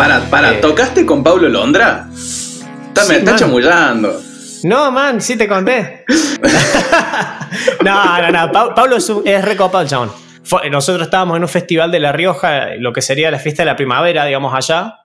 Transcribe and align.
Para, 0.00 0.20
para, 0.30 0.52
Eh. 0.52 0.58
¿tocaste 0.62 1.04
con 1.04 1.22
Pablo 1.22 1.46
Londra? 1.50 2.06
Está, 2.10 3.04
me 3.06 3.16
está 3.16 3.32
man. 3.32 3.38
chamullando. 3.38 4.20
No, 4.62 4.90
man, 4.90 5.20
sí 5.20 5.36
te 5.36 5.46
conté. 5.46 6.04
no, 7.84 8.22
no, 8.22 8.30
no. 8.30 8.52
Pa- 8.52 8.74
Pablo 8.74 8.96
es, 8.96 9.08
un- 9.10 9.26
es 9.26 9.44
recopado 9.44 9.82
el 9.82 9.88
chabón. 9.90 10.10
Fue- 10.42 10.70
nosotros 10.70 11.04
estábamos 11.06 11.36
en 11.36 11.42
un 11.42 11.48
festival 11.50 11.90
de 11.90 12.00
La 12.00 12.12
Rioja, 12.12 12.76
lo 12.78 12.92
que 12.94 13.02
sería 13.02 13.30
la 13.30 13.38
fiesta 13.38 13.62
de 13.62 13.66
la 13.66 13.76
primavera, 13.76 14.24
digamos, 14.24 14.54
allá. 14.54 15.00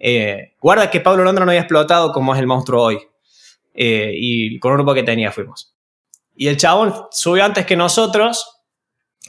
Eh, 0.00 0.54
guarda 0.60 0.90
que 0.90 1.00
Pablo 1.00 1.22
Londra 1.24 1.44
no 1.44 1.50
había 1.52 1.60
explotado 1.60 2.10
como 2.12 2.34
es 2.34 2.40
el 2.40 2.46
monstruo 2.46 2.82
hoy. 2.82 2.98
Eh, 3.74 4.10
y 4.14 4.58
con 4.58 4.72
un 4.72 4.78
grupo 4.78 4.94
que 4.94 5.02
tenía 5.04 5.30
fuimos. 5.30 5.74
Y 6.34 6.48
el 6.48 6.56
chabón 6.56 6.92
subió 7.12 7.44
antes 7.44 7.66
que 7.66 7.76
nosotros. 7.76 8.62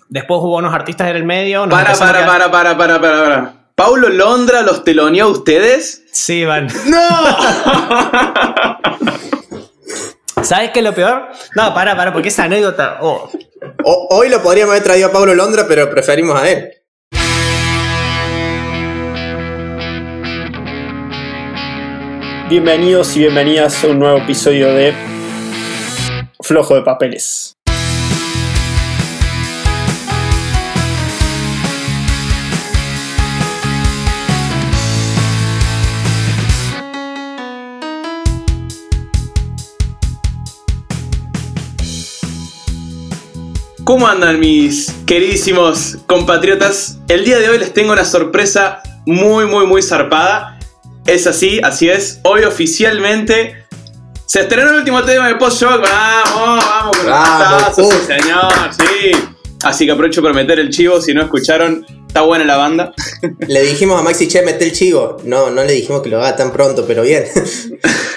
Después 0.09 0.39
hubo 0.41 0.57
unos 0.57 0.73
artistas 0.73 1.09
en 1.09 1.15
el 1.17 1.23
medio. 1.25 1.67
Para, 1.69 1.93
para, 1.93 2.25
para, 2.25 2.51
para, 2.51 2.77
para, 2.77 2.77
para, 2.77 3.01
para. 3.01 3.60
¿Paulo 3.83 4.09
Londra 4.09 4.61
los 4.61 4.83
teloneó 4.83 5.25
a 5.25 5.29
ustedes? 5.29 6.03
Sí, 6.11 6.45
van. 6.45 6.67
¡No! 6.85 6.99
¿Sabes 10.43 10.69
qué 10.69 10.79
es 10.81 10.85
lo 10.85 10.93
peor? 10.93 11.29
No, 11.55 11.73
para, 11.73 11.95
para, 11.97 12.13
porque 12.13 12.27
esa 12.29 12.43
anécdota. 12.43 12.99
oh, 13.01 13.27
O- 13.83 14.07
hoy 14.11 14.29
lo 14.29 14.39
podríamos 14.43 14.73
haber 14.73 14.83
traído 14.83 15.07
a 15.07 15.11
Pablo 15.11 15.33
Londra, 15.33 15.65
pero 15.67 15.89
preferimos 15.89 16.39
a 16.39 16.47
él. 16.47 16.69
Bienvenidos 22.49 23.15
y 23.15 23.19
bienvenidas 23.21 23.83
a 23.83 23.87
un 23.87 23.99
nuevo 23.99 24.17
episodio 24.17 24.71
de 24.73 24.93
Flojo 26.41 26.75
de 26.75 26.81
Papeles. 26.81 27.55
¿Cómo 43.91 44.07
andan 44.07 44.39
mis 44.39 44.89
queridísimos 45.05 45.97
compatriotas? 46.07 46.99
El 47.09 47.25
día 47.25 47.39
de 47.39 47.49
hoy 47.49 47.57
les 47.57 47.73
tengo 47.73 47.91
una 47.91 48.05
sorpresa 48.05 48.81
muy, 49.05 49.45
muy, 49.47 49.65
muy 49.65 49.83
zarpada. 49.83 50.57
Es 51.05 51.27
así, 51.27 51.59
así 51.61 51.89
es. 51.89 52.21
Hoy 52.23 52.45
oficialmente 52.45 53.65
se 54.25 54.39
estrenó 54.39 54.69
el 54.69 54.77
último 54.77 55.03
tema 55.03 55.27
de 55.27 55.35
Post 55.35 55.63
Shock. 55.63 55.81
Vamos, 55.81 56.65
vamos, 56.65 56.97
con 56.99 57.05
Vamos, 57.05 57.77
los 57.77 57.89
sí 57.89 57.97
señor, 58.07 58.53
sí. 58.71 59.11
Así 59.61 59.85
que 59.85 59.91
aprovecho 59.91 60.21
para 60.21 60.35
meter 60.35 60.57
el 60.61 60.69
chivo. 60.69 61.01
Si 61.01 61.13
no 61.13 61.23
escucharon, 61.23 61.85
está 62.07 62.21
buena 62.21 62.45
la 62.45 62.55
banda. 62.55 62.93
Le 63.45 63.61
dijimos 63.63 63.99
a 63.99 64.03
Maxi, 64.03 64.29
che, 64.29 64.41
mete 64.41 64.63
el 64.63 64.71
chivo. 64.71 65.17
No, 65.25 65.49
no 65.49 65.65
le 65.65 65.73
dijimos 65.73 66.01
que 66.01 66.07
lo 66.07 66.19
haga 66.19 66.37
tan 66.37 66.53
pronto, 66.53 66.85
pero 66.87 67.01
bien. 67.01 67.25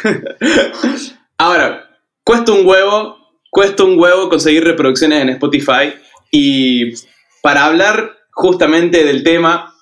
Ahora, 1.37 1.91
cuesta 2.23 2.53
un 2.53 2.65
huevo, 2.65 3.24
cuesta 3.55 3.85
un 3.85 3.97
huevo 3.97 4.29
conseguir 4.29 4.65
reproducciones 4.65 5.23
en 5.23 5.29
Spotify. 5.29 5.95
Y 6.33 6.93
para 7.41 7.67
hablar 7.67 8.11
justamente 8.33 9.05
del 9.05 9.23
tema, 9.23 9.73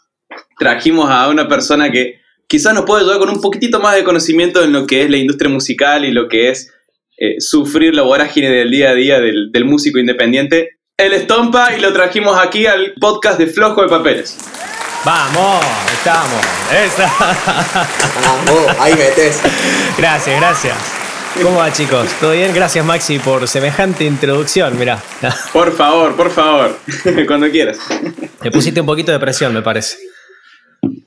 trajimos 0.58 1.08
a 1.10 1.26
una 1.28 1.48
persona 1.48 1.90
que 1.90 2.20
quizás 2.46 2.74
nos 2.74 2.84
puede 2.84 3.00
ayudar 3.00 3.18
con 3.18 3.30
un 3.30 3.40
poquitito 3.40 3.80
más 3.80 3.96
de 3.96 4.04
conocimiento 4.04 4.62
en 4.62 4.74
lo 4.74 4.86
que 4.86 5.02
es 5.02 5.10
la 5.10 5.16
industria 5.16 5.50
musical 5.50 6.04
y 6.04 6.12
lo 6.12 6.28
que 6.28 6.50
es 6.50 6.70
eh, 7.16 7.36
sufrir 7.40 7.94
la 7.94 8.02
vorágine 8.02 8.50
del 8.50 8.70
día 8.70 8.90
a 8.90 8.94
día 8.94 9.20
del, 9.20 9.50
del 9.50 9.64
músico 9.64 9.98
independiente. 9.98 10.78
Él 10.98 11.14
es 11.14 11.26
Tompa 11.26 11.74
y 11.74 11.80
lo 11.80 11.94
trajimos 11.94 12.38
aquí 12.38 12.66
al 12.66 12.92
podcast 13.00 13.38
de 13.38 13.46
Flojo 13.46 13.80
de 13.80 13.88
Papeles. 13.88 14.36
Vamos, 15.02 15.64
estamos. 15.94 16.44
Esa. 16.70 17.10
Vamos, 18.20 18.76
ahí 18.78 18.92
metes. 18.96 19.40
Gracias, 19.96 20.38
gracias. 20.38 21.01
¿Cómo 21.40 21.56
va, 21.58 21.72
chicos? 21.72 22.08
¿Todo 22.20 22.32
bien? 22.32 22.52
Gracias, 22.54 22.84
Maxi, 22.84 23.18
por 23.18 23.46
semejante 23.48 24.04
introducción. 24.04 24.78
Mirá, 24.78 25.02
Por 25.52 25.72
favor, 25.72 26.14
por 26.14 26.30
favor, 26.30 26.76
cuando 27.26 27.48
quieras. 27.50 27.78
te 28.40 28.50
pusiste 28.50 28.80
un 28.80 28.86
poquito 28.86 29.12
de 29.12 29.18
presión, 29.18 29.52
me 29.54 29.62
parece. 29.62 29.96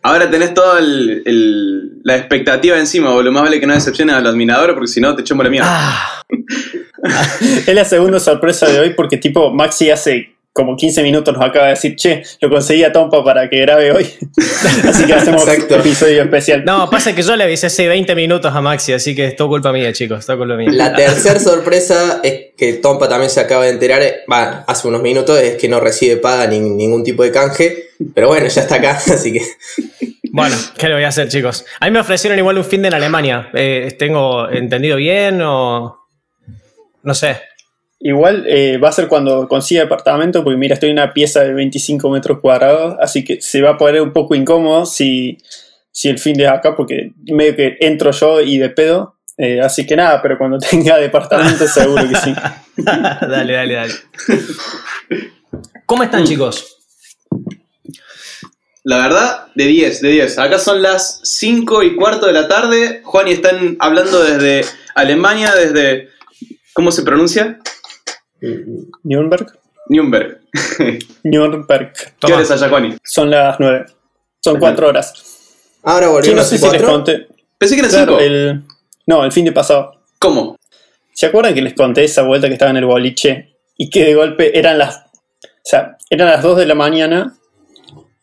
Ahora 0.01 0.29
tenés 0.29 0.53
toda 0.53 0.79
la 0.81 2.15
expectativa 2.15 2.77
encima, 2.77 3.11
boludo. 3.11 3.31
Más 3.33 3.43
vale 3.43 3.59
que 3.59 3.67
no 3.67 3.73
decepciones 3.73 4.15
a 4.15 4.21
los 4.21 4.31
admiradores 4.31 4.73
porque 4.73 4.87
si 4.87 5.01
no 5.01 5.15
te 5.15 5.21
echamos 5.21 5.43
la 5.43 5.49
mierda. 5.51 5.67
Ah, 5.69 6.23
Es 7.67 7.73
la 7.75 7.85
segunda 7.85 8.19
sorpresa 8.19 8.67
de 8.67 8.79
hoy 8.79 8.93
porque 8.95 9.17
tipo 9.17 9.51
Maxi 9.53 9.91
hace 9.91 10.34
como 10.55 10.77
15 10.77 11.03
minutos 11.03 11.33
nos 11.33 11.43
acaba 11.43 11.65
de 11.65 11.71
decir, 11.71 11.97
che, 11.97 12.23
lo 12.39 12.49
conseguí 12.49 12.81
a 12.85 12.93
Tompa 12.93 13.21
para 13.25 13.49
que 13.49 13.59
grabe 13.59 13.91
hoy. 13.91 14.09
Así 14.87 15.05
que 15.05 15.13
hacemos 15.13 15.45
Exacto. 15.45 15.75
episodio 15.75 16.23
especial. 16.23 16.63
no, 16.63 16.89
pasa 16.89 17.13
que 17.13 17.23
yo 17.23 17.35
le 17.35 17.43
avisé 17.43 17.67
hace 17.67 17.89
20 17.89 18.15
minutos 18.15 18.55
a 18.55 18.61
Maxi, 18.61 18.93
así 18.93 19.13
que 19.13 19.25
es 19.25 19.35
todo 19.35 19.49
culpa 19.49 19.73
mía, 19.73 19.91
chicos. 19.91 20.25
Todo 20.25 20.37
culpa 20.37 20.55
mía. 20.55 20.69
La 20.71 20.95
tercera 20.95 21.41
sorpresa 21.41 22.21
es 22.23 22.53
que 22.55 22.71
Tompa 22.75 23.09
también 23.09 23.29
se 23.29 23.41
acaba 23.41 23.65
de 23.65 23.71
enterar, 23.71 24.01
va, 24.31 24.63
hace 24.65 24.87
unos 24.87 25.01
minutos, 25.01 25.37
es 25.41 25.55
que 25.55 25.67
no 25.67 25.81
recibe 25.81 26.15
paga 26.15 26.47
ni 26.47 26.61
ningún 26.61 27.03
tipo 27.03 27.23
de 27.23 27.31
canje. 27.31 27.89
Pero 28.13 28.29
bueno, 28.29 28.47
ya 28.47 28.61
está 28.61 28.75
acá, 28.75 28.91
así 29.13 29.33
que. 29.33 29.41
Bueno, 30.31 30.55
¿qué 30.77 30.87
le 30.87 30.93
voy 30.93 31.03
a 31.03 31.09
hacer, 31.09 31.27
chicos? 31.27 31.65
A 31.81 31.85
mí 31.87 31.91
me 31.91 31.99
ofrecieron 31.99 32.39
igual 32.39 32.57
un 32.57 32.63
fin 32.63 32.81
de 32.81 32.87
en 32.87 32.93
Alemania. 32.93 33.49
Eh, 33.53 33.93
¿Tengo 33.99 34.49
entendido 34.49 34.95
bien 34.95 35.41
o.? 35.41 35.99
No 37.03 37.13
sé. 37.13 37.41
Igual 38.07 38.45
eh, 38.47 38.77
va 38.77 38.89
a 38.89 38.91
ser 38.91 39.07
cuando 39.07 39.47
consiga 39.47 39.81
departamento, 39.81 40.43
porque 40.43 40.57
mira, 40.57 40.75
estoy 40.75 40.91
en 40.91 40.99
una 40.99 41.11
pieza 41.11 41.43
de 41.43 41.55
25 41.55 42.07
metros 42.11 42.39
cuadrados, 42.39 42.95
así 43.01 43.23
que 43.23 43.41
se 43.41 43.63
va 43.63 43.71
a 43.71 43.77
poner 43.79 43.99
un 43.99 44.13
poco 44.13 44.35
incómodo 44.35 44.85
si, 44.85 45.39
si 45.91 46.09
el 46.09 46.19
fin 46.19 46.35
de 46.35 46.47
acá, 46.47 46.75
porque 46.75 47.13
medio 47.33 47.55
que 47.55 47.77
entro 47.79 48.11
yo 48.11 48.41
y 48.41 48.59
de 48.59 48.69
pedo. 48.69 49.15
eh, 49.39 49.59
así 49.59 49.87
que 49.87 49.95
nada, 49.95 50.21
pero 50.21 50.37
cuando 50.37 50.59
tenga 50.69 50.97
departamento 50.97 51.67
seguro 51.67 52.07
que 52.07 52.15
sí. 52.17 52.35
dale, 52.77 53.53
dale, 53.53 53.73
dale. 53.73 53.93
¿Cómo 55.87 56.03
están, 56.03 56.25
chicos? 56.25 56.77
La 58.83 58.99
verdad, 58.99 59.47
de 59.55 59.65
10, 59.65 60.01
de 60.01 60.09
10. 60.09 60.37
Acá 60.37 60.59
son 60.59 60.83
las 60.83 61.21
5 61.23 61.81
y 61.81 61.95
cuarto 61.95 62.27
de 62.27 62.33
la 62.33 62.47
tarde. 62.47 63.01
Juan 63.03 63.27
y 63.27 63.31
están 63.31 63.77
hablando 63.79 64.23
desde 64.23 64.63
Alemania, 64.93 65.55
desde. 65.55 66.09
¿Cómo 66.73 66.91
se 66.91 67.01
pronuncia? 67.01 67.57
Nürnberg. 69.03 69.47
Nürnberg. 69.89 70.39
Nürnberg. 71.23 71.93
¿Qué 72.19 72.33
hora 72.33 72.41
es 72.41 72.51
allá, 72.51 72.69
Juani? 72.69 72.95
Son 73.03 73.29
las 73.29 73.59
9. 73.59 73.85
Son 74.43 74.59
4 74.59 74.87
horas. 74.87 75.13
Ahora 75.83 76.07
Sí, 76.07 76.11
volvimos 76.13 76.37
no 76.37 76.43
sé 76.43 76.57
si 76.57 76.63
les 76.63 76.71
cuatro. 76.73 76.87
conté. 76.91 77.27
Pensé 77.57 77.75
que 77.75 77.79
eran 77.81 77.91
Claro, 77.91 78.17
5. 78.19 78.21
el, 78.21 78.61
no, 79.07 79.23
el 79.25 79.31
fin 79.31 79.45
de 79.45 79.51
pasado. 79.51 80.01
¿Cómo? 80.19 80.57
¿Se 81.13 81.27
acuerdan 81.27 81.53
que 81.53 81.61
les 81.61 81.73
conté 81.73 82.03
esa 82.03 82.23
vuelta 82.23 82.47
que 82.47 82.53
estaba 82.53 82.71
en 82.71 82.77
el 82.77 82.85
boliche? 82.85 83.55
Y 83.77 83.89
que 83.89 84.03
de 84.05 84.15
golpe 84.15 84.57
eran 84.57 84.77
las. 84.77 84.97
O 84.97 85.67
sea, 85.67 85.97
eran 86.09 86.27
las 86.29 86.41
2 86.43 86.57
de 86.57 86.65
la 86.65 86.75
mañana. 86.75 87.37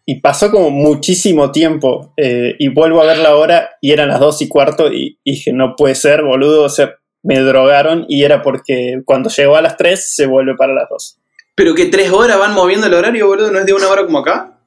Y 0.04 0.20
pasó 0.20 0.50
como 0.50 0.70
muchísimo 0.70 1.52
tiempo. 1.52 2.12
eh, 2.16 2.56
y 2.58 2.68
vuelvo 2.68 3.00
a 3.00 3.06
ver 3.06 3.18
la 3.18 3.36
hora 3.36 3.70
y 3.80 3.92
eran 3.92 4.08
las 4.08 4.18
2 4.20 4.42
y 4.42 4.48
cuarto. 4.48 4.92
Y, 4.92 5.18
y 5.22 5.32
dije, 5.32 5.52
no 5.52 5.76
puede 5.76 5.94
ser, 5.94 6.22
boludo. 6.22 6.64
O 6.64 6.68
sea, 6.68 6.94
me 7.22 7.40
drogaron. 7.40 8.06
Y 8.08 8.24
era 8.24 8.42
porque 8.42 9.02
cuando 9.04 9.30
llegó 9.30 9.56
a 9.56 9.62
las 9.62 9.76
3 9.76 10.14
se 10.14 10.26
vuelve 10.26 10.54
para 10.56 10.74
las 10.74 10.88
2. 10.88 11.18
¿Pero 11.54 11.74
que 11.74 11.86
3 11.86 12.10
horas 12.10 12.38
van 12.38 12.54
moviendo 12.54 12.86
el 12.86 12.94
horario, 12.94 13.26
boludo? 13.26 13.50
¿No 13.50 13.58
es 13.58 13.66
de 13.66 13.74
una 13.74 13.88
hora 13.88 14.04
como 14.04 14.18
acá? 14.18 14.58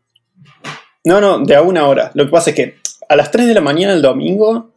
No, 1.04 1.22
no, 1.22 1.40
de 1.40 1.56
a 1.56 1.62
una 1.62 1.88
hora. 1.88 2.12
Lo 2.14 2.26
que 2.26 2.32
pasa 2.32 2.50
es 2.52 2.56
que 2.56 2.78
a 3.08 3.16
las 3.16 3.32
3 3.32 3.48
de 3.48 3.54
la 3.54 3.62
mañana 3.62 3.94
el 3.94 4.02
domingo, 4.02 4.72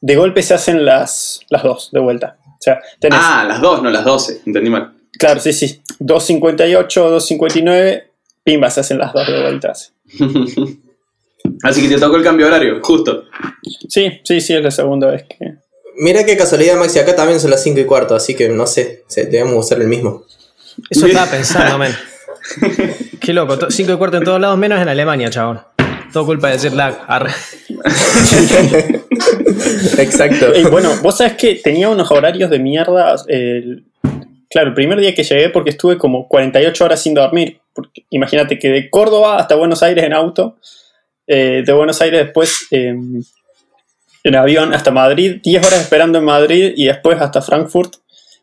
de 0.00 0.16
golpe 0.16 0.42
se 0.42 0.54
hacen 0.54 0.84
las, 0.84 1.40
las 1.48 1.62
2 1.62 1.90
de 1.92 2.00
vuelta. 2.00 2.38
O 2.46 2.62
sea, 2.62 2.80
tenés. 2.98 3.18
Ah, 3.22 3.44
las 3.46 3.60
2, 3.60 3.82
no 3.82 3.90
las 3.90 4.04
12. 4.04 4.42
Entendí 4.46 4.70
mal. 4.70 4.94
Claro, 5.18 5.40
sí, 5.40 5.52
sí. 5.52 5.82
2.58, 5.98 6.88
2.59, 6.88 8.04
pimba, 8.42 8.70
se 8.70 8.80
hacen 8.80 8.98
las 8.98 9.12
dos 9.12 9.26
de 9.26 9.40
vuelta. 9.42 9.72
Así 11.62 11.82
que 11.82 11.88
te 11.94 12.00
tocó 12.00 12.16
el 12.16 12.24
cambio 12.24 12.46
de 12.46 12.52
horario, 12.52 12.80
justo. 12.82 13.24
Sí, 13.88 14.20
sí, 14.24 14.40
sí, 14.40 14.54
es 14.54 14.62
la 14.62 14.70
segunda 14.70 15.08
vez 15.08 15.24
que. 15.24 15.56
Mira 15.96 16.24
qué 16.24 16.36
casualidad, 16.36 16.76
Maxi, 16.76 16.98
acá 16.98 17.14
también 17.16 17.40
son 17.40 17.50
las 17.50 17.62
5 17.62 17.80
y 17.80 17.84
cuarto, 17.84 18.14
así 18.14 18.34
que 18.34 18.48
no 18.48 18.66
sé, 18.66 19.04
se- 19.08 19.24
debemos 19.26 19.64
usar 19.66 19.80
el 19.80 19.88
mismo. 19.88 20.24
Eso 20.88 21.06
estaba 21.06 21.30
pensando, 21.30 21.78
men. 21.78 21.92
Qué 23.20 23.32
loco. 23.34 23.58
to- 23.58 23.70
Cinco 23.70 23.92
y 23.92 23.96
cuarto 23.96 24.16
en 24.16 24.24
todos 24.24 24.40
lados, 24.40 24.56
menos 24.56 24.80
en 24.80 24.88
Alemania, 24.88 25.28
chabón. 25.30 25.60
Todo 26.12 26.24
culpa 26.26 26.48
de 26.50 26.58
jet 26.58 26.72
lag. 26.72 26.98
Arre. 27.06 27.30
Exacto. 29.98 30.46
Bueno, 30.70 30.90
vos 31.02 31.18
sabés 31.18 31.34
que 31.34 31.56
tenía 31.56 31.88
unos 31.88 32.10
horarios 32.10 32.50
de 32.50 32.58
mierda. 32.58 33.14
el- 33.28 33.84
claro, 34.48 34.68
el 34.68 34.74
primer 34.74 34.98
día 35.00 35.14
que 35.14 35.22
llegué, 35.22 35.50
porque 35.50 35.70
estuve 35.70 35.98
como 35.98 36.26
48 36.28 36.84
horas 36.84 37.02
sin 37.02 37.14
dormir. 37.14 37.60
Porque 37.72 38.04
imagínate 38.10 38.58
que 38.58 38.68
de 38.68 38.90
Córdoba 38.90 39.36
hasta 39.38 39.54
Buenos 39.54 39.82
Aires 39.82 40.04
en 40.04 40.12
auto, 40.12 40.56
eh, 41.26 41.62
de 41.64 41.72
Buenos 41.72 42.00
Aires 42.00 42.24
después 42.24 42.66
eh, 42.70 42.94
en 44.24 44.36
avión 44.36 44.74
hasta 44.74 44.90
Madrid, 44.90 45.40
10 45.42 45.66
horas 45.66 45.80
esperando 45.80 46.18
en 46.18 46.24
Madrid 46.24 46.72
y 46.76 46.86
después 46.86 47.20
hasta 47.20 47.42
Frankfurt. 47.42 47.96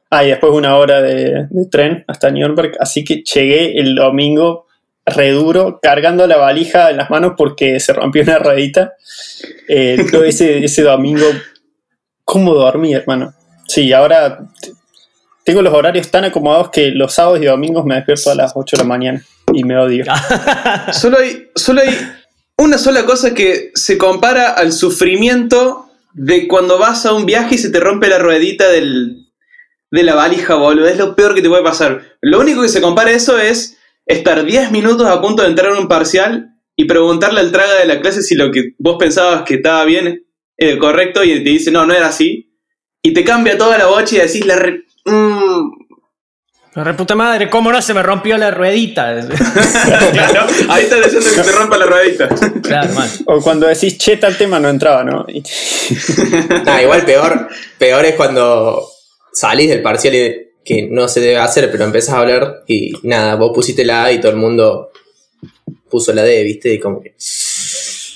Ah, 0.10 0.24
y 0.24 0.30
después 0.30 0.54
una 0.54 0.78
hora 0.78 1.02
de, 1.02 1.48
de 1.50 1.66
tren 1.70 2.06
hasta 2.08 2.32
Nuremberg. 2.32 2.78
Así 2.80 3.04
que 3.04 3.24
llegué 3.24 3.80
el 3.80 3.96
domingo 3.96 4.68
re 5.08 5.32
duro, 5.32 5.80
cargando 5.82 6.28
la 6.28 6.38
valija 6.38 6.92
en 6.92 6.98
las 6.98 7.10
manos 7.10 7.34
porque 7.38 7.80
se 7.80 7.94
rompió 7.94 8.24
una 8.24 8.40
ruedita. 8.40 8.94
Eh, 9.68 10.06
todo 10.12 10.24
ese, 10.24 10.64
ese 10.64 10.84
domingo, 10.84 11.26
¿cómo 12.24 12.54
dormí, 12.54 12.94
hermano? 12.94 13.34
Sí, 13.68 13.92
ahora 13.94 14.40
tengo 15.44 15.62
los 15.62 15.74
horarios 15.74 16.12
tan 16.12 16.26
acomodados 16.26 16.70
que 16.70 16.92
los 16.92 17.14
sábados 17.14 17.42
y 17.42 17.46
domingos 17.46 17.86
me 17.86 17.96
despierto 17.96 18.32
a 18.32 18.36
las 18.36 18.52
8 18.54 18.76
de 18.76 18.84
la 18.84 18.88
mañana 18.88 19.24
y 19.54 19.64
me 19.64 19.78
odio. 19.78 20.04
Solo 20.92 21.20
hay, 21.20 21.50
solo 21.56 21.82
hay 21.82 21.90
una 22.58 22.78
sola 22.78 23.06
cosa 23.06 23.34
que 23.34 23.72
se 23.76 23.98
compara 23.98 24.50
al 24.52 24.74
sufrimiento 24.74 25.86
de 26.14 26.48
cuando 26.48 26.78
vas 26.80 27.06
a 27.06 27.14
un 27.14 27.26
viaje 27.26 27.56
y 27.56 27.58
se 27.60 27.70
te 27.70 27.80
rompe 27.80 28.08
la 28.08 28.18
ruedita 28.20 28.70
del, 28.70 29.28
de 29.92 30.04
la 30.04 30.16
valija, 30.16 30.56
boludo. 30.56 30.88
Es 30.88 30.98
lo 30.98 31.16
peor 31.16 31.36
que 31.36 31.42
te 31.42 31.50
puede 31.50 31.64
pasar. 31.64 32.18
Lo 32.22 32.40
único 32.40 32.62
que 32.64 32.70
se 32.70 32.82
compara 32.82 33.10
a 33.12 33.14
eso 33.14 33.38
es 33.38 33.78
estar 34.06 34.44
10 34.46 34.72
minutos 34.72 35.06
a 35.08 35.22
punto 35.22 35.44
de 35.44 35.50
entrar 35.50 35.72
en 35.74 35.78
un 35.80 35.88
parcial 35.88 36.56
y 36.76 36.86
preguntarle 36.86 37.40
al 37.42 37.52
traga 37.52 37.76
de 37.76 37.86
la 37.86 38.02
clase 38.02 38.22
si 38.24 38.36
lo 38.36 38.52
que 38.52 38.74
vos 38.80 38.98
pensabas 39.00 39.44
que 39.44 39.56
estaba 39.56 39.84
bien 39.86 40.26
correcto 40.80 41.24
y 41.24 41.44
te 41.44 41.50
dice, 41.50 41.72
no, 41.72 41.86
no 41.86 41.94
era 41.94 42.08
así. 42.08 42.56
Y 43.04 43.14
te 43.14 43.24
cambia 43.24 43.58
toda 43.58 43.78
la 43.78 43.86
bocha 43.88 44.16
y 44.16 44.20
decís, 44.20 44.46
la 44.46 44.56
re- 44.56 44.84
mm, 45.06 45.37
La 46.78 46.84
reputa 46.84 47.16
madre, 47.16 47.50
¿cómo 47.50 47.72
no 47.72 47.82
se 47.82 47.92
me 47.96 48.04
rompió 48.04 48.38
la 48.38 48.52
ruedita? 48.52 49.28
claro, 50.12 50.46
ahí 50.70 50.84
está 50.84 50.98
diciendo 50.98 51.28
que 51.34 51.42
te 51.42 51.52
rompa 51.52 51.76
la 51.76 51.88
ruedita. 51.88 52.30
claro, 52.62 52.94
mal. 52.94 53.10
O 53.26 53.42
cuando 53.42 53.66
decís, 53.66 53.98
che, 53.98 54.18
tal 54.18 54.38
tema 54.38 54.60
no 54.60 54.70
entraba, 54.70 55.04
¿no? 55.04 55.26
Nah, 56.66 56.80
igual 56.80 57.04
peor, 57.04 57.50
peor 57.80 58.06
es 58.06 58.14
cuando 58.14 58.88
salís 59.34 59.70
del 59.70 59.82
parcial 59.82 60.14
y 60.14 60.52
que 60.64 60.88
no 60.88 61.08
se 61.08 61.20
debe 61.20 61.38
hacer, 61.38 61.72
pero 61.72 61.84
empezás 61.84 62.14
a 62.14 62.20
hablar 62.20 62.64
y 62.68 62.94
nada, 63.02 63.34
vos 63.34 63.54
pusiste 63.56 63.84
la 63.84 64.04
A 64.04 64.12
y 64.12 64.22
todo 64.22 64.34
el 64.34 64.38
mundo 64.38 64.92
puso 65.90 66.14
la 66.14 66.22
D, 66.22 66.44
¿viste? 66.44 66.76
Y 66.76 66.80
como 66.80 67.02
que 67.02 67.16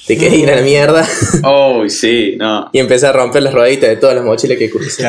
te 0.07 0.18
querés 0.18 0.39
ir 0.39 0.51
a 0.51 0.56
la 0.56 0.62
mierda 0.62 1.07
Oh, 1.44 1.83
sí, 1.88 2.36
no. 2.38 2.69
y 2.74 2.80
empezás 2.80 3.09
a 3.09 3.13
romper 3.13 3.44
las 3.44 3.53
rueditas 3.53 3.89
de 3.89 3.98
todas 3.98 4.15
las 4.15 4.25
mochilas 4.25 4.57
que 4.57 4.69
crucé. 4.69 5.07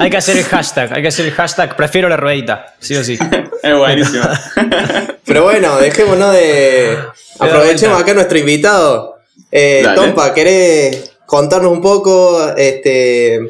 Hay 0.00 0.10
que 0.10 0.16
hacer 0.16 0.36
el 0.36 0.44
hashtag, 0.44 0.92
hay 0.94 1.02
que 1.02 1.08
hacer 1.08 1.26
el 1.26 1.32
hashtag, 1.32 1.76
prefiero 1.76 2.08
la 2.08 2.16
ruedita, 2.16 2.74
sí 2.78 2.94
o 2.96 3.02
sí. 3.04 3.18
Es 3.62 3.76
buenísimo. 3.76 4.24
Pero 5.24 5.42
bueno, 5.42 5.76
dejémonos 5.78 6.32
de. 6.32 6.96
Aprovechemos 7.40 8.00
acá 8.00 8.14
nuestro 8.14 8.38
invitado. 8.38 9.18
Eh. 9.50 9.84
Tompa, 9.94 10.32
¿querés 10.32 11.12
contarnos 11.26 11.72
un 11.72 11.80
poco 11.82 12.54
este, 12.56 13.40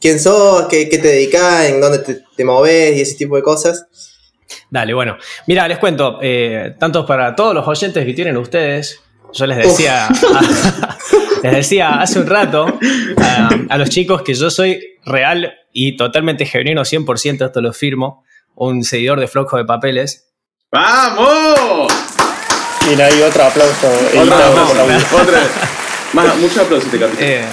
quién 0.00 0.18
sos, 0.18 0.66
qué, 0.68 0.88
qué 0.88 0.98
te 0.98 1.08
dedicás, 1.08 1.66
en 1.66 1.80
dónde 1.80 1.98
te, 1.98 2.22
te 2.36 2.44
movés 2.44 2.96
y 2.96 3.02
ese 3.02 3.14
tipo 3.16 3.36
de 3.36 3.42
cosas? 3.42 3.86
Dale, 4.70 4.94
bueno. 4.94 5.16
Mira, 5.46 5.68
les 5.68 5.78
cuento, 5.78 6.18
eh, 6.22 6.74
tanto 6.78 7.04
para 7.06 7.34
todos 7.36 7.54
los 7.54 7.66
oyentes 7.68 8.04
que 8.04 8.12
tienen 8.14 8.36
ustedes, 8.36 9.00
yo 9.32 9.46
les 9.46 9.58
decía, 9.58 10.08
les 11.42 11.52
decía 11.52 12.00
hace 12.00 12.18
un 12.18 12.26
rato 12.26 12.78
a, 13.18 13.48
a 13.68 13.78
los 13.78 13.88
chicos 13.90 14.22
que 14.22 14.34
yo 14.34 14.50
soy 14.50 14.80
real 15.04 15.54
y 15.72 15.96
totalmente 15.96 16.46
genuino, 16.46 16.82
100%, 16.82 17.46
esto 17.46 17.60
lo 17.60 17.72
firmo, 17.72 18.24
un 18.54 18.84
seguidor 18.84 19.20
de 19.20 19.28
Flojo 19.28 19.56
de 19.56 19.64
Papeles. 19.64 20.32
¡Vamos! 20.72 21.92
Mira, 22.88 23.06
hay 23.06 23.22
otro 23.22 23.44
aplauso. 23.44 23.88
Otra 24.18 24.84
vez. 24.84 25.50
Más, 26.12 26.36
mucho 26.38 26.62
aplauso 26.62 26.86
este 26.86 26.98
capítulo. 26.98 27.26
Eh, 27.26 27.44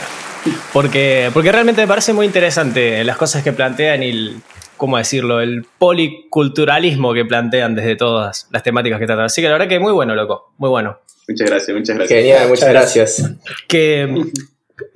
porque, 0.74 1.29
porque 1.33 1.51
realmente 1.51 1.81
me 1.81 1.88
parece 1.88 2.13
muy 2.13 2.25
interesante 2.25 3.03
las 3.03 3.18
cosas 3.18 3.44
que 3.44 3.53
plantean 3.53 4.03
y 4.03 4.09
el, 4.09 4.41
¿cómo 4.77 4.97
decirlo? 4.97 5.41
El 5.41 5.65
policulturalismo 5.77 7.13
que 7.13 7.25
plantean 7.25 7.75
desde 7.75 7.95
todas 7.95 8.47
las 8.51 8.63
temáticas 8.63 9.00
que 9.00 9.06
tratan. 9.06 9.25
Así 9.25 9.41
que 9.41 9.47
la 9.47 9.53
verdad 9.53 9.68
que 9.68 9.79
muy 9.79 9.91
bueno, 9.91 10.15
loco, 10.15 10.53
muy 10.57 10.69
bueno. 10.69 11.00
Muchas 11.27 11.50
gracias, 11.50 11.77
muchas 11.77 11.95
gracias. 11.97 12.19
Genial, 12.19 12.47
muchas 12.47 12.50
Muchas 12.50 12.69
gracias. 12.69 13.31
que, 13.68 14.25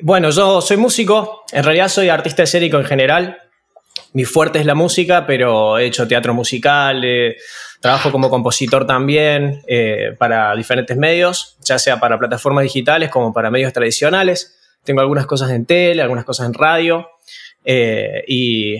bueno, 0.01 0.29
yo 0.29 0.61
soy 0.61 0.77
músico, 0.77 1.43
en 1.51 1.63
realidad 1.63 1.89
soy 1.89 2.09
artista 2.09 2.43
escénico 2.43 2.77
en 2.77 2.85
general. 2.85 3.37
Mi 4.13 4.25
fuerte 4.25 4.59
es 4.59 4.65
la 4.65 4.75
música, 4.75 5.25
pero 5.25 5.77
he 5.77 5.85
hecho 5.85 6.07
teatro 6.07 6.33
musical, 6.33 7.03
eh, 7.03 7.37
trabajo 7.81 8.11
como 8.11 8.29
compositor 8.29 8.85
también 8.85 9.61
eh, 9.67 10.15
para 10.17 10.55
diferentes 10.55 10.97
medios, 10.97 11.57
ya 11.63 11.79
sea 11.79 11.99
para 11.99 12.17
plataformas 12.19 12.63
digitales 12.63 13.09
como 13.09 13.33
para 13.33 13.49
medios 13.51 13.73
tradicionales. 13.73 14.57
Tengo 14.83 15.01
algunas 15.01 15.25
cosas 15.25 15.51
en 15.51 15.65
tele, 15.65 16.01
algunas 16.01 16.25
cosas 16.25 16.47
en 16.47 16.53
radio. 16.53 17.07
eh, 17.63 18.23
y 18.27 18.77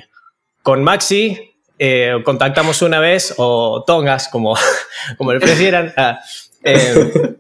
con 0.64 0.84
Maxi 0.84 1.52
eh, 1.84 2.22
contactamos 2.24 2.84
una 2.84 3.00
vez, 3.00 3.34
o 3.38 3.84
Tongas, 3.88 4.28
como, 4.28 4.56
como 5.18 5.34
le 5.34 5.40
prefieran. 5.40 5.92
ah, 5.98 6.20
eh, 6.64 7.36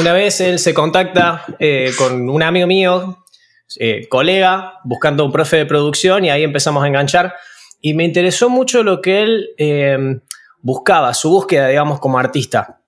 una 0.00 0.12
vez 0.12 0.40
él 0.40 0.58
se 0.58 0.74
contacta 0.74 1.44
eh, 1.58 1.92
con 1.96 2.28
un 2.28 2.42
amigo 2.42 2.66
mío, 2.66 3.24
eh, 3.78 4.08
colega, 4.08 4.80
buscando 4.84 5.24
un 5.24 5.32
profe 5.32 5.58
de 5.58 5.66
producción 5.66 6.24
y 6.24 6.30
ahí 6.30 6.42
empezamos 6.42 6.82
a 6.82 6.86
enganchar. 6.86 7.34
Y 7.80 7.94
me 7.94 8.04
interesó 8.04 8.48
mucho 8.48 8.82
lo 8.82 9.00
que 9.00 9.22
él 9.22 9.50
eh, 9.58 10.20
buscaba, 10.62 11.12
su 11.12 11.28
búsqueda, 11.28 11.68
digamos, 11.68 12.00
como 12.00 12.18
artista. 12.18 12.80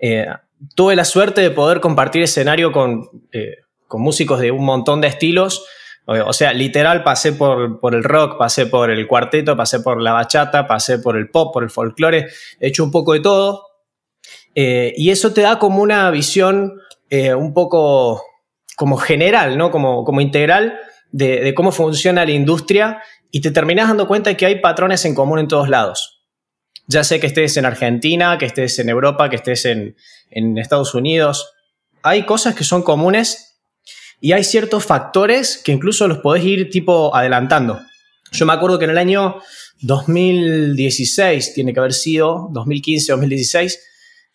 Eh, 0.00 0.26
tuve 0.74 0.96
la 0.96 1.04
suerte 1.04 1.40
de 1.40 1.50
poder 1.50 1.80
compartir 1.80 2.22
escenario 2.22 2.72
con, 2.72 3.08
eh, 3.32 3.58
con 3.86 4.02
músicos 4.02 4.40
de 4.40 4.50
un 4.50 4.64
montón 4.64 5.00
de 5.00 5.08
estilos. 5.08 5.64
O 6.06 6.32
sea, 6.32 6.54
literal 6.54 7.04
pasé 7.04 7.34
por, 7.34 7.80
por 7.80 7.94
el 7.94 8.02
rock, 8.02 8.38
pasé 8.38 8.64
por 8.64 8.90
el 8.90 9.06
cuarteto, 9.06 9.56
pasé 9.58 9.80
por 9.80 10.00
la 10.00 10.14
bachata, 10.14 10.66
pasé 10.66 10.98
por 11.00 11.18
el 11.18 11.28
pop, 11.28 11.52
por 11.52 11.62
el 11.62 11.68
folclore, 11.68 12.28
he 12.58 12.68
hecho 12.68 12.82
un 12.82 12.90
poco 12.90 13.12
de 13.12 13.20
todo. 13.20 13.67
Eh, 14.60 14.92
y 14.96 15.10
eso 15.10 15.32
te 15.32 15.42
da 15.42 15.60
como 15.60 15.80
una 15.80 16.10
visión 16.10 16.80
eh, 17.10 17.32
un 17.32 17.54
poco 17.54 18.24
como 18.74 18.96
general, 18.96 19.56
¿no? 19.56 19.70
Como, 19.70 20.04
como 20.04 20.20
integral 20.20 20.80
de, 21.12 21.54
cómo 21.54 21.70
funciona 21.70 22.24
la 22.24 22.32
industria 22.32 23.00
y 23.30 23.40
te 23.40 23.52
terminas 23.52 23.86
dando 23.86 24.08
cuenta 24.08 24.30
de 24.30 24.36
que 24.36 24.46
hay 24.46 24.56
patrones 24.60 25.04
en 25.04 25.14
común 25.14 25.38
en 25.38 25.46
todos 25.46 25.68
lados. 25.68 26.24
Ya 26.88 27.04
sé 27.04 27.20
que 27.20 27.28
estés 27.28 27.56
en 27.56 27.66
Argentina, 27.66 28.36
que 28.36 28.46
estés 28.46 28.80
en 28.80 28.88
Europa, 28.88 29.30
que 29.30 29.36
estés 29.36 29.64
en, 29.64 29.94
en 30.28 30.58
Estados 30.58 30.92
Unidos. 30.92 31.52
Hay 32.02 32.26
cosas 32.26 32.56
que 32.56 32.64
son 32.64 32.82
comunes 32.82 33.60
y 34.20 34.32
hay 34.32 34.42
ciertos 34.42 34.84
factores 34.84 35.58
que 35.58 35.70
incluso 35.70 36.08
los 36.08 36.18
podés 36.18 36.44
ir 36.44 36.68
tipo 36.68 37.14
adelantando. 37.14 37.78
Yo 38.32 38.44
me 38.44 38.54
acuerdo 38.54 38.80
que 38.80 38.86
en 38.86 38.90
el 38.90 38.98
año 38.98 39.36
2016, 39.82 41.54
tiene 41.54 41.72
que 41.72 41.78
haber 41.78 41.92
sido 41.92 42.48
2015, 42.50 43.12
2016, 43.12 43.84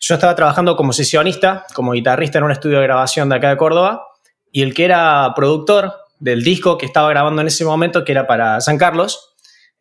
yo 0.06 0.16
estaba 0.16 0.34
trabajando 0.34 0.76
como 0.76 0.92
sesionista, 0.92 1.64
como 1.74 1.92
guitarrista 1.92 2.36
en 2.36 2.44
un 2.44 2.50
estudio 2.50 2.78
de 2.78 2.84
grabación 2.84 3.30
de 3.30 3.36
acá 3.36 3.48
de 3.48 3.56
Córdoba, 3.56 4.06
y 4.52 4.60
el 4.60 4.74
que 4.74 4.84
era 4.84 5.32
productor 5.34 5.94
del 6.18 6.44
disco 6.44 6.76
que 6.76 6.84
estaba 6.84 7.08
grabando 7.08 7.40
en 7.40 7.48
ese 7.48 7.64
momento, 7.64 8.04
que 8.04 8.12
era 8.12 8.26
para 8.26 8.60
San 8.60 8.76
Carlos, 8.76 9.34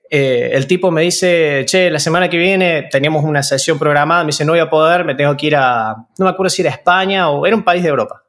eh, 0.09 0.51
el 0.53 0.65
tipo 0.65 0.91
me 0.91 1.01
dice, 1.01 1.65
che, 1.65 1.89
la 1.89 1.99
semana 1.99 2.29
que 2.29 2.37
viene 2.37 2.87
teníamos 2.89 3.25
una 3.25 3.43
sesión 3.43 3.77
programada, 3.77 4.23
me 4.23 4.27
dice, 4.27 4.45
no 4.45 4.53
voy 4.53 4.61
a 4.61 4.69
poder, 4.69 5.03
me 5.03 5.13
tengo 5.15 5.35
que 5.35 5.47
ir 5.47 5.57
a, 5.57 5.93
no 6.17 6.25
me 6.25 6.29
acuerdo 6.29 6.49
si 6.49 6.61
era 6.61 6.71
España 6.71 7.29
o 7.29 7.45
era 7.45 7.55
un 7.55 7.63
país 7.63 7.83
de 7.83 7.89
Europa. 7.89 8.23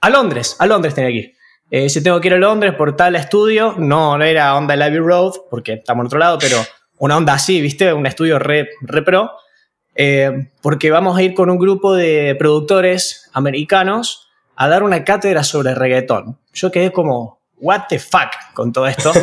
A 0.00 0.10
Londres, 0.10 0.54
a 0.60 0.66
Londres 0.66 0.94
tenía 0.94 1.10
que 1.10 1.16
ir. 1.16 1.32
Eh, 1.70 1.82
dice, 1.82 2.02
tengo 2.02 2.20
que 2.20 2.28
ir 2.28 2.34
a 2.34 2.38
Londres 2.38 2.74
por 2.74 2.94
tal 2.94 3.16
estudio, 3.16 3.74
no, 3.78 4.16
no 4.16 4.24
era 4.24 4.54
onda 4.54 4.74
Abbey 4.74 4.98
Road, 4.98 5.32
porque 5.50 5.72
estamos 5.72 6.02
en 6.02 6.06
otro 6.06 6.18
lado, 6.20 6.38
pero 6.38 6.58
una 6.98 7.16
onda 7.16 7.32
así, 7.32 7.60
¿viste? 7.60 7.92
Un 7.92 8.06
estudio 8.06 8.38
re, 8.38 8.68
re 8.82 9.02
pro. 9.02 9.32
Eh, 9.94 10.48
porque 10.60 10.90
vamos 10.90 11.16
a 11.16 11.22
ir 11.22 11.34
con 11.34 11.50
un 11.50 11.58
grupo 11.58 11.94
de 11.94 12.34
productores 12.38 13.30
americanos 13.32 14.28
a 14.56 14.68
dar 14.68 14.82
una 14.82 15.04
cátedra 15.04 15.44
sobre 15.44 15.74
reggaetón. 15.74 16.38
Yo 16.52 16.70
quedé 16.70 16.92
como, 16.92 17.40
what 17.64 17.82
the 17.88 17.98
fuck 17.98 18.30
con 18.52 18.72
todo 18.72 18.86
esto. 18.86 19.12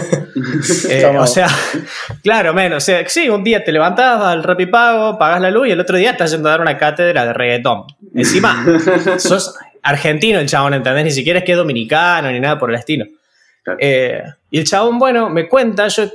Eh, 0.90 1.06
o 1.06 1.28
sea, 1.28 1.50
claro, 2.24 2.54
menos. 2.54 2.84
O 2.84 2.86
sea, 2.86 3.08
sí, 3.08 3.30
un 3.30 3.44
día 3.44 3.64
te 3.64 3.74
levantás 3.74 4.22
al 4.22 4.44
Rapipago, 4.44 5.18
pagas 5.18 5.42
la 5.42 5.52
luz 5.52 5.68
y 5.68 5.72
el 5.72 5.80
otro 5.80 5.98
día 5.98 6.12
estás 6.12 6.32
yendo 6.32 6.48
a 6.48 6.54
dar 6.54 6.62
una 6.62 6.78
cátedra 6.78 7.26
de 7.26 7.34
reggaetón. 7.34 7.84
Encima, 8.16 8.66
sos 9.18 9.56
argentino 9.84 10.40
el 10.40 10.48
chabón, 10.48 10.74
¿entendés? 10.74 11.04
Ni 11.04 11.12
siquiera 11.12 11.40
es 11.40 11.46
que 11.46 11.52
es 11.52 11.58
dominicano 11.58 12.32
ni 12.32 12.40
nada 12.40 12.58
por 12.58 12.70
el 12.70 12.78
estilo. 12.78 13.06
Claro. 13.64 13.78
Eh, 13.82 14.24
y 14.50 14.60
el 14.60 14.66
chabón, 14.66 15.00
bueno, 15.00 15.30
me 15.30 15.50
cuenta, 15.50 15.90
yo 15.90 16.10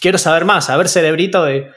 quiero 0.00 0.16
saber 0.16 0.46
más, 0.46 0.70
a 0.70 0.76
ver, 0.76 0.88
cerebrito 0.88 1.44
de... 1.44 1.70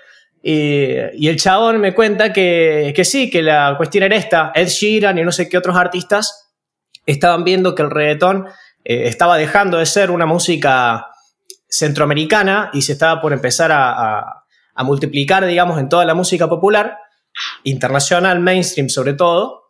Y, 0.47 0.93
y 1.13 1.27
el 1.27 1.37
chabón 1.37 1.79
me 1.79 1.95
cuenta 1.95 2.31
que, 2.31 2.93
que 2.95 3.03
sí, 3.03 3.31
que 3.31 3.41
la 3.41 3.73
cuestión 3.77 4.03
era 4.03 4.15
esta. 4.15 4.51
Ed 4.53 4.67
Sheeran 4.67 5.17
y 5.17 5.23
no 5.23 5.31
sé 5.31 5.49
qué 5.49 5.57
otros 5.57 5.75
artistas 5.75 6.53
estaban 7.07 7.43
viendo 7.43 7.73
que 7.73 7.81
el 7.81 7.89
reggaetón 7.89 8.45
eh, 8.83 9.07
estaba 9.07 9.37
dejando 9.37 9.79
de 9.79 9.87
ser 9.87 10.11
una 10.11 10.27
música 10.27 11.07
centroamericana 11.67 12.69
y 12.73 12.83
se 12.83 12.91
estaba 12.93 13.21
por 13.21 13.33
empezar 13.33 13.71
a, 13.71 13.89
a- 14.19 14.43
a 14.77 14.83
multiplicar, 14.83 15.45
digamos, 15.45 15.79
en 15.79 15.87
toda 15.89 16.03
la 16.05 16.13
música 16.13 16.47
popular, 16.49 16.97
internacional, 17.63 18.39
mainstream 18.41 18.89
sobre 18.89 19.13
todo, 19.13 19.63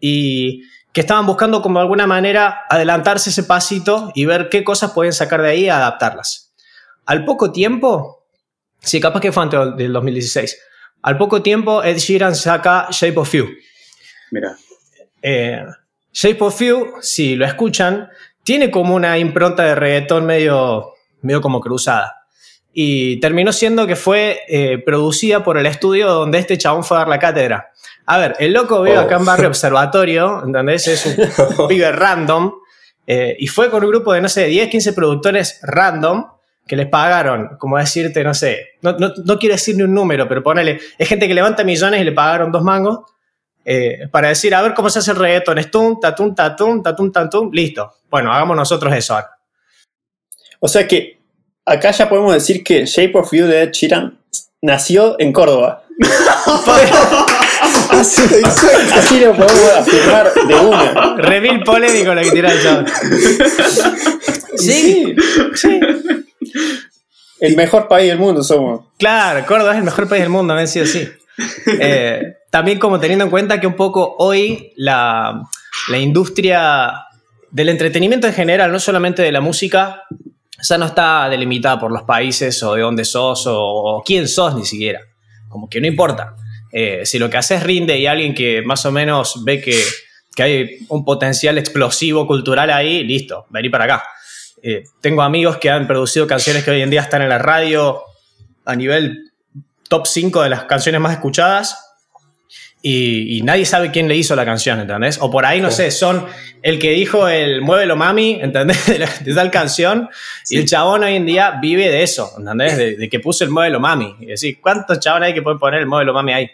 y 0.00 0.62
que 0.92 1.02
estaban 1.02 1.26
buscando 1.26 1.60
como 1.62 1.78
de 1.78 1.82
alguna 1.82 2.06
manera 2.06 2.62
adelantarse 2.70 3.30
ese 3.30 3.42
pasito 3.44 4.10
y 4.14 4.24
ver 4.24 4.48
qué 4.48 4.64
cosas 4.64 4.92
pueden 4.92 5.12
sacar 5.12 5.42
de 5.42 5.50
ahí 5.50 5.64
y 5.64 5.68
adaptarlas. 5.68 6.54
Al 7.04 7.24
poco 7.26 7.52
tiempo, 7.52 8.25
sí, 8.80 9.00
capaz 9.00 9.20
que 9.20 9.32
fue 9.32 9.42
antes 9.42 9.60
del 9.76 9.92
2016, 9.92 10.58
al 11.02 11.16
poco 11.18 11.42
tiempo 11.42 11.82
Ed 11.82 11.98
Sheeran 11.98 12.34
saca 12.34 12.88
Shape 12.90 13.18
of 13.18 13.32
You. 13.32 13.48
Mira. 14.30 14.56
Eh, 15.22 15.64
Shape 16.12 16.38
of 16.40 16.60
You, 16.60 16.94
si 17.00 17.36
lo 17.36 17.44
escuchan, 17.46 18.08
tiene 18.42 18.70
como 18.70 18.94
una 18.94 19.18
impronta 19.18 19.64
de 19.64 19.74
reggaetón 19.74 20.24
medio, 20.24 20.92
medio 21.22 21.40
como 21.40 21.60
cruzada. 21.60 22.22
Y 22.72 23.18
terminó 23.20 23.52
siendo 23.52 23.86
que 23.86 23.96
fue 23.96 24.40
eh, 24.48 24.78
producida 24.84 25.42
por 25.42 25.56
el 25.58 25.66
estudio 25.66 26.08
donde 26.08 26.38
este 26.38 26.58
chabón 26.58 26.84
fue 26.84 26.96
a 26.96 27.00
dar 27.00 27.08
la 27.08 27.18
cátedra. 27.18 27.70
A 28.04 28.18
ver, 28.18 28.36
el 28.38 28.52
loco 28.52 28.82
vive 28.82 28.98
Oh. 28.98 29.00
acá 29.00 29.16
en 29.16 29.24
Barrio 29.24 29.48
Observatorio, 29.48 30.42
¿entendés? 30.44 30.86
Es 30.86 31.06
un 31.06 31.16
pibe 31.68 31.90
random. 31.92 32.52
eh, 33.06 33.34
y 33.38 33.46
fue 33.46 33.70
con 33.70 33.82
un 33.82 33.90
grupo 33.90 34.12
de, 34.12 34.20
no 34.20 34.28
sé, 34.28 34.46
10, 34.46 34.68
15 34.68 34.92
productores 34.92 35.58
random 35.62 36.26
que 36.66 36.76
les 36.76 36.88
pagaron, 36.88 37.56
como 37.58 37.78
decirte, 37.78 38.24
no 38.24 38.34
sé, 38.34 38.70
no, 38.82 38.92
no, 38.98 39.12
no 39.24 39.38
quiero 39.38 39.54
decir 39.54 39.76
ni 39.76 39.84
un 39.84 39.94
número, 39.94 40.26
pero 40.28 40.42
ponele, 40.42 40.80
es 40.98 41.08
gente 41.08 41.28
que 41.28 41.34
levanta 41.34 41.62
millones 41.62 42.00
y 42.00 42.04
le 42.04 42.12
pagaron 42.12 42.50
dos 42.50 42.62
mangos 42.62 43.00
eh, 43.64 44.08
para 44.10 44.28
decir, 44.28 44.54
a 44.54 44.62
ver 44.62 44.74
cómo 44.74 44.90
se 44.90 44.98
hace 44.98 45.12
el 45.12 45.16
reggaetón, 45.16 45.58
es 45.58 45.70
tum, 45.70 45.98
tatum, 46.00 46.34
tatum, 46.34 46.82
tatum, 46.82 47.12
tatum, 47.12 47.50
listo. 47.52 47.94
Bueno, 48.08 48.32
hagamos 48.32 48.56
nosotros 48.56 48.94
eso 48.94 49.14
ahora. 49.14 49.30
O 50.60 50.68
sea 50.68 50.86
que 50.86 51.18
acá 51.64 51.90
ya 51.90 52.08
podemos 52.08 52.32
decir 52.32 52.62
que 52.62 52.86
Shape 52.86 53.18
of 53.18 53.32
You 53.32 53.46
de 53.46 53.62
Ed 53.62 53.72
Sheeran 53.72 54.18
nació 54.62 55.16
en 55.18 55.32
Córdoba. 55.32 55.84
Así. 57.90 58.22
Así 58.44 59.20
lo 59.20 59.34
podemos 59.34 59.72
afirmar 59.76 60.32
de 60.34 60.54
una. 60.54 61.16
Reveal 61.16 61.62
polémico 61.62 62.14
lo 62.14 62.22
que 62.22 62.30
tira 62.30 62.52
el 62.52 62.62
chabón. 62.62 62.86
Sí, 64.56 65.14
sí. 65.54 65.80
El 67.40 67.56
mejor 67.56 67.88
país 67.88 68.08
del 68.08 68.18
mundo 68.18 68.42
somos. 68.42 68.86
Claro, 68.98 69.44
Córdoba 69.46 69.72
es 69.72 69.78
el 69.78 69.84
mejor 69.84 70.08
país 70.08 70.22
del 70.22 70.30
mundo, 70.30 70.54
ha 70.54 70.66
sido 70.66 70.84
así. 70.84 71.06
Eh, 71.80 72.34
también 72.50 72.78
como 72.78 72.98
teniendo 72.98 73.26
en 73.26 73.30
cuenta 73.30 73.60
que 73.60 73.66
un 73.66 73.76
poco 73.76 74.16
hoy 74.18 74.72
la, 74.76 75.42
la 75.88 75.98
industria 75.98 76.94
del 77.50 77.68
entretenimiento 77.68 78.26
en 78.26 78.32
general, 78.32 78.72
no 78.72 78.78
solamente 78.78 79.22
de 79.22 79.32
la 79.32 79.40
música, 79.40 80.04
ya 80.62 80.78
no 80.78 80.86
está 80.86 81.28
delimitada 81.28 81.78
por 81.78 81.92
los 81.92 82.04
países 82.04 82.62
o 82.62 82.74
de 82.74 82.82
dónde 82.82 83.04
sos 83.04 83.46
o, 83.46 83.58
o 83.58 84.02
quién 84.02 84.26
sos 84.28 84.54
ni 84.54 84.64
siquiera. 84.64 85.00
Como 85.48 85.68
que 85.68 85.80
no 85.80 85.86
importa. 85.86 86.34
Eh, 86.72 87.02
si 87.04 87.18
lo 87.18 87.30
que 87.30 87.36
haces 87.36 87.62
rinde 87.62 87.98
y 87.98 88.06
alguien 88.06 88.34
que 88.34 88.62
más 88.62 88.84
o 88.86 88.92
menos 88.92 89.44
ve 89.44 89.60
que, 89.60 89.80
que 90.34 90.42
hay 90.42 90.78
un 90.88 91.04
potencial 91.04 91.58
explosivo 91.58 92.26
cultural 92.26 92.70
ahí, 92.70 93.04
listo, 93.04 93.46
vení 93.50 93.68
para 93.68 93.84
acá. 93.84 94.04
Eh, 94.68 94.82
tengo 95.00 95.22
amigos 95.22 95.58
que 95.58 95.70
han 95.70 95.86
producido 95.86 96.26
canciones 96.26 96.64
que 96.64 96.72
hoy 96.72 96.82
en 96.82 96.90
día 96.90 97.00
están 97.02 97.22
en 97.22 97.28
la 97.28 97.38
radio 97.38 98.02
a 98.64 98.74
nivel 98.74 99.30
top 99.88 100.08
5 100.08 100.42
de 100.42 100.48
las 100.48 100.64
canciones 100.64 101.00
más 101.00 101.12
escuchadas 101.12 101.78
y, 102.82 103.38
y 103.38 103.42
nadie 103.42 103.64
sabe 103.64 103.92
quién 103.92 104.08
le 104.08 104.16
hizo 104.16 104.34
la 104.34 104.44
canción, 104.44 104.80
¿entendés? 104.80 105.18
O 105.20 105.30
por 105.30 105.44
ahí, 105.46 105.60
no 105.60 105.70
sé, 105.70 105.92
son 105.92 106.26
el 106.62 106.80
que 106.80 106.90
dijo 106.90 107.28
el 107.28 107.60
Muévelo 107.62 107.94
Mami, 107.94 108.40
¿entendés? 108.42 108.84
De, 108.88 108.98
la- 108.98 109.10
de 109.20 109.34
tal 109.34 109.52
canción 109.52 110.08
y 110.50 110.58
el 110.58 110.66
chabón 110.66 111.04
hoy 111.04 111.14
en 111.14 111.26
día 111.26 111.58
vive 111.62 111.88
de 111.88 112.02
eso, 112.02 112.32
¿entendés? 112.36 112.76
De, 112.76 112.96
de 112.96 113.08
que 113.08 113.20
puso 113.20 113.44
el 113.44 113.50
Muévelo 113.50 113.78
Mami. 113.78 114.16
Y 114.18 114.26
decir, 114.26 114.60
¿cuántos 114.60 114.98
chabones 114.98 115.28
hay 115.28 115.34
que 115.34 115.42
pueden 115.42 115.60
poner 115.60 115.78
el 115.80 115.86
Muévelo 115.86 116.12
Mami 116.12 116.32
ahí? 116.32 116.50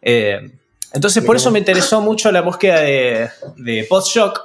Eh, 0.00 0.48
entonces, 0.92 1.24
por 1.24 1.34
eso 1.34 1.50
me 1.50 1.58
interesó 1.58 2.00
mucho 2.00 2.30
la 2.30 2.42
búsqueda 2.42 2.80
de, 2.82 3.28
de 3.56 3.84
post-shock, 3.88 4.40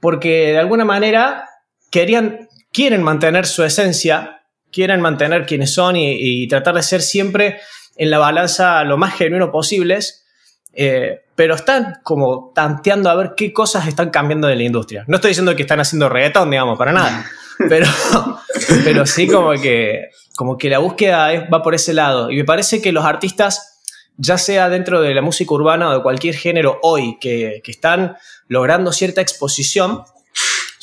porque 0.00 0.52
de 0.52 0.58
alguna 0.58 0.84
manera 0.84 1.48
querían, 1.94 2.48
quieren 2.72 3.04
mantener 3.04 3.46
su 3.46 3.62
esencia, 3.62 4.42
quieren 4.72 5.00
mantener 5.00 5.46
quienes 5.46 5.72
son 5.72 5.94
y, 5.94 6.16
y 6.18 6.48
tratar 6.48 6.74
de 6.74 6.82
ser 6.82 7.00
siempre 7.02 7.60
en 7.94 8.10
la 8.10 8.18
balanza 8.18 8.82
lo 8.82 8.96
más 8.98 9.14
genuino 9.14 9.52
posibles, 9.52 10.24
eh, 10.72 11.20
pero 11.36 11.54
están 11.54 12.00
como 12.02 12.50
tanteando 12.52 13.08
a 13.10 13.14
ver 13.14 13.34
qué 13.36 13.52
cosas 13.52 13.86
están 13.86 14.10
cambiando 14.10 14.48
de 14.48 14.56
la 14.56 14.64
industria. 14.64 15.04
No 15.06 15.16
estoy 15.18 15.28
diciendo 15.30 15.54
que 15.54 15.62
están 15.62 15.78
haciendo 15.78 16.08
reggaetón, 16.08 16.50
digamos, 16.50 16.76
para 16.76 16.92
nada, 16.92 17.24
pero, 17.68 17.86
pero 18.82 19.06
sí 19.06 19.28
como 19.28 19.52
que, 19.52 20.06
como 20.34 20.58
que 20.58 20.68
la 20.70 20.78
búsqueda 20.80 21.32
es- 21.32 21.42
va 21.44 21.62
por 21.62 21.76
ese 21.76 21.92
lado. 21.94 22.28
Y 22.32 22.36
me 22.38 22.44
parece 22.44 22.82
que 22.82 22.90
los 22.90 23.04
artistas, 23.04 23.80
ya 24.16 24.36
sea 24.36 24.68
dentro 24.68 25.00
de 25.00 25.14
la 25.14 25.22
música 25.22 25.54
urbana 25.54 25.90
o 25.90 25.94
de 25.94 26.02
cualquier 26.02 26.34
género 26.34 26.80
hoy, 26.82 27.18
que, 27.20 27.60
que 27.62 27.70
están 27.70 28.16
logrando 28.48 28.90
cierta 28.90 29.20
exposición, 29.20 30.02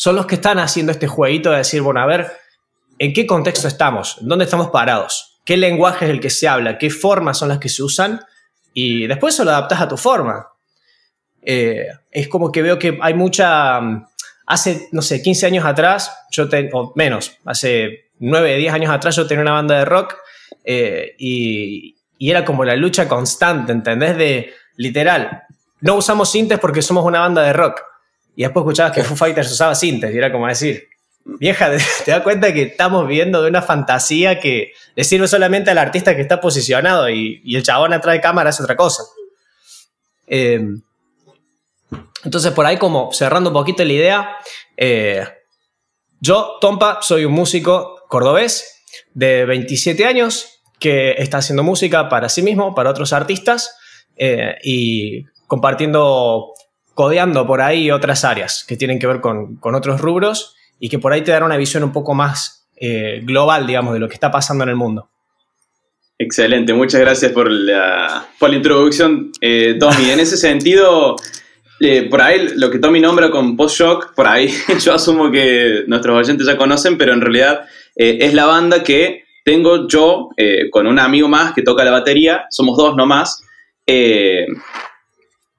son 0.01 0.15
los 0.15 0.25
que 0.25 0.33
están 0.35 0.57
haciendo 0.57 0.91
este 0.91 1.05
jueguito 1.07 1.51
de 1.51 1.57
decir, 1.57 1.81
bueno, 1.83 2.01
a 2.01 2.07
ver, 2.07 2.31
¿en 2.97 3.13
qué 3.13 3.27
contexto 3.27 3.67
estamos? 3.67 4.17
¿Dónde 4.21 4.45
estamos 4.45 4.69
parados? 4.71 5.39
¿Qué 5.45 5.57
lenguaje 5.57 6.05
es 6.05 6.11
el 6.11 6.19
que 6.19 6.31
se 6.31 6.47
habla? 6.47 6.79
¿Qué 6.79 6.89
formas 6.89 7.37
son 7.37 7.49
las 7.49 7.59
que 7.59 7.69
se 7.69 7.83
usan? 7.83 8.19
Y 8.73 9.05
después 9.05 9.35
eso 9.35 9.43
lo 9.43 9.51
adaptas 9.51 9.79
a 9.79 9.87
tu 9.87 9.97
forma. 9.97 10.47
Eh, 11.43 11.85
es 12.09 12.27
como 12.27 12.51
que 12.51 12.61
veo 12.63 12.79
que 12.79 12.97
hay 13.01 13.13
mucha... 13.13 13.79
mm, 13.79 14.07
Hace, 14.47 14.89
no 14.91 15.01
sé, 15.03 15.21
15 15.21 15.45
años 15.45 15.65
atrás, 15.65 16.11
yo 16.31 16.49
ten- 16.49 16.69
o 16.73 16.91
menos, 16.95 17.37
hace 17.45 18.09
9, 18.19 18.57
10 18.57 18.73
años 18.73 18.91
atrás 18.91 19.15
yo 19.15 19.25
tenía 19.27 19.43
una 19.43 19.53
banda 19.53 19.77
de 19.77 19.85
rock 19.85 20.15
eh, 20.65 21.15
y, 21.19 21.95
y 22.17 22.31
era 22.31 22.43
como 22.43 22.65
la 22.65 22.75
lucha 22.75 23.07
constante, 23.07 23.71
¿entendés? 23.71 24.17
De 24.17 24.51
literal, 24.77 25.43
no 25.81 25.93
usamos 25.95 26.31
sintes 26.31 26.59
porque 26.59 26.81
somos 26.81 27.05
una 27.05 27.19
banda 27.21 27.43
de 27.43 27.53
rock. 27.53 27.81
Y 28.35 28.43
después 28.43 28.63
escuchabas 28.63 28.93
que 28.93 29.03
Foo 29.03 29.15
Fighters 29.15 29.51
usaba 29.51 29.75
sintes 29.75 30.13
y 30.13 30.17
era 30.17 30.31
como 30.31 30.47
decir, 30.47 30.87
vieja, 31.25 31.71
te 32.05 32.11
das 32.11 32.21
cuenta 32.21 32.53
que 32.53 32.63
estamos 32.63 33.07
viviendo 33.07 33.41
de 33.41 33.49
una 33.49 33.61
fantasía 33.61 34.39
que 34.39 34.73
le 34.95 35.03
sirve 35.03 35.27
solamente 35.27 35.71
al 35.71 35.77
artista 35.77 36.15
que 36.15 36.21
está 36.21 36.39
posicionado 36.39 37.09
y, 37.09 37.41
y 37.43 37.55
el 37.55 37.63
chabón 37.63 37.93
atrás 37.93 38.13
de 38.15 38.21
cámara 38.21 38.49
hace 38.49 38.63
otra 38.63 38.75
cosa. 38.75 39.03
Eh, 40.27 40.61
entonces, 42.23 42.51
por 42.51 42.65
ahí, 42.65 42.77
como 42.77 43.11
cerrando 43.11 43.49
un 43.49 43.53
poquito 43.53 43.83
la 43.83 43.93
idea, 43.93 44.37
eh, 44.77 45.27
yo, 46.19 46.57
Tompa, 46.61 46.99
soy 47.01 47.25
un 47.25 47.33
músico 47.33 47.95
cordobés 48.07 48.83
de 49.13 49.45
27 49.45 50.05
años 50.05 50.61
que 50.79 51.15
está 51.17 51.37
haciendo 51.37 51.63
música 51.63 52.09
para 52.09 52.29
sí 52.29 52.41
mismo, 52.41 52.75
para 52.75 52.91
otros 52.91 53.13
artistas 53.13 53.75
eh, 54.15 54.55
y 54.63 55.23
compartiendo, 55.47 56.53
codeando 56.93 57.45
por 57.47 57.61
ahí 57.61 57.91
otras 57.91 58.25
áreas 58.25 58.65
que 58.67 58.77
tienen 58.77 58.99
que 58.99 59.07
ver 59.07 59.21
con, 59.21 59.55
con 59.57 59.75
otros 59.75 60.01
rubros 60.01 60.55
y 60.79 60.89
que 60.89 60.99
por 60.99 61.13
ahí 61.13 61.21
te 61.21 61.31
dan 61.31 61.43
una 61.43 61.57
visión 61.57 61.83
un 61.83 61.93
poco 61.93 62.13
más 62.13 62.67
eh, 62.75 63.21
global, 63.23 63.67
digamos, 63.67 63.93
de 63.93 63.99
lo 63.99 64.07
que 64.07 64.15
está 64.15 64.31
pasando 64.31 64.63
en 64.63 64.71
el 64.71 64.75
mundo. 64.75 65.07
Excelente, 66.17 66.73
muchas 66.73 67.01
gracias 67.01 67.31
por 67.31 67.49
la, 67.49 68.27
por 68.37 68.51
la 68.51 68.55
introducción, 68.55 69.31
eh, 69.41 69.75
Tommy. 69.79 70.11
En 70.11 70.19
ese 70.19 70.37
sentido, 70.37 71.15
eh, 71.79 72.07
por 72.09 72.21
ahí 72.21 72.47
lo 72.57 72.69
que 72.69 72.77
Tommy 72.77 72.99
nombra 72.99 73.31
con 73.31 73.57
post-shock, 73.57 74.13
por 74.13 74.27
ahí 74.27 74.53
yo 74.83 74.93
asumo 74.93 75.31
que 75.31 75.83
nuestros 75.87 76.15
oyentes 76.15 76.45
ya 76.45 76.57
conocen, 76.57 76.97
pero 76.97 77.13
en 77.13 77.21
realidad 77.21 77.61
eh, 77.95 78.19
es 78.21 78.35
la 78.35 78.45
banda 78.45 78.83
que 78.83 79.23
tengo 79.43 79.87
yo 79.87 80.29
con 80.69 80.85
un 80.85 80.99
amigo 80.99 81.27
más 81.27 81.53
que 81.53 81.63
toca 81.63 81.83
la 81.83 81.89
batería, 81.89 82.45
somos 82.51 82.77
dos 82.77 82.95
nomás. 82.95 83.43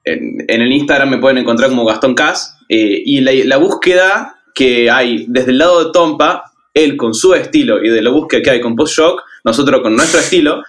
En, 0.05 0.43
en 0.47 0.61
el 0.61 0.71
Instagram 0.71 1.09
me 1.09 1.17
pueden 1.17 1.37
encontrar 1.37 1.69
como 1.69 1.85
Gastón 1.85 2.15
Cas, 2.15 2.57
eh, 2.69 3.01
y 3.05 3.21
la, 3.21 3.31
la 3.45 3.57
búsqueda 3.57 4.41
que 4.53 4.89
hay 4.89 5.25
desde 5.27 5.51
el 5.51 5.57
lado 5.57 5.85
de 5.85 5.91
Tompa, 5.91 6.51
él 6.73 6.97
con 6.97 7.13
su 7.13 7.33
estilo 7.33 7.83
y 7.83 7.89
de 7.89 8.01
la 8.01 8.09
búsqueda 8.09 8.41
que 8.41 8.49
hay 8.51 8.61
con 8.61 8.75
post-shock, 8.75 9.21
nosotros 9.43 9.81
con 9.81 9.95
nuestro 9.95 10.19
estilo, 10.19 10.63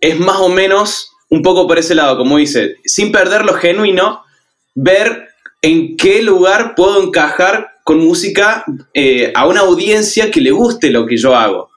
es 0.00 0.18
más 0.18 0.38
o 0.38 0.48
menos 0.48 1.12
un 1.28 1.42
poco 1.42 1.66
por 1.66 1.78
ese 1.78 1.94
lado, 1.94 2.16
como 2.16 2.38
dice, 2.38 2.76
sin 2.84 3.10
perder 3.10 3.44
lo 3.44 3.54
genuino, 3.54 4.24
ver 4.74 5.28
en 5.62 5.96
qué 5.96 6.22
lugar 6.22 6.74
puedo 6.74 7.02
encajar 7.02 7.72
con 7.84 7.98
música 7.98 8.64
eh, 8.94 9.32
a 9.34 9.46
una 9.46 9.60
audiencia 9.60 10.30
que 10.30 10.40
le 10.40 10.50
guste 10.50 10.90
lo 10.90 11.06
que 11.06 11.16
yo 11.16 11.34
hago. 11.34 11.70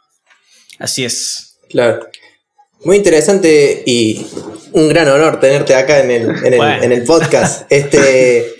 Así 0.78 1.06
es. 1.06 1.58
Claro. 1.70 2.08
Muy 2.84 2.98
interesante 2.98 3.84
y 3.86 4.26
un 4.74 4.88
gran 4.88 5.08
honor 5.10 5.40
tenerte 5.40 5.76
acá 5.76 6.00
en 6.00 6.12
el, 6.12 6.30
en 6.46 6.54
el, 6.54 6.58
Bueno. 6.58 6.84
en 6.84 6.92
el 6.92 7.04
podcast. 7.04 7.66
Este, 7.70 8.54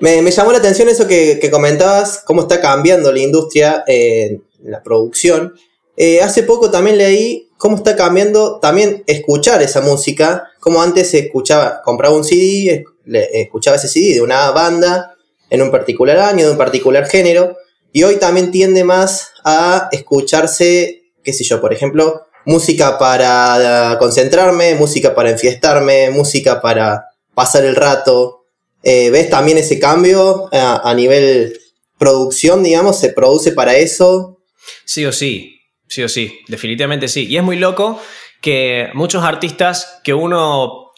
me, 0.00 0.22
me 0.22 0.30
llamó 0.30 0.52
la 0.52 0.58
atención 0.58 0.88
eso 0.88 1.06
que, 1.06 1.38
que 1.40 1.50
comentabas, 1.50 2.22
cómo 2.24 2.42
está 2.42 2.60
cambiando 2.60 3.12
la 3.12 3.20
industria 3.20 3.84
en 3.86 4.42
la 4.64 4.82
producción. 4.82 5.54
Eh, 5.96 6.20
hace 6.20 6.42
poco 6.42 6.70
también 6.70 6.98
leí 6.98 7.50
cómo 7.56 7.76
está 7.76 7.94
cambiando 7.94 8.58
también 8.58 9.04
escuchar 9.06 9.62
esa 9.62 9.80
música, 9.80 10.48
como 10.58 10.82
antes 10.82 11.10
se 11.10 11.20
escuchaba, 11.20 11.82
compraba 11.82 12.16
un 12.16 12.24
CD, 12.24 12.84
escuchaba 13.32 13.76
ese 13.76 13.88
CD 13.88 14.14
de 14.14 14.22
una 14.22 14.50
banda 14.50 15.14
en 15.50 15.62
un 15.62 15.70
particular 15.70 16.18
año, 16.18 16.46
de 16.46 16.50
un 16.50 16.58
particular 16.58 17.06
género, 17.06 17.56
y 17.92 18.02
hoy 18.02 18.16
también 18.16 18.50
tiende 18.50 18.82
más 18.82 19.30
a 19.44 19.88
escucharse, 19.92 21.04
qué 21.22 21.32
sé 21.32 21.44
yo, 21.44 21.60
por 21.60 21.72
ejemplo, 21.72 22.26
música 22.46 22.98
para 22.98 23.96
concentrarme, 23.98 24.74
música 24.74 25.14
para 25.14 25.30
enfiestarme, 25.30 26.10
música 26.10 26.60
para 26.60 27.04
pasar 27.34 27.64
el 27.64 27.76
rato. 27.76 28.46
Eh, 28.82 29.10
¿Ves 29.10 29.30
también 29.30 29.58
ese 29.58 29.78
cambio 29.78 30.48
a, 30.52 30.88
a 30.88 30.94
nivel 30.94 31.58
producción, 31.98 32.62
digamos? 32.62 32.98
¿Se 32.98 33.10
produce 33.10 33.52
para 33.52 33.76
eso? 33.76 34.42
Sí 34.84 35.04
o 35.06 35.12
sí, 35.12 35.60
sí 35.88 36.02
o 36.02 36.08
sí, 36.08 36.40
definitivamente 36.48 37.08
sí. 37.08 37.26
Y 37.26 37.36
es 37.36 37.42
muy 37.42 37.56
loco 37.56 38.00
que 38.40 38.90
muchos 38.94 39.24
artistas 39.24 40.00
que 40.04 40.12
uno... 40.12 40.90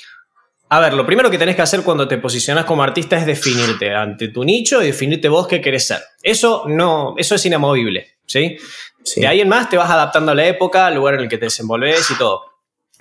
A 0.68 0.80
ver, 0.80 0.94
lo 0.94 1.06
primero 1.06 1.30
que 1.30 1.38
tenés 1.38 1.54
que 1.54 1.62
hacer 1.62 1.82
cuando 1.82 2.08
te 2.08 2.18
posicionas 2.18 2.64
como 2.64 2.82
artista 2.82 3.16
es 3.16 3.24
definirte 3.24 3.94
ante 3.94 4.28
tu 4.28 4.42
nicho 4.42 4.82
y 4.82 4.86
definirte 4.86 5.28
vos 5.28 5.46
qué 5.46 5.60
querés 5.60 5.86
ser. 5.86 6.00
Eso 6.24 6.64
no, 6.66 7.14
eso 7.16 7.36
es 7.36 7.46
inamovible, 7.46 8.15
¿sí? 8.26 8.58
Sí. 9.04 9.20
De 9.20 9.26
ahí 9.26 9.40
en 9.40 9.48
más 9.48 9.70
te 9.70 9.76
vas 9.76 9.90
adaptando 9.90 10.32
a 10.32 10.34
la 10.34 10.46
época, 10.46 10.86
al 10.86 10.96
lugar 10.96 11.14
en 11.14 11.20
el 11.20 11.28
que 11.28 11.38
te 11.38 11.46
desenvolves 11.46 12.10
y 12.10 12.18
todo. 12.18 12.42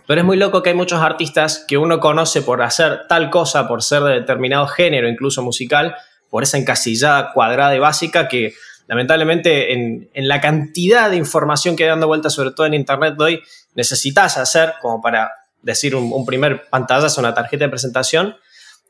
Pero 0.08 0.22
es 0.22 0.26
muy 0.26 0.38
loco 0.38 0.62
que 0.62 0.70
hay 0.70 0.76
muchos 0.76 1.02
artistas 1.02 1.66
que 1.68 1.78
uno 1.78 2.00
conoce 2.00 2.42
por 2.42 2.62
hacer 2.62 3.08
tal 3.10 3.30
cosa, 3.30 3.68
por 3.68 3.82
ser 3.82 4.04
de 4.04 4.14
determinado 4.14 4.68
género, 4.68 5.10
incluso 5.10 5.42
musical, 5.42 5.96
por 6.30 6.44
esa 6.44 6.58
encasillada 6.58 7.32
cuadrada 7.34 7.76
y 7.76 7.80
básica 7.80 8.28
que 8.28 8.54
lamentablemente 8.88 9.74
en, 9.74 10.10
en 10.14 10.28
la 10.28 10.42
cantidad 10.42 11.10
de 11.10 11.18
información 11.18 11.76
que 11.76 11.84
hay 11.84 11.90
dando 11.90 12.08
vuelta, 12.08 12.30
sobre 12.30 12.52
todo 12.52 12.68
en 12.68 12.76
Internet 12.76 13.16
de 13.18 13.24
hoy, 13.24 13.44
necesitas 13.74 14.38
hacer 14.38 14.76
como 14.82 15.02
para 15.02 15.32
decir 15.64 15.96
un, 15.96 16.14
un 16.14 16.26
primer 16.26 16.70
pantallazo, 16.70 17.20
una 17.20 17.34
tarjeta 17.34 17.66
de 17.66 17.70
presentación. 17.70 18.36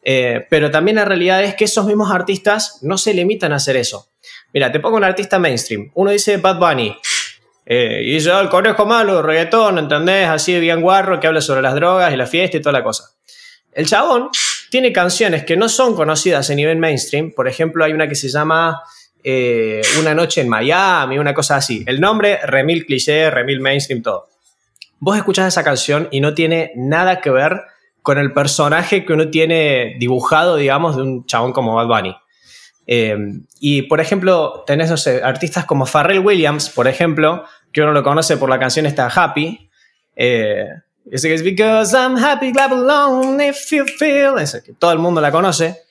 Eh, 0.03 0.45
pero 0.49 0.69
también 0.69 0.97
la 0.97 1.05
realidad 1.05 1.43
es 1.43 1.55
que 1.55 1.63
esos 1.63 1.85
mismos 1.85 2.11
artistas 2.11 2.79
no 2.81 2.97
se 2.97 3.13
limitan 3.13 3.53
a 3.53 3.55
hacer 3.55 3.77
eso. 3.77 4.09
Mira, 4.55 4.71
te 4.71 4.79
pongo 4.79 4.95
un 4.95 5.03
artista 5.03 5.37
mainstream. 5.37 5.91
Uno 5.95 6.11
dice 6.11 6.37
Bad 6.37 6.57
Bunny. 6.57 6.95
Eh, 7.65 8.03
y 8.05 8.13
dice, 8.13 8.31
"Ah, 8.31 8.39
el 8.39 8.47
conejo 8.47 8.85
malo, 8.85 9.21
reggaetón, 9.21 9.79
¿entendés? 9.79 10.29
Así 10.29 10.57
bien 10.61 10.79
guarro, 10.79 11.19
que 11.19 11.27
habla 11.27 11.41
sobre 11.41 11.61
las 11.61 11.75
drogas 11.75 12.13
y 12.13 12.15
la 12.15 12.25
fiesta 12.25 12.55
y 12.55 12.61
toda 12.61 12.71
la 12.71 12.81
cosa. 12.81 13.03
El 13.73 13.85
chabón 13.85 14.29
tiene 14.71 14.93
canciones 14.93 15.43
que 15.43 15.57
no 15.57 15.67
son 15.67 15.93
conocidas 15.93 16.49
a 16.49 16.55
nivel 16.55 16.77
mainstream. 16.77 17.33
Por 17.35 17.49
ejemplo, 17.49 17.83
hay 17.83 17.91
una 17.91 18.07
que 18.07 18.15
se 18.15 18.29
llama 18.29 18.81
eh, 19.27 19.81
Una 19.99 20.13
noche 20.13 20.39
en 20.39 20.47
Miami, 20.47 21.17
una 21.17 21.33
cosa 21.33 21.57
así. 21.57 21.83
El 21.85 21.99
nombre, 21.99 22.39
remil 22.45 22.85
cliché, 22.85 23.29
remil 23.29 23.59
mainstream, 23.59 24.01
todo. 24.03 24.29
Vos 24.99 25.17
escuchás 25.17 25.49
esa 25.49 25.65
canción 25.65 26.07
y 26.11 26.21
no 26.21 26.33
tiene 26.33 26.71
nada 26.77 27.19
que 27.19 27.29
ver 27.29 27.59
con 28.01 28.19
el 28.19 28.31
personaje 28.31 29.03
que 29.03 29.11
uno 29.11 29.29
tiene 29.29 29.95
dibujado, 29.99 30.55
digamos, 30.55 30.95
de 30.95 31.01
un 31.01 31.25
chabón 31.25 31.51
como 31.51 31.75
Bad 31.75 31.87
Bunny. 31.87 32.15
Eh, 32.87 33.17
y 33.59 33.83
por 33.83 33.99
ejemplo, 33.99 34.63
tenés, 34.65 34.89
no 34.89 34.97
sé, 34.97 35.21
artistas 35.23 35.65
como 35.65 35.85
Pharrell 35.85 36.19
Williams, 36.19 36.69
por 36.69 36.87
ejemplo, 36.87 37.45
que 37.71 37.81
uno 37.81 37.91
lo 37.91 38.03
conoce 38.03 38.37
por 38.37 38.49
la 38.49 38.59
canción 38.59 38.85
esta 38.85 39.07
Happy. 39.07 39.69
Eh, 40.15 40.67
que 41.09 41.33
es 41.33 41.43
Because 41.43 41.95
I'm 41.95 42.17
happy, 42.17 42.51
clap 42.51 42.71
if 43.41 43.71
you 43.71 43.85
feel. 43.85 44.39
Ese 44.39 44.63
que 44.63 44.73
todo 44.73 44.91
el 44.91 44.99
mundo 44.99 45.21
la 45.21 45.31
conoce. 45.31 45.81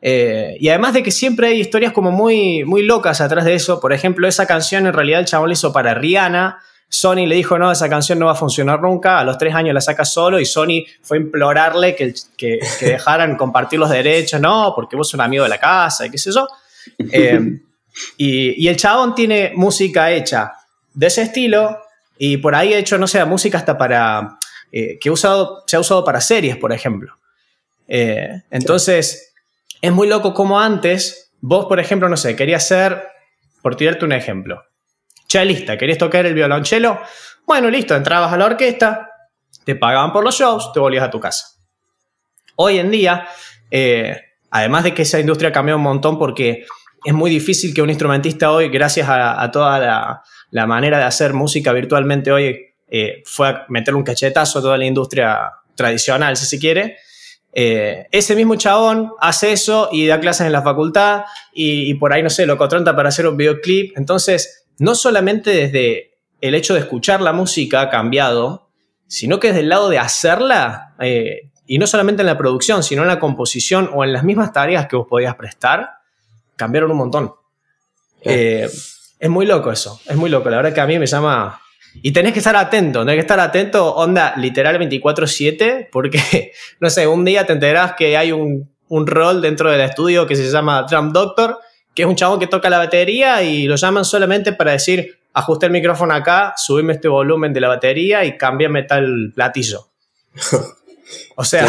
Eh, 0.00 0.56
y 0.58 0.68
además 0.68 0.94
de 0.94 1.02
que 1.02 1.10
siempre 1.10 1.48
hay 1.48 1.60
historias 1.60 1.92
como 1.92 2.10
muy, 2.10 2.64
muy 2.64 2.82
locas 2.82 3.20
atrás 3.20 3.44
de 3.44 3.54
eso. 3.54 3.80
Por 3.80 3.92
ejemplo, 3.92 4.26
esa 4.26 4.46
canción 4.46 4.86
en 4.86 4.92
realidad 4.92 5.20
el 5.20 5.26
chabón 5.26 5.48
la 5.48 5.54
hizo 5.54 5.72
para 5.72 5.94
Rihanna. 5.94 6.58
Sony 6.94 7.26
le 7.26 7.36
dijo, 7.36 7.58
no, 7.58 7.72
esa 7.72 7.88
canción 7.88 8.18
no 8.18 8.26
va 8.26 8.32
a 8.32 8.34
funcionar 8.34 8.82
nunca. 8.82 9.18
A 9.18 9.24
los 9.24 9.38
tres 9.38 9.54
años 9.54 9.72
la 9.72 9.80
saca 9.80 10.04
solo 10.04 10.38
y 10.38 10.44
Sony 10.44 10.84
fue 11.00 11.16
a 11.16 11.20
implorarle 11.20 11.96
que, 11.96 12.12
que, 12.36 12.58
que 12.78 12.86
dejaran 12.86 13.36
compartir 13.38 13.78
los 13.78 13.88
derechos. 13.88 14.38
No, 14.40 14.74
porque 14.76 14.94
vos 14.94 15.08
sos 15.08 15.14
un 15.14 15.22
amigo 15.22 15.42
de 15.44 15.48
la 15.48 15.58
casa 15.58 16.04
y 16.04 16.10
qué 16.10 16.18
sé 16.18 16.30
yo. 16.32 16.46
Eh, 17.12 17.40
y, 18.16 18.64
y 18.64 18.68
el 18.68 18.76
chabón 18.76 19.14
tiene 19.14 19.52
música 19.54 20.10
hecha 20.10 20.52
de 20.92 21.06
ese 21.06 21.22
estilo 21.22 21.78
y 22.18 22.38
por 22.38 22.54
ahí 22.56 22.74
ha 22.74 22.78
hecho, 22.78 22.98
no 22.98 23.06
sé, 23.06 23.24
música 23.24 23.56
hasta 23.58 23.78
para... 23.78 24.38
eh, 24.72 24.98
que 25.00 25.10
usado, 25.10 25.62
se 25.66 25.76
ha 25.76 25.80
usado 25.80 26.04
para 26.04 26.20
series, 26.20 26.56
por 26.56 26.72
ejemplo. 26.72 27.16
Eh, 27.86 28.42
entonces, 28.50 29.32
es 29.80 29.92
muy 29.92 30.08
loco 30.08 30.34
como 30.34 30.58
antes, 30.58 31.30
vos, 31.40 31.66
por 31.66 31.78
ejemplo, 31.78 32.08
no 32.08 32.16
sé, 32.16 32.34
querías 32.34 32.66
ser, 32.66 33.04
por 33.62 33.76
tirarte 33.76 34.04
un 34.04 34.12
ejemplo, 34.12 34.62
chelista, 35.32 35.78
querías 35.78 35.96
tocar 35.96 36.26
el 36.26 36.34
violonchelo, 36.34 37.00
bueno, 37.46 37.70
listo, 37.70 37.96
entrabas 37.96 38.32
a 38.32 38.36
la 38.36 38.44
orquesta, 38.44 39.08
te 39.64 39.74
pagaban 39.76 40.12
por 40.12 40.22
los 40.22 40.34
shows, 40.34 40.72
te 40.74 40.80
volvías 40.80 41.04
a 41.04 41.10
tu 41.10 41.18
casa. 41.18 41.46
Hoy 42.56 42.78
en 42.78 42.90
día, 42.90 43.26
eh, 43.70 44.20
además 44.50 44.84
de 44.84 44.92
que 44.92 45.02
esa 45.02 45.18
industria 45.18 45.50
cambió 45.50 45.76
un 45.76 45.82
montón 45.82 46.18
porque 46.18 46.66
es 47.04 47.14
muy 47.14 47.30
difícil 47.30 47.72
que 47.72 47.80
un 47.80 47.88
instrumentista 47.88 48.52
hoy, 48.52 48.68
gracias 48.68 49.08
a, 49.08 49.50
toda 49.50 49.78
la, 49.78 50.22
la, 50.50 50.66
manera 50.66 50.98
de 50.98 51.04
hacer 51.04 51.32
música 51.32 51.72
virtualmente 51.72 52.30
hoy, 52.30 52.66
eh, 52.88 53.22
fue 53.24 53.48
a 53.48 53.64
meterle 53.70 53.98
un 53.98 54.04
cachetazo 54.04 54.58
a 54.58 54.62
toda 54.62 54.76
la 54.76 54.84
industria 54.84 55.50
tradicional, 55.74 56.36
si 56.36 56.44
se 56.44 56.58
quiere. 56.58 56.98
Eh, 57.54 58.06
ese 58.10 58.36
mismo 58.36 58.56
chabón 58.56 59.12
hace 59.18 59.52
eso 59.52 59.88
y 59.92 60.06
da 60.06 60.20
clases 60.20 60.46
en 60.46 60.52
la 60.52 60.62
facultad 60.62 61.24
y, 61.54 61.90
y 61.90 61.94
por 61.94 62.12
ahí, 62.12 62.22
no 62.22 62.30
sé, 62.30 62.44
lo 62.44 62.58
contrata 62.58 62.94
para 62.94 63.08
hacer 63.08 63.26
un 63.26 63.36
videoclip. 63.36 63.96
Entonces, 63.96 64.61
no 64.82 64.96
solamente 64.96 65.50
desde 65.50 66.18
el 66.40 66.56
hecho 66.56 66.74
de 66.74 66.80
escuchar 66.80 67.20
la 67.20 67.32
música 67.32 67.82
ha 67.82 67.88
cambiado, 67.88 68.68
sino 69.06 69.38
que 69.38 69.48
desde 69.48 69.60
el 69.60 69.68
lado 69.68 69.88
de 69.88 70.00
hacerla, 70.00 70.96
eh, 70.98 71.52
y 71.68 71.78
no 71.78 71.86
solamente 71.86 72.22
en 72.22 72.26
la 72.26 72.36
producción, 72.36 72.82
sino 72.82 73.02
en 73.02 73.08
la 73.08 73.20
composición 73.20 73.90
o 73.94 74.02
en 74.02 74.12
las 74.12 74.24
mismas 74.24 74.52
tareas 74.52 74.88
que 74.88 74.96
vos 74.96 75.06
podías 75.08 75.36
prestar, 75.36 75.88
cambiaron 76.56 76.90
un 76.90 76.96
montón. 76.96 77.32
Eh, 78.22 78.68
es 79.20 79.30
muy 79.30 79.46
loco 79.46 79.70
eso, 79.70 80.00
es 80.04 80.16
muy 80.16 80.28
loco. 80.28 80.50
La 80.50 80.56
verdad 80.56 80.74
que 80.74 80.80
a 80.80 80.86
mí 80.86 80.98
me 80.98 81.06
llama... 81.06 81.60
Y 82.02 82.10
tenés 82.10 82.32
que 82.32 82.40
estar 82.40 82.56
atento, 82.56 83.00
tenés 83.00 83.14
que 83.14 83.20
estar 83.20 83.38
atento, 83.38 83.94
onda, 83.94 84.34
literal 84.36 84.80
24/7, 84.80 85.90
porque, 85.92 86.50
no 86.80 86.90
sé, 86.90 87.06
un 87.06 87.24
día 87.24 87.46
te 87.46 87.52
enterás 87.52 87.92
que 87.96 88.16
hay 88.16 88.32
un, 88.32 88.68
un 88.88 89.06
rol 89.06 89.40
dentro 89.42 89.70
del 89.70 89.82
estudio 89.82 90.26
que 90.26 90.34
se 90.34 90.50
llama 90.50 90.82
Drum 90.90 91.12
Doctor, 91.12 91.60
que 91.94 92.02
es 92.02 92.08
un 92.08 92.16
chabón 92.16 92.40
que 92.40 92.46
toca 92.46 92.70
la 92.70 92.78
batería 92.78 93.42
y 93.42 93.64
lo 93.66 93.76
llaman 93.76 94.04
solamente 94.04 94.52
para 94.52 94.72
decir, 94.72 95.18
ajuste 95.32 95.66
el 95.66 95.72
micrófono 95.72 96.14
acá, 96.14 96.54
subime 96.56 96.94
este 96.94 97.08
volumen 97.08 97.52
de 97.52 97.60
la 97.60 97.68
batería 97.68 98.24
y 98.24 98.36
cámbiame 98.36 98.84
tal 98.84 99.32
platillo. 99.34 99.88
o 101.36 101.44
sea, 101.44 101.66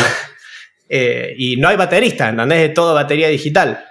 eh, 0.90 1.34
y 1.38 1.58
no 1.58 1.68
hay 1.68 1.78
baterista, 1.78 2.30
¿entendés? 2.30 2.70
Es 2.70 2.74
todo 2.74 2.94
batería 2.94 3.28
digital. 3.28 3.86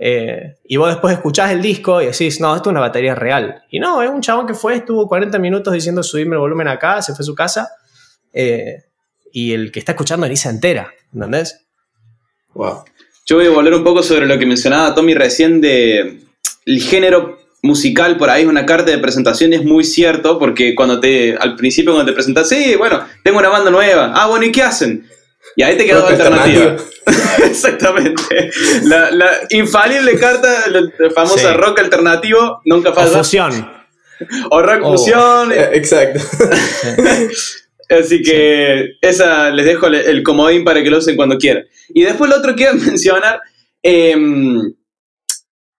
Eh, 0.00 0.56
y 0.64 0.76
vos 0.76 0.88
después 0.88 1.14
escuchás 1.14 1.50
el 1.50 1.60
disco 1.60 2.00
y 2.00 2.06
decís, 2.06 2.40
no, 2.40 2.54
esto 2.54 2.70
es 2.70 2.72
una 2.72 2.80
batería 2.80 3.14
real. 3.14 3.64
Y 3.70 3.80
no, 3.80 4.02
es 4.02 4.10
un 4.10 4.20
chabón 4.20 4.46
que 4.46 4.54
fue, 4.54 4.76
estuvo 4.76 5.08
40 5.08 5.38
minutos 5.38 5.72
diciendo 5.72 6.02
subirme 6.02 6.36
el 6.36 6.40
volumen 6.40 6.68
acá, 6.68 7.02
se 7.02 7.14
fue 7.14 7.22
a 7.22 7.26
su 7.26 7.34
casa. 7.34 7.70
eh, 8.32 8.84
y 9.32 9.52
el 9.52 9.70
que 9.70 9.78
está 9.78 9.92
escuchando 9.92 10.26
ni 10.26 10.36
se 10.36 10.48
entera, 10.48 10.90
¿entendés? 11.12 11.66
Wow. 12.54 12.84
Yo 13.28 13.36
voy 13.36 13.46
a 13.46 13.50
volver 13.50 13.74
un 13.74 13.84
poco 13.84 14.02
sobre 14.02 14.26
lo 14.26 14.38
que 14.38 14.46
mencionaba 14.46 14.94
Tommy 14.94 15.14
recién 15.14 15.60
de 15.60 16.20
el 16.64 16.82
género 16.82 17.38
musical 17.62 18.16
por 18.16 18.30
ahí 18.30 18.42
es 18.44 18.48
una 18.48 18.64
carta 18.64 18.90
de 18.90 18.98
presentación 18.98 19.52
y 19.52 19.56
es 19.56 19.64
muy 19.64 19.84
cierto 19.84 20.38
porque 20.38 20.74
cuando 20.74 20.98
te 21.00 21.36
al 21.36 21.54
principio 21.56 21.92
cuando 21.92 22.10
te 22.10 22.14
presentas, 22.14 22.48
sí, 22.48 22.74
bueno, 22.76 23.04
tengo 23.24 23.38
una 23.38 23.48
banda 23.50 23.70
nueva. 23.70 24.12
Ah, 24.14 24.26
bueno, 24.28 24.46
¿y 24.46 24.52
qué 24.52 24.62
hacen? 24.62 25.06
Y 25.56 25.62
ahí 25.62 25.76
te 25.76 25.84
queda 25.84 26.00
Rock 26.00 26.10
alternativa. 26.12 26.76
Exactamente. 27.44 28.50
La, 28.84 29.10
la 29.10 29.30
infalible 29.50 30.18
carta, 30.18 30.64
la, 30.70 30.80
la 30.80 31.10
famosa 31.10 31.50
Sí. 31.52 31.56
rock 31.56 31.80
alternativo, 31.80 32.60
nunca 32.64 32.90
O 32.90 32.94
falla. 32.94 33.18
fusión. 33.18 33.70
O 34.50 34.62
rock 34.62 34.80
O- 34.84 34.92
fusión. 34.96 35.52
Eh, 35.52 35.70
Exacto. 35.74 36.20
Así 37.88 38.22
que 38.22 38.96
esa 39.00 39.50
les 39.50 39.64
dejo 39.64 39.86
el, 39.86 39.94
el 39.94 40.22
comodín 40.22 40.64
para 40.64 40.82
que 40.82 40.90
lo 40.90 40.98
usen 40.98 41.16
cuando 41.16 41.38
quieran. 41.38 41.64
Y 41.88 42.02
después 42.02 42.30
lo 42.30 42.36
otro 42.36 42.54
que 42.54 42.64
iba 42.64 42.72
a 42.72 42.74
mencionar, 42.86 43.40
eh, 43.82 44.16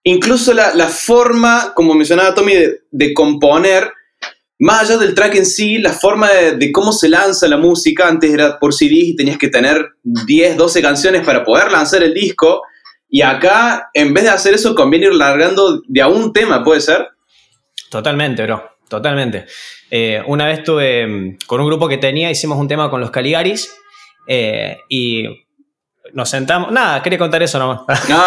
incluso 0.03 0.53
la, 0.53 0.73
la 0.73 0.87
forma, 0.87 1.73
como 1.75 1.93
mencionaba 1.93 2.33
Tommy, 2.33 2.55
de, 2.55 2.81
de 2.91 3.13
componer, 3.13 3.91
más 4.61 4.81
allá 4.81 4.97
del 4.97 5.15
track 5.15 5.35
en 5.35 5.45
sí, 5.45 5.77
la 5.77 5.93
forma 5.93 6.29
de, 6.29 6.57
de 6.57 6.71
cómo 6.71 6.91
se 6.91 7.07
lanza 7.07 7.47
la 7.47 7.57
música, 7.57 8.07
antes 8.07 8.33
era 8.33 8.59
por 8.59 8.73
CDs 8.73 9.09
y 9.09 9.15
tenías 9.15 9.37
que 9.37 9.47
tener 9.47 9.93
10, 10.03 10.57
12 10.57 10.81
canciones 10.81 11.25
para 11.25 11.45
poder 11.45 11.71
lanzar 11.71 12.03
el 12.03 12.13
disco. 12.13 12.63
Y 13.07 13.21
acá, 13.21 13.89
en 13.93 14.13
vez 14.13 14.25
de 14.25 14.29
hacer 14.31 14.53
eso, 14.53 14.75
conviene 14.75 15.07
ir 15.07 15.13
largando 15.13 15.81
de 15.87 16.01
a 16.01 16.07
un 16.07 16.33
tema, 16.33 16.63
¿puede 16.63 16.81
ser? 16.81 17.07
Totalmente, 17.89 18.43
bro. 18.43 18.78
Totalmente. 18.89 19.45
Eh, 19.89 20.21
una 20.27 20.45
vez 20.47 20.59
estuve 20.59 21.07
mm, 21.07 21.37
con 21.47 21.61
un 21.61 21.67
grupo 21.67 21.87
que 21.87 21.97
tenía, 21.97 22.29
hicimos 22.29 22.57
un 22.57 22.67
tema 22.67 22.89
con 22.89 22.99
los 22.99 23.11
Caligaris 23.11 23.73
eh, 24.27 24.79
y 24.89 25.23
nos 26.13 26.29
sentamos. 26.29 26.71
Nada, 26.71 27.01
quería 27.01 27.17
contar 27.19 27.41
eso 27.43 27.57
nomás. 27.59 27.81
No. 28.09 28.21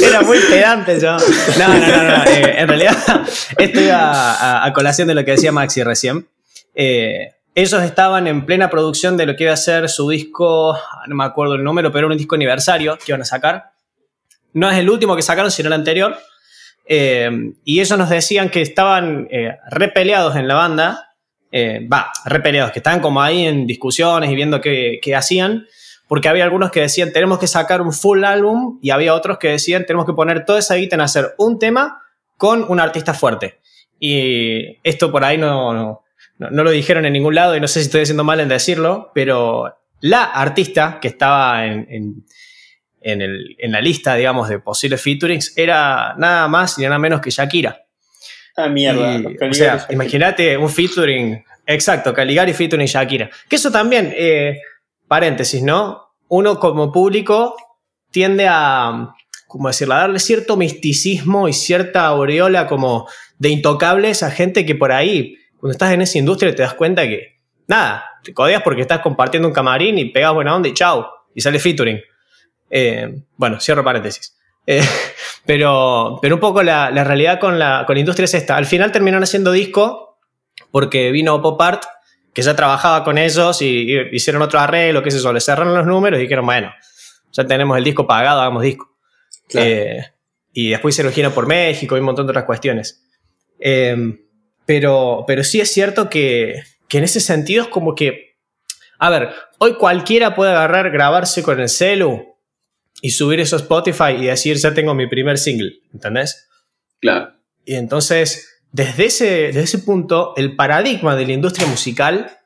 Era 0.06 0.22
muy 0.22 0.38
pedante 0.38 0.98
yo. 0.98 1.16
No, 1.58 1.68
no, 1.68 1.78
no, 1.78 2.02
no. 2.16 2.24
eh, 2.24 2.54
en 2.58 2.66
realidad, 2.68 2.96
esto 3.58 3.80
iba 3.80 4.32
a, 4.32 4.64
a 4.64 4.72
colación 4.72 5.06
de 5.08 5.14
lo 5.14 5.24
que 5.24 5.32
decía 5.32 5.52
Maxi 5.52 5.82
recién. 5.82 6.26
Eh, 6.74 7.34
ellos 7.54 7.82
estaban 7.82 8.26
en 8.26 8.46
plena 8.46 8.70
producción 8.70 9.18
de 9.18 9.26
lo 9.26 9.36
que 9.36 9.44
iba 9.44 9.52
a 9.52 9.58
ser 9.58 9.90
su 9.90 10.08
disco, 10.08 10.78
no 11.06 11.14
me 11.14 11.24
acuerdo 11.24 11.54
el 11.54 11.64
número, 11.64 11.92
pero 11.92 12.06
era 12.06 12.12
un 12.14 12.18
disco 12.18 12.34
aniversario 12.34 12.96
que 12.96 13.04
iban 13.08 13.20
a 13.20 13.26
sacar. 13.26 13.72
No 14.54 14.70
es 14.70 14.78
el 14.78 14.88
último 14.88 15.16
que 15.16 15.22
sacaron, 15.22 15.50
sino 15.50 15.66
el 15.66 15.74
anterior. 15.74 16.16
Eh, 16.86 17.30
y 17.64 17.80
ellos 17.80 17.98
nos 17.98 18.10
decían 18.10 18.50
que 18.50 18.62
estaban 18.62 19.28
eh, 19.30 19.56
repeleados 19.70 20.36
en 20.36 20.48
la 20.48 20.54
banda. 20.54 21.14
eh, 21.50 21.86
Va, 21.92 22.10
repeleados, 22.24 22.72
que 22.72 22.78
estaban 22.78 23.00
como 23.00 23.22
ahí 23.22 23.46
en 23.46 23.66
discusiones 23.66 24.30
y 24.30 24.34
viendo 24.34 24.60
qué, 24.60 24.98
qué 25.02 25.14
hacían 25.14 25.66
porque 26.12 26.28
había 26.28 26.44
algunos 26.44 26.70
que 26.70 26.82
decían 26.82 27.10
tenemos 27.10 27.38
que 27.38 27.46
sacar 27.46 27.80
un 27.80 27.90
full 27.90 28.22
álbum 28.24 28.78
y 28.82 28.90
había 28.90 29.14
otros 29.14 29.38
que 29.38 29.48
decían 29.48 29.86
tenemos 29.86 30.04
que 30.04 30.12
poner 30.12 30.44
toda 30.44 30.58
esa 30.58 30.74
guita 30.74 30.94
en 30.94 31.00
hacer 31.00 31.34
un 31.38 31.58
tema 31.58 32.02
con 32.36 32.66
un 32.68 32.80
artista 32.80 33.14
fuerte. 33.14 33.60
Y 33.98 34.78
esto 34.82 35.10
por 35.10 35.24
ahí 35.24 35.38
no, 35.38 35.72
no, 35.72 36.02
no, 36.38 36.64
lo 36.64 36.70
dijeron 36.70 37.06
en 37.06 37.14
ningún 37.14 37.34
lado 37.34 37.56
y 37.56 37.60
no 37.60 37.66
sé 37.66 37.80
si 37.80 37.86
estoy 37.86 38.02
haciendo 38.02 38.24
mal 38.24 38.40
en 38.40 38.48
decirlo, 38.50 39.10
pero 39.14 39.74
la 40.00 40.24
artista 40.24 40.98
que 41.00 41.08
estaba 41.08 41.64
en, 41.64 42.26
en, 43.04 43.22
el- 43.22 43.56
en 43.58 43.72
la 43.72 43.80
lista, 43.80 44.14
digamos, 44.14 44.48
de 44.48 44.58
posibles 44.58 45.00
featurings 45.00 45.56
era 45.56 46.14
nada 46.18 46.48
más 46.48 46.78
y 46.78 46.82
nada 46.82 46.98
menos 46.98 47.20
que 47.20 47.30
Shakira. 47.30 47.82
Ah, 48.56 48.68
mierda. 48.68 49.14
Y, 49.18 49.24
o 49.50 49.54
sea, 49.54 49.86
imagínate 49.90 50.56
un 50.58 50.68
featuring, 50.68 51.42
exacto, 51.66 52.12
Caligari 52.12 52.52
featuring 52.52 52.86
Shakira. 52.86 53.30
Que 53.48 53.56
eso 53.56 53.70
también, 53.72 54.12
eh, 54.16 54.58
paréntesis, 55.08 55.62
¿no? 55.62 56.14
Uno 56.28 56.58
como 56.58 56.92
público 56.92 57.56
tiende 58.10 58.46
a, 58.48 59.14
como 59.46 59.68
decirlo, 59.68 59.94
a 59.94 59.98
darle 59.98 60.18
cierto 60.18 60.56
misticismo 60.56 61.48
y 61.48 61.52
cierta 61.52 62.06
aureola 62.06 62.66
como 62.66 63.08
de 63.38 63.48
intocables 63.48 64.22
a 64.22 64.30
gente 64.30 64.64
que 64.66 64.74
por 64.74 64.92
ahí, 64.92 65.36
cuando 65.58 65.72
estás 65.72 65.92
en 65.92 66.02
esa 66.02 66.18
industria, 66.18 66.54
te 66.54 66.62
das 66.62 66.74
cuenta 66.74 67.02
que, 67.08 67.40
nada, 67.66 68.04
te 68.22 68.32
codeas 68.34 68.62
porque 68.62 68.82
estás 68.82 69.00
compartiendo 69.00 69.48
un 69.48 69.54
camarín 69.54 69.98
y 69.98 70.06
pegas 70.06 70.32
buena 70.34 70.54
onda 70.54 70.68
y 70.68 70.74
chau, 70.74 71.06
y 71.34 71.40
sale 71.40 71.58
featuring. 71.58 72.00
Eh, 72.74 73.22
bueno, 73.36 73.60
cierro 73.60 73.84
paréntesis. 73.84 74.34
Eh, 74.66 74.82
pero, 75.46 76.18
pero 76.20 76.34
un 76.34 76.40
poco 76.40 76.62
la, 76.62 76.90
la 76.90 77.04
realidad 77.04 77.38
con 77.38 77.58
la, 77.58 77.84
con 77.86 77.94
la 77.94 78.00
industria 78.00 78.24
es 78.24 78.34
esta. 78.34 78.56
Al 78.56 78.66
final 78.66 78.90
terminaron 78.90 79.22
haciendo 79.22 79.52
disco 79.52 80.18
porque 80.70 81.12
vino 81.12 81.40
Pop 81.42 81.60
Art, 81.60 81.84
que 82.32 82.40
ya 82.40 82.56
trabajaba 82.56 83.04
con 83.04 83.18
ellos 83.18 83.60
y, 83.60 83.92
y 83.92 84.16
hicieron 84.16 84.40
otro 84.40 84.58
arreglo, 84.58 85.02
qué 85.02 85.10
sé 85.10 85.20
yo, 85.20 85.32
le 85.32 85.40
cerraron 85.40 85.74
los 85.74 85.86
números 85.86 86.18
y 86.18 86.22
dijeron, 86.22 86.46
bueno, 86.46 86.72
ya 87.30 87.46
tenemos 87.46 87.76
el 87.76 87.84
disco 87.84 88.06
pagado, 88.06 88.40
hagamos 88.40 88.62
disco. 88.62 88.90
Claro. 89.48 89.68
Eh, 89.68 90.06
y 90.54 90.70
después 90.70 90.98
lo 90.98 91.12
gira 91.12 91.30
por 91.30 91.46
México 91.46 91.96
y 91.96 92.00
un 92.00 92.06
montón 92.06 92.26
de 92.26 92.30
otras 92.30 92.46
cuestiones. 92.46 93.04
Eh, 93.60 93.96
pero, 94.64 95.24
pero 95.26 95.44
sí 95.44 95.60
es 95.60 95.70
cierto 95.70 96.08
que, 96.08 96.62
que 96.88 96.98
en 96.98 97.04
ese 97.04 97.20
sentido 97.20 97.64
es 97.64 97.68
como 97.68 97.94
que, 97.94 98.36
a 98.98 99.10
ver, 99.10 99.30
hoy 99.58 99.74
cualquiera 99.74 100.34
puede 100.34 100.52
agarrar, 100.52 100.90
grabarse 100.90 101.42
con 101.42 101.60
el 101.60 101.68
celu 101.68 102.31
y 103.04 103.10
subir 103.10 103.40
eso 103.40 103.56
a 103.56 103.58
Spotify 103.58 104.12
y 104.16 104.26
decir, 104.26 104.56
ya 104.56 104.72
tengo 104.72 104.94
mi 104.94 105.08
primer 105.08 105.36
single, 105.36 105.72
¿entendés? 105.92 106.48
Claro. 107.00 107.32
Y 107.64 107.74
entonces, 107.74 108.60
desde 108.70 109.06
ese, 109.06 109.26
desde 109.48 109.62
ese 109.64 109.78
punto, 109.80 110.34
el 110.36 110.54
paradigma 110.54 111.16
de 111.16 111.26
la 111.26 111.32
industria 111.32 111.66
musical 111.66 112.38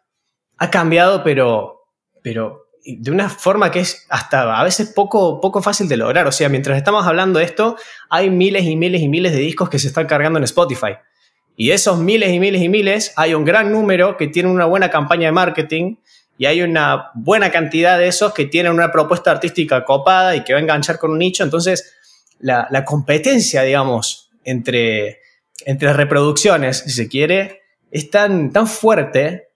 ha 0.56 0.70
cambiado, 0.70 1.22
pero, 1.22 1.82
pero 2.22 2.68
de 2.86 3.10
una 3.10 3.28
forma 3.28 3.70
que 3.70 3.80
es 3.80 4.06
hasta 4.08 4.58
a 4.58 4.64
veces 4.64 4.92
poco, 4.94 5.42
poco 5.42 5.60
fácil 5.60 5.88
de 5.88 5.98
lograr. 5.98 6.26
O 6.26 6.32
sea, 6.32 6.48
mientras 6.48 6.78
estamos 6.78 7.06
hablando 7.06 7.38
de 7.38 7.44
esto, 7.44 7.76
hay 8.08 8.30
miles 8.30 8.64
y 8.64 8.76
miles 8.76 9.02
y 9.02 9.08
miles 9.08 9.32
de 9.32 9.40
discos 9.40 9.68
que 9.68 9.78
se 9.78 9.88
están 9.88 10.06
cargando 10.06 10.38
en 10.38 10.44
Spotify. 10.44 10.94
Y 11.54 11.68
de 11.68 11.74
esos 11.74 11.98
miles 11.98 12.32
y 12.32 12.40
miles 12.40 12.62
y 12.62 12.70
miles, 12.70 13.12
hay 13.16 13.34
un 13.34 13.44
gran 13.44 13.70
número 13.70 14.16
que 14.16 14.28
tienen 14.28 14.52
una 14.52 14.64
buena 14.64 14.88
campaña 14.88 15.26
de 15.26 15.32
marketing 15.32 15.96
y 16.38 16.46
hay 16.46 16.62
una 16.62 17.10
buena 17.14 17.50
cantidad 17.50 17.98
de 17.98 18.08
esos 18.08 18.34
que 18.34 18.44
tienen 18.46 18.72
una 18.72 18.92
propuesta 18.92 19.30
artística 19.30 19.84
copada 19.84 20.36
y 20.36 20.44
que 20.44 20.52
va 20.52 20.58
a 20.58 20.62
enganchar 20.62 20.98
con 20.98 21.12
un 21.12 21.18
nicho. 21.18 21.42
Entonces, 21.42 21.94
la, 22.38 22.66
la 22.70 22.84
competencia, 22.84 23.62
digamos, 23.62 24.30
entre, 24.44 25.20
entre 25.64 25.92
reproducciones, 25.92 26.78
si 26.78 26.90
se 26.90 27.08
quiere, 27.08 27.62
es 27.90 28.10
tan, 28.10 28.52
tan 28.52 28.66
fuerte 28.66 29.48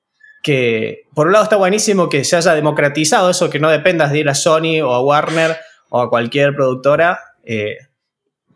que, 0.42 1.02
por 1.14 1.26
un 1.26 1.34
lado, 1.34 1.44
está 1.44 1.56
buenísimo 1.56 2.08
que 2.08 2.24
se 2.24 2.36
haya 2.36 2.54
democratizado 2.54 3.30
eso, 3.30 3.50
que 3.50 3.60
no 3.60 3.68
dependas 3.70 4.10
de 4.12 4.20
ir 4.20 4.28
a 4.28 4.34
Sony 4.34 4.80
o 4.82 4.92
a 4.92 5.02
Warner 5.02 5.58
o 5.90 6.00
a 6.00 6.08
cualquier 6.08 6.54
productora 6.54 7.20
eh, 7.44 7.76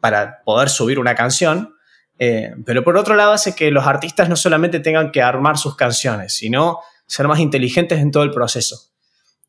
para 0.01 0.43
poder 0.45 0.71
subir 0.71 0.99
una 0.99 1.15
canción. 1.15 1.75
Eh, 2.19 2.55
pero 2.65 2.85
por 2.85 2.97
otro 2.97 3.17
lado 3.17 3.33
hace 3.33 3.55
que 3.55 3.71
los 3.71 3.87
artistas 3.87 4.29
no 4.29 4.37
solamente 4.37 4.81
tengan 4.81 5.11
que 5.11 5.21
armar 5.21 5.59
sus 5.59 5.77
canciones, 5.77 6.33
sino 6.35 6.81
ser 7.07 7.29
más 7.29 7.41
inteligentes 7.41 8.01
en 8.01 8.11
todo 8.11 8.23
el 8.23 8.31
proceso. 8.31 8.91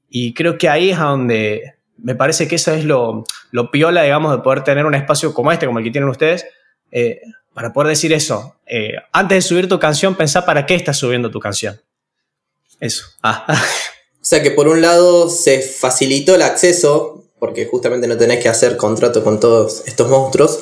Y 0.09 0.33
creo 0.33 0.57
que 0.57 0.69
ahí 0.69 0.91
es 0.91 0.99
a 0.99 1.05
donde 1.05 1.75
me 1.97 2.15
parece 2.15 2.47
que 2.47 2.55
eso 2.55 2.73
es 2.73 2.85
lo, 2.85 3.25
lo 3.51 3.71
piola, 3.71 4.03
digamos, 4.03 4.35
de 4.35 4.43
poder 4.43 4.63
tener 4.63 4.85
un 4.85 4.95
espacio 4.95 5.33
como 5.33 5.51
este, 5.51 5.65
como 5.65 5.79
el 5.79 5.85
que 5.85 5.91
tienen 5.91 6.09
ustedes, 6.09 6.45
eh, 6.91 7.21
para 7.53 7.73
poder 7.73 7.89
decir 7.89 8.13
eso. 8.13 8.55
Eh, 8.65 8.95
antes 9.11 9.37
de 9.37 9.41
subir 9.41 9.69
tu 9.69 9.79
canción, 9.79 10.15
pensá 10.15 10.45
para 10.45 10.65
qué 10.65 10.75
estás 10.75 10.97
subiendo 10.97 11.31
tu 11.31 11.39
canción. 11.39 11.81
Eso. 12.79 13.05
Ah. 13.23 13.45
O 14.17 14.27
sea 14.27 14.41
que 14.41 14.49
por 14.49 14.67
un 14.67 14.81
lado 14.81 15.29
se 15.29 15.61
facilitó 15.61 16.33
el 16.33 16.41
acceso, 16.41 17.25
porque 17.37 17.67
justamente 17.67 18.07
no 18.07 18.17
tenés 18.17 18.41
que 18.41 18.49
hacer 18.49 18.75
contrato 18.75 19.23
con 19.23 19.39
todos 19.39 19.83
estos 19.85 20.09
monstruos, 20.09 20.61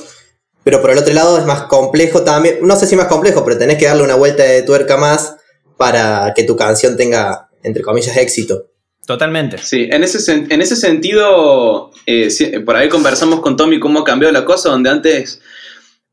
pero 0.66 0.82
por 0.82 0.92
el 0.92 0.98
otro 0.98 1.14
lado 1.14 1.38
es 1.38 1.46
más 1.46 1.64
complejo 1.64 2.24
también, 2.24 2.58
no 2.62 2.76
sé 2.76 2.88
si 2.88 2.98
más 2.98 3.08
complejo, 3.08 3.46
pero 3.46 3.58
tenés 3.58 3.78
que 3.78 3.86
darle 3.86 4.04
una 4.04 4.16
vuelta 4.16 4.44
de 4.44 4.64
tuerca 4.64 4.98
más 4.98 5.33
para 5.78 6.34
que 6.36 6.44
tu 6.44 6.56
canción 6.56 6.96
tenga, 6.98 7.50
entre 7.64 7.84
comillas, 7.84 8.16
éxito. 8.18 8.70
Totalmente. 9.06 9.58
Sí, 9.58 9.88
en 9.92 10.04
ese, 10.04 10.20
sen- 10.20 10.48
en 10.50 10.62
ese 10.62 10.76
sentido, 10.76 11.92
eh, 12.06 12.30
sí, 12.30 12.46
por 12.66 12.76
ahí 12.76 12.88
conversamos 12.90 13.42
con 13.42 13.58
Tommy 13.58 13.80
cómo 13.80 14.00
ha 14.00 14.04
cambiado 14.06 14.32
la 14.32 14.46
cosa, 14.46 14.70
donde 14.70 14.90
antes, 14.90 15.42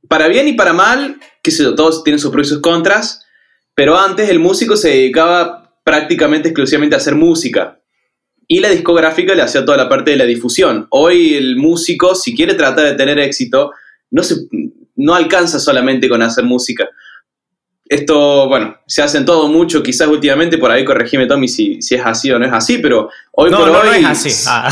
para 0.09 0.27
bien 0.29 0.49
y 0.49 0.55
para 0.55 0.73
mal, 0.73 1.21
que 1.43 1.53
todos 1.77 2.03
tienen 2.03 2.19
sus 2.19 2.33
pros 2.33 2.49
y 2.49 2.51
sus 2.51 2.61
contras, 2.61 3.25
pero 3.75 3.97
antes 3.97 4.29
el 4.29 4.41
músico 4.41 4.77
se 4.77 4.89
dedicaba 4.89 5.73
prácticamente 5.85 6.49
exclusivamente 6.49 6.97
a 6.97 6.99
hacer 6.99 7.15
música. 7.15 7.81
Y 8.49 8.59
la 8.59 8.69
discográfica 8.69 9.35
le 9.37 9.43
hacía 9.43 9.65
toda 9.65 9.77
la 9.77 9.89
parte 9.89 10.11
de 10.11 10.17
la 10.17 10.25
difusión. 10.25 10.89
Hoy 10.91 11.35
el 11.35 11.57
músico, 11.57 12.17
si 12.17 12.35
quiere 12.35 12.55
tratar 12.55 12.85
de 12.87 12.95
tener 12.95 13.19
éxito, 13.21 13.71
no, 14.11 14.25
se, 14.25 14.35
no 14.97 15.15
alcanza 15.15 15.61
solamente 15.61 16.09
con 16.09 16.21
hacer 16.21 16.43
música. 16.43 16.89
Esto, 17.93 18.47
bueno, 18.47 18.77
se 18.87 19.03
hacen 19.03 19.25
todo 19.27 19.49
mucho, 19.49 19.83
quizás 19.83 20.07
últimamente, 20.07 20.59
por 20.59 20.71
ahí 20.71 20.85
corregime 20.85 21.27
Tommy 21.27 21.49
si, 21.49 21.83
si 21.83 21.97
es 21.97 22.03
así 22.07 22.31
o 22.31 22.39
no 22.39 22.47
es 22.47 22.53
así, 22.53 22.79
pero 22.79 23.11
hoy 23.33 23.51
No, 23.51 23.59
por 23.59 23.67
no, 23.73 23.79
hoy... 23.81 23.87
no 23.87 23.93
es 23.95 24.05
así. 24.07 24.45
Ah, 24.47 24.71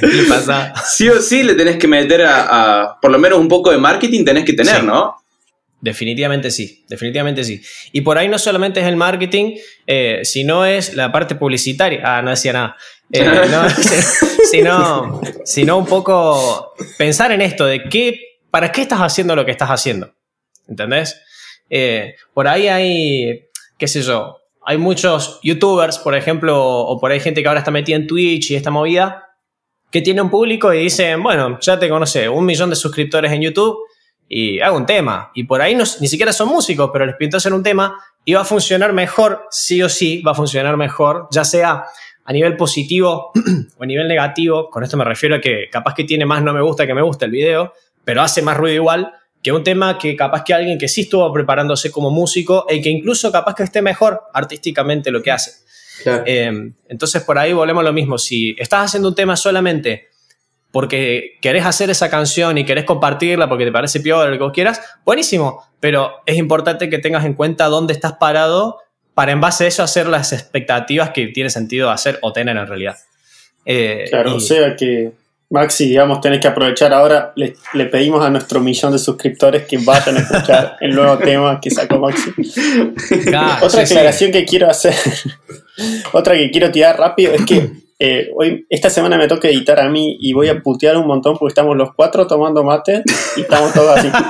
¿Qué 0.00 0.06
le 0.06 0.22
pasa? 0.24 0.72
Sí 0.86 1.08
o 1.08 1.20
sí 1.20 1.42
le 1.42 1.54
tenés 1.54 1.76
que 1.78 1.88
meter 1.88 2.22
a, 2.24 2.82
a- 2.82 3.00
por 3.00 3.10
lo 3.10 3.18
menos 3.18 3.38
un 3.40 3.48
poco 3.48 3.70
de 3.72 3.78
marketing 3.78 4.24
tenés 4.24 4.44
que 4.44 4.52
tener, 4.52 4.80
Sí. 4.80 4.86
¿no? 4.86 5.16
Definitivamente 5.80 6.50
sí, 6.50 6.84
definitivamente 6.88 7.44
sí. 7.44 7.60
Y 7.92 8.00
por 8.00 8.18
ahí 8.18 8.28
no 8.28 8.38
solamente 8.38 8.80
es 8.80 8.86
el 8.86 8.96
marketing, 8.96 9.56
eh, 9.86 10.20
sino 10.24 10.64
es 10.64 10.94
la 10.94 11.12
parte 11.12 11.36
publicitaria. 11.36 12.00
Ah, 12.04 12.22
no 12.22 12.30
decía 12.30 12.52
nada. 12.52 12.76
Eh, 13.12 13.24
no, 13.50 13.62
sino, 14.50 15.20
sino 15.44 15.76
un 15.78 15.86
poco 15.86 16.72
pensar 16.98 17.30
en 17.32 17.40
esto 17.42 17.64
de 17.64 17.84
qué, 17.88 18.38
para 18.50 18.72
qué 18.72 18.82
estás 18.82 19.00
haciendo 19.00 19.36
lo 19.36 19.44
que 19.44 19.52
estás 19.52 19.70
haciendo. 19.70 20.12
¿Entendés? 20.68 21.20
Eh, 21.70 22.14
por 22.32 22.46
ahí 22.46 22.68
hay, 22.68 23.48
qué 23.78 23.88
sé 23.88 24.02
yo, 24.02 24.38
hay 24.64 24.76
muchos 24.76 25.40
youtubers, 25.42 25.98
por 25.98 26.14
ejemplo, 26.14 26.62
o 26.62 27.00
por 27.00 27.10
ahí 27.10 27.20
gente 27.20 27.42
que 27.42 27.48
ahora 27.48 27.60
está 27.60 27.70
metida 27.70 27.96
en 27.96 28.06
Twitch 28.06 28.50
y 28.50 28.54
esta 28.54 28.70
movida, 28.70 29.24
que 29.90 30.02
tiene 30.02 30.20
un 30.20 30.30
público 30.30 30.72
y 30.74 30.80
dicen, 30.80 31.22
bueno, 31.22 31.58
ya 31.60 31.78
tengo, 31.78 31.98
no 31.98 32.06
sé, 32.06 32.28
un 32.28 32.44
millón 32.44 32.68
de 32.70 32.76
suscriptores 32.76 33.32
en 33.32 33.40
YouTube 33.40 33.78
y 34.28 34.60
hago 34.60 34.76
un 34.76 34.84
tema. 34.84 35.30
Y 35.34 35.44
por 35.44 35.62
ahí 35.62 35.74
no, 35.74 35.84
ni 36.00 36.06
siquiera 36.06 36.32
son 36.32 36.48
músicos, 36.48 36.90
pero 36.92 37.06
les 37.06 37.16
pinto 37.16 37.38
hacer 37.38 37.54
un 37.54 37.62
tema 37.62 37.98
y 38.24 38.34
va 38.34 38.42
a 38.42 38.44
funcionar 38.44 38.92
mejor, 38.92 39.46
sí 39.50 39.82
o 39.82 39.88
sí, 39.88 40.20
va 40.20 40.32
a 40.32 40.34
funcionar 40.34 40.76
mejor, 40.76 41.28
ya 41.30 41.44
sea 41.44 41.84
a 42.24 42.32
nivel 42.34 42.56
positivo 42.56 43.32
o 43.78 43.82
a 43.82 43.86
nivel 43.86 44.06
negativo. 44.06 44.68
Con 44.68 44.84
esto 44.84 44.98
me 44.98 45.04
refiero 45.04 45.36
a 45.36 45.40
que 45.40 45.70
capaz 45.72 45.94
que 45.94 46.04
tiene 46.04 46.26
más 46.26 46.42
no 46.42 46.52
me 46.52 46.60
gusta 46.60 46.86
que 46.86 46.92
me 46.92 47.00
gusta 47.00 47.24
el 47.24 47.30
video, 47.30 47.72
pero 48.04 48.20
hace 48.20 48.42
más 48.42 48.56
ruido 48.56 48.74
igual 48.74 49.14
que 49.42 49.52
un 49.52 49.62
tema 49.62 49.98
que 49.98 50.16
capaz 50.16 50.42
que 50.44 50.52
alguien 50.54 50.78
que 50.78 50.88
sí 50.88 51.02
estuvo 51.02 51.32
preparándose 51.32 51.90
como 51.90 52.10
músico 52.10 52.66
y 52.68 52.80
que 52.82 52.88
incluso 52.90 53.30
capaz 53.30 53.54
que 53.54 53.62
esté 53.62 53.82
mejor 53.82 54.22
artísticamente 54.34 55.10
lo 55.10 55.22
que 55.22 55.30
hace. 55.30 55.52
Claro. 56.02 56.22
Eh, 56.26 56.72
entonces 56.88 57.22
por 57.22 57.38
ahí 57.38 57.52
volvemos 57.52 57.80
a 57.82 57.84
lo 57.84 57.92
mismo. 57.92 58.18
Si 58.18 58.54
estás 58.58 58.86
haciendo 58.86 59.08
un 59.08 59.14
tema 59.14 59.36
solamente 59.36 60.08
porque 60.70 61.38
querés 61.40 61.64
hacer 61.64 61.88
esa 61.90 62.10
canción 62.10 62.58
y 62.58 62.64
querés 62.64 62.84
compartirla 62.84 63.48
porque 63.48 63.64
te 63.64 63.72
parece 63.72 64.00
peor, 64.00 64.28
lo 64.28 64.36
que 64.36 64.44
vos 64.44 64.52
quieras, 64.52 64.80
buenísimo. 65.04 65.64
Pero 65.80 66.12
es 66.26 66.36
importante 66.36 66.90
que 66.90 66.98
tengas 66.98 67.24
en 67.24 67.34
cuenta 67.34 67.66
dónde 67.66 67.94
estás 67.94 68.14
parado 68.14 68.78
para 69.14 69.32
en 69.32 69.40
base 69.40 69.64
a 69.64 69.68
eso 69.68 69.82
hacer 69.82 70.06
las 70.08 70.32
expectativas 70.32 71.10
que 71.10 71.28
tiene 71.28 71.50
sentido 71.50 71.90
hacer 71.90 72.18
o 72.22 72.32
tener 72.32 72.56
en 72.56 72.66
realidad. 72.66 72.96
Eh, 73.64 74.06
Claro, 74.10 74.30
y- 74.32 74.34
o 74.34 74.40
sea 74.40 74.76
que 74.76 75.12
Maxi, 75.50 75.86
digamos, 75.88 76.20
tenés 76.20 76.40
que 76.40 76.48
aprovechar 76.48 76.92
ahora. 76.92 77.32
Le, 77.34 77.56
le 77.72 77.86
pedimos 77.86 78.24
a 78.24 78.28
nuestro 78.28 78.60
millón 78.60 78.92
de 78.92 78.98
suscriptores 78.98 79.64
que 79.66 79.78
vayan 79.78 80.16
a 80.18 80.20
escuchar 80.20 80.76
el 80.80 80.94
nuevo 80.94 81.16
tema 81.18 81.58
que 81.60 81.70
sacó 81.70 81.98
Maxi. 81.98 82.30
Otra 83.62 83.86
sí. 83.86 83.94
aclaración 83.94 84.30
que 84.30 84.44
quiero 84.44 84.68
hacer, 84.68 84.94
otra 86.12 86.34
que 86.34 86.50
quiero 86.50 86.70
tirar 86.70 86.98
rápido, 86.98 87.32
es 87.32 87.44
que 87.46 87.70
eh, 87.98 88.30
hoy, 88.36 88.66
esta 88.68 88.90
semana 88.90 89.16
me 89.16 89.26
toca 89.26 89.48
editar 89.48 89.80
a 89.80 89.88
mí 89.88 90.18
y 90.20 90.32
voy 90.32 90.48
a 90.48 90.60
putear 90.60 90.96
un 90.98 91.06
montón 91.06 91.36
porque 91.36 91.50
estamos 91.52 91.76
los 91.76 91.94
cuatro 91.94 92.26
tomando 92.26 92.62
mate 92.62 93.02
y 93.36 93.40
estamos 93.40 93.72
todos 93.72 93.98
así. 93.98 94.10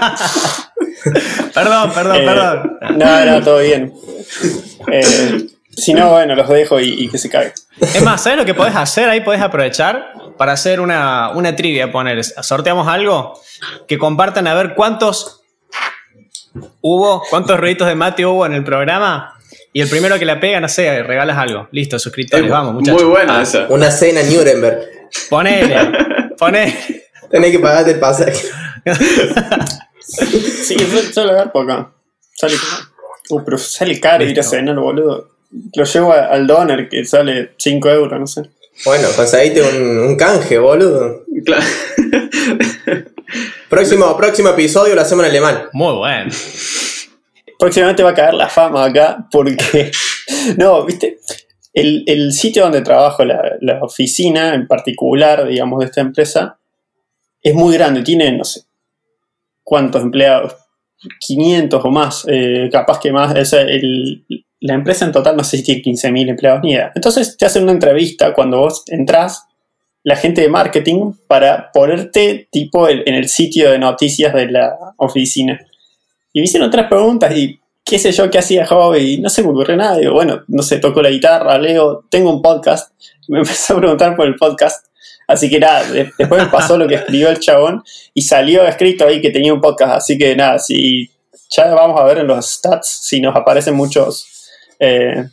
Perdón, 1.55 1.93
perdón, 1.93 2.17
Eh, 2.17 2.25
perdón. 2.25 2.79
No, 2.97 3.25
no, 3.25 3.43
todo 3.43 3.61
bien. 3.61 3.93
Eh, 4.93 5.47
si 5.71 5.95
no, 5.95 6.11
bueno, 6.11 6.35
los 6.35 6.49
dejo 6.49 6.81
y, 6.81 7.05
y 7.05 7.09
que 7.09 7.19
se 7.19 7.31
caguen. 7.31 7.53
Es 7.81 8.03
más, 8.03 8.23
¿sabes 8.23 8.39
lo 8.39 8.45
que 8.45 8.55
podés 8.55 8.75
hacer? 8.75 9.09
Ahí 9.09 9.21
podés 9.21 9.41
aprovechar 9.41 10.13
para 10.39 10.53
hacer 10.53 10.81
una, 10.81 11.31
una 11.31 11.55
trivia, 11.57 11.91
poner, 11.93 12.25
sorteamos 12.25 12.89
algo, 12.89 13.39
que 13.87 13.99
compartan 13.99 14.47
a 14.47 14.55
ver 14.55 14.75
cuántos 14.75 15.35
Hubo, 16.81 17.23
¿cuántos 17.29 17.59
ruiditos 17.61 17.87
de 17.87 17.95
mate 17.95 18.25
hubo 18.25 18.47
en 18.47 18.53
el 18.55 18.65
programa? 18.65 19.35
Y 19.73 19.81
el 19.81 19.89
primero 19.89 20.19
que 20.19 20.25
la 20.25 20.41
pega, 20.41 20.61
no 20.61 20.69
sé, 20.69 21.03
regalas 21.03 21.37
algo. 21.37 21.69
Listo, 21.73 21.99
suscriptores, 21.99 22.47
Es 22.47 22.51
vamos, 22.51 22.75
muchachos. 22.75 23.03
Muy 23.03 23.11
buena 23.11 23.43
esa. 23.43 23.67
Una 23.69 23.91
cena 23.91 24.21
en 24.23 24.35
Nuremberg. 24.35 24.81
Ponele, 25.29 25.77
ponele. 26.39 27.05
Tenés 27.31 27.53
que 27.53 27.59
pagarte 27.59 27.91
el 27.93 27.99
pasaje. 28.01 28.33
Sí, 30.01 30.75
haber 31.19 31.53
por 31.53 31.71
acá. 31.71 31.93
Sale 32.35 32.55
caro. 32.57 32.85
Uh, 33.31 33.45
pero 33.45 33.59
sale 33.59 34.01
caro 34.01 34.25
ir 34.25 34.31
a 34.31 34.33
Listo. 34.41 34.51
cenar, 34.57 34.77
boludo. 34.77 35.33
Lo 35.75 35.85
llevo 35.85 36.13
a- 36.15 36.27
al 36.29 36.47
doner 36.47 36.89
que 36.89 37.05
sale 37.05 37.53
5 37.59 37.91
euros, 37.91 38.19
no 38.19 38.27
sé. 38.27 38.43
Bueno, 38.85 39.09
conseguiste 39.17 39.63
un, 39.63 39.99
un 39.99 40.17
canje, 40.17 40.59
boludo. 40.59 41.25
Claro. 41.45 41.65
Próximo, 43.69 44.17
próximo 44.17 44.49
episodio 44.51 44.95
lo 44.95 45.01
hacemos 45.03 45.25
en 45.25 45.31
alemán. 45.31 45.65
Muy 45.73 45.95
bueno. 45.95 46.31
Próximamente 47.59 48.03
va 48.03 48.11
a 48.11 48.15
caer 48.15 48.35
la 48.35 48.49
fama 48.49 48.85
acá 48.85 49.27
porque. 49.31 49.91
No, 50.57 50.85
viste. 50.85 51.19
El, 51.73 52.05
el 52.07 52.33
sitio 52.33 52.63
donde 52.63 52.81
trabajo, 52.83 53.25
la, 53.25 53.57
la 53.61 53.83
oficina 53.83 54.55
en 54.55 54.67
particular, 54.67 55.47
digamos, 55.47 55.81
de 55.81 55.87
esta 55.87 56.01
empresa, 56.01 56.59
es 57.43 57.55
muy 57.55 57.75
grande. 57.75 58.03
Tiene, 58.03 58.31
no 58.37 58.45
sé, 58.45 58.63
cuántos 59.63 60.03
empleados. 60.03 60.55
500 61.21 61.85
o 61.85 61.91
más, 61.91 62.25
eh, 62.29 62.69
capaz 62.73 62.99
que 63.01 63.13
más. 63.13 63.49
Sea, 63.49 63.63
el- 63.63 64.25
la 64.61 64.75
empresa 64.75 65.05
en 65.05 65.13
total 65.13 65.37
no 65.37 65.45
sé 65.45 65.59
si 65.59 65.63
tiene 65.63 65.83
15.000 65.83 66.29
empleados 66.31 66.61
ni 66.63 66.73
idea. 66.73 66.93
Entonces 66.95 67.37
te 67.37 67.47
hacen 67.47 67.63
una 67.63 67.73
entrevista 67.73 68.35
cuando 68.35 68.59
vos 68.59 68.83
entras, 68.87 69.45
la 70.05 70.17
gente 70.17 70.41
de 70.41 70.49
marketing, 70.49 71.13
para 71.27 71.71
ponerte 71.73 72.49
tipo 72.51 72.89
en 72.89 73.15
el 73.15 73.29
sitio 73.29 73.71
de 73.71 73.79
noticias 73.79 74.33
de 74.35 74.51
la 74.51 74.75
oficina. 74.97 75.61
Y 76.33 76.41
me 76.41 76.45
hicieron 76.45 76.69
otras 76.69 76.89
preguntas 76.89 77.35
y 77.37 77.61
qué 77.85 77.99
sé 77.99 78.13
yo 78.13 78.31
qué 78.31 78.39
hacía 78.39 78.67
hobby 78.67 79.19
no 79.19 79.29
se 79.29 79.43
me 79.43 79.49
ocurrió 79.51 79.77
nada. 79.77 79.97
Digo, 79.99 80.13
bueno, 80.13 80.43
no 80.49 80.63
sé, 80.63 80.79
toco 80.79 81.03
la 81.03 81.11
guitarra, 81.11 81.59
leo, 81.59 82.05
tengo 82.11 82.31
un 82.31 82.43
podcast. 82.43 82.93
Me 83.29 83.41
empezó 83.41 83.75
a 83.75 83.81
preguntar 83.81 84.17
por 84.17 84.27
el 84.27 84.35
podcast. 84.37 84.87
Así 85.27 85.51
que 85.51 85.61
nada, 85.61 85.85
de- 85.91 86.11
después 86.19 86.43
me 86.43 86.49
pasó 86.49 86.79
lo 86.79 86.89
que 86.89 86.95
escribió 86.95 87.29
el 87.29 87.39
chabón 87.39 87.83
y 88.15 88.23
salió 88.23 88.65
escrito 88.67 89.07
ahí 89.07 89.21
que 89.21 89.29
tenía 89.31 89.53
un 89.53 89.61
podcast. 89.61 89.93
Así 89.97 90.17
que 90.17 90.35
nada, 90.35 90.59
si 90.59 91.11
ya 91.51 91.67
vamos 91.75 92.01
a 92.01 92.05
ver 92.05 92.19
en 92.19 92.27
los 92.27 92.47
stats 92.55 93.01
si 93.03 93.21
nos 93.21 93.37
aparecen 93.37 93.75
muchos 93.75 94.27
eh, 94.79 95.25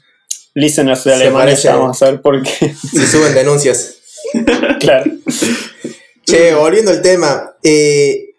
listeners 0.54 1.04
de 1.04 1.12
Se 1.12 1.24
Alemania, 1.24 1.56
ya 1.56 1.76
vamos 1.76 2.02
a 2.02 2.12
ver 2.12 2.22
por 2.22 2.42
qué. 2.42 2.74
Si 2.74 3.06
suben 3.06 3.34
denuncias. 3.34 3.96
claro. 4.80 5.12
Che, 6.26 6.54
volviendo 6.54 6.92
al 6.92 7.02
tema. 7.02 7.56
eh, 7.64 8.36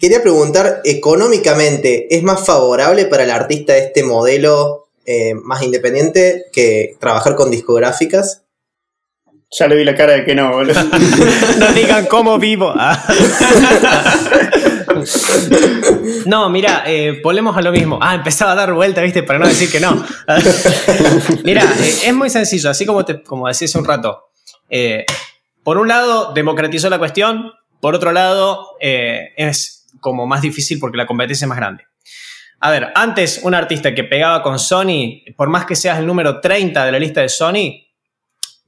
quería 0.00 0.22
preguntar, 0.22 0.80
económicamente, 0.84 2.14
¿es 2.14 2.22
más 2.22 2.44
favorable 2.44 3.06
para 3.06 3.24
el 3.24 3.30
artista 3.30 3.76
este 3.76 4.02
modelo 4.02 4.88
eh, 5.06 5.34
más 5.34 5.62
independiente 5.62 6.46
que 6.52 6.96
trabajar 7.00 7.34
con 7.36 7.50
discográficas? 7.50 8.42
Ya 9.58 9.66
le 9.66 9.76
vi 9.76 9.84
la 9.84 9.96
cara 9.96 10.12
de 10.12 10.24
que 10.24 10.34
no, 10.34 10.52
boludo. 10.52 10.80
No 11.58 11.72
digan 11.72 12.06
cómo 12.06 12.38
vivo. 12.38 12.72
No, 16.26 16.48
mira, 16.50 16.84
eh, 16.86 17.20
volvemos 17.22 17.56
a 17.56 17.62
lo 17.62 17.72
mismo. 17.72 17.98
Ah, 18.00 18.14
empezaba 18.14 18.52
a 18.52 18.54
dar 18.54 18.72
vuelta, 18.72 19.00
¿viste? 19.02 19.22
Para 19.22 19.38
no 19.38 19.46
decir 19.46 19.70
que 19.70 19.80
no. 19.80 19.92
mira, 21.44 21.62
eh, 21.62 21.94
es 22.06 22.14
muy 22.14 22.30
sencillo, 22.30 22.70
así 22.70 22.86
como, 22.86 23.04
te, 23.04 23.22
como 23.22 23.48
decía 23.48 23.66
hace 23.66 23.78
un 23.78 23.84
rato. 23.84 24.30
Eh, 24.68 25.04
por 25.62 25.78
un 25.78 25.88
lado, 25.88 26.32
democratizó 26.32 26.88
la 26.88 26.98
cuestión. 26.98 27.52
Por 27.80 27.94
otro 27.94 28.12
lado, 28.12 28.76
eh, 28.80 29.32
es 29.36 29.86
como 30.00 30.26
más 30.26 30.42
difícil 30.42 30.78
porque 30.78 30.96
la 30.96 31.06
competencia 31.06 31.44
es 31.44 31.48
más 31.48 31.58
grande. 31.58 31.84
A 32.60 32.70
ver, 32.70 32.92
antes 32.94 33.40
un 33.42 33.54
artista 33.54 33.94
que 33.94 34.04
pegaba 34.04 34.42
con 34.42 34.58
Sony, 34.58 35.22
por 35.36 35.48
más 35.48 35.64
que 35.64 35.74
seas 35.74 35.98
el 35.98 36.06
número 36.06 36.40
30 36.40 36.84
de 36.84 36.92
la 36.92 36.98
lista 36.98 37.22
de 37.22 37.28
Sony, 37.28 37.86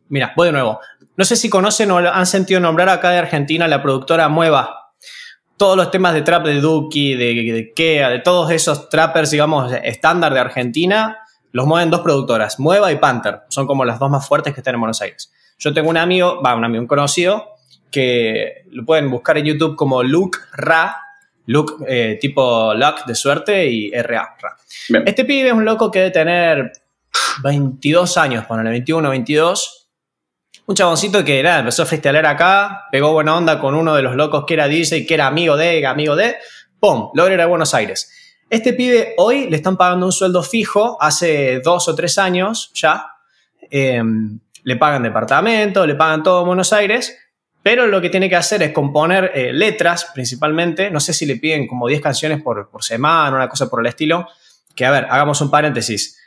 mira, 0.08 0.32
voy 0.34 0.48
de 0.48 0.52
nuevo. 0.52 0.80
No 1.16 1.24
sé 1.24 1.36
si 1.36 1.50
conocen 1.50 1.90
o 1.90 1.98
han 1.98 2.26
sentido 2.26 2.58
nombrar 2.58 2.88
acá 2.88 3.10
de 3.10 3.18
Argentina 3.18 3.68
la 3.68 3.82
productora 3.82 4.28
Mueva. 4.28 4.94
Todos 5.56 5.76
los 5.76 5.90
temas 5.90 6.14
de 6.14 6.22
trap 6.22 6.44
de 6.44 6.60
Duki, 6.60 7.14
de, 7.14 7.34
de 7.52 7.72
Kea, 7.74 8.08
de 8.08 8.18
todos 8.18 8.50
esos 8.50 8.88
trappers, 8.88 9.30
digamos, 9.30 9.72
estándar 9.84 10.34
de 10.34 10.40
Argentina, 10.40 11.18
los 11.52 11.66
mueven 11.66 11.90
dos 11.90 12.00
productoras, 12.00 12.58
Mueva 12.58 12.90
y 12.90 12.96
Panther. 12.96 13.42
Son 13.48 13.66
como 13.66 13.84
las 13.84 13.98
dos 13.98 14.10
más 14.10 14.26
fuertes 14.26 14.54
que 14.54 14.60
están 14.60 14.74
en 14.74 14.80
Buenos 14.80 15.00
Aires. 15.02 15.32
Yo 15.58 15.72
tengo 15.72 15.90
un 15.90 15.96
amigo, 15.96 16.42
va, 16.42 16.54
un 16.54 16.64
amigo, 16.64 16.80
un 16.80 16.88
conocido, 16.88 17.50
que 17.90 18.64
lo 18.70 18.84
pueden 18.84 19.10
buscar 19.10 19.38
en 19.38 19.44
YouTube 19.44 19.76
como 19.76 20.02
Luke 20.02 20.38
Ra, 20.54 20.96
Luke 21.46 21.74
eh, 21.86 22.18
tipo 22.20 22.74
Luck 22.74 23.04
de 23.06 23.14
suerte 23.14 23.66
y 23.66 23.90
RA. 23.92 24.36
Ra. 24.40 24.56
Bien. 24.88 25.04
Este 25.06 25.24
pibe 25.24 25.48
es 25.48 25.54
un 25.54 25.64
loco 25.64 25.90
que 25.90 25.98
debe 26.00 26.10
tener 26.10 26.72
22 27.42 28.16
años, 28.16 28.46
ponele 28.46 28.70
21, 28.70 29.10
22. 29.10 29.81
Un 30.72 30.76
chaboncito 30.76 31.22
que 31.22 31.42
nada, 31.42 31.58
empezó 31.58 31.82
a 31.82 31.84
freestylear 31.84 32.24
acá, 32.24 32.86
pegó 32.90 33.12
buena 33.12 33.36
onda 33.36 33.60
con 33.60 33.74
uno 33.74 33.94
de 33.94 34.00
los 34.00 34.16
locos 34.16 34.46
que 34.46 34.54
era 34.54 34.68
DJ, 34.68 35.04
que 35.04 35.12
era 35.12 35.26
amigo 35.26 35.54
de, 35.54 35.86
amigo 35.86 36.16
de, 36.16 36.36
¡pum! 36.80 37.10
Logra 37.12 37.34
ir 37.34 37.40
a 37.42 37.46
Buenos 37.46 37.74
Aires. 37.74 38.10
Este 38.48 38.72
pibe 38.72 39.12
hoy 39.18 39.50
le 39.50 39.56
están 39.56 39.76
pagando 39.76 40.06
un 40.06 40.12
sueldo 40.12 40.42
fijo, 40.42 40.96
hace 40.98 41.60
dos 41.60 41.88
o 41.88 41.94
tres 41.94 42.16
años 42.16 42.70
ya. 42.72 43.06
Eh, 43.70 44.02
le 44.62 44.76
pagan 44.76 45.02
departamento, 45.02 45.86
le 45.86 45.94
pagan 45.94 46.22
todo 46.22 46.40
en 46.40 46.46
Buenos 46.46 46.72
Aires, 46.72 47.18
pero 47.62 47.86
lo 47.86 48.00
que 48.00 48.08
tiene 48.08 48.30
que 48.30 48.36
hacer 48.36 48.62
es 48.62 48.72
componer 48.72 49.30
eh, 49.34 49.52
letras 49.52 50.10
principalmente. 50.14 50.90
No 50.90 51.00
sé 51.00 51.12
si 51.12 51.26
le 51.26 51.36
piden 51.36 51.66
como 51.66 51.86
10 51.86 52.00
canciones 52.00 52.40
por, 52.40 52.70
por 52.70 52.82
semana, 52.82 53.36
una 53.36 53.48
cosa 53.50 53.68
por 53.68 53.80
el 53.80 53.88
estilo. 53.88 54.26
Que 54.74 54.86
a 54.86 54.90
ver, 54.90 55.06
hagamos 55.10 55.38
un 55.42 55.50
paréntesis 55.50 56.18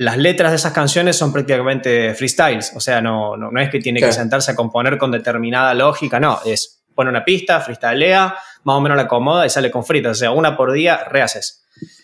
las 0.00 0.16
letras 0.16 0.50
de 0.52 0.56
esas 0.56 0.72
canciones 0.72 1.14
son 1.16 1.30
prácticamente 1.30 2.14
freestyles, 2.14 2.72
o 2.74 2.80
sea, 2.80 3.02
no, 3.02 3.36
no, 3.36 3.50
no 3.50 3.60
es 3.60 3.68
que 3.68 3.80
tiene 3.80 4.00
Claro. 4.00 4.12
que 4.14 4.18
sentarse 4.18 4.50
a 4.50 4.54
componer 4.56 4.96
con 4.96 5.10
determinada 5.10 5.74
lógica, 5.74 6.18
no, 6.18 6.40
es 6.46 6.82
pone 6.94 7.10
una 7.10 7.22
pista, 7.22 7.60
freestylea, 7.60 8.34
más 8.64 8.76
o 8.76 8.80
menos 8.80 8.96
la 8.96 9.02
acomoda 9.02 9.44
y 9.44 9.50
sale 9.50 9.70
con 9.70 9.84
fritas, 9.84 10.12
o 10.12 10.14
sea, 10.20 10.30
una 10.30 10.56
por 10.56 10.72
día 10.72 11.04
rehaces. 11.04 11.62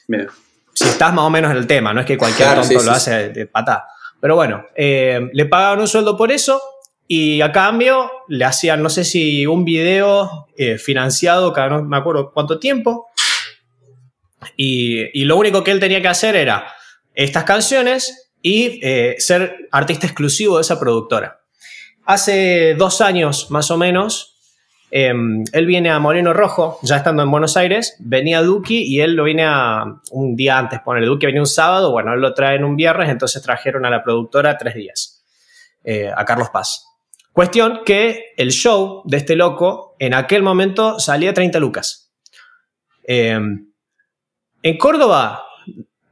Mira. 0.09 0.27
Si 0.75 0.85
estás 0.85 1.15
más 1.15 1.25
o 1.25 1.31
menos 1.31 1.51
en 1.53 1.57
el 1.57 1.67
tema, 1.67 1.95
no 1.95 2.01
es 2.01 2.07
que 2.07 2.19
cualquier 2.19 2.49
Claro, 2.49 2.61
tonto 2.61 2.81
sí, 2.81 2.87
lo 2.87 2.93
sí, 2.93 2.97
hace 2.97 3.11
de, 3.15 3.29
de 3.31 3.47
patá. 3.47 3.87
Pero 4.21 4.37
bueno, 4.37 4.67
eh, 4.75 5.31
le 5.33 5.47
pagaban 5.47 5.81
un 5.81 5.89
sueldo 5.89 6.19
por 6.19 6.31
eso 6.31 6.61
y 7.09 7.41
a 7.41 7.51
cambio 7.51 8.11
le 8.29 8.45
hacían, 8.45 8.83
no 8.83 8.91
sé 8.91 9.05
si 9.05 9.47
un 9.47 9.65
video 9.65 10.49
eh, 10.59 10.77
financiado 10.77 11.51
cada 11.55 11.69
no 11.71 11.83
me 11.83 11.97
acuerdo 11.97 12.31
cuánto 12.31 12.59
tiempo. 12.59 13.07
Y, 14.55 15.19
y 15.19 15.25
lo 15.25 15.37
único 15.39 15.65
que 15.65 15.71
él 15.71 15.81
tenía 15.81 16.03
que 16.03 16.09
hacer 16.09 16.37
era 16.37 16.67
estas 17.17 17.45
canciones 17.45 18.31
y 18.41 18.79
eh, 18.87 19.17
ser 19.19 19.69
artista 19.73 20.07
exclusivo 20.07 20.57
de 20.57 20.63
esa 20.63 20.79
productora. 20.79 21.41
Hace 22.05 22.75
dos 22.75 23.01
años 23.01 23.51
más 23.51 23.73
o 23.73 23.77
menos, 23.77 24.37
eh, 24.93 25.13
él 25.53 25.67
viene 25.67 25.91
a 25.91 25.99
Moreno 25.99 26.33
Rojo, 26.33 26.79
ya 26.83 26.99
estando 26.99 27.25
en 27.25 27.31
Buenos 27.31 27.57
Aires, 27.57 27.97
venía 27.99 28.43
Duki 28.43 28.85
y 28.85 29.01
él 29.01 29.15
lo 29.15 29.25
viene 29.25 29.45
a 29.45 29.83
un 30.13 30.37
día 30.37 30.59
antes, 30.59 30.79
poner 30.81 31.05
Duki 31.05 31.27
venía 31.27 31.41
un 31.41 31.47
sábado, 31.47 31.91
bueno, 31.91 32.15
él 32.15 32.21
lo 32.21 32.35
traen 32.35 32.63
un 32.63 32.77
viernes, 32.77 33.09
entonces 33.09 33.43
trajeron 33.43 33.85
a 33.85 33.91
la 33.91 34.05
productora 34.05 34.57
tres 34.57 34.75
días, 34.75 35.25
eh, 35.83 36.13
a 36.15 36.25
Carlos 36.25 36.51
Paz. 36.51 36.87
Cuestión 37.33 37.81
que 37.85 38.33
el 38.37 38.53
show 38.53 39.03
de 39.05 39.17
este 39.17 39.37
loco 39.37 39.97
en 39.99 40.15
aquel 40.15 40.43
momento 40.43 41.01
salía 41.01 41.35
30 41.35 41.59
lucas. 41.59 42.13
Eh, 43.03 43.39
en 44.63 44.79
Córdoba 44.79 45.46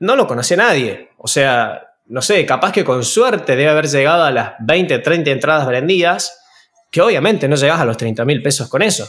no 0.00 0.16
lo 0.16 0.26
conocía 0.26 0.56
nadie. 0.56 1.10
O 1.18 1.28
sea, 1.28 1.94
no 2.06 2.22
sé, 2.22 2.44
capaz 2.46 2.72
que 2.72 2.84
con 2.84 3.04
suerte 3.04 3.56
debe 3.56 3.70
haber 3.70 3.88
llegado 3.88 4.24
a 4.24 4.30
las 4.30 4.54
20, 4.60 4.98
30 4.98 5.30
entradas 5.30 5.66
vendidas, 5.66 6.40
que 6.90 7.00
obviamente 7.00 7.48
no 7.48 7.56
llegas 7.56 7.80
a 7.80 7.84
los 7.84 7.96
30 7.96 8.24
mil 8.24 8.42
pesos 8.42 8.68
con 8.68 8.82
eso. 8.82 9.08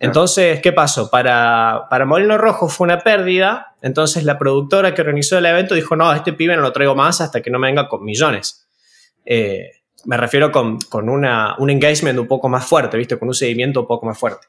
Entonces, 0.00 0.60
¿qué 0.60 0.72
pasó? 0.72 1.10
Para, 1.10 1.86
para 1.90 2.04
Molino 2.04 2.38
Rojo 2.38 2.68
fue 2.68 2.84
una 2.84 3.00
pérdida, 3.00 3.74
entonces 3.82 4.22
la 4.24 4.38
productora 4.38 4.94
que 4.94 5.02
organizó 5.02 5.38
el 5.38 5.46
evento 5.46 5.74
dijo, 5.74 5.96
no, 5.96 6.08
a 6.10 6.16
este 6.16 6.32
pibe 6.32 6.54
no 6.54 6.62
lo 6.62 6.72
traigo 6.72 6.94
más 6.94 7.20
hasta 7.20 7.40
que 7.40 7.50
no 7.50 7.58
me 7.58 7.66
venga 7.66 7.88
con 7.88 8.04
millones. 8.04 8.68
Eh, 9.24 9.70
me 10.04 10.16
refiero 10.16 10.52
con, 10.52 10.78
con 10.82 11.08
una, 11.08 11.56
un 11.58 11.70
engagement 11.70 12.18
un 12.18 12.28
poco 12.28 12.48
más 12.48 12.64
fuerte, 12.64 12.96
¿viste? 12.96 13.18
Con 13.18 13.28
un 13.28 13.34
seguimiento 13.34 13.80
un 13.80 13.86
poco 13.86 14.06
más 14.06 14.16
fuerte. 14.16 14.46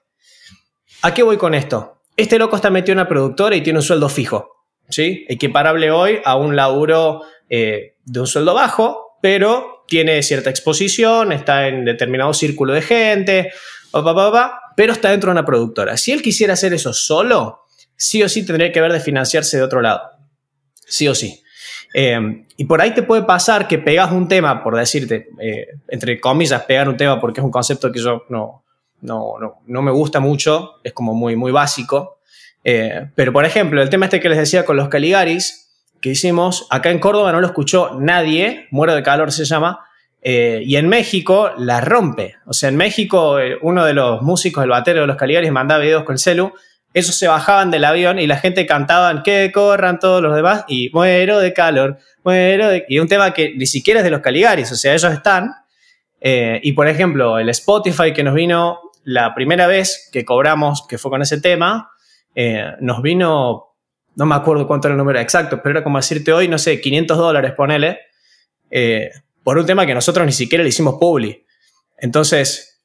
¿A 1.01 1.13
qué 1.13 1.23
voy 1.23 1.37
con 1.37 1.55
esto? 1.55 2.01
Este 2.15 2.37
loco 2.37 2.55
está 2.55 2.69
metido 2.69 2.93
en 2.93 2.99
una 2.99 3.07
productora 3.07 3.55
y 3.55 3.61
tiene 3.61 3.79
un 3.79 3.83
sueldo 3.83 4.09
fijo, 4.09 4.58
¿sí? 4.89 5.25
Equiparable 5.29 5.91
hoy 5.91 6.19
a 6.25 6.35
un 6.35 6.55
laburo 6.55 7.21
eh, 7.49 7.95
de 8.05 8.19
un 8.19 8.27
sueldo 8.27 8.53
bajo, 8.53 9.17
pero 9.21 9.85
tiene 9.87 10.21
cierta 10.23 10.49
exposición, 10.49 11.31
está 11.31 11.67
en 11.67 11.85
determinado 11.85 12.33
círculo 12.33 12.73
de 12.73 12.81
gente, 12.81 13.51
pero 14.75 14.93
está 14.93 15.11
dentro 15.11 15.29
de 15.29 15.33
una 15.33 15.45
productora. 15.45 15.97
Si 15.97 16.11
él 16.11 16.21
quisiera 16.21 16.53
hacer 16.53 16.73
eso 16.73 16.93
solo, 16.93 17.63
sí 17.95 18.21
o 18.23 18.29
sí 18.29 18.45
tendría 18.45 18.71
que 18.71 18.81
ver 18.81 18.93
de 18.93 18.99
financiarse 18.99 19.57
de 19.57 19.63
otro 19.63 19.81
lado. 19.81 20.01
Sí 20.85 21.07
o 21.07 21.15
sí. 21.15 21.41
Eh, 21.93 22.45
y 22.55 22.65
por 22.65 22.81
ahí 22.81 22.93
te 22.93 23.03
puede 23.03 23.23
pasar 23.23 23.67
que 23.67 23.79
pegas 23.79 24.11
un 24.11 24.27
tema, 24.27 24.63
por 24.63 24.75
decirte, 24.75 25.29
eh, 25.41 25.67
entre 25.87 26.19
comillas, 26.19 26.63
pegar 26.63 26.87
un 26.87 26.97
tema 26.97 27.19
porque 27.19 27.41
es 27.41 27.45
un 27.45 27.51
concepto 27.51 27.91
que 27.91 27.99
yo 27.99 28.25
no, 28.29 28.63
no, 29.01 29.33
no, 29.39 29.61
no 29.65 29.81
me 29.81 29.91
gusta 29.91 30.19
mucho, 30.19 30.75
es 30.83 30.93
como 30.93 31.13
muy, 31.13 31.35
muy 31.35 31.51
básico. 31.51 32.18
Eh, 32.63 33.07
pero, 33.15 33.33
por 33.33 33.45
ejemplo, 33.45 33.81
el 33.81 33.89
tema 33.89 34.05
este 34.05 34.19
que 34.19 34.29
les 34.29 34.37
decía 34.37 34.65
con 34.65 34.77
los 34.77 34.89
Caligaris, 34.89 35.69
que 36.01 36.09
hicimos, 36.09 36.67
acá 36.69 36.91
en 36.91 36.99
Córdoba 36.99 37.31
no 37.31 37.41
lo 37.41 37.47
escuchó 37.47 37.97
nadie, 37.99 38.67
Muero 38.71 38.95
de 38.95 39.03
Calor 39.03 39.31
se 39.31 39.45
llama, 39.45 39.85
eh, 40.21 40.61
y 40.65 40.75
en 40.75 40.87
México 40.87 41.51
la 41.57 41.81
rompe. 41.81 42.35
O 42.45 42.53
sea, 42.53 42.69
en 42.69 42.77
México 42.77 43.39
eh, 43.39 43.57
uno 43.61 43.85
de 43.85 43.93
los 43.93 44.21
músicos, 44.21 44.63
el 44.63 44.69
batero 44.69 45.01
de 45.01 45.07
los 45.07 45.17
Caligaris, 45.17 45.51
mandaba 45.51 45.81
videos 45.81 46.03
con 46.03 46.13
el 46.13 46.19
celu, 46.19 46.53
esos 46.93 47.15
se 47.15 47.27
bajaban 47.27 47.69
del 47.69 47.85
avión 47.85 48.17
y 48.17 48.27
la 48.27 48.37
gente 48.37 48.65
cantaban 48.65 49.21
que 49.21 49.51
corran 49.53 49.99
todos 49.99 50.21
los 50.21 50.35
demás 50.35 50.65
y 50.67 50.89
muero 50.91 51.39
de 51.39 51.53
calor, 51.53 51.99
muero 52.23 52.67
de... 52.67 52.85
Y 52.89 52.97
un 52.97 53.07
tema 53.07 53.31
que 53.31 53.53
ni 53.55 53.67
siquiera 53.67 53.99
es 53.99 54.03
de 54.03 54.09
los 54.09 54.21
Caligaris, 54.21 54.71
o 54.71 54.75
sea, 54.75 54.93
ellos 54.93 55.13
están. 55.13 55.53
y 56.19 56.71
por 56.73 56.87
ejemplo, 56.87 57.37
el 57.37 57.47
Spotify 57.49 58.11
que 58.11 58.23
nos 58.23 58.33
vino 58.33 58.79
la 59.03 59.35
primera 59.35 59.67
vez 59.67 60.09
que 60.11 60.25
cobramos, 60.25 60.85
que 60.87 60.97
fue 60.97 61.11
con 61.11 61.21
ese 61.21 61.39
tema, 61.39 61.91
eh, 62.35 62.73
nos 62.79 63.01
vino, 63.01 63.75
no 64.15 64.25
me 64.25 64.35
acuerdo 64.35 64.67
cuánto 64.67 64.87
era 64.87 64.93
el 64.93 64.97
número 64.97 65.19
exacto, 65.19 65.61
pero 65.61 65.77
era 65.77 65.83
como 65.83 65.97
decirte 65.97 66.31
hoy, 66.31 66.47
no 66.47 66.57
sé, 66.57 66.79
500 66.79 67.17
dólares, 67.17 67.53
ponele, 67.55 67.99
eh, 68.71 69.09
por 69.43 69.57
un 69.57 69.65
tema 69.65 69.85
que 69.85 69.93
nosotros 69.93 70.25
ni 70.25 70.31
siquiera 70.31 70.63
le 70.63 70.69
hicimos 70.69 70.95
publi. 70.99 71.45
Entonces, 71.97 72.81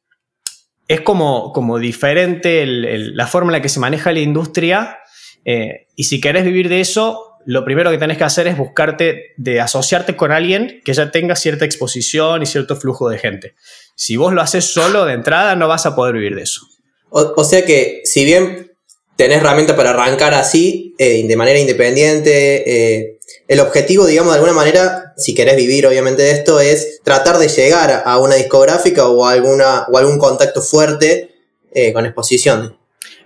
es 0.88 1.00
como, 1.00 1.52
como 1.52 1.78
diferente 1.78 2.64
la 2.66 3.26
forma 3.26 3.50
en 3.50 3.52
la 3.54 3.62
que 3.62 3.68
se 3.68 3.80
maneja 3.80 4.12
la 4.12 4.20
industria 4.20 4.98
eh, 5.44 5.88
y 5.94 6.04
si 6.04 6.20
querés 6.20 6.44
vivir 6.44 6.68
de 6.68 6.80
eso, 6.80 7.38
lo 7.46 7.64
primero 7.64 7.90
que 7.90 7.98
tenés 7.98 8.16
que 8.16 8.24
hacer 8.24 8.46
es 8.46 8.56
buscarte 8.56 9.34
de 9.36 9.60
asociarte 9.60 10.16
con 10.16 10.32
alguien 10.32 10.80
que 10.84 10.94
ya 10.94 11.10
tenga 11.10 11.36
cierta 11.36 11.64
exposición 11.64 12.42
y 12.42 12.46
cierto 12.46 12.76
flujo 12.76 13.08
de 13.08 13.18
gente. 13.18 13.54
Si 13.94 14.16
vos 14.16 14.32
lo 14.32 14.40
haces 14.40 14.64
solo 14.64 15.04
de 15.04 15.12
entrada, 15.12 15.54
no 15.54 15.68
vas 15.68 15.86
a 15.86 15.94
poder 15.94 16.14
vivir 16.14 16.34
de 16.34 16.42
eso. 16.42 16.62
O, 17.10 17.44
sea 17.44 17.64
que, 17.64 18.00
si 18.04 18.24
bien 18.24 18.72
tenés 19.16 19.38
herramientas 19.38 19.76
para 19.76 19.90
arrancar 19.90 20.34
así, 20.34 20.94
eh, 20.98 21.26
de 21.26 21.36
manera 21.36 21.58
independiente, 21.58 22.98
eh, 22.98 23.18
el 23.46 23.60
objetivo, 23.60 24.06
digamos, 24.06 24.32
de 24.32 24.36
alguna 24.36 24.54
manera, 24.54 25.12
si 25.16 25.34
querés 25.34 25.56
vivir 25.56 25.86
obviamente 25.86 26.22
de 26.22 26.32
esto, 26.32 26.60
es 26.60 27.00
tratar 27.02 27.38
de 27.38 27.48
llegar 27.48 28.02
a 28.04 28.18
una 28.18 28.34
discográfica 28.34 29.06
o, 29.06 29.26
alguna, 29.26 29.86
o 29.92 29.98
algún 29.98 30.18
contacto 30.18 30.62
fuerte 30.62 31.34
eh, 31.72 31.92
con 31.92 32.06
exposición. 32.06 32.76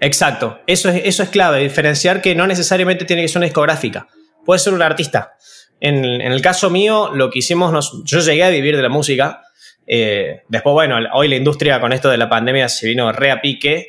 Exacto, 0.01 0.59
eso 0.67 0.89
es, 0.91 1.03
eso 1.05 1.23
es 1.23 1.29
clave, 1.29 1.61
diferenciar 1.61 2.21
que 2.21 2.35
no 2.35 2.47
necesariamente 2.47 3.05
tiene 3.05 3.23
que 3.23 3.29
ser 3.29 3.39
una 3.39 3.47
discográfica, 3.47 4.09
puede 4.45 4.59
ser 4.59 4.73
un 4.73 4.83
artista. 4.83 5.35
En, 5.81 6.05
el 6.05 6.43
caso 6.43 6.71
mío, 6.71 7.11
lo 7.15 7.31
que 7.31 7.39
hicimos, 7.39 8.03
yo 8.05 8.19
llegué 8.21 8.43
a 8.43 8.49
vivir 8.51 8.77
de 8.77 8.83
la 8.83 8.89
música, 8.89 9.43
después, 9.87 10.73
bueno, 10.73 10.99
hoy 11.15 11.29
la 11.29 11.37
industria 11.37 11.81
con 11.81 11.93
esto 11.93 12.11
de 12.11 12.17
la 12.17 12.29
pandemia 12.29 12.69
se 12.69 12.89
vino 12.89 13.11
re 13.13 13.31
a 13.31 13.41
pique, 13.41 13.89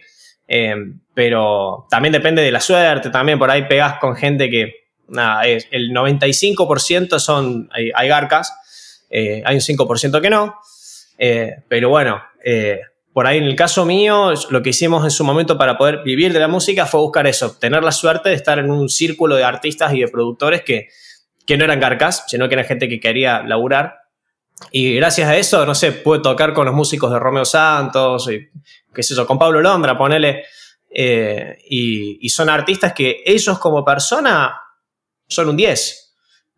eh, 0.50 0.76
pero 1.14 1.86
también 1.90 2.12
depende 2.12 2.42
de 2.42 2.52
la 2.52 2.60
suerte, 2.60 3.10
también 3.10 3.38
por 3.40 3.52
ahí 3.52 3.68
pegas 3.68 4.00
con 4.00 4.16
gente 4.16 4.50
que, 4.50 4.88
nada, 5.08 5.46
es, 5.46 5.68
el 5.72 5.92
95% 5.92 7.20
son, 7.20 7.70
hay, 7.72 8.08
garcas, 8.08 8.54
eh, 9.10 9.44
hay 9.46 9.56
un 9.56 9.62
5% 9.62 10.22
que 10.22 10.30
no, 10.30 10.56
pero 11.68 11.90
bueno, 11.90 12.22
por 13.14 13.28
ahí 13.28 13.38
en 13.38 13.44
el 13.44 13.56
caso 13.56 13.86
mío, 13.86 14.34
lo 14.50 14.64
que 14.64 14.70
hicimos 14.70 15.04
en 15.04 15.12
su 15.12 15.24
momento 15.24 15.58
para 15.58 15.78
poder 15.78 16.04
vivir 16.04 16.34
de 16.34 16.40
la 16.40 16.48
música 16.48 16.86
fue 16.86 17.02
buscar 17.02 17.28
eso, 17.28 17.56
tener 17.58 17.84
la 17.84 17.92
suerte 17.92 18.30
de 18.30 18.36
estar 18.36 18.60
en 18.60 18.72
un 18.72 18.90
círculo 18.90 19.36
de 19.36 19.44
artistas 19.44 19.94
y 19.94 20.00
de 20.00 20.08
productores 20.08 20.62
que, 20.62 20.88
que 21.46 21.58
no 21.58 21.66
eran 21.66 21.80
garcas, 21.80 22.26
sino 22.28 22.48
que 22.48 22.56
eran 22.56 22.66
gente 22.66 22.88
que 22.88 23.00
quería 23.00 23.44
laburar 23.44 23.99
y 24.72 24.95
gracias 24.95 25.30
a 25.30 25.38
eso, 25.38 25.65
no 25.65 25.74
sé, 25.74 25.91
pude 25.91 26.19
tocar 26.19 26.54
con 26.54 26.65
los 26.65 26.76
músicos 26.76 27.12
de 27.12 27.19
Romeo 27.19 27.45
Santos, 27.45 28.30
y, 28.30 28.50
qué 28.93 29.04
sé 29.04 29.15
yo, 29.15 29.26
con 29.26 29.39
Pablo 29.39 29.62
Londra, 29.62 29.98
ponele. 29.98 30.43
Eh, 30.91 31.58
y, 31.69 32.30
son 32.30 32.50
artistas 32.50 32.93
que 32.93 33.22
ellos 33.26 33.60
como 33.60 33.86
persona 33.86 34.60
son 35.28 35.50
un 35.50 35.58
10. 35.58 36.13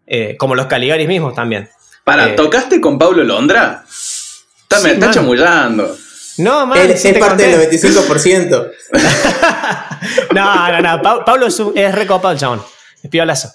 Eh, 0.07 0.35
como 0.37 0.55
los 0.55 0.65
Caligaris 0.65 1.07
mismos 1.07 1.33
también. 1.33 1.69
Para, 2.03 2.29
eh, 2.29 2.33
¿tocaste 2.33 2.81
con 2.81 2.97
Pablo 2.97 3.23
Londra? 3.23 3.85
Está, 3.87 4.79
me 4.81 4.91
está 4.93 5.11
chamullando. 5.11 5.95
No, 6.37 6.65
man, 6.65 6.89
es 6.89 7.17
parte 7.17 7.47
del 7.47 7.69
95%. 7.69 8.71
no, 10.33 10.71
no, 10.71 10.81
no. 10.81 11.23
Pablo 11.25 11.47
es, 11.47 11.61
es 11.75 11.95
recopado 11.95 12.33
el 12.33 12.39
chabón. 12.39 12.61
Es 13.03 13.09
piolazo. 13.09 13.51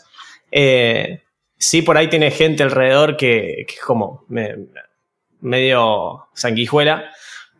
Eh, 0.50 1.25
sí 1.58 1.82
por 1.82 1.96
ahí 1.96 2.08
tiene 2.08 2.30
gente 2.30 2.62
alrededor 2.62 3.16
que, 3.16 3.66
es 3.68 3.80
como 3.80 4.24
medio 5.40 6.28
sanguijuela, 6.34 7.10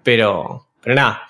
pero, 0.02 0.68
pero 0.82 0.94
nada. 0.94 1.22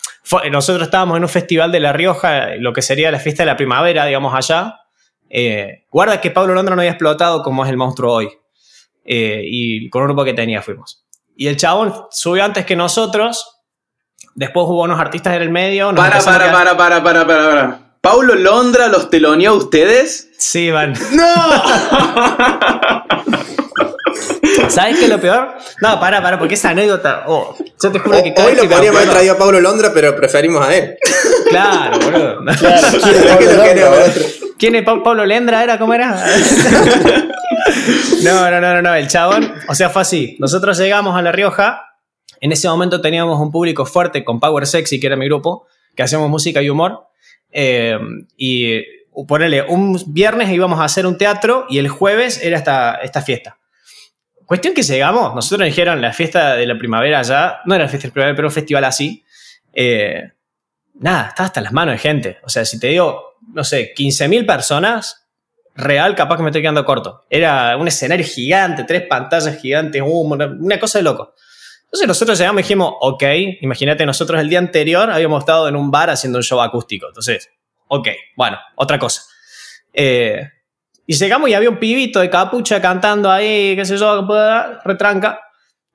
nosotros 0.50 0.86
estábamos 0.86 1.16
en 1.16 1.22
un 1.22 1.28
festival 1.28 1.72
de 1.72 1.80
La 1.80 1.92
Rioja, 1.92 2.56
lo 2.56 2.72
que 2.72 2.82
sería 2.82 3.10
la 3.10 3.18
fiesta 3.18 3.42
de 3.42 3.48
la 3.48 3.56
primavera, 3.56 4.06
digamos, 4.06 4.34
allá. 4.34 4.80
Eh, 5.28 5.84
guarda 5.90 6.20
que 6.20 6.30
Pablo 6.30 6.54
Londra 6.54 6.74
no 6.74 6.82
había 6.82 6.92
explotado 6.92 7.42
como 7.42 7.64
es 7.64 7.70
el 7.70 7.76
monstruo 7.76 8.14
hoy. 8.14 8.30
Eh, 9.04 9.42
y 9.44 9.88
con 9.88 10.02
un 10.02 10.08
grupo 10.08 10.24
que 10.24 10.34
tenía 10.34 10.62
fuimos. 10.62 11.04
Y 11.36 11.46
el 11.46 11.56
chabón 11.56 11.94
subió 12.10 12.44
antes 12.44 12.64
que 12.64 12.76
nosotros. 12.76 13.52
Después 14.34 14.66
hubo 14.66 14.82
unos 14.82 14.98
artistas 14.98 15.36
en 15.36 15.42
el 15.42 15.50
medio. 15.50 15.94
Para, 15.94 16.20
para, 16.20 16.52
para, 16.52 16.76
para, 16.76 17.02
para, 17.02 17.02
para, 17.02 17.26
para. 17.26 17.85
¿Paulo 18.06 18.36
Londra 18.36 18.86
los 18.86 19.10
teloneó 19.10 19.50
a 19.50 19.54
ustedes? 19.54 20.28
Sí, 20.38 20.70
van. 20.70 20.94
¡No! 21.10 21.26
¿Sabes 24.68 24.98
qué 24.98 25.06
es 25.06 25.10
lo 25.10 25.20
peor? 25.20 25.56
No, 25.80 25.98
para, 25.98 26.22
para, 26.22 26.38
porque 26.38 26.54
esa 26.54 26.70
anécdota. 26.70 27.24
Oh, 27.26 27.56
yo 27.82 27.90
te 27.90 27.98
juro 27.98 28.22
que 28.22 28.32
Hoy 28.40 28.54
lo 28.54 28.68
podríamos 28.68 29.00
haber 29.00 29.10
traído 29.10 29.34
a 29.34 29.38
Pablo 29.38 29.60
Londra, 29.60 29.90
pero 29.92 30.14
preferimos 30.14 30.64
a 30.64 30.72
él. 30.72 30.96
Claro, 31.50 31.98
boludo. 31.98 32.44
Claro, 32.60 33.96
¿Quién 34.56 34.76
es 34.76 34.84
Pablo 34.84 35.26
Lendra? 35.26 35.64
¿Era? 35.64 35.76
¿Cómo 35.76 35.92
era? 35.92 36.10
no, 38.22 38.50
no, 38.52 38.60
no, 38.60 38.82
no, 38.82 38.94
el 38.94 39.08
chabón. 39.08 39.52
O 39.68 39.74
sea, 39.74 39.90
fue 39.90 40.02
así. 40.02 40.36
Nosotros 40.38 40.78
llegamos 40.78 41.16
a 41.16 41.22
La 41.22 41.32
Rioja. 41.32 41.82
En 42.40 42.52
ese 42.52 42.68
momento 42.68 43.00
teníamos 43.00 43.40
un 43.40 43.50
público 43.50 43.84
fuerte 43.84 44.22
con 44.22 44.38
Power 44.38 44.64
Sexy, 44.64 45.00
que 45.00 45.08
era 45.08 45.16
mi 45.16 45.26
grupo, 45.26 45.66
que 45.96 46.04
hacíamos 46.04 46.30
música 46.30 46.62
y 46.62 46.70
humor. 46.70 47.05
Eh, 47.58 47.98
y 48.36 48.82
ponerle, 49.26 49.62
un 49.62 49.98
viernes 50.08 50.50
íbamos 50.50 50.78
a 50.78 50.84
hacer 50.84 51.06
un 51.06 51.16
teatro 51.16 51.64
y 51.70 51.78
el 51.78 51.88
jueves 51.88 52.38
era 52.42 52.58
esta, 52.58 52.96
esta 52.96 53.22
fiesta. 53.22 53.58
Cuestión 54.44 54.74
que 54.74 54.82
llegamos, 54.82 55.34
nosotros 55.34 55.60
nos 55.60 55.68
dijeron 55.68 56.02
la 56.02 56.12
fiesta 56.12 56.54
de 56.54 56.66
la 56.66 56.76
primavera 56.76 57.22
ya, 57.22 57.60
no 57.64 57.74
era 57.74 57.84
la 57.84 57.88
fiesta 57.88 58.04
de 58.04 58.10
la 58.10 58.12
primavera, 58.12 58.36
pero 58.36 58.48
un 58.48 58.52
festival 58.52 58.84
así. 58.84 59.24
Eh, 59.72 60.32
nada, 61.00 61.28
estaba 61.28 61.46
hasta 61.46 61.62
las 61.62 61.72
manos 61.72 61.94
de 61.94 61.98
gente. 61.98 62.38
O 62.44 62.50
sea, 62.50 62.66
si 62.66 62.78
te 62.78 62.88
digo, 62.88 63.38
no 63.54 63.64
sé, 63.64 63.94
15.000 63.96 64.44
personas, 64.44 65.26
real, 65.74 66.14
capaz 66.14 66.36
que 66.36 66.42
me 66.42 66.50
estoy 66.50 66.60
quedando 66.60 66.84
corto. 66.84 67.24
Era 67.30 67.74
un 67.78 67.88
escenario 67.88 68.26
gigante, 68.26 68.84
tres 68.84 69.02
pantallas 69.08 69.56
gigantes, 69.56 70.02
una 70.02 70.78
cosa 70.78 70.98
de 70.98 71.04
loco. 71.04 71.32
Entonces 71.86 72.08
nosotros 72.08 72.38
llegamos 72.38 72.60
y 72.60 72.62
dijimos, 72.62 72.94
ok, 73.00 73.22
imagínate, 73.60 74.04
nosotros 74.04 74.40
el 74.40 74.48
día 74.48 74.58
anterior 74.58 75.10
habíamos 75.10 75.40
estado 75.40 75.68
en 75.68 75.76
un 75.76 75.90
bar 75.90 76.10
haciendo 76.10 76.38
un 76.38 76.42
show 76.42 76.60
acústico. 76.60 77.06
Entonces, 77.06 77.48
ok, 77.88 78.08
bueno, 78.36 78.58
otra 78.74 78.98
cosa. 78.98 79.22
Eh, 79.92 80.48
y 81.06 81.14
llegamos 81.14 81.48
y 81.48 81.54
había 81.54 81.70
un 81.70 81.78
pibito 81.78 82.20
de 82.20 82.28
capucha 82.28 82.82
cantando 82.82 83.30
ahí, 83.30 83.76
qué 83.76 83.84
sé 83.84 83.96
yo, 83.96 84.26
retranca. 84.84 85.40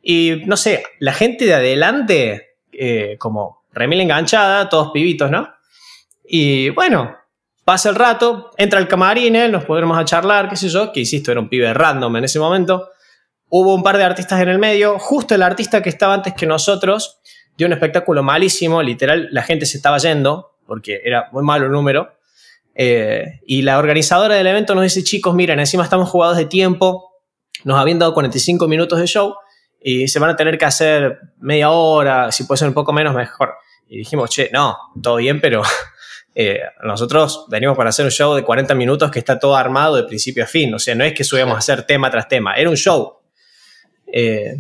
Y 0.02 0.42
no 0.46 0.56
sé, 0.56 0.84
la 1.00 1.14
gente 1.14 1.46
de 1.46 1.54
adelante, 1.54 2.56
eh, 2.72 3.18
como 3.20 3.66
remil 3.74 4.02
enganchada, 4.02 4.70
todos 4.70 4.92
pibitos, 4.92 5.30
¿no? 5.30 5.54
Y 6.24 6.70
bueno, 6.70 7.18
pasa 7.66 7.90
el 7.90 7.96
rato, 7.96 8.52
entra 8.58 8.80
el 8.80 8.88
camarín, 8.88 9.52
nos 9.52 9.66
podremos 9.66 9.98
a 9.98 10.06
charlar, 10.06 10.50
qué 10.50 10.56
sé 10.56 10.70
yo, 10.70 10.92
que 10.92 11.02
insisto, 11.02 11.32
era 11.32 11.42
un 11.42 11.50
pibe 11.50 11.74
random 11.74 12.16
en 12.16 12.24
ese 12.24 12.40
momento. 12.40 12.90
Hubo 13.54 13.76
un 13.76 13.84
par 13.84 13.98
de 13.98 14.06
artistas 14.06 14.42
en 14.42 14.48
el 14.48 14.60
medio, 14.60 14.98
justo 14.98 15.36
el 15.36 15.42
artista 15.42 15.84
que 15.84 15.90
estaba 15.90 16.14
antes 16.14 16.34
que 16.34 16.46
nosotros 16.46 17.20
dio 17.58 17.68
un 17.68 17.74
espectáculo 17.74 18.24
malísimo, 18.24 18.82
literal, 18.82 19.28
la 19.32 19.44
gente 19.44 19.66
se 19.66 19.76
estaba 19.76 19.98
yendo 19.98 20.56
porque 20.66 21.02
era 21.04 21.28
muy 21.34 21.44
malo 21.44 21.66
el 21.66 21.72
número. 21.74 22.14
Eh, 22.74 23.42
y 23.46 23.62
la 23.64 23.78
organizadora 23.78 24.36
del 24.36 24.48
evento 24.48 24.74
nos 24.74 24.86
dice, 24.86 25.04
chicos, 25.04 25.36
miren, 25.36 25.60
encima 25.60 25.84
estamos 25.84 26.10
jugados 26.10 26.38
de 26.38 26.46
tiempo, 26.46 27.12
nos 27.66 27.78
habían 27.78 28.00
dado 28.00 28.14
45 28.14 28.70
minutos 28.70 28.98
de 29.00 29.06
show 29.06 29.36
y 29.82 30.08
se 30.08 30.20
van 30.20 30.30
a 30.30 30.38
tener 30.38 30.58
que 30.58 30.64
hacer 30.64 31.20
media 31.42 31.72
hora, 31.72 32.32
si 32.32 32.46
puede 32.46 32.60
ser 32.60 32.70
un 32.70 32.74
poco 32.74 32.94
menos, 32.94 33.14
mejor. 33.14 33.56
Y 33.90 33.98
dijimos, 33.98 34.30
che, 34.30 34.50
no, 34.54 34.78
todo 35.04 35.18
bien, 35.18 35.42
pero 35.42 35.62
eh, 36.36 36.62
nosotros 36.84 37.48
venimos 37.50 37.76
para 37.76 37.90
hacer 37.90 38.06
un 38.06 38.12
show 38.12 38.34
de 38.34 38.44
40 38.44 38.74
minutos 38.76 39.12
que 39.12 39.20
está 39.20 39.40
todo 39.40 39.58
armado 39.58 39.98
de 39.98 40.04
principio 40.04 40.46
a 40.46 40.48
fin. 40.48 40.74
O 40.74 40.80
sea, 40.80 40.96
no 40.96 41.04
es 41.04 41.14
que 41.14 41.26
subíamos 41.26 41.56
a 41.56 41.60
hacer 41.60 41.84
tema 41.84 42.10
tras 42.10 42.30
tema, 42.30 42.54
era 42.54 42.70
un 42.70 42.78
show. 42.78 43.21
Eh, 44.12 44.56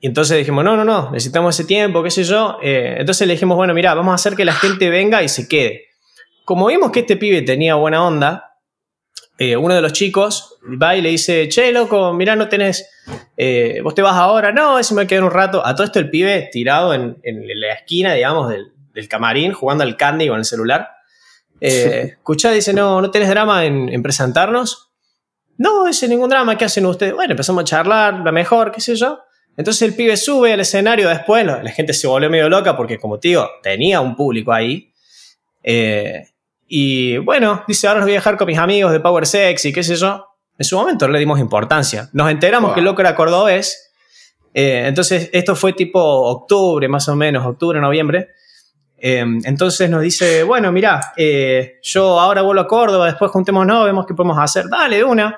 y 0.00 0.06
entonces 0.06 0.36
dijimos, 0.38 0.64
no, 0.64 0.76
no, 0.76 0.84
no, 0.84 1.10
necesitamos 1.12 1.58
ese 1.58 1.66
tiempo, 1.66 2.02
qué 2.02 2.10
sé 2.10 2.24
yo. 2.24 2.58
Eh, 2.62 2.96
entonces 2.98 3.26
le 3.26 3.34
dijimos, 3.34 3.56
bueno, 3.56 3.72
mira, 3.74 3.94
vamos 3.94 4.12
a 4.12 4.14
hacer 4.16 4.34
que 4.34 4.44
la 4.44 4.52
gente 4.52 4.90
venga 4.90 5.22
y 5.22 5.28
se 5.28 5.48
quede. 5.48 5.86
Como 6.44 6.66
vimos 6.66 6.90
que 6.90 7.00
este 7.00 7.16
pibe 7.16 7.42
tenía 7.42 7.76
buena 7.76 8.04
onda, 8.04 8.58
eh, 9.38 9.56
uno 9.56 9.74
de 9.74 9.80
los 9.80 9.92
chicos 9.92 10.56
va 10.80 10.96
y 10.96 11.02
le 11.02 11.10
dice, 11.10 11.48
che, 11.48 11.72
loco, 11.72 12.12
mira, 12.12 12.34
no 12.36 12.48
tenés, 12.48 12.88
vos 13.82 13.94
te 13.94 14.02
vas 14.02 14.14
ahora, 14.14 14.52
no, 14.52 14.78
ese 14.78 14.94
me 14.94 15.06
queda 15.06 15.24
un 15.24 15.30
rato. 15.30 15.64
A 15.64 15.74
todo 15.74 15.84
esto 15.84 15.98
el 15.98 16.10
pibe 16.10 16.48
tirado 16.52 16.94
en, 16.94 17.16
la 17.22 17.72
esquina, 17.72 18.12
digamos, 18.14 18.50
del, 18.50 19.08
camarín, 19.08 19.52
jugando 19.52 19.84
al 19.84 19.96
candy 19.96 20.28
con 20.28 20.38
el 20.38 20.44
celular. 20.44 20.88
Eh, 21.60 22.14
escuchá, 22.18 22.50
dice, 22.50 22.72
no, 22.72 23.00
¿no 23.00 23.10
tenés 23.10 23.28
drama 23.28 23.64
en, 23.64 23.88
en 23.88 24.02
presentarnos? 24.02 24.91
No, 25.58 25.86
dice, 25.86 26.08
ningún 26.08 26.28
drama, 26.30 26.56
¿qué 26.56 26.64
hacen 26.64 26.86
ustedes? 26.86 27.14
Bueno, 27.14 27.32
empezamos 27.32 27.62
a 27.62 27.64
charlar, 27.64 28.20
la 28.24 28.32
mejor, 28.32 28.72
qué 28.72 28.80
sé 28.80 28.96
yo. 28.96 29.20
Entonces 29.56 29.82
el 29.82 29.94
pibe 29.94 30.16
sube 30.16 30.52
al 30.52 30.60
escenario 30.60 31.08
después, 31.08 31.44
la 31.44 31.62
gente 31.70 31.92
se 31.92 32.06
volvió 32.06 32.30
medio 32.30 32.48
loca 32.48 32.74
porque, 32.76 32.98
como 32.98 33.18
te 33.18 33.28
digo, 33.28 33.48
tenía 33.62 34.00
un 34.00 34.16
público 34.16 34.52
ahí. 34.52 34.90
Eh, 35.62 36.24
y 36.66 37.18
bueno, 37.18 37.62
dice, 37.68 37.86
ahora 37.86 38.00
los 38.00 38.06
voy 38.06 38.14
a 38.14 38.16
dejar 38.16 38.36
con 38.38 38.46
mis 38.46 38.58
amigos 38.58 38.92
de 38.92 39.00
Power 39.00 39.26
Sex 39.26 39.64
y 39.66 39.72
qué 39.72 39.82
sé 39.82 39.94
yo. 39.96 40.26
En 40.58 40.64
su 40.64 40.76
momento 40.76 41.06
no 41.06 41.12
le 41.12 41.18
dimos 41.18 41.38
importancia. 41.38 42.08
Nos 42.12 42.30
enteramos 42.30 42.68
Wow. 42.68 42.74
que 42.74 42.80
el 42.80 42.84
loco 42.86 43.00
era 43.02 43.14
cordobés. 43.14 43.92
Eh, 44.54 44.84
entonces, 44.86 45.28
esto 45.32 45.54
fue 45.54 45.72
tipo 45.74 46.00
octubre, 46.00 46.88
más 46.88 47.08
o 47.08 47.16
menos, 47.16 47.44
octubre, 47.46 47.78
noviembre. 47.80 48.28
Eh, 49.04 49.24
entonces 49.44 49.90
nos 49.90 50.00
dice, 50.00 50.44
bueno, 50.44 50.70
mira, 50.70 51.12
yo 51.82 52.20
ahora 52.20 52.42
vuelvo 52.42 52.62
a 52.62 52.68
Córdoba, 52.68 53.06
después 53.06 53.32
juntémonos, 53.32 53.84
vemos 53.84 54.06
qué 54.06 54.14
podemos 54.14 54.38
hacer. 54.38 54.68
Dale, 54.68 54.98
de 54.98 55.04
una. 55.04 55.36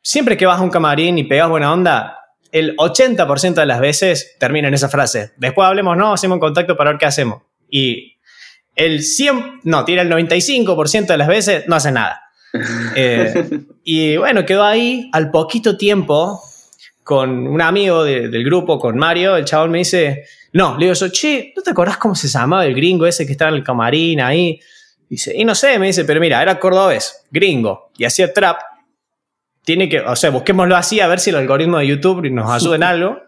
Siempre 0.00 0.38
que 0.38 0.46
vas 0.46 0.58
a 0.58 0.62
un 0.62 0.70
camarín 0.70 1.18
y 1.18 1.24
pegas 1.24 1.50
buena 1.50 1.70
onda, 1.70 2.18
el 2.50 2.74
80% 2.78 3.54
de 3.54 3.66
las 3.66 3.78
veces 3.80 4.36
termina 4.38 4.68
en 4.68 4.74
esa 4.74 4.88
frase. 4.88 5.32
Después 5.36 5.66
hablemos, 5.68 5.98
no, 5.98 6.14
hacemos 6.14 6.36
un 6.36 6.40
contacto 6.40 6.76
para 6.78 6.90
ver 6.92 6.98
qué 6.98 7.04
hacemos. 7.04 7.42
Y 7.68 8.16
el 8.74 9.02
100, 9.02 9.60
no, 9.64 9.84
tira 9.84 10.00
el 10.00 10.10
95% 10.10 11.06
de 11.08 11.18
las 11.18 11.28
veces 11.28 11.64
no 11.68 11.76
hace 11.76 11.92
nada. 11.92 12.22
Eh, 12.96 13.60
y 13.84 14.16
bueno, 14.16 14.46
quedó 14.46 14.64
ahí 14.64 15.10
al 15.12 15.30
poquito 15.30 15.76
tiempo 15.76 16.40
con 17.04 17.46
un 17.46 17.60
amigo 17.60 18.02
de- 18.02 18.28
del 18.28 18.42
grupo, 18.44 18.78
con 18.78 18.96
Mario, 18.96 19.36
el 19.36 19.44
chabón 19.44 19.70
me 19.70 19.78
dice, 19.78 20.24
no, 20.58 20.76
le 20.76 20.86
digo 20.86 20.94
yo, 20.94 21.08
che, 21.08 21.52
¿no 21.56 21.62
te 21.62 21.70
acordás 21.70 21.98
cómo 21.98 22.16
se 22.16 22.26
llamaba 22.26 22.66
el 22.66 22.74
gringo 22.74 23.06
ese 23.06 23.24
que 23.24 23.30
estaba 23.30 23.50
en 23.50 23.58
el 23.58 23.62
camarín 23.62 24.20
ahí? 24.20 24.58
Dice, 25.08 25.32
y 25.36 25.44
no 25.44 25.54
sé, 25.54 25.78
me 25.78 25.86
dice, 25.86 26.04
pero 26.04 26.20
mira, 26.20 26.42
era 26.42 26.58
cordobés, 26.58 27.24
gringo, 27.30 27.92
y 27.96 28.04
hacía 28.04 28.34
trap. 28.34 28.60
Tiene 29.64 29.88
que, 29.88 30.00
o 30.00 30.16
sea, 30.16 30.30
busquémoslo 30.30 30.74
así 30.76 30.98
a 30.98 31.06
ver 31.06 31.20
si 31.20 31.30
el 31.30 31.36
algoritmo 31.36 31.78
de 31.78 31.86
YouTube 31.86 32.28
nos 32.32 32.50
ayuda 32.50 32.74
en 32.74 32.82
algo. 32.94 33.18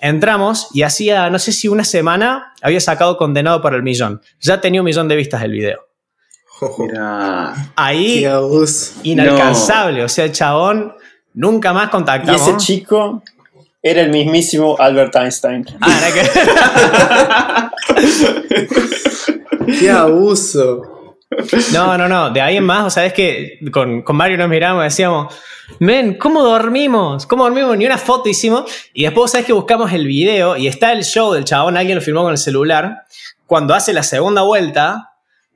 Entramos 0.00 0.70
y 0.74 0.82
hacía, 0.82 1.30
no 1.30 1.38
sé 1.38 1.52
si 1.52 1.68
una 1.68 1.84
semana, 1.84 2.52
había 2.60 2.80
sacado 2.80 3.16
Condenado 3.16 3.62
para 3.62 3.76
el 3.76 3.84
Millón. 3.84 4.20
Ya 4.40 4.60
tenía 4.60 4.80
un 4.80 4.86
millón 4.86 5.06
de 5.06 5.14
vistas 5.14 5.40
el 5.44 5.52
video. 5.52 5.86
Mirá. 6.78 7.54
Ahí, 7.76 8.26
inalcanzable. 9.04 10.02
O 10.02 10.08
sea, 10.08 10.24
el 10.24 10.32
chabón 10.32 10.94
nunca 11.32 11.72
más 11.72 11.86
Y 11.86 11.90
contactamos. 11.90 12.48
ese 12.48 12.56
chico 12.56 13.22
era 13.82 14.02
el 14.02 14.10
mismísimo 14.10 14.76
Albert 14.78 15.16
Einstein. 15.16 15.66
Ah, 15.80 17.70
Qué 19.80 19.90
abuso. 19.90 21.16
No, 21.72 21.98
no, 21.98 22.08
no. 22.08 22.30
De 22.30 22.40
ahí 22.40 22.56
en 22.58 22.64
más, 22.64 22.86
o 22.86 22.90
sea, 22.90 23.06
es 23.06 23.12
que 23.12 23.58
con, 23.72 24.02
con 24.02 24.16
Mario 24.16 24.38
nos 24.38 24.48
miramos 24.48 24.82
y 24.82 24.84
decíamos, 24.84 25.34
men, 25.80 26.16
¿cómo 26.16 26.42
dormimos? 26.42 27.26
¿Cómo 27.26 27.44
dormimos? 27.44 27.76
Ni 27.76 27.86
una 27.86 27.98
foto 27.98 28.28
hicimos. 28.28 28.70
Y 28.92 29.02
después, 29.04 29.32
¿sabes 29.32 29.46
que 29.46 29.52
buscamos 29.52 29.92
el 29.92 30.06
video 30.06 30.56
y 30.56 30.68
está 30.68 30.92
el 30.92 31.04
show 31.04 31.32
del 31.32 31.44
chabón, 31.44 31.76
alguien 31.76 31.96
lo 31.96 32.02
filmó 32.02 32.22
con 32.22 32.32
el 32.32 32.38
celular, 32.38 33.04
cuando 33.46 33.74
hace 33.74 33.92
la 33.92 34.02
segunda 34.02 34.42
vuelta. 34.42 35.11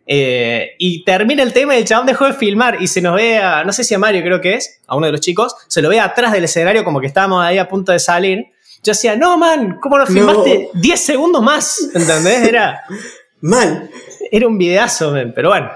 Eh, 0.07 0.77
y 0.79 1.05
termina 1.05 1.43
el 1.43 1.53
tema 1.53 1.75
y 1.75 1.79
el 1.79 1.85
chabón 1.85 2.07
dejó 2.07 2.27
de 2.27 2.33
filmar 2.33 2.81
y 2.81 2.87
se 2.87 3.01
nos 3.03 3.17
ve 3.17 3.39
a, 3.39 3.65
no 3.65 3.73
sé 3.73 3.83
si 3.83 3.95
a 3.95 3.99
Mario 3.99 4.23
creo 4.23 4.41
que 4.41 4.55
es, 4.55 4.81
a 4.87 4.97
uno 4.97 5.07
de 5.07 5.13
los 5.13 5.21
chicos, 5.21 5.55
se 5.67 5.83
lo 5.83 5.89
ve 5.89 5.99
atrás 5.99 6.33
del 6.33 6.45
escenario 6.45 6.85
como 6.85 7.01
que 7.01 7.09
estábamos 7.09 7.45
ahí 7.45 7.59
a 7.59 7.69
punto 7.69 7.93
de 7.93 7.99
salir. 7.99 8.47
Yo 8.83 8.93
decía, 8.93 9.17
no, 9.17 9.37
man, 9.37 9.79
¿cómo 9.83 9.99
lo 9.99 10.07
filmaste 10.07 10.71
10 10.75 11.01
segundos 11.01 11.43
más? 11.43 11.91
¿Entendés? 11.93 12.49
Era, 12.49 12.85
Mal. 13.41 13.91
era 14.31 14.47
un 14.47 14.57
videazo, 14.57 15.11
men. 15.11 15.33
Pero 15.35 15.49
bueno, 15.49 15.71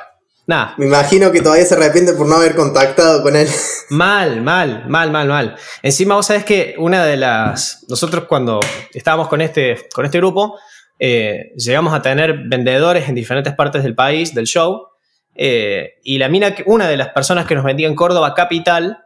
nada. 0.46 0.74
Me 0.76 0.86
imagino 0.86 1.32
que 1.32 1.40
todavía 1.40 1.64
se 1.64 1.74
arrepiente 1.74 2.12
por 2.12 2.28
no 2.28 2.36
haber 2.36 2.54
contactado 2.54 3.22
con 3.22 3.34
él. 3.34 3.48
Mal, 3.90 4.40
mal, 4.42 4.84
mal, 4.88 5.10
mal, 5.10 5.26
mal. 5.26 5.56
Encima, 5.82 6.14
vos 6.14 6.26
sabés 6.26 6.44
que 6.44 6.76
una 6.78 7.04
de 7.04 7.16
las. 7.16 7.84
Nosotros, 7.88 8.26
cuando 8.28 8.60
estábamos 8.94 9.26
con 9.26 9.40
este, 9.40 9.88
con 9.92 10.04
este 10.04 10.18
grupo, 10.18 10.56
eh, 11.00 11.52
llegamos 11.56 11.92
a 11.94 12.02
tener 12.02 12.44
vendedores 12.46 13.08
en 13.08 13.16
diferentes 13.16 13.54
partes 13.54 13.82
del 13.82 13.94
país, 13.96 14.34
del 14.34 14.46
show. 14.46 14.86
eh, 15.34 15.94
y 16.04 16.18
la 16.18 16.28
mina, 16.28 16.54
una 16.66 16.86
de 16.86 16.96
las 16.96 17.08
personas 17.08 17.46
que 17.46 17.54
nos 17.54 17.64
vendía 17.64 17.88
en 17.88 17.94
Córdoba 17.94 18.34
Capital, 18.34 18.98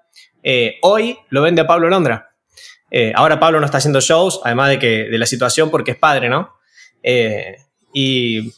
eh, 0.42 0.76
hoy 0.82 1.16
lo 1.30 1.40
vende 1.40 1.62
a 1.62 1.66
Pablo 1.66 1.88
Londra. 1.88 2.30
Ahora 3.14 3.40
Pablo 3.40 3.58
no 3.58 3.66
está 3.66 3.78
haciendo 3.78 4.00
shows, 4.00 4.40
además 4.44 4.68
de, 4.70 4.78
que, 4.78 5.08
de 5.10 5.18
la 5.18 5.26
situación, 5.26 5.68
porque 5.70 5.92
es 5.92 5.96
padre, 5.96 6.28
¿no? 6.28 6.52
Y, 7.92 8.52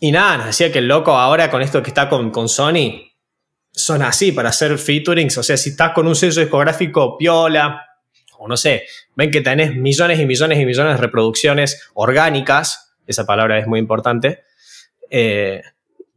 y 0.00 0.12
nada, 0.12 0.38
nos 0.38 0.46
decía 0.46 0.72
que 0.72 0.80
el 0.80 0.88
loco 0.88 1.12
ahora 1.12 1.50
con 1.50 1.62
esto 1.62 1.82
que 1.82 1.90
está 1.90 2.08
con, 2.08 2.30
con 2.30 2.48
Sony, 2.48 3.12
son 3.70 4.02
así 4.02 4.32
para 4.32 4.48
hacer 4.48 4.78
featurings. 4.78 5.38
O 5.38 5.42
sea, 5.44 5.56
si 5.56 5.70
estás 5.70 5.92
con 5.92 6.08
un 6.08 6.16
sello 6.16 6.40
discográfico 6.40 7.16
piola, 7.16 7.80
o 8.38 8.48
no 8.48 8.56
sé, 8.56 8.84
ven 9.14 9.30
que 9.30 9.40
tenés 9.40 9.74
millones 9.74 10.18
y 10.20 10.26
millones 10.26 10.58
y 10.58 10.64
millones 10.66 10.94
de 10.96 11.00
reproducciones 11.00 11.88
orgánicas, 11.94 12.94
esa 13.06 13.24
palabra 13.26 13.58
es 13.58 13.66
muy 13.66 13.78
importante, 13.78 14.40
eh, 15.10 15.62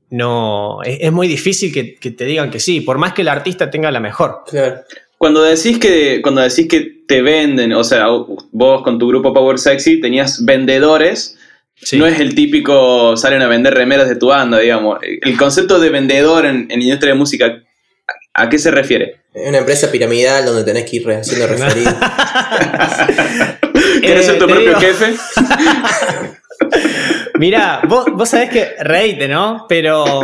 no, 0.10 0.82
es, 0.84 0.98
es 1.02 1.12
muy 1.12 1.28
difícil 1.28 1.72
que, 1.74 1.96
que 1.96 2.12
te 2.12 2.26
digan 2.26 2.50
que 2.50 2.60
sí, 2.60 2.82
por 2.82 2.98
más 2.98 3.14
que 3.14 3.22
el 3.22 3.28
artista 3.28 3.70
tenga 3.70 3.92
la 3.92 4.00
mejor. 4.00 4.44
Claro. 4.48 4.82
Cuando 5.18 5.44
decís 5.44 5.80
que 5.80 6.22
cuando 6.22 6.42
decís 6.42 6.68
que 6.68 7.04
te 7.06 7.22
venden, 7.22 7.74
o 7.74 7.84
sea, 7.84 8.08
vos 8.52 8.84
con 8.84 8.98
tu 8.98 9.08
grupo 9.10 9.34
Power 9.34 9.60
Sexy 9.60 10.00
tenías 10.00 10.44
vendedores, 10.46 11.36
Sí. 11.82 11.98
no 11.98 12.06
es 12.06 12.20
el 12.20 12.36
típico 12.36 13.16
salen 13.16 13.42
a 13.42 13.48
vender 13.48 13.74
remeras 13.74 14.10
de 14.10 14.18
tu 14.18 14.28
banda, 14.28 14.60
digamos. 14.60 15.00
El 15.02 15.38
concepto 15.38 15.80
de 15.80 15.90
vendedor 15.90 16.46
en, 16.46 16.68
en 16.70 16.82
industria 16.82 17.14
de 17.14 17.18
música, 17.20 17.64
¿a, 18.34 18.44
a 18.44 18.50
qué 18.50 18.60
se 18.60 18.70
refiere? 18.70 19.19
Es 19.34 19.50
una 19.50 19.60
empresa 19.60 19.92
piramidal 19.92 20.46
donde 20.46 20.64
tenés 20.64 20.90
que 20.90 20.98
ir 20.98 21.12
haciendo 21.12 21.48
referido. 21.48 21.92
¿Quieres 24.02 24.26
Eh, 24.26 24.30
ser 24.30 24.40
tu 24.40 24.48
propio 24.48 24.70
digo- 24.70 24.80
jefe? 24.80 25.16
Mira, 27.36 27.82
vos, 27.88 28.06
vos 28.14 28.30
sabés 28.30 28.50
que 28.50 28.76
reíte, 28.82 29.28
¿no? 29.28 29.66
Pero, 29.70 30.24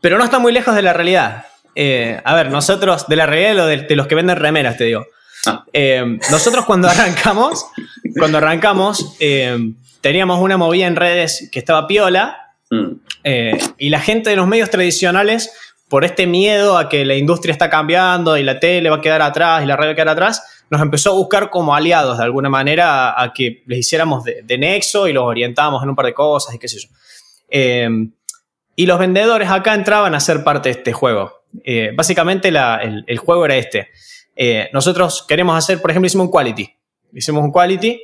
pero 0.00 0.18
no 0.18 0.24
está 0.24 0.38
muy 0.38 0.52
lejos 0.52 0.74
de 0.74 0.82
la 0.82 0.92
realidad. 0.92 1.44
Eh, 1.74 2.20
a 2.24 2.34
ver, 2.34 2.50
nosotros, 2.50 3.06
de 3.06 3.16
la 3.16 3.26
realidad 3.26 3.50
de, 3.50 3.54
lo 3.56 3.66
de, 3.66 3.76
de 3.88 3.96
los 3.96 4.06
que 4.08 4.14
venden 4.16 4.36
remeras, 4.36 4.76
te 4.76 4.84
digo. 4.84 5.06
Ah. 5.46 5.64
Eh, 5.72 6.18
nosotros 6.30 6.64
cuando 6.64 6.88
arrancamos, 6.88 7.66
cuando 8.18 8.38
arrancamos, 8.38 9.14
eh, 9.20 9.56
teníamos 10.00 10.40
una 10.40 10.56
movida 10.56 10.86
en 10.86 10.96
redes 10.96 11.48
que 11.52 11.58
estaba 11.58 11.86
piola, 11.86 12.44
Mm. 12.70 13.00
eh, 13.24 13.56
y 13.78 13.88
la 13.88 13.98
gente 13.98 14.28
de 14.28 14.36
los 14.36 14.46
medios 14.46 14.68
tradicionales, 14.68 15.50
por 15.88 16.04
este 16.04 16.26
miedo 16.26 16.76
a 16.76 16.88
que 16.88 17.04
la 17.04 17.14
industria 17.14 17.52
está 17.52 17.70
cambiando 17.70 18.36
y 18.36 18.42
la 18.42 18.60
tele 18.60 18.90
va 18.90 18.96
a 18.96 19.00
quedar 19.00 19.22
atrás 19.22 19.62
y 19.62 19.66
la 19.66 19.76
radio 19.76 19.88
va 19.88 19.92
a 19.92 19.96
quedar 19.96 20.08
atrás, 20.10 20.64
nos 20.70 20.82
empezó 20.82 21.10
a 21.10 21.14
buscar 21.14 21.50
como 21.50 21.74
aliados 21.74 22.18
de 22.18 22.24
alguna 22.24 22.48
manera 22.48 23.20
a, 23.20 23.32
que 23.32 23.62
les 23.66 23.80
hiciéramos 23.80 24.24
de, 24.24 24.58
nexo 24.58 25.08
y 25.08 25.12
los 25.12 25.24
orientábamos 25.24 25.82
en 25.82 25.88
un 25.88 25.96
par 25.96 26.06
de 26.06 26.14
cosas 26.14 26.54
y 26.54 26.58
qué 26.58 26.68
sé 26.68 26.78
yo. 26.80 26.88
Eh, 27.48 27.88
y 28.76 28.86
los 28.86 28.98
vendedores 28.98 29.50
acá 29.50 29.74
entraban 29.74 30.14
a 30.14 30.20
ser 30.20 30.44
parte 30.44 30.68
de 30.68 30.74
este 30.74 30.92
juego. 30.92 31.42
Eh, 31.64 31.90
básicamente 31.96 32.48
el 32.48 33.18
juego 33.18 33.44
era 33.44 33.56
este. 33.56 33.88
Eh, 34.36 34.68
nosotros 34.72 35.24
queremos 35.26 35.58
hacer, 35.58 35.80
por 35.80 35.90
ejemplo, 35.90 36.06
hicimos 36.06 36.26
un 36.26 36.30
quality. 36.30 36.70
Hicimos 37.12 37.42
un 37.42 37.50
quality 37.50 38.00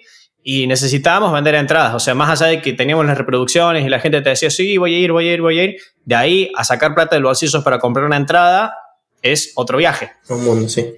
y 0.47 0.67
necesitábamos 0.67 1.33
vender 1.33 1.55
entradas. 1.55 1.95
O 1.95 1.99
sea, 1.99 2.15
más 2.15 2.29
allá 2.29 2.51
de 2.51 2.61
que 2.61 2.75
teníamos 2.75 3.07
las 3.07 3.17
reproducciones 3.17 3.85
y 3.85 3.89
la 3.89 3.99
gente 3.99 4.21
te 4.21 4.29
decía, 4.29 4.51
sí, 4.51 4.77
voy 4.77 4.95
a 4.95 4.99
ir, 4.99 5.11
voy 5.11 5.27
a 5.27 5.33
ir, 5.33 5.41
voy 5.41 5.59
a 5.59 5.65
ir, 5.65 5.77
de 6.05 6.15
ahí 6.15 6.53
a 6.55 6.63
sacar 6.65 6.95
plata 6.95 7.17
del 7.17 7.25
bolsillo 7.25 7.65
para 7.65 7.79
comprar 7.79 8.05
una 8.05 8.19
entrada 8.19 8.77
es 9.23 9.53
otro 9.57 9.79
viaje. 9.79 10.13
Un 10.29 10.45
mundo, 10.45 10.69
sí. 10.69 10.97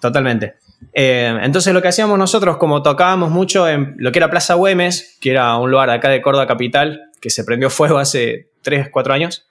Totalmente. 0.00 0.56
Eh, 0.92 1.38
entonces 1.42 1.72
lo 1.72 1.80
que 1.80 1.88
hacíamos 1.88 2.18
nosotros, 2.18 2.56
como 2.56 2.82
tocábamos 2.82 3.30
mucho 3.30 3.68
en 3.68 3.94
lo 3.98 4.10
que 4.10 4.18
era 4.18 4.30
Plaza 4.30 4.54
Güemes, 4.54 5.16
que 5.20 5.30
era 5.30 5.56
un 5.56 5.70
lugar 5.70 5.88
acá 5.90 6.08
de 6.08 6.20
Córdoba 6.20 6.48
Capital, 6.48 7.00
que 7.20 7.30
se 7.30 7.44
prendió 7.44 7.70
fuego 7.70 7.98
hace 7.98 8.50
3, 8.62 8.88
4 8.90 9.14
años, 9.14 9.46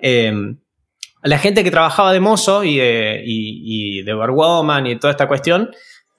eh, 0.00 0.34
la 1.22 1.38
gente 1.38 1.64
que 1.64 1.70
trabajaba 1.70 2.12
de 2.12 2.20
mozo 2.20 2.62
y 2.62 2.76
de, 2.76 3.22
y, 3.24 4.00
y 4.00 4.02
de 4.02 4.12
barwoman 4.12 4.86
y 4.86 4.98
toda 4.98 5.12
esta 5.12 5.28
cuestión, 5.28 5.70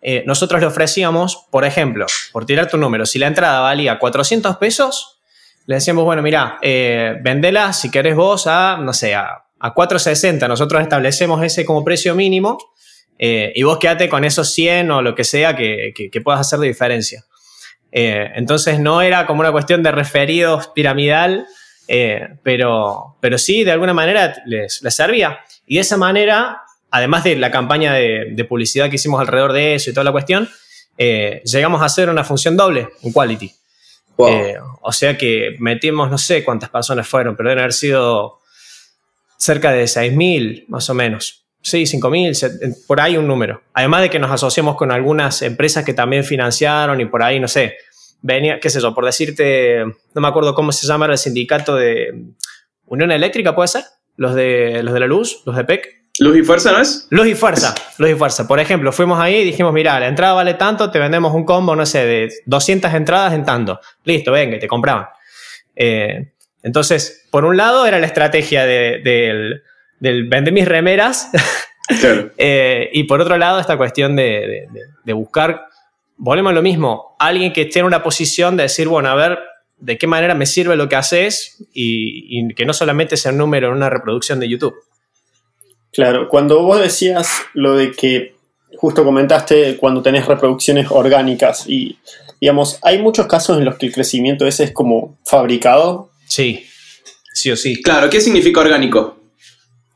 eh, 0.04 0.24
nosotros 0.26 0.60
le 0.62 0.68
ofrecíamos, 0.68 1.47
por 1.49 1.66
ejemplo, 1.66 2.06
por 2.32 2.45
tirar 2.45 2.68
tu 2.70 2.78
número, 2.78 3.06
si 3.06 3.18
la 3.20 3.28
entrada 3.28 3.62
valía 3.62 3.97
400 3.99 4.58
pesos, 4.58 5.20
le 5.66 5.76
decíamos, 5.76 6.04
bueno, 6.04 6.22
mira, 6.22 6.58
eh, 6.62 7.16
vendela 7.22 7.72
si 7.74 7.89
querés 7.89 8.16
vos 8.16 8.45
a, 8.47 8.78
no 8.78 8.91
sé, 8.93 9.16
a, 9.16 9.45
a 9.60 9.74
460. 9.74 10.45
Nosotros 10.49 10.82
establecemos 10.82 11.41
ese 11.41 11.64
como 11.66 11.86
precio 11.86 12.16
mínimo 12.16 12.58
eh, 13.18 13.54
y 13.56 13.64
vos 13.64 13.80
quédate 13.80 14.10
con 14.10 14.26
esos 14.26 14.51
100 14.54 14.91
o 14.91 15.01
lo 15.01 15.16
que 15.16 15.24
sea 15.24 15.56
que, 15.56 15.93
que- 15.95 16.10
que 16.12 16.20
puedas 16.22 16.41
hacer 16.41 16.60
de 16.60 16.68
diferencia. 16.68 17.24
Eh, 17.93 18.30
entonces 18.36 18.80
no 18.80 19.01
era 19.01 19.26
como 19.26 19.39
una 19.39 19.51
cuestión 19.54 19.84
de 19.84 19.91
referidos 19.93 20.68
piramidal, 20.76 21.45
pero, 22.43 23.18
pero 23.22 23.38
sí, 23.38 23.64
de 23.64 23.72
alguna 23.72 23.93
manera 23.93 24.36
les, 24.45 24.82
les 24.82 24.95
servía. 24.95 25.39
Y 25.66 25.76
de 25.76 25.82
esa 25.82 25.95
manera, 25.97 26.62
además 26.94 27.24
de 27.24 27.36
la 27.36 27.50
campaña 27.50 27.91
de, 27.94 28.34
de 28.34 28.46
publicidad 28.46 28.88
que 28.88 28.98
hicimos 28.98 29.20
alrededor 29.20 29.52
de 29.52 29.74
eso 29.74 29.89
y 29.89 29.94
toda 29.94 30.04
la 30.04 30.12
cuestión, 30.12 30.48
eh, 30.96 31.41
llegamos 31.44 31.82
a 31.82 31.86
hacer 31.86 32.08
una 32.08 32.24
función 32.24 32.56
doble, 32.56 32.89
un 33.02 33.12
quality. 33.12 33.52
Wow. 34.16 34.30
Eh, 34.30 34.56
o 34.80 34.91
sea 34.91 35.18
que 35.18 35.56
metimos, 35.58 36.12
no 36.12 36.20
sé 36.20 36.44
cuántas 36.44 36.70
personas 36.70 37.08
fueron, 37.08 37.36
pero 37.36 37.50
deben 37.50 37.64
haber 37.64 37.74
sido 37.74 38.39
cerca 39.38 39.72
de 39.72 39.86
6.000 39.86 40.66
más 40.68 40.88
o 40.91 40.94
menos. 40.94 41.48
Sí, 41.64 41.84
5.000, 41.84 42.86
por 42.86 43.02
ahí 43.02 43.18
un 43.18 43.28
número. 43.28 43.64
Además 43.74 44.04
de 44.04 44.12
que 44.12 44.20
nos 44.20 44.30
asociamos 44.30 44.76
con 44.76 44.91
algunas 44.91 45.41
empresas 45.41 45.84
que 45.84 45.96
también 45.96 46.24
financiaron 46.24 47.02
y 47.02 47.06
por 47.06 47.24
ahí, 47.24 47.39
no 47.39 47.48
sé, 47.48 47.76
venía, 48.22 48.60
qué 48.60 48.70
sé 48.70 48.80
yo, 48.80 48.94
por 48.94 49.06
decirte, 49.06 49.84
no 49.84 50.22
me 50.22 50.28
acuerdo 50.28 50.54
cómo 50.54 50.72
se 50.72 50.86
llama 50.86 51.08
el 51.08 51.18
sindicato 51.18 51.76
de 51.76 52.36
Unión 52.86 53.12
Eléctrica, 53.12 53.56
¿puede 53.56 53.70
ser? 53.70 53.84
Los 54.16 54.36
de, 54.36 54.84
los 54.84 54.94
de 54.94 55.00
la 55.00 55.08
luz, 55.08 55.41
los 55.48 55.56
de 55.56 55.64
PEC. 55.64 56.03
Luz 56.20 56.38
y 56.38 56.43
fuerza, 56.43 56.72
¿no 56.72 56.80
es? 56.80 57.07
Luz 57.09 57.26
y 57.26 57.34
fuerza, 57.34 57.74
luz 57.97 58.11
y 58.11 58.14
fuerza. 58.14 58.47
Por 58.47 58.59
ejemplo, 58.59 58.91
fuimos 58.91 59.20
ahí 59.20 59.38
y 59.38 59.45
dijimos, 59.45 59.74
mira, 59.74 59.99
la 59.99 60.07
entrada 60.07 60.34
vale 60.34 60.53
tanto, 60.53 60.91
te 60.91 60.99
vendemos 60.99 61.34
un 61.34 61.43
combo, 61.43 61.76
no 61.76 61.88
sé, 61.88 62.05
de 62.05 62.30
200 62.45 62.93
entradas 62.93 63.34
en 63.34 63.43
tanto. 63.43 63.80
Listo, 64.03 64.32
venga, 64.32 64.57
y 64.57 64.59
te 64.59 64.68
compraban. 64.68 65.07
Eh, 65.76 66.34
entonces, 66.61 67.28
por 67.32 67.45
un 67.45 67.57
lado 67.57 67.88
era 67.88 67.97
la 67.99 68.05
estrategia 68.05 68.64
del, 68.66 69.64
del 69.99 70.28
vender 70.28 70.53
mis 70.53 70.68
remeras. 70.68 71.30
Eh, 72.38 72.89
y 72.93 73.03
por 73.03 73.20
otro 73.20 73.38
lado, 73.38 73.59
esta 73.59 73.76
cuestión 73.76 74.16
de, 74.16 74.70
buscar, 75.07 75.68
volvemos 76.16 76.51
a 76.51 76.55
lo 76.55 76.61
mismo, 76.61 77.18
alguien 77.20 77.51
que 77.51 77.64
esté 77.64 77.80
en 77.80 77.86
una 77.86 78.01
posición 78.01 78.55
de 78.55 78.64
decir, 78.64 78.88
bueno, 78.88 79.09
a 79.09 79.16
ver, 79.16 79.38
de 79.80 79.97
qué 79.97 80.07
manera 80.07 80.34
me 80.34 80.45
sirve 80.45 80.78
lo 80.78 80.88
que 80.88 80.95
haces 80.95 81.61
y, 81.74 82.39
y 82.39 82.53
que 82.55 82.66
no 82.66 82.72
solamente 82.72 83.18
sea 83.18 83.34
un 83.34 83.38
número 83.38 83.68
en 83.68 83.74
una 83.74 83.89
reproducción 83.89 84.39
de 84.39 84.47
YouTube. 84.47 84.76
Claro, 85.94 86.28
cuando 86.28 86.64
vos 86.64 86.82
decías 86.82 87.30
lo 87.54 87.78
de 87.78 87.91
que 87.91 88.36
justo 88.78 89.06
comentaste 89.06 89.78
cuando 89.78 90.02
tenés 90.02 90.26
reproducciones 90.26 90.88
orgánicas 90.89 91.70
y 91.70 91.98
digamos, 92.41 92.80
hay 92.82 93.02
muchos 93.02 93.28
casos 93.28 93.58
en 93.58 93.64
los 93.64 93.78
que 93.78 93.86
el 93.86 93.94
crecimiento 93.94 94.46
ese 94.46 94.66
es 94.66 94.72
como 94.72 95.18
fabricado. 95.26 96.10
Sí, 96.28 96.66
sí 97.34 97.52
o 97.52 97.56
sí. 97.56 97.82
Claro, 97.82 98.10
¿qué 98.10 98.20
significa 98.20 98.60
orgánico? 98.60 99.22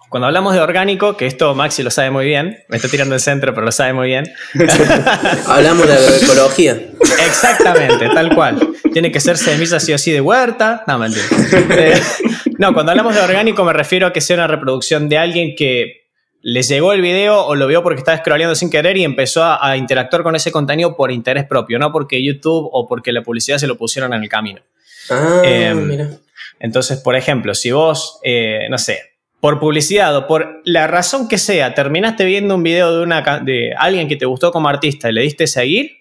Cuando 0.10 0.28
hablamos 0.28 0.54
de 0.54 0.62
orgánico, 0.62 1.18
que 1.18 1.26
esto 1.26 1.54
Maxi 1.54 1.84
lo 1.84 1.92
sabe 1.92 2.12
muy 2.12 2.26
bien, 2.26 2.64
me 2.70 2.78
está 2.78 2.88
tirando 2.88 3.14
el 3.16 3.22
centro, 3.22 3.54
pero 3.54 3.66
lo 3.66 3.72
sabe 3.74 3.92
muy 3.92 4.08
bien. 4.08 4.26
hablamos 5.48 5.86
de 5.86 5.94
agroecología. 5.94 6.80
Exactamente, 7.26 8.08
tal 8.14 8.34
cual. 8.34 8.58
Tiene 8.94 9.12
que 9.12 9.20
ser 9.20 9.38
semilla 9.38 9.80
sí 9.82 9.94
o 9.94 9.98
sí 9.98 10.12
de 10.12 10.22
huerta. 10.22 10.84
No, 10.88 10.98
mentira. 10.98 11.26
Eh, 11.72 12.02
no, 12.58 12.74
cuando 12.74 12.92
hablamos 12.92 13.16
de 13.16 13.22
orgánico 13.22 13.66
me 13.66 13.74
refiero 13.74 14.08
a 14.08 14.14
que 14.14 14.22
sea 14.22 14.38
una 14.38 14.48
reproducción 14.48 15.10
de 15.10 15.18
alguien 15.18 15.56
que 15.58 16.08
le 16.42 16.62
llegó 16.62 16.94
el 16.94 17.02
video 17.02 17.46
o 17.46 17.56
lo 17.56 17.68
vio 17.68 17.84
porque 17.84 18.00
estaba 18.00 18.18
scrolleando 18.18 18.56
sin 18.56 18.70
querer 18.70 18.96
y 18.96 19.04
empezó 19.04 19.44
a, 19.44 19.76
interactuar 19.76 20.24
con 20.24 20.36
ese 20.36 20.52
contenido 20.52 20.96
por 20.96 21.12
interés 21.12 21.46
propio, 21.46 21.80
no 21.80 21.92
porque 21.92 22.24
YouTube 22.24 22.70
o 22.72 22.88
porque 22.88 23.12
la 23.12 23.24
publicidad 23.24 23.58
se 23.58 23.68
lo 23.68 23.78
pusieron 23.78 24.14
en 24.14 24.24
el 24.24 24.30
camino. 24.30 24.62
Ah, 25.10 25.42
em, 25.44 25.86
mira. 25.86 26.10
Entonces, 26.60 27.00
por 27.00 27.16
ejemplo, 27.16 27.54
si 27.54 27.72
vos, 27.72 28.20
eh, 28.24 28.68
no 28.70 28.78
sé, 28.78 29.17
por 29.40 29.60
publicidad 29.60 30.16
o 30.16 30.28
por 30.28 30.62
la 30.66 30.88
razón 30.88 31.28
que 31.28 31.38
sea, 31.38 31.74
terminaste 31.74 32.26
viendo 32.26 32.56
un 32.56 32.64
video 32.64 32.98
de, 32.98 33.04
una, 33.04 33.22
de 33.40 33.74
alguien 33.78 34.08
que 34.08 34.16
te 34.16 34.26
gustó 34.26 34.52
como 34.52 34.68
artista 34.68 35.10
y 35.10 35.14
le 35.14 35.22
diste 35.22 35.48
seguir, 35.48 35.92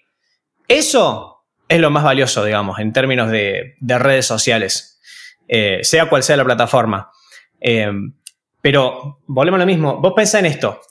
eso 0.67 1.45
es 1.67 1.79
lo 1.79 1.89
más 1.89 2.03
valioso, 2.03 2.43
digamos, 2.43 2.79
en 2.79 2.93
términos 2.93 3.29
de, 3.29 3.75
redes 3.79 4.25
sociales, 4.25 4.99
eh, 5.47 5.79
sea 5.83 6.09
cual 6.09 6.23
sea 6.23 6.37
la 6.37 6.45
plataforma. 6.45 7.11
Eh, 7.59 7.91
pero 8.61 9.19
volvemos 9.27 9.59
a 9.59 9.61
lo 9.61 9.67
mismo, 9.67 9.97
vos 9.97 10.13
pensá 10.15 10.39
en 10.39 10.47
esto. 10.47 10.81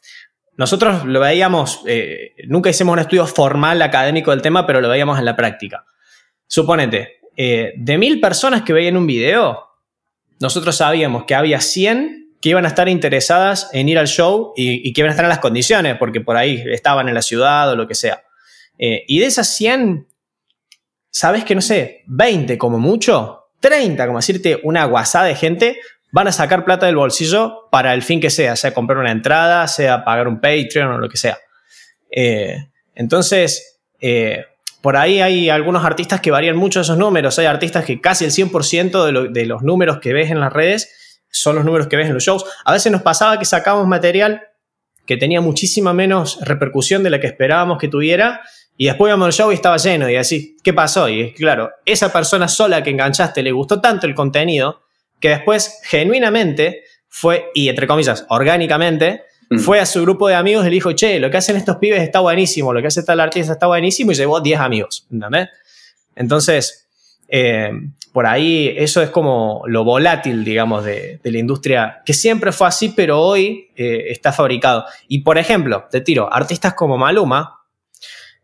Nosotros 0.57 1.05
lo 1.05 1.21
veíamos, 1.21 1.83
eh, 1.87 2.35
nunca 2.47 2.71
hicimos 2.71 2.95
un 2.95 3.01
estudio 3.01 3.27
formal 3.27 3.83
académico 3.83 4.31
del 4.31 4.41
tema, 4.41 4.67
pero 4.67 4.81
lo 4.81 4.89
veíamos 4.89 5.19
en 5.19 5.25
la 5.25 5.37
práctica. 5.37 5.85
Suponete, 6.47 7.19
de 7.37 7.99
mil 7.99 8.19
personas 8.21 8.63
que 8.63 8.73
veían 8.73 8.97
un 8.97 9.07
video, 9.07 9.67
nosotros 10.41 10.77
sabíamos 10.77 11.25
que 11.25 11.35
había 11.35 11.61
100 11.61 12.26
que 12.47 12.51
iban 12.51 12.65
a 12.65 12.69
estar 12.69 12.89
interesadas 12.89 13.71
en 13.73 13.89
ir 13.89 13.99
al 13.99 14.07
show 14.07 14.53
y, 14.55 14.93
que 14.93 15.01
iban 15.01 15.09
a 15.09 15.15
estar 15.15 15.25
en 15.25 15.31
las 15.31 15.41
condiciones, 15.41 15.97
porque 15.99 16.21
por 16.21 16.37
ahí 16.37 16.63
estaban 16.71 17.09
en 17.09 17.15
la 17.17 17.23
ciudad 17.23 17.69
o 17.73 17.75
lo 17.75 17.89
que 17.89 17.97
sea. 17.97 18.23
Eh, 18.79 19.03
y 19.09 19.19
de 19.19 19.27
esas 19.27 19.49
100, 19.49 20.07
¿sabes 21.11 21.45
que 21.45 21.57
no 21.57 21.61
sé? 21.61 22.05
20 22.07 22.57
como 22.57 22.79
mucho, 22.79 23.49
30, 23.59 24.07
como 24.07 24.21
decirte, 24.21 24.61
una 24.63 24.85
guasada 24.85 25.25
de 25.25 25.35
gente, 25.35 25.81
van 26.13 26.29
a 26.29 26.33
sacar 26.33 26.65
plata 26.65 26.87
del 26.87 26.95
bolsillo 26.95 27.69
para 27.73 27.93
el 27.95 28.03
fin 28.03 28.21
que 28.21 28.31
sea, 28.31 28.55
sea 28.55 28.73
comprar 28.73 28.99
una 28.99 29.11
entrada, 29.11 29.67
sea 29.67 30.05
pagar 30.05 30.29
un 30.29 30.41
Patreon 30.41 30.93
o 30.93 30.99
lo 30.99 31.09
que 31.09 31.17
sea. 31.17 31.39
Eh, 32.13 32.59
entonces, 32.95 33.81
eh, 34.01 34.45
por 34.83 34.97
ahí 34.97 35.21
hay 35.21 35.51
algunos 35.51 35.85
artistas 35.85 36.21
que 36.21 36.31
varían 36.31 36.57
mucho 36.57 36.83
esos 36.83 36.97
números. 36.97 37.41
Hay 37.41 37.47
artistas 37.47 37.85
que 37.85 38.01
casi 38.01 38.25
el 38.25 38.31
100% 38.31 39.05
de, 39.05 39.31
de 39.31 39.47
los 39.47 39.63
números 39.63 39.99
que 39.99 40.13
ves 40.13 40.31
en 40.31 40.39
las 40.39 40.53
redes 40.53 40.93
son 41.41 41.57
los 41.57 41.65
números 41.65 41.87
que 41.87 41.97
ves 41.97 42.07
en 42.09 42.15
los 42.15 42.23
shows. 42.23 42.45
A 42.65 42.73
veces 42.73 42.91
nos 42.93 43.03
pasaba 43.03 43.39
que 43.39 43.45
sacábamos 43.45 43.87
material 43.87 44.43
que 45.07 45.17
tenía 45.17 45.41
muchísima 45.41 45.93
menos 45.93 46.39
repercusión 46.43 47.03
de 47.03 47.11
la 47.11 47.21
que 47.21 47.29
esperábamos 47.29 47.79
que 47.79 47.89
tuviera 47.89 48.43
y 48.77 48.87
después 48.87 49.11
íbamos 49.11 49.27
al 49.27 49.33
show 49.33 49.53
y 49.53 49.55
estaba 49.55 49.77
lleno 49.79 50.11
y 50.11 50.17
así, 50.17 50.57
¿qué 50.63 50.73
pasó? 50.75 51.09
Y 51.09 51.33
claro, 51.33 51.71
esa 51.85 52.13
persona 52.13 52.49
sola 52.49 52.83
que 52.83 52.91
enganchaste 52.91 53.43
le 53.43 53.53
gustó 53.53 53.81
tanto 53.81 54.07
el 54.07 54.15
contenido 54.15 54.83
que 55.21 55.31
después 55.31 55.81
genuinamente 55.85 56.83
fue, 57.09 57.47
y 57.55 57.69
entre 57.69 57.87
comillas, 57.87 58.27
orgánicamente, 58.29 59.23
mm. 59.49 59.59
fue 59.61 59.81
a 59.81 59.87
su 59.87 60.03
grupo 60.03 60.29
de 60.29 60.35
amigos 60.35 60.67
y 60.67 60.69
le 60.69 60.75
dijo, 60.75 60.93
che, 60.93 61.19
lo 61.19 61.31
que 61.31 61.39
hacen 61.39 61.57
estos 61.57 61.77
pibes 61.77 62.03
está 62.03 62.21
buenísimo, 62.21 62.75
lo 62.75 62.83
que 62.83 62.89
hace 62.89 63.03
tal 63.03 63.21
artista 63.21 63.55
está 63.55 63.67
buenísimo 63.67 64.13
y 64.13 64.15
llevó 64.15 64.41
10 64.41 64.61
amigos, 64.61 65.07
¿entendés? 65.11 65.49
Entonces, 66.15 66.87
eh, 67.29 67.71
por 68.17 68.27
ahí 68.27 68.75
eso 68.79 69.03
es 69.03 69.11
como 69.11 69.63
lo 69.67 69.85
volátil, 69.85 70.43
digamos, 70.43 70.87
de, 70.87 71.21
la 71.23 71.39
industria, 71.39 72.01
que 72.03 72.15
siempre 72.15 72.51
fue 72.51 72.67
así, 72.67 72.89
pero 72.97 73.21
hoy 73.21 73.69
eh, 73.77 74.05
está 74.09 74.33
fabricado. 74.33 74.87
Y 75.07 75.19
por 75.19 75.37
ejemplo, 75.37 75.87
te 75.91 76.01
tiro, 76.01 76.33
artistas 76.33 76.73
como 76.73 76.97
Maluma, 76.97 77.61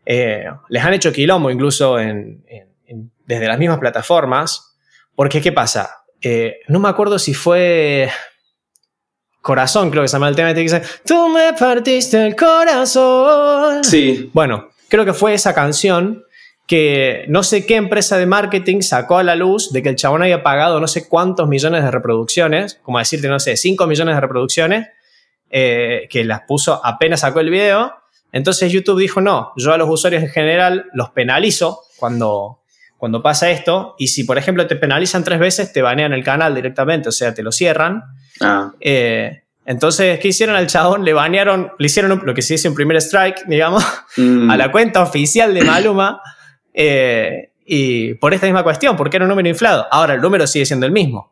eh, 0.05 0.45
les 0.69 0.83
han 0.83 0.93
hecho 0.93 1.11
quilombo 1.11 1.49
incluso 1.49 1.95
desde 1.95 3.47
las 3.47 3.57
mismas 3.57 3.79
plataformas, 3.79 4.77
porque 5.15 5.41
¿qué 5.41 5.51
pasa? 5.51 6.03
no 6.67 6.79
me 6.79 6.89
acuerdo 6.89 7.17
si 7.17 7.33
fue... 7.33 8.11
Corazón, 9.41 9.89
creo 9.89 10.03
que 10.03 10.07
se 10.07 10.13
llama 10.17 10.29
el 10.29 10.35
tema, 10.35 10.53
que 10.53 10.59
dice, 10.59 10.83
tú 11.03 11.29
me 11.29 11.51
partiste 11.53 12.27
el 12.27 12.35
corazón. 12.35 13.83
Sí. 13.83 14.29
Bueno, 14.33 14.69
creo 14.87 15.03
que 15.03 15.13
fue 15.13 15.33
esa 15.33 15.55
canción 15.55 16.23
que 16.65 17.25
no 17.27 17.43
sé 17.43 17.65
qué 17.65 17.75
empresa 17.75 18.17
de 18.17 18.25
marketing 18.25 18.81
sacó 18.81 19.17
a 19.17 19.23
la 19.23 19.35
luz 19.35 19.71
de 19.73 19.83
que 19.83 19.89
el 19.89 19.95
chabón 19.95 20.21
había 20.21 20.43
pagado 20.43 20.79
no 20.79 20.87
sé 20.87 21.07
cuántos 21.07 21.47
millones 21.47 21.83
de 21.83 21.91
reproducciones, 21.91 22.79
como 22.83 22.99
decirte, 22.99 23.27
no 23.27 23.39
sé, 23.39 23.57
5 23.57 23.85
millones 23.85 24.15
de 24.15 24.21
reproducciones, 24.21 24.87
eh, 25.49 26.07
que 26.09 26.23
las 26.23 26.41
puso 26.47 26.83
apenas 26.83 27.19
sacó 27.19 27.41
el 27.41 27.49
video. 27.49 27.93
Entonces 28.31 28.71
YouTube 28.71 28.99
dijo, 28.99 29.21
no, 29.21 29.51
yo 29.57 29.73
a 29.73 29.77
los 29.77 29.89
usuarios 29.89 30.23
en 30.23 30.29
general 30.29 30.85
los 30.93 31.09
penalizo 31.11 31.81
cuando, 31.97 32.61
cuando 32.97 33.21
pasa 33.21 33.51
esto, 33.51 33.95
y 33.99 34.07
si 34.07 34.23
por 34.23 34.37
ejemplo 34.37 34.65
te 34.65 34.75
penalizan 34.75 35.23
tres 35.23 35.39
veces, 35.39 35.73
te 35.73 35.81
banean 35.81 36.13
el 36.13 36.23
canal 36.23 36.55
directamente, 36.55 37.09
o 37.09 37.11
sea, 37.11 37.33
te 37.33 37.43
lo 37.43 37.51
cierran. 37.51 38.03
Ah. 38.39 38.71
Eh, 38.79 39.43
entonces, 39.65 40.19
¿qué 40.19 40.29
hicieron 40.29 40.55
al 40.55 40.67
chabón? 40.67 41.05
Le 41.05 41.13
banearon, 41.13 41.73
le 41.77 41.85
hicieron 41.85 42.21
lo 42.25 42.33
que 42.33 42.41
se 42.41 42.55
dice 42.55 42.67
un 42.67 42.75
primer 42.75 42.97
strike, 42.97 43.45
digamos, 43.47 43.83
mm. 44.17 44.49
a 44.49 44.57
la 44.57 44.71
cuenta 44.71 45.01
oficial 45.03 45.53
de 45.53 45.63
Maluma. 45.63 46.21
Eh, 46.73 47.49
y 47.65 48.15
por 48.15 48.33
esta 48.33 48.45
misma 48.45 48.63
cuestión, 48.63 48.95
porque 48.95 49.17
era 49.17 49.25
un 49.25 49.29
número 49.29 49.47
inflado. 49.47 49.87
Ahora 49.91 50.15
el 50.15 50.21
número 50.21 50.47
sigue 50.47 50.65
siendo 50.65 50.85
el 50.85 50.91
mismo. 50.91 51.31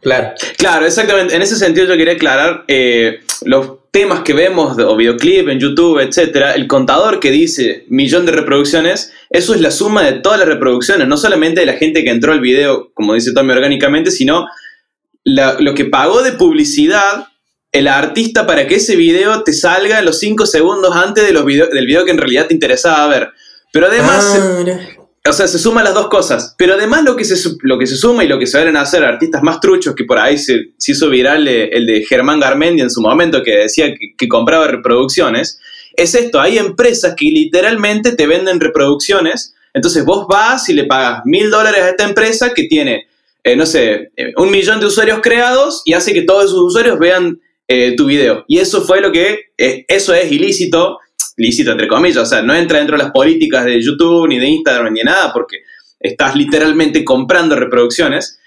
Claro. 0.00 0.32
Claro, 0.58 0.86
exactamente. 0.86 1.34
En 1.34 1.42
ese 1.42 1.56
sentido 1.56 1.86
yo 1.86 1.96
quería 1.96 2.14
aclarar 2.14 2.64
eh, 2.68 3.20
los 3.44 3.90
temas 3.90 4.20
que 4.20 4.34
vemos 4.34 4.76
o 4.78 4.96
videoclip 4.96 5.48
en 5.48 5.58
YouTube, 5.58 6.00
etcétera, 6.00 6.54
el 6.54 6.66
contador 6.66 7.20
que 7.20 7.30
dice 7.30 7.84
millón 7.88 8.26
de 8.26 8.32
reproducciones, 8.32 9.12
eso 9.30 9.54
es 9.54 9.60
la 9.60 9.70
suma 9.70 10.02
de 10.02 10.14
todas 10.14 10.38
las 10.38 10.48
reproducciones, 10.48 11.06
no 11.06 11.16
solamente 11.16 11.60
de 11.60 11.66
la 11.66 11.74
gente 11.74 12.02
que 12.02 12.10
entró 12.10 12.32
al 12.32 12.40
video, 12.40 12.90
como 12.92 13.14
dice 13.14 13.32
Tommy 13.32 13.52
orgánicamente, 13.52 14.10
sino 14.10 14.46
lo 15.24 15.74
que 15.74 15.84
pagó 15.86 16.22
de 16.22 16.32
publicidad 16.32 17.28
el 17.74 17.88
artista 17.88 18.46
para 18.46 18.66
que 18.68 18.76
ese 18.76 18.94
video 18.94 19.42
te 19.42 19.52
salga 19.52 20.00
los 20.02 20.20
5 20.20 20.46
segundos 20.46 20.94
antes 20.94 21.26
de 21.26 21.32
los 21.32 21.44
del 21.44 21.86
video 21.86 22.04
que 22.04 22.12
en 22.12 22.18
realidad 22.18 22.46
te 22.46 22.54
interesaba 22.54 23.08
ver. 23.08 23.30
Pero 23.74 23.88
además, 23.88 24.40
ah, 24.40 25.28
o 25.28 25.32
sea, 25.32 25.48
se 25.48 25.58
suman 25.58 25.82
las 25.82 25.94
dos 25.94 26.06
cosas. 26.06 26.54
Pero 26.56 26.74
además 26.74 27.02
lo 27.02 27.16
que 27.16 27.24
se, 27.24 27.34
lo 27.62 27.76
que 27.76 27.88
se 27.88 27.96
suma 27.96 28.22
y 28.22 28.28
lo 28.28 28.38
que 28.38 28.46
se 28.46 28.62
van 28.62 28.76
a 28.76 28.82
hacer 28.82 29.02
artistas 29.02 29.42
más 29.42 29.58
truchos, 29.58 29.96
que 29.96 30.04
por 30.04 30.16
ahí 30.16 30.38
se, 30.38 30.74
hizo 30.86 31.10
viral 31.10 31.48
eh, 31.48 31.70
el 31.72 31.84
de 31.84 32.04
Germán 32.04 32.38
Garmendi 32.38 32.82
en 32.82 32.90
su 32.90 33.00
momento, 33.00 33.42
que 33.42 33.56
decía 33.56 33.92
que, 34.16 34.28
compraba 34.28 34.68
reproducciones, 34.68 35.58
es 35.96 36.14
esto, 36.14 36.40
hay 36.40 36.56
empresas 36.56 37.14
que 37.16 37.24
literalmente 37.24 38.12
te 38.12 38.28
venden 38.28 38.60
reproducciones, 38.60 39.56
entonces 39.72 40.04
vos 40.04 40.28
vas 40.28 40.68
y 40.68 40.74
le 40.74 40.84
pagas 40.84 41.22
mil 41.24 41.50
dólares 41.50 41.82
a 41.82 41.88
esta 41.90 42.04
empresa 42.04 42.54
que 42.54 42.68
tiene, 42.68 43.08
eh, 43.42 43.56
no 43.56 43.66
sé, 43.66 44.12
eh, 44.16 44.34
un 44.36 44.52
millón 44.52 44.78
de 44.78 44.86
usuarios 44.86 45.18
creados 45.20 45.82
y 45.84 45.94
hace 45.94 46.14
que 46.14 46.22
todos 46.22 46.44
esos 46.44 46.62
usuarios 46.62 46.96
vean 46.96 47.40
tu 47.96 48.04
video. 48.04 48.44
Y 48.46 48.58
eso 48.58 48.82
fue 48.82 49.00
lo 49.00 49.10
que, 49.10 49.46
eso 49.56 50.12
es 50.12 50.30
ilícito 50.30 50.98
lícito, 51.36 51.72
entre 51.72 51.88
comillas, 51.88 52.18
o 52.22 52.26
sea, 52.26 52.42
no 52.42 52.54
entra 52.54 52.78
dentro 52.78 52.96
de 52.96 53.02
las 53.04 53.12
políticas 53.12 53.64
de 53.64 53.82
YouTube 53.82 54.28
ni 54.28 54.38
de 54.38 54.46
Instagram 54.46 54.92
ni 54.92 55.00
de 55.00 55.04
nada, 55.04 55.32
porque 55.32 55.58
estás 56.00 56.34
literalmente 56.36 57.04
comprando 57.04 57.56
reproducciones. 57.56 58.38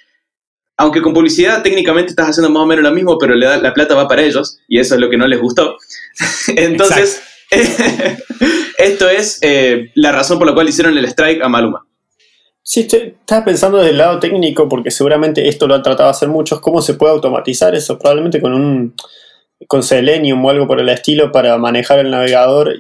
aunque 0.79 1.01
con 1.01 1.11
publicidad 1.13 1.63
técnicamente 1.63 2.11
estás 2.11 2.29
haciendo 2.29 2.51
más 2.51 2.61
o 2.63 2.65
menos 2.67 2.83
lo 2.83 2.91
mismo, 2.91 3.17
pero 3.17 3.33
le 3.33 3.47
da, 3.47 3.57
la 3.57 3.73
plata 3.73 3.95
va 3.95 4.07
para 4.07 4.21
ellos, 4.21 4.59
y 4.67 4.77
eso 4.79 4.93
es 4.95 5.01
lo 5.01 5.09
que 5.09 5.17
no 5.17 5.27
les 5.27 5.39
gustó. 5.41 5.75
Entonces, 6.55 7.21
esto 8.77 9.09
es 9.09 9.39
eh, 9.41 9.91
la 9.95 10.11
razón 10.11 10.37
por 10.37 10.47
la 10.47 10.53
cual 10.53 10.69
hicieron 10.69 10.97
el 10.97 11.05
strike 11.05 11.41
a 11.41 11.49
Maluma. 11.49 11.85
Sí, 12.61 12.81
estoy- 12.81 13.15
estaba 13.19 13.45
pensando 13.45 13.77
desde 13.77 13.91
el 13.91 13.97
lado 13.97 14.19
técnico, 14.19 14.67
porque 14.67 14.91
seguramente 14.91 15.47
esto 15.47 15.67
lo 15.67 15.75
han 15.75 15.83
tratado 15.83 16.09
de 16.09 16.11
hacer 16.11 16.29
muchos, 16.29 16.59
cómo 16.59 16.81
se 16.81 16.93
puede 16.95 17.13
automatizar 17.13 17.73
eso, 17.75 17.97
probablemente 17.97 18.41
con 18.41 18.53
un 18.53 18.93
con 19.67 19.83
Selenium 19.83 20.43
o 20.43 20.49
algo 20.49 20.67
por 20.67 20.79
el 20.79 20.89
estilo 20.89 21.31
para 21.31 21.57
manejar 21.57 21.99
el 21.99 22.09
navegador, 22.09 22.73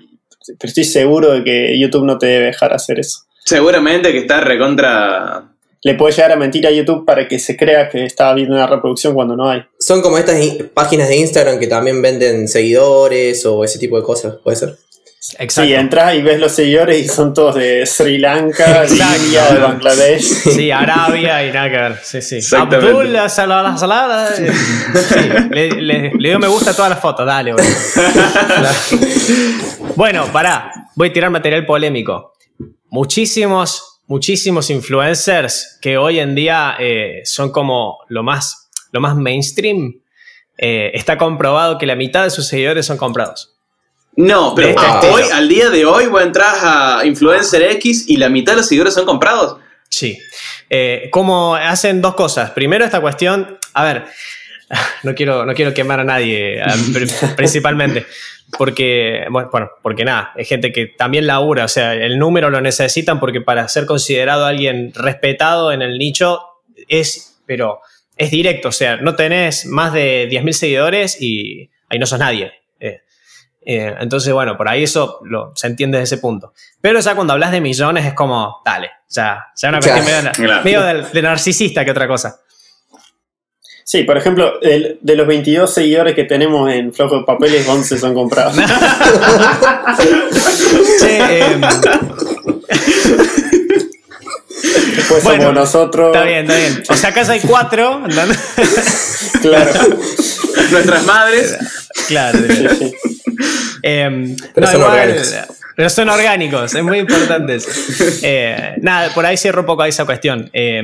pero 0.47 0.69
estoy 0.69 0.85
seguro 0.85 1.31
de 1.33 1.43
que 1.43 1.77
YouTube 1.79 2.05
no 2.05 2.17
te 2.17 2.25
debe 2.27 2.45
dejar 2.47 2.73
hacer 2.73 2.99
eso. 2.99 3.19
Seguramente 3.45 4.11
que 4.11 4.19
está 4.19 4.41
recontra... 4.41 5.43
Le 5.83 5.93
puede 5.93 6.11
llegar 6.13 6.31
a 6.31 6.35
mentir 6.35 6.65
a 6.65 6.71
YouTube 6.71 7.05
para 7.05 7.27
que 7.27 7.37
se 7.37 7.55
crea 7.55 7.87
que 7.87 8.03
está 8.03 8.33
viendo 8.33 8.55
una 8.55 8.65
reproducción 8.65 9.13
cuando 9.13 9.35
no 9.35 9.47
hay. 9.47 9.61
Son 9.79 10.01
como 10.01 10.17
estas 10.17 10.43
in- 10.43 10.71
páginas 10.73 11.07
de 11.07 11.17
Instagram 11.17 11.59
que 11.59 11.67
también 11.67 12.01
venden 12.01 12.47
seguidores 12.47 13.45
o 13.45 13.63
ese 13.63 13.77
tipo 13.77 13.95
de 13.95 14.03
cosas, 14.03 14.37
¿puede 14.43 14.57
ser? 14.57 14.75
Exacto. 15.39 15.67
Sí, 15.67 15.73
entras 15.73 16.15
y 16.15 16.21
ves 16.21 16.39
los 16.39 16.53
seguidores 16.53 17.03
y 17.03 17.07
son 17.09 17.33
todos 17.33 17.55
de 17.55 17.85
Sri 17.85 18.17
Lanka. 18.17 18.85
India, 18.87 19.45
de 19.51 19.59
Bangladesh. 19.59 20.21
Sí, 20.23 20.71
Arabia 20.71 21.45
y 21.45 21.51
nada 21.51 21.69
que 21.69 21.77
ver. 21.77 21.99
Sí, 22.03 22.21
sí. 22.21 22.35
Exactamente. 22.37 22.91
Abdul, 22.91 23.11
la 23.13 23.27
salada, 23.27 23.71
la 23.71 23.77
salada. 23.77 24.29
eh, 24.37 24.51
sí, 24.93 25.29
le, 25.51 25.81
le- 25.81 26.11
le 26.17 26.29
dio 26.29 26.39
me 26.39 26.47
gusta 26.47 26.71
a 26.71 26.75
todas 26.75 26.91
las 26.91 26.99
fotos, 26.99 27.25
dale, 27.25 27.51
boludo. 27.53 27.67
Bueno, 29.95 30.25
pará. 30.31 30.71
Voy 30.95 31.09
a 31.09 31.13
tirar 31.13 31.31
material 31.31 31.65
polémico. 31.65 32.33
Muchísimos, 32.89 34.01
muchísimos 34.07 34.69
influencers 34.69 35.77
que 35.81 35.97
hoy 35.97 36.19
en 36.19 36.35
día 36.35 36.75
eh, 36.79 37.21
son 37.25 37.51
como 37.51 37.99
lo 38.07 38.23
más, 38.23 38.69
lo 38.91 39.01
más 39.01 39.15
mainstream. 39.15 40.01
eh, 40.57 40.91
está 40.93 41.17
comprobado 41.17 41.77
que 41.77 41.85
la 41.85 41.95
mitad 41.95 42.23
de 42.23 42.29
sus 42.29 42.47
seguidores 42.47 42.85
son 42.85 42.97
comprados. 42.97 43.56
No, 44.17 44.55
pero 44.55 44.69
este 44.69 45.09
hoy, 45.11 45.23
al 45.31 45.47
día 45.47 45.69
de 45.69 45.85
hoy, 45.85 46.07
vos 46.07 46.23
entras 46.23 46.57
a 46.63 47.05
Influencer 47.05 47.61
X 47.73 48.05
y 48.07 48.17
la 48.17 48.29
mitad 48.29 48.53
de 48.53 48.57
los 48.57 48.67
seguidores 48.67 48.95
son 48.95 49.05
comprados. 49.05 49.57
Sí. 49.89 50.17
Eh, 50.71 51.09
como 51.11 51.55
hacen 51.55 52.01
dos 52.01 52.15
cosas. 52.15 52.49
Primero, 52.51 52.83
esta 52.83 52.99
cuestión. 52.99 53.59
A 53.75 53.83
ver, 53.83 54.05
no 55.03 55.13
quiero, 55.13 55.45
no 55.45 55.53
quiero 55.53 55.71
quemar 55.71 55.99
a 55.99 56.03
nadie, 56.03 56.59
principalmente. 57.35 58.07
Porque, 58.57 59.25
bueno, 59.29 59.49
bueno, 59.51 59.69
porque 59.83 60.03
nada, 60.03 60.31
es 60.35 60.47
gente 60.47 60.71
que 60.71 60.87
también 60.87 61.27
labura, 61.27 61.65
o 61.65 61.67
sea, 61.67 61.93
el 61.93 62.17
número 62.17 62.49
lo 62.49 62.61
necesitan 62.61 63.19
porque 63.19 63.41
para 63.41 63.67
ser 63.67 63.85
considerado 63.85 64.45
alguien 64.45 64.93
respetado 64.95 65.73
en 65.73 65.81
el 65.81 65.97
nicho 65.97 66.39
es, 66.87 67.41
pero 67.45 67.81
es 68.15 68.31
directo, 68.31 68.69
o 68.69 68.71
sea, 68.71 68.97
no 68.97 69.15
tenés 69.15 69.65
más 69.65 69.91
de 69.91 70.29
10.000 70.29 70.51
seguidores 70.53 71.21
y 71.21 71.69
ahí 71.89 71.99
no 71.99 72.05
sos 72.05 72.19
nadie. 72.19 72.53
Eh, 73.69 73.87
eh, 73.89 73.95
entonces, 73.99 74.31
bueno, 74.33 74.55
por 74.55 74.69
ahí 74.69 74.83
eso 74.83 75.19
lo, 75.25 75.51
se 75.55 75.67
entiende 75.67 75.97
desde 75.97 76.15
ese 76.15 76.21
punto. 76.21 76.53
Pero 76.79 76.99
ya 77.01 77.15
cuando 77.15 77.33
hablas 77.33 77.51
de 77.51 77.59
millones 77.59 78.05
es 78.05 78.13
como, 78.13 78.61
dale, 78.63 78.89
ya, 79.09 79.47
ya 79.57 79.69
una 79.69 79.79
cuestión 79.79 80.05
medio, 80.05 80.31
Claro. 80.31 80.63
medio 80.63 80.81
de, 80.83 81.01
de 81.11 81.21
narcisista 81.21 81.83
que 81.83 81.91
otra 81.91 82.07
cosa. 82.07 82.39
Sí, 83.83 84.03
por 84.03 84.17
ejemplo, 84.17 84.59
el- 84.61 84.97
de 85.01 85.15
los 85.15 85.25
22 85.27 85.73
seguidores 85.73 86.13
que 86.15 86.23
tenemos 86.25 86.69
en 86.71 86.93
Flojo 86.93 87.19
de 87.19 87.23
Papeles, 87.25 87.67
11 87.67 87.97
son 87.97 88.13
comprados. 88.13 88.55
Che, 90.99 91.39
em, 91.39 91.61
Después 94.95 95.23
Bueno, 95.23 95.41
somos 95.43 95.55
nosotros. 95.55 96.15
está 96.15 96.25
bien, 96.25 96.39
está 96.49 96.55
bien. 96.57 96.83
O 96.89 96.95
sea, 96.95 97.09
acá 97.11 97.21
hay 97.31 97.39
cuatro. 97.41 98.03
¿entendés? 98.05 98.39
Claro. 99.41 99.71
Nuestras 100.71 101.05
madres. 101.05 101.57
claro. 102.07 102.39
Sí, 102.39 102.67
sí. 102.79 103.16
Em, 103.83 104.35
Pero 104.53 104.65
no, 104.65 104.71
son 104.71 104.81
igual, 104.81 104.93
orgánicos. 104.99 105.35
Pero 105.75 105.89
son 105.89 106.09
orgánicos, 106.09 106.75
es 106.75 106.83
muy 106.83 106.97
importante 106.99 107.55
eso. 107.55 107.69
Eh, 108.23 108.75
nada, 108.81 109.13
por 109.13 109.25
ahí 109.25 109.37
cierro 109.37 109.61
un 109.61 109.67
poco 109.67 109.83
a 109.83 109.87
esa 109.87 110.05
cuestión. 110.05 110.49
Eh, 110.53 110.81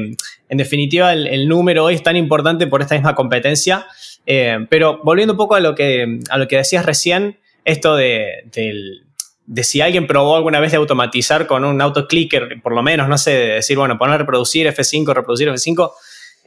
en 0.50 0.58
definitiva, 0.58 1.12
el, 1.14 1.26
el 1.28 1.48
número 1.48 1.86
hoy 1.86 1.96
es 1.96 2.04
tan 2.04 2.16
importante 2.16 2.68
por 2.68 2.82
esta 2.82 2.96
misma 2.96 3.16
competencia. 3.16 3.86
Eh, 4.26 4.60
pero 4.70 5.02
volviendo 5.04 5.34
un 5.34 5.38
poco 5.38 5.56
a 5.56 5.60
lo 5.60 5.74
que, 5.76 6.20
a 6.30 6.38
lo 6.38 6.48
que 6.48 6.58
decías 6.58 6.86
recién, 6.86 7.40
esto 7.66 7.96
de, 7.96 8.44
del- 8.54 9.02
de 9.46 9.64
si 9.66 9.82
alguien 9.82 10.08
probó 10.08 10.38
alguna 10.38 10.60
vez 10.62 10.72
de 10.72 10.78
automatizar 10.78 11.48
con 11.48 11.66
un 11.66 11.82
autoclicker, 11.82 12.62
por 12.62 12.74
lo 12.74 12.82
menos, 12.82 13.10
no 13.10 13.18
sé, 13.18 13.32
de 13.32 13.48
decir, 13.56 13.78
bueno, 13.78 13.98
poner 13.98 14.20
reproducir 14.20 14.68
F5, 14.68 15.14
reproducir 15.14 15.50
F5. 15.50 15.92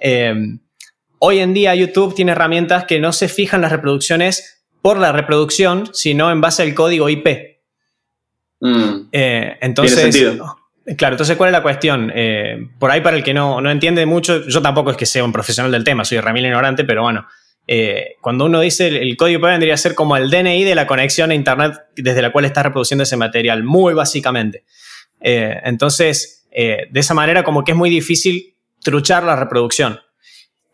eh, 0.00 0.34
hoy 1.18 1.38
en 1.40 1.52
día 1.52 1.74
YouTube 1.74 2.14
tiene 2.14 2.32
herramientas 2.32 2.84
que 2.84 2.98
no 3.00 3.12
se 3.12 3.28
fijan 3.28 3.60
las 3.60 3.72
reproducciones 3.72 4.55
por 4.86 4.98
la 4.98 5.10
reproducción, 5.10 5.90
sino 5.92 6.30
en 6.30 6.40
base 6.40 6.62
al 6.62 6.72
código 6.72 7.08
IP. 7.08 7.58
Mm, 8.60 9.08
Eh, 9.10 9.56
entonces, 9.60 9.98
sentido. 9.98 10.58
Claro, 10.96 11.14
entonces, 11.14 11.36
¿cuál 11.36 11.48
es 11.48 11.52
la 11.54 11.62
cuestión? 11.64 12.12
Eh, 12.14 12.68
por 12.78 12.92
ahí, 12.92 13.00
para 13.00 13.16
el 13.16 13.24
que 13.24 13.34
no, 13.34 13.60
no 13.60 13.68
entiende 13.68 14.06
mucho, 14.06 14.46
yo 14.46 14.62
tampoco 14.62 14.92
es 14.92 14.96
que 14.96 15.04
sea 15.04 15.24
un 15.24 15.32
profesional 15.32 15.72
del 15.72 15.82
tema, 15.82 16.04
soy 16.04 16.20
remil 16.20 16.44
ignorante, 16.44 16.84
pero 16.84 17.02
bueno, 17.02 17.26
eh, 17.66 18.14
cuando 18.20 18.44
uno 18.44 18.60
dice 18.60 18.86
el, 18.86 18.98
el 18.98 19.16
código 19.16 19.40
IP 19.40 19.46
vendría 19.46 19.74
a 19.74 19.76
ser 19.76 19.96
como 19.96 20.16
el 20.16 20.30
DNI 20.30 20.62
de 20.62 20.76
la 20.76 20.86
conexión 20.86 21.32
a 21.32 21.34
Internet 21.34 21.72
desde 21.96 22.22
la 22.22 22.30
cual 22.30 22.44
está 22.44 22.62
reproduciendo 22.62 23.02
ese 23.02 23.16
material, 23.16 23.64
muy 23.64 23.92
básicamente. 23.92 24.62
Eh, 25.20 25.62
entonces, 25.64 26.46
de 26.52 26.88
esa 26.94 27.12
manera, 27.12 27.42
como 27.42 27.64
que 27.64 27.72
es 27.72 27.76
muy 27.76 27.90
difícil 27.90 28.54
truchar 28.84 29.24
la 29.24 29.34
reproducción. 29.34 29.98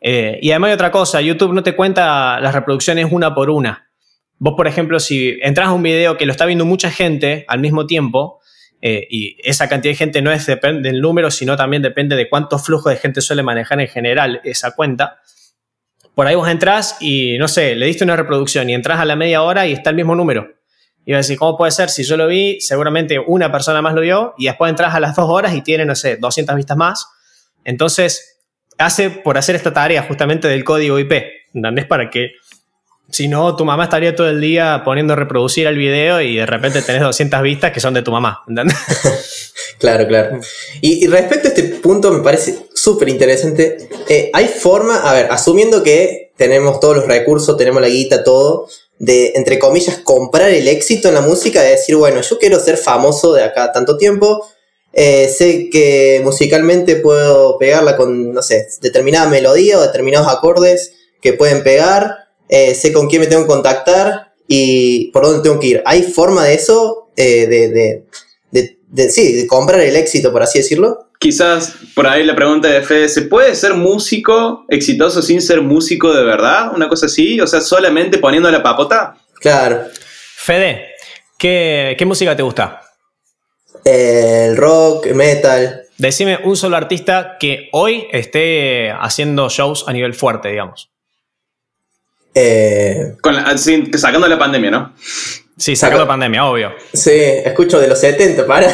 Y 0.02 0.50
además 0.50 0.68
hay 0.68 0.74
otra 0.74 0.90
cosa, 0.90 1.22
YouTube 1.22 1.54
no 1.54 1.62
te 1.62 1.74
cuenta 1.74 2.38
las 2.40 2.54
reproducciones 2.54 3.10
una 3.10 3.34
por 3.34 3.48
una. 3.48 3.88
Vos, 4.44 4.54
por 4.56 4.66
ejemplo, 4.66 4.98
si 4.98 5.38
entras 5.40 5.68
a 5.68 5.72
un 5.72 5.84
video 5.84 6.16
que 6.16 6.26
lo 6.26 6.32
está 6.32 6.46
viendo 6.46 6.64
mucha 6.64 6.90
gente 6.90 7.44
al 7.46 7.60
mismo 7.60 7.86
tiempo, 7.86 8.40
eh, 8.80 9.06
y 9.08 9.36
esa 9.48 9.68
cantidad 9.68 9.92
de 9.92 9.96
gente 9.96 10.20
no 10.20 10.32
es 10.32 10.46
depende 10.46 10.88
del 10.90 11.00
número, 11.00 11.30
sino 11.30 11.56
también 11.56 11.80
depende 11.80 12.16
de 12.16 12.28
cuánto 12.28 12.58
flujo 12.58 12.88
de 12.88 12.96
gente 12.96 13.20
suele 13.20 13.44
manejar 13.44 13.80
en 13.80 13.86
general 13.86 14.40
esa 14.42 14.72
cuenta. 14.72 15.20
Por 16.16 16.26
ahí 16.26 16.34
vos 16.34 16.48
entras 16.48 16.96
y, 16.98 17.38
no 17.38 17.46
sé, 17.46 17.76
le 17.76 17.86
diste 17.86 18.02
una 18.02 18.16
reproducción 18.16 18.68
y 18.68 18.74
entras 18.74 18.98
a 18.98 19.04
la 19.04 19.14
media 19.14 19.42
hora 19.42 19.68
y 19.68 19.74
está 19.74 19.90
el 19.90 19.96
mismo 19.96 20.16
número. 20.16 20.48
Y 21.06 21.12
vas 21.12 21.18
a 21.18 21.22
decir, 21.22 21.38
¿cómo 21.38 21.56
puede 21.56 21.70
ser? 21.70 21.88
Si 21.88 22.02
yo 22.02 22.16
lo 22.16 22.26
vi, 22.26 22.60
seguramente 22.60 23.20
una 23.20 23.52
persona 23.52 23.80
más 23.80 23.94
lo 23.94 24.00
vio 24.00 24.34
y 24.38 24.46
después 24.46 24.70
entras 24.70 24.92
a 24.92 24.98
las 24.98 25.14
dos 25.14 25.30
horas 25.30 25.54
y 25.54 25.62
tiene, 25.62 25.84
no 25.84 25.94
sé, 25.94 26.16
200 26.16 26.56
vistas 26.56 26.76
más. 26.76 27.06
Entonces, 27.62 28.40
hace 28.76 29.08
por 29.08 29.38
hacer 29.38 29.54
esta 29.54 29.72
tarea 29.72 30.02
justamente 30.02 30.48
del 30.48 30.64
código 30.64 30.98
IP, 30.98 31.12
¿entendés? 31.54 31.86
Para 31.86 32.10
que, 32.10 32.32
si 33.12 33.28
no, 33.28 33.54
tu 33.56 33.64
mamá 33.64 33.84
estaría 33.84 34.16
todo 34.16 34.28
el 34.28 34.40
día 34.40 34.82
poniendo 34.84 35.12
a 35.12 35.16
reproducir 35.16 35.66
el 35.66 35.76
video 35.76 36.20
y 36.20 36.36
de 36.36 36.46
repente 36.46 36.80
tenés 36.80 37.02
200 37.02 37.42
vistas 37.42 37.70
que 37.70 37.78
son 37.78 37.92
de 37.94 38.02
tu 38.02 38.10
mamá, 38.10 38.42
¿entendés? 38.48 38.76
Claro, 39.78 40.06
claro. 40.06 40.38
Y, 40.80 41.08
respecto 41.08 41.48
a 41.48 41.50
este 41.50 41.62
punto, 41.64 42.12
me 42.12 42.22
parece 42.22 42.66
súper 42.72 43.08
interesante. 43.08 43.88
Eh, 44.08 44.30
hay 44.32 44.46
forma, 44.46 44.98
a 44.98 45.12
ver, 45.12 45.26
asumiendo 45.32 45.82
que 45.82 46.32
tenemos 46.36 46.78
todos 46.78 46.98
los 46.98 47.06
recursos, 47.06 47.56
tenemos 47.56 47.82
la 47.82 47.88
guita, 47.88 48.22
todo, 48.22 48.68
de, 49.00 49.32
entre 49.34 49.58
comillas, 49.58 49.98
comprar 49.98 50.50
el 50.50 50.68
éxito 50.68 51.08
en 51.08 51.14
la 51.14 51.20
música, 51.20 51.62
de 51.62 51.70
decir, 51.70 51.96
bueno, 51.96 52.20
yo 52.20 52.38
quiero 52.38 52.60
ser 52.60 52.76
famoso 52.76 53.32
de 53.32 53.42
acá 53.42 53.72
tanto 53.72 53.96
tiempo, 53.96 54.46
eh, 54.92 55.28
sé 55.28 55.68
que 55.68 56.20
musicalmente 56.22 56.96
puedo 56.96 57.58
pegarla 57.58 57.96
con, 57.96 58.32
no 58.32 58.42
sé, 58.42 58.68
determinada 58.80 59.28
melodía 59.28 59.78
o 59.78 59.82
determinados 59.82 60.28
acordes 60.28 60.92
que 61.20 61.32
pueden 61.32 61.64
pegar, 61.64 62.21
eh, 62.48 62.74
sé 62.74 62.92
con 62.92 63.08
quién 63.08 63.20
me 63.22 63.26
tengo 63.28 63.42
que 63.42 63.48
contactar 63.48 64.32
y 64.46 65.10
por 65.12 65.24
dónde 65.24 65.42
tengo 65.42 65.58
que 65.60 65.66
ir. 65.68 65.82
¿Hay 65.86 66.02
forma 66.02 66.44
de 66.44 66.54
eso? 66.54 67.10
Eh, 67.16 67.46
de, 67.46 67.68
de, 67.68 68.04
de, 68.50 68.78
de- 68.88 69.10
sí, 69.10 69.32
de 69.34 69.46
comprar 69.46 69.80
el 69.80 69.96
éxito, 69.96 70.32
por 70.32 70.42
así 70.42 70.58
decirlo. 70.58 71.08
Quizás 71.18 71.74
por 71.94 72.06
ahí 72.06 72.24
la 72.24 72.34
pregunta 72.34 72.68
de 72.68 72.82
Fede, 72.82 73.08
¿se 73.08 73.22
puede 73.22 73.54
ser 73.54 73.74
músico 73.74 74.64
exitoso 74.68 75.22
sin 75.22 75.40
ser 75.40 75.62
músico 75.62 76.12
de 76.12 76.24
verdad? 76.24 76.72
Una 76.74 76.88
cosa 76.88 77.06
así, 77.06 77.40
o 77.40 77.46
sea, 77.46 77.60
solamente 77.60 78.18
poniendo 78.18 78.50
la 78.50 78.62
papota. 78.62 79.16
Claro. 79.40 79.82
Fede, 80.36 80.86
¿qué, 81.38 81.94
qué 81.96 82.04
música 82.04 82.34
te 82.34 82.42
gusta? 82.42 82.80
El 83.84 84.56
rock, 84.56 85.06
el 85.06 85.14
metal. 85.14 85.82
Decime 85.98 86.38
un 86.44 86.56
solo 86.56 86.76
artista 86.76 87.36
que 87.38 87.68
hoy 87.72 88.06
esté 88.12 88.90
haciendo 88.90 89.48
shows 89.48 89.84
a 89.86 89.92
nivel 89.92 90.14
fuerte, 90.14 90.48
digamos. 90.48 90.90
Eh, 92.34 93.14
Con 93.20 93.34
la- 93.36 93.56
sin- 93.58 93.96
sacando 93.98 94.26
la 94.28 94.38
pandemia, 94.38 94.70
¿no? 94.70 94.94
Sí, 95.56 95.76
sacando 95.76 96.04
Saca- 96.04 96.08
pandemia, 96.08 96.44
obvio. 96.46 96.72
sí, 96.92 97.10
escucho 97.12 97.78
de 97.78 97.88
los 97.88 97.98
70, 98.00 98.46
para. 98.46 98.68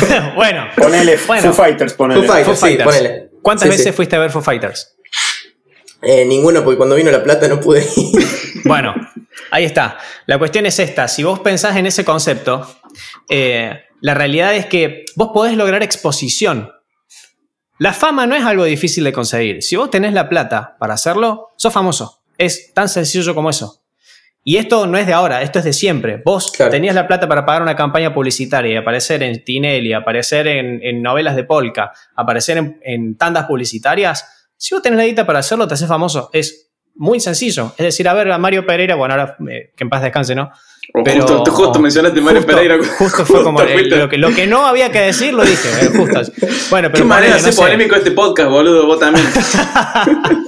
bueno, 0.36 0.66
Ponele 0.76 1.18
Bueno. 1.26 1.52
Foo 1.52 1.64
Fighters, 1.64 1.94
ponele. 1.94 2.20
Foo 2.20 2.28
Fighters, 2.34 2.46
Foo 2.46 2.54
sí, 2.54 2.60
Fighters. 2.76 2.84
ponele. 2.96 3.30
¿Cuántas 3.42 3.64
Sí, 3.64 3.68
veces 3.70 3.86
sí. 3.86 3.92
fuiste 3.92 4.16
a 4.16 4.18
ver 4.20 4.30
Foo 4.30 4.42
Fighters? 4.42 4.96
Eh, 6.02 6.24
ninguno, 6.26 6.62
porque 6.62 6.76
cuando 6.76 6.94
vino 6.96 7.10
la 7.10 7.22
plata 7.22 7.48
no 7.48 7.60
pude 7.60 7.84
ir. 7.96 8.26
Bueno, 8.66 8.94
ahí 9.50 9.64
está. 9.64 9.98
La 10.24 10.38
cuestión 10.38 10.64
es 10.64 10.78
esta. 10.78 11.06
Si 11.08 11.22
vos 11.22 11.40
pensás 11.40 11.76
en 11.76 11.84
ese 11.84 12.02
concepto, 12.02 12.66
eh, 13.28 13.82
la 14.00 14.14
realidad 14.14 14.54
es 14.54 14.64
que 14.66 15.04
vos 15.16 15.30
podés 15.34 15.54
lograr 15.56 15.82
exposición 15.82 16.70
La 17.78 17.92
fama 17.92 18.26
no 18.26 18.34
es 18.36 18.44
algo 18.44 18.64
difícil 18.64 19.04
de 19.04 19.12
conseguir. 19.12 19.62
Si 19.62 19.76
vos 19.76 19.90
tenés 19.90 20.14
la 20.14 20.30
plata 20.30 20.76
para 20.78 20.94
hacerlo, 20.94 21.50
sos 21.58 21.72
famoso. 21.74 22.22
Es 22.38 22.72
tan 22.74 22.88
sencillo 22.88 23.34
como 23.34 23.50
eso. 23.50 23.80
Y 24.46 24.56
esto 24.58 24.86
no 24.86 24.98
es 24.98 25.06
de 25.06 25.14
ahora, 25.14 25.40
esto 25.42 25.58
es 25.58 25.64
de 25.64 25.72
siempre. 25.72 26.20
Vos 26.22 26.52
Claro. 26.52 26.70
tenías 26.70 26.94
la 26.94 27.06
plata 27.06 27.26
para 27.26 27.46
pagar 27.46 27.62
una 27.62 27.74
campaña 27.76 28.12
publicitaria 28.12 28.74
y 28.74 28.76
aparecer 28.76 29.22
en 29.22 29.42
Tinelli, 29.42 29.94
aparecer 29.94 30.46
en, 30.46 30.80
en 30.82 31.02
novelas 31.02 31.34
de 31.34 31.44
Polka, 31.44 31.92
aparecer 32.14 32.58
en, 32.58 32.78
en 32.82 33.16
tandas 33.16 33.46
publicitarias. 33.46 34.50
Si 34.56 34.74
vos 34.74 34.82
tenés 34.82 34.98
la 34.98 35.06
guita 35.06 35.24
para 35.24 35.38
hacerlo, 35.38 35.66
te 35.66 35.74
haces 35.74 35.88
famoso. 35.88 36.28
Es 36.34 36.70
muy 36.94 37.20
sencillo. 37.20 37.72
Es 37.78 37.84
decir, 37.86 38.06
a 38.06 38.12
ver, 38.12 38.30
a 38.30 38.36
Mario 38.38 38.66
Pereira, 38.66 38.94
bueno, 38.96 39.14
ahora 39.14 39.36
eh, 39.50 39.72
que 39.74 39.84
en 39.84 39.88
paz 39.90 40.02
descanse, 40.02 40.34
¿no? 40.34 40.50
Pero- 41.04 41.26
justo, 41.26 41.52
justo 41.52 41.78
mencionaste 41.80 42.20
Mario 42.20 42.42
Justo- 42.42 42.54
Pereira. 42.56 42.78
Justo 42.98 43.26
fue 43.26 43.42
como 43.42 43.60
el- 43.62 43.68
fuiste- 43.72 43.96
lo, 43.96 44.08
que, 44.08 44.18
lo 44.18 44.30
que 44.34 44.46
no 44.46 44.66
había 44.66 44.90
que 44.92 45.00
decir, 45.00 45.32
lo 45.34 45.42
dije. 45.44 45.68
eh, 45.82 45.90
justo. 45.96 46.20
Bueno, 46.70 46.88
Qué 46.88 46.92
pero 46.94 47.04
manera 47.06 47.36
de 47.36 47.42
no 47.42 47.52
sé. 47.52 47.60
polémico 47.60 47.94
este 47.96 48.10
podcast, 48.12 48.50
boludo, 48.50 48.86
vos 48.86 49.00
también. 49.00 49.26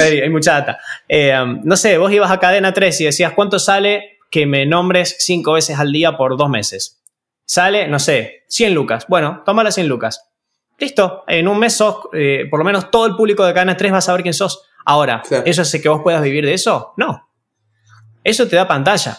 hay, 0.00 0.20
hay 0.20 0.30
mucha 0.30 0.52
data. 0.52 0.78
Eh, 1.08 1.32
um, 1.40 1.60
no 1.64 1.76
sé, 1.76 1.98
vos 1.98 2.12
ibas 2.12 2.30
a 2.30 2.38
cadena 2.38 2.72
3 2.72 3.00
y 3.00 3.04
decías, 3.04 3.32
¿cuánto 3.34 3.58
sale 3.58 4.18
que 4.30 4.46
me 4.46 4.66
nombres 4.66 5.16
cinco 5.18 5.52
veces 5.52 5.78
al 5.78 5.92
día 5.92 6.16
por 6.16 6.36
dos 6.36 6.48
meses? 6.48 7.00
Sale, 7.44 7.88
no 7.88 7.98
sé, 7.98 8.44
100 8.48 8.74
lucas. 8.74 9.06
Bueno, 9.08 9.42
toma 9.44 9.64
las 9.64 9.74
100 9.74 9.88
lucas. 9.88 10.28
Listo, 10.78 11.24
en 11.28 11.48
un 11.48 11.58
mes 11.58 11.74
sos, 11.74 11.96
eh, 12.12 12.46
por 12.50 12.58
lo 12.58 12.64
menos 12.64 12.90
todo 12.90 13.06
el 13.06 13.14
público 13.16 13.44
de 13.44 13.52
cadena 13.52 13.76
3 13.76 13.92
va 13.92 13.98
a 13.98 14.02
saber 14.02 14.22
quién 14.22 14.34
sos. 14.34 14.62
Ahora. 14.84 15.22
¿eso 15.44 15.62
hace 15.62 15.80
que 15.80 15.88
vos 15.88 16.00
puedas 16.02 16.22
vivir 16.22 16.44
de 16.44 16.54
eso? 16.54 16.92
No. 16.96 17.28
Eso 18.24 18.48
te 18.48 18.56
da 18.56 18.66
pantalla. 18.66 19.18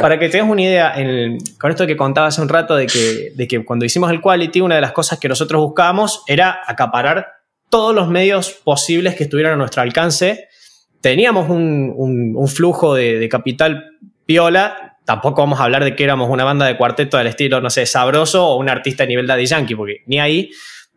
Para 0.00 0.18
que 0.18 0.28
te 0.28 0.38
des 0.38 0.46
una 0.46 0.62
idea, 0.62 0.92
en- 0.96 1.38
con 1.60 1.70
esto 1.70 1.86
que 1.86 1.96
contaba 1.96 2.26
hace 2.28 2.40
un 2.42 2.48
rato 2.48 2.74
de 2.76 2.86
que, 2.86 3.32
de 3.34 3.64
cuando 3.64 3.84
hicimos 3.84 4.10
el 4.10 4.20
quality, 4.20 4.60
una 4.60 4.74
de 4.74 4.80
las 4.80 4.92
cosas 4.92 5.18
que 5.18 5.28
nosotros 5.28 5.60
buscábamos 5.62 6.22
era 6.26 6.60
acaparar 6.66 7.28
todos 7.70 7.94
los 7.94 8.08
medios 8.08 8.50
posibles 8.50 9.14
que 9.14 9.24
estuvieran 9.24 9.52
a 9.54 9.56
nuestro 9.56 9.82
alcance. 9.82 10.48
Teníamos 11.00 11.48
un, 11.50 12.48
flujo 12.48 12.94
de, 12.94 13.18
de 13.18 13.28
capital 13.28 13.84
piola. 14.24 14.96
Tampoco 15.04 15.42
vamos 15.42 15.60
a 15.60 15.64
hablar 15.64 15.84
de 15.84 15.94
que 15.94 16.02
éramos 16.02 16.28
una 16.30 16.42
banda 16.44 16.66
de 16.66 16.76
cuarteto 16.76 17.16
del 17.16 17.28
estilo, 17.28 17.60
no 17.60 17.70
sé, 17.70 17.86
sabroso 17.86 18.44
o 18.46 18.56
un 18.56 18.68
artista 18.68 19.04
a 19.04 19.06
nivel 19.06 19.26
Daddy 19.26 19.46
Yankee, 19.46 19.76
porque 19.76 20.02
ni 20.06 20.18
ahí. 20.18 20.50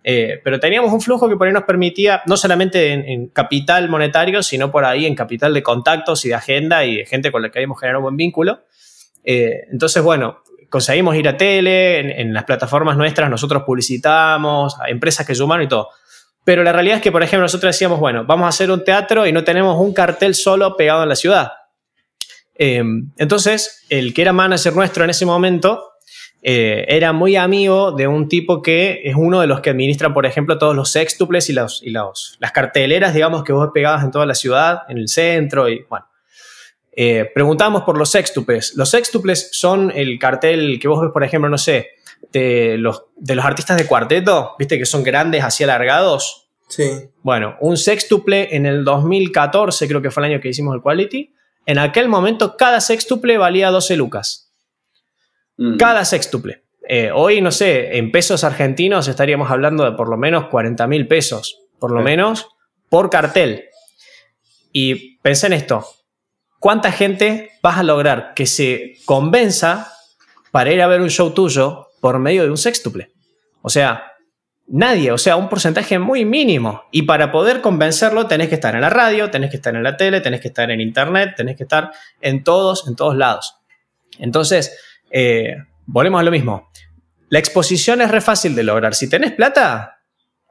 Eh, 0.04 0.40
pero 0.44 0.60
teníamos 0.60 0.92
un 0.94 1.02
flujo 1.02 1.30
que 1.30 1.36
por 1.36 1.46
ahí 1.46 1.54
nos 1.54 1.64
permitía, 1.64 2.24
no 2.26 2.38
solamente 2.38 2.94
en, 2.94 3.06
en 3.08 3.28
capital 3.28 3.90
monetario, 3.90 4.42
sino 4.42 4.72
por 4.72 4.86
ahí 4.86 5.06
en 5.06 5.14
capital 5.14 5.54
de 5.54 5.62
contactos 5.62 6.26
y 6.26 6.30
de 6.30 6.36
agenda 6.36 6.86
y 6.86 6.98
de 6.98 7.06
gente 7.06 7.32
con 7.32 7.42
la 7.42 7.52
que 7.52 7.60
habíamos 7.60 7.80
generado 7.80 8.00
un 8.00 8.04
buen 8.04 8.18
vínculo. 8.18 8.62
Eh, 9.24 9.66
entonces, 9.72 10.02
bueno, 10.04 10.40
conseguimos 10.70 11.16
ir 11.16 11.28
a 11.28 11.38
tele, 11.38 12.22
en, 12.22 12.34
las 12.34 12.44
plataformas 12.44 12.98
nuestras 12.98 13.30
nosotros 13.30 13.64
publicitamos, 13.64 14.80
a 14.80 14.90
empresas 14.90 15.26
que 15.26 15.36
sumaron 15.36 15.66
y 15.66 15.68
todo. 15.68 15.90
Pero 16.44 16.64
la 16.64 16.72
realidad 16.72 16.98
es 16.98 17.04
que, 17.04 17.12
por 17.12 17.22
ejemplo, 17.22 17.44
nosotros 17.44 17.76
decíamos, 17.76 18.00
bueno, 18.00 18.26
vamos 18.26 18.46
a 18.46 18.50
hacer 18.50 18.72
un 18.72 18.84
teatro 18.84 19.28
y 19.28 19.32
no 19.32 19.44
tenemos 19.44 19.78
un 19.80 19.94
cartel 19.94 20.36
solo 20.36 20.76
pegado 20.78 21.04
en 21.04 21.10
la 21.10 21.16
ciudad. 21.16 21.52
Eh, 22.56 22.84
entonces, 23.18 23.86
el 23.90 24.14
que 24.14 24.22
era 24.22 24.34
manager 24.34 24.74
nuestro 24.74 25.04
en 25.04 25.10
ese 25.10 25.26
momento 25.26 25.90
eh, 26.42 26.86
era 26.88 27.12
muy 27.12 27.36
amigo 27.36 27.92
de 27.92 28.08
un 28.08 28.30
tipo 28.30 28.62
que 28.62 29.02
es 29.04 29.16
uno 29.16 29.42
de 29.42 29.48
los 29.48 29.60
que 29.60 29.70
administra, 29.70 30.14
por 30.14 30.26
ejemplo, 30.26 30.58
todos 30.58 30.76
los 30.76 30.90
sextuples 30.90 31.50
y, 31.50 31.54
los, 31.54 31.82
y 31.84 31.90
las 31.90 32.52
carteleras, 32.54 33.14
digamos, 33.14 33.44
que 33.44 33.52
vos 33.52 33.70
pegabas 33.74 34.04
en 34.04 34.12
toda 34.12 34.26
la 34.26 34.36
ciudad, 34.36 34.84
en 34.88 34.98
el 34.98 35.10
centro 35.10 35.70
y 35.70 35.86
bueno. 35.90 36.06
Eh, 37.02 37.32
preguntamos 37.34 37.84
por 37.84 37.98
los 37.98 38.12
sextuples. 38.12 38.74
Los 38.76 38.90
sextuples 38.90 39.48
son 39.54 39.90
el 39.96 40.20
cartel 40.20 40.80
que 40.82 40.90
vos 40.90 41.02
ves, 41.02 41.12
por 41.14 41.24
ejemplo, 41.24 41.50
no 41.50 41.58
sé, 41.58 41.92
de 42.34 42.76
los, 42.78 43.04
de 43.16 43.36
los 43.36 43.46
artistas 43.46 43.78
de 43.78 43.88
cuarteto, 43.88 44.54
viste 44.60 44.78
que 44.78 44.86
son 44.86 45.02
grandes, 45.02 45.42
así 45.46 45.64
alargados. 45.64 46.50
Sí. 46.68 46.90
Bueno, 47.24 47.56
un 47.62 47.78
sextuple 47.78 48.54
en 48.54 48.66
el 48.66 48.84
2014, 48.84 49.88
creo 49.88 50.02
que 50.02 50.12
fue 50.12 50.26
el 50.26 50.34
año 50.34 50.42
que 50.42 50.50
hicimos 50.50 50.76
el 50.76 50.82
Quality. 50.82 51.34
En 51.66 51.80
aquel 51.80 52.10
momento, 52.10 52.58
cada 52.58 52.82
sextuple 52.82 53.38
valía 53.38 53.70
12 53.72 53.96
lucas. 53.96 54.52
Mm. 55.56 55.78
Cada 55.78 56.04
sextuple. 56.04 56.66
Eh, 56.86 57.12
hoy, 57.14 57.40
no 57.40 57.52
sé, 57.52 57.98
en 57.98 58.12
pesos 58.12 58.44
argentinos 58.44 59.08
estaríamos 59.08 59.50
hablando 59.50 59.86
de 59.86 59.94
por 59.94 60.10
lo 60.10 60.18
menos 60.18 60.48
40 60.48 60.86
mil 60.88 61.08
pesos, 61.08 61.62
por 61.80 61.92
lo 61.92 62.00
Sí. 62.00 62.04
menos, 62.04 62.48
por 62.90 63.10
cartel. 63.10 63.70
Y 64.74 65.18
pensé 65.20 65.48
en 65.48 65.54
esto. 65.54 65.86
¿Cuánta 66.60 66.92
gente 66.92 67.52
vas 67.64 67.78
a 67.78 67.84
lograr 67.84 68.34
que 68.36 68.46
se 68.46 68.98
convenza 69.06 69.94
para 70.52 70.72
ir 70.72 70.82
a 70.82 70.88
ver 70.88 71.02
un 71.02 71.10
show 71.10 71.32
tuyo 71.32 71.88
por 72.02 72.20
medio 72.20 72.44
de 72.44 72.50
un 72.50 72.58
sextuple? 72.58 73.12
O 73.62 73.70
sea, 73.70 74.04
nadie, 74.68 75.12
o 75.12 75.18
sea, 75.18 75.38
un 75.38 75.48
porcentaje 75.48 76.00
muy 76.00 76.26
mínimo. 76.26 76.84
Y 76.92 77.04
para 77.04 77.32
poder 77.32 77.62
convencerlo 77.62 78.28
tenés 78.28 78.50
que 78.50 78.56
estar 78.56 78.76
en 78.76 78.82
la 78.82 78.90
radio, 78.90 79.30
tenés 79.30 79.52
que 79.52 79.58
estar 79.58 79.74
en 79.74 79.84
la 79.84 79.96
tele, 79.96 80.20
tenés 80.20 80.42
que 80.42 80.50
estar 80.50 80.70
en 80.70 80.82
internet, 80.82 81.34
tenés 81.38 81.56
que 81.56 81.64
estar 81.64 81.92
en 82.20 82.44
todos, 82.44 82.88
en 82.88 82.96
todos 82.96 83.16
lados. 83.16 83.56
Entonces, 84.18 84.78
eh, 85.12 85.56
volvemos 85.86 86.20
a 86.20 86.24
lo 86.24 86.32
mismo. 86.32 86.70
La 87.30 87.40
exposición 87.40 88.02
es 88.02 88.12
re 88.12 88.20
fácil 88.22 88.54
de 88.54 88.64
lograr. 88.64 88.96
Si 88.96 89.10
tenés 89.10 89.32
plata, 89.32 90.02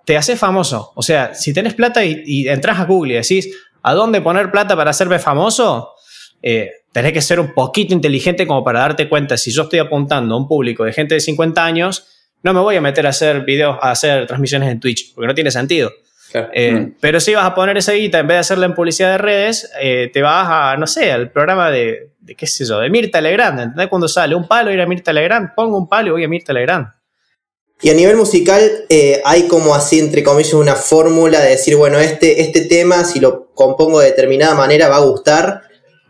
te 0.07 0.17
haces 0.17 0.39
famoso. 0.39 0.93
O 0.95 1.03
sea, 1.03 1.35
si 1.35 1.53
tenés 1.53 1.75
plata 1.75 2.03
y, 2.03 2.23
y 2.25 2.49
entras 2.49 2.81
a 2.81 2.85
Google 2.85 3.13
y 3.13 3.17
decís, 3.17 3.55
¿a 3.83 3.93
dónde 3.93 4.23
poner 4.23 4.51
plata 4.51 4.75
para 4.75 4.91
hacerme 4.91 5.19
famoso? 5.19 5.95
Eh, 6.43 6.71
tenés 6.93 7.13
que 7.13 7.23
ser 7.23 7.41
un 7.41 7.53
poquito 7.53 7.95
inteligente 7.95 8.47
como 8.47 8.65
para 8.65 8.81
darte 8.81 9.09
cuenta, 9.09 9.37
si 9.37 9.51
yo 9.51 9.63
estoy 9.63 9.79
apuntando 9.79 10.35
a 10.35 10.39
un 10.39 10.49
público 10.49 10.85
de 10.85 10.93
gente 10.93 11.15
de 11.15 11.21
50 11.21 11.65
años, 11.65 12.07
no 12.43 12.55
me 12.55 12.61
voy 12.61 12.77
a 12.77 12.81
meter 12.81 13.07
a 13.07 13.11
hacer 13.11 13.45
videos, 13.45 13.77
a 13.81 13.91
hacer 13.91 14.27
transmisiones 14.27 14.71
en 14.71 14.81
Twitch, 14.81 15.15
porque 15.15 15.27
no 15.27 15.35
tiene 15.35 15.51
sentido. 15.51 15.91
Claro. 16.31 16.49
Eh, 16.53 16.73
Mm. 16.73 16.95
Pero 17.01 17.21
si 17.21 17.35
vas 17.35 17.47
a 17.47 17.55
poner 17.55 17.77
esa 17.79 17.93
guita, 17.93 18.19
en 18.19 18.27
vez 18.27 18.37
de 18.37 18.41
hacerla 18.41 18.67
en 18.67 18.75
publicidad 18.75 19.13
de 19.13 19.19
redes, 19.19 19.71
eh, 19.81 20.11
te 20.13 20.23
vas 20.23 20.47
a, 20.49 20.77
no 20.77 20.87
sé, 20.87 21.11
al 21.11 21.31
programa 21.31 21.71
de, 21.71 22.13
de, 22.21 22.35
qué 22.35 22.47
sé 22.47 22.65
yo, 22.65 22.81
de 22.81 22.91
Mirta 22.91 23.21
Legrand. 23.21 23.61
¿Entendés? 23.61 23.89
Cuando 23.89 24.09
sale 24.09 24.35
un 24.35 24.47
palo, 24.47 24.71
ir 24.71 24.81
a 24.81 24.87
Mirta 24.87 25.13
Legrand, 25.13 25.55
pongo 25.57 25.79
un 25.79 25.89
palo 25.89 26.09
y 26.09 26.11
voy 26.13 26.25
a 26.25 26.29
Mirta 26.29 26.53
Legrand. 26.53 26.87
Y 27.81 27.91
a 27.91 27.95
nivel 27.95 28.17
musical, 28.17 28.61
eh, 28.89 29.23
hay 29.25 29.47
como 29.47 29.75
así, 29.75 30.01
entre 30.01 30.25
comillas, 30.25 30.53
una 30.55 30.75
fórmula 30.75 31.41
de 31.41 31.51
decir, 31.51 31.77
bueno, 31.77 31.99
este, 31.99 32.41
este 32.43 32.63
tema, 32.63 33.05
si 33.05 33.21
lo 33.21 33.53
compongo 33.55 34.01
de 34.01 34.07
determinada 34.07 34.55
manera, 34.55 34.89
va 34.89 34.97
a 34.97 35.01
gustar 35.01 35.63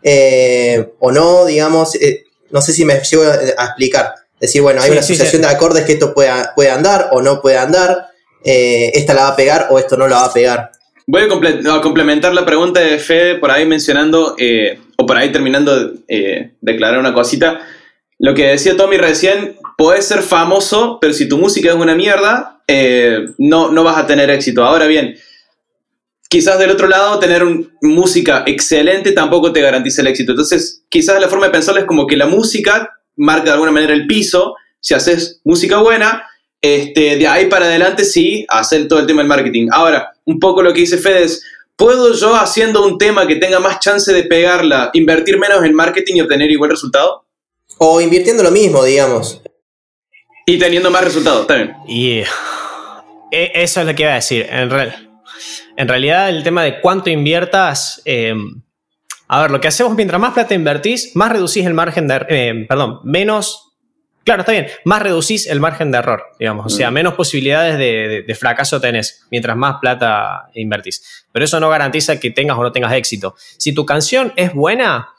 eh, 0.03 0.89
o 0.99 1.11
no, 1.11 1.45
digamos. 1.45 1.95
eh, 1.95 2.23
no 2.51 2.61
sé 2.61 2.73
si 2.73 2.85
me 2.85 2.99
llevo 3.01 3.23
a, 3.23 3.65
explicar. 3.65 4.15
Decir, 4.39 4.61
bueno, 4.61 4.81
hay 4.81 4.87
Sí, 4.87 4.91
una 4.93 5.01
sí, 5.03 5.13
asociación 5.13 5.41
sí. 5.43 5.47
de 5.47 5.53
acordes 5.53 5.85
que 5.85 5.93
esto 5.93 6.13
puede, 6.13 6.31
puede 6.55 6.71
andar 6.71 7.09
o 7.11 7.21
no 7.21 7.41
puede 7.41 7.57
andar. 7.57 8.07
eh, 8.43 8.91
esta 8.95 9.13
la 9.13 9.23
va 9.23 9.27
a 9.29 9.35
pegar 9.35 9.67
o 9.69 9.77
esto 9.79 9.97
no 9.97 10.07
la 10.07 10.15
va 10.17 10.25
a 10.25 10.33
pegar. 10.33 10.71
Voy 11.05 11.23
a, 11.23 11.27
comple- 11.27 11.67
a 11.77 11.81
complementar 11.81 12.33
la 12.33 12.45
pregunta 12.45 12.79
de 12.79 12.97
Fede 12.99 13.35
por 13.35 13.51
ahí 13.51 13.65
mencionando, 13.65 14.35
eh, 14.39 14.79
o 14.97 15.05
por 15.05 15.17
ahí 15.17 15.31
terminando 15.31 15.91
eh, 16.07 16.51
de 16.61 16.71
aclarar 16.73 16.99
una 16.99 17.13
cosita. 17.13 17.59
Lo 18.17 18.33
que 18.33 18.47
decía 18.47 18.77
Tommy 18.77 18.97
recién, 18.97 19.57
podés 19.77 20.05
ser 20.05 20.21
famoso, 20.21 20.99
pero 21.01 21.13
si 21.13 21.27
tu 21.27 21.37
música 21.37 21.69
es 21.69 21.75
una 21.75 21.95
mierda, 21.95 22.61
eh, 22.67 23.25
no, 23.37 23.71
no 23.71 23.83
vas 23.83 23.97
a 23.97 24.07
tener 24.07 24.29
éxito. 24.29 24.63
Ahora 24.63 24.85
bien, 24.87 25.15
quizás 26.29 26.57
del 26.59 26.69
otro 26.71 26.87
lado, 26.87 27.19
tener 27.19 27.43
un- 27.43 27.73
música 27.81 28.43
excelente 28.45 29.11
tampoco 29.11 29.51
te 29.51 29.61
garantiza 29.61 30.01
el 30.01 30.07
éxito. 30.07 30.31
Entonces, 30.31 30.83
quizás 30.87 31.19
la 31.19 31.27
forma 31.27 31.47
de 31.47 31.51
pensarlo 31.51 31.81
es 31.81 31.87
como 31.87 32.07
que 32.07 32.15
la 32.15 32.27
música 32.27 32.91
marca 33.17 33.45
de 33.45 33.51
alguna 33.51 33.71
manera 33.71 33.93
el 33.93 34.07
piso. 34.07 34.55
Si 34.79 34.93
haces 34.93 35.41
música 35.43 35.77
buena, 35.79 36.23
este, 36.61 37.17
de 37.17 37.27
ahí 37.27 37.47
para 37.47 37.65
adelante 37.65 38.05
sí, 38.05 38.45
hacer 38.47 38.87
todo 38.87 38.99
el 38.99 39.07
tema 39.07 39.21
del 39.21 39.27
marketing. 39.27 39.67
Ahora, 39.71 40.11
un 40.25 40.39
poco 40.39 40.61
lo 40.61 40.71
que 40.71 40.81
dice 40.81 40.97
Fede 40.97 41.23
es, 41.23 41.43
¿puedo 41.75 42.13
yo 42.13 42.35
haciendo 42.35 42.85
un 42.85 42.97
tema 42.97 43.25
que 43.27 43.35
tenga 43.37 43.59
más 43.59 43.79
chance 43.79 44.13
de 44.13 44.23
pegarla, 44.23 44.91
invertir 44.93 45.37
menos 45.39 45.63
en 45.65 45.73
marketing 45.73 46.15
y 46.17 46.21
obtener 46.21 46.49
igual 46.51 46.69
resultado? 46.69 47.25
O 47.79 47.99
invirtiendo 48.01 48.43
lo 48.43 48.51
mismo, 48.51 48.83
digamos. 48.83 49.41
Y 50.45 50.57
teniendo 50.59 50.91
más 50.91 51.03
resultados, 51.03 51.47
también. 51.47 51.73
Y 51.87 52.19
eh, 53.31 53.51
eso 53.55 53.81
es 53.81 53.87
lo 53.87 53.95
que 53.95 54.03
iba 54.03 54.11
a 54.11 54.15
decir. 54.15 54.45
En, 54.49 54.69
real- 54.69 55.08
en 55.79 55.87
realidad, 55.87 56.29
el 56.29 56.43
tema 56.43 56.63
de 56.63 56.79
cuánto 56.81 57.09
inviertas. 57.09 58.01
eh, 58.05 58.35
a 59.31 59.41
ver, 59.41 59.51
lo 59.51 59.61
que 59.61 59.67
hacemos 59.67 59.95
mientras 59.95 60.19
más 60.19 60.33
plata 60.33 60.53
invertís, 60.55 61.15
más 61.15 61.31
reducís 61.31 61.65
el 61.65 61.73
margen 61.73 62.07
de. 62.07 62.25
eh, 62.29 62.65
perdón, 62.67 62.99
menos. 63.03 63.65
Claro, 64.23 64.41
está 64.41 64.51
bien. 64.51 64.67
Más 64.85 65.01
reducís 65.01 65.47
el 65.47 65.59
margen 65.59 65.91
de 65.91 65.97
error, 65.99 66.23
digamos. 66.39 66.65
O 66.65 66.69
sea, 66.69 66.91
Mm. 66.91 66.93
menos 66.93 67.13
posibilidades 67.15 67.77
de, 67.77 68.07
de- 68.07 68.21
de 68.23 68.35
fracaso 68.35 68.79
tenés 68.81 69.25
mientras 69.31 69.55
más 69.55 69.77
plata 69.81 70.49
invertís. 70.53 71.25
Pero 71.31 71.45
eso 71.45 71.59
no 71.59 71.69
garantiza 71.69 72.19
que 72.19 72.29
tengas 72.31 72.57
o 72.57 72.61
no 72.63 72.71
tengas 72.71 72.93
éxito. 72.93 73.35
Si 73.57 73.73
tu 73.73 73.85
canción 73.85 74.33
es 74.35 74.53
buena, 74.53 75.09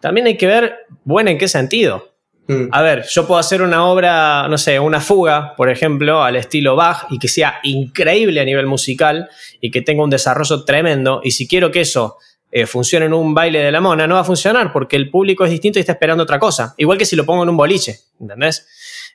también 0.00 0.26
hay 0.26 0.36
que 0.36 0.46
ver 0.46 0.76
buena 1.04 1.30
en 1.30 1.38
qué 1.38 1.48
sentido. 1.48 2.14
Mm. 2.48 2.68
A 2.72 2.82
ver, 2.82 3.04
yo 3.08 3.26
puedo 3.26 3.38
hacer 3.38 3.60
una 3.60 3.84
obra, 3.86 4.48
no 4.48 4.56
sé, 4.56 4.80
una 4.80 5.00
fuga, 5.00 5.54
por 5.54 5.70
ejemplo, 5.70 6.22
al 6.22 6.34
estilo 6.34 6.76
Bach 6.76 7.06
y 7.10 7.18
que 7.18 7.28
sea 7.28 7.60
increíble 7.62 8.40
a 8.40 8.44
nivel 8.44 8.66
musical 8.66 9.28
y 9.60 9.70
que 9.70 9.82
tenga 9.82 10.02
un 10.02 10.10
desarrollo 10.10 10.64
tremendo. 10.64 11.20
Y 11.22 11.32
si 11.32 11.46
quiero 11.46 11.70
que 11.70 11.82
eso 11.82 12.16
eh, 12.50 12.64
funcione 12.64 13.04
en 13.04 13.12
un 13.12 13.34
baile 13.34 13.60
de 13.60 13.70
la 13.70 13.82
mona, 13.82 14.06
no 14.06 14.14
va 14.14 14.22
a 14.22 14.24
funcionar 14.24 14.72
porque 14.72 14.96
el 14.96 15.10
público 15.10 15.44
es 15.44 15.50
distinto 15.50 15.78
y 15.78 15.80
está 15.80 15.92
esperando 15.92 16.22
otra 16.22 16.38
cosa. 16.38 16.74
Igual 16.78 16.96
que 16.96 17.04
si 17.04 17.16
lo 17.16 17.26
pongo 17.26 17.42
en 17.42 17.50
un 17.50 17.56
boliche, 17.58 17.98
¿entendés? 18.18 18.66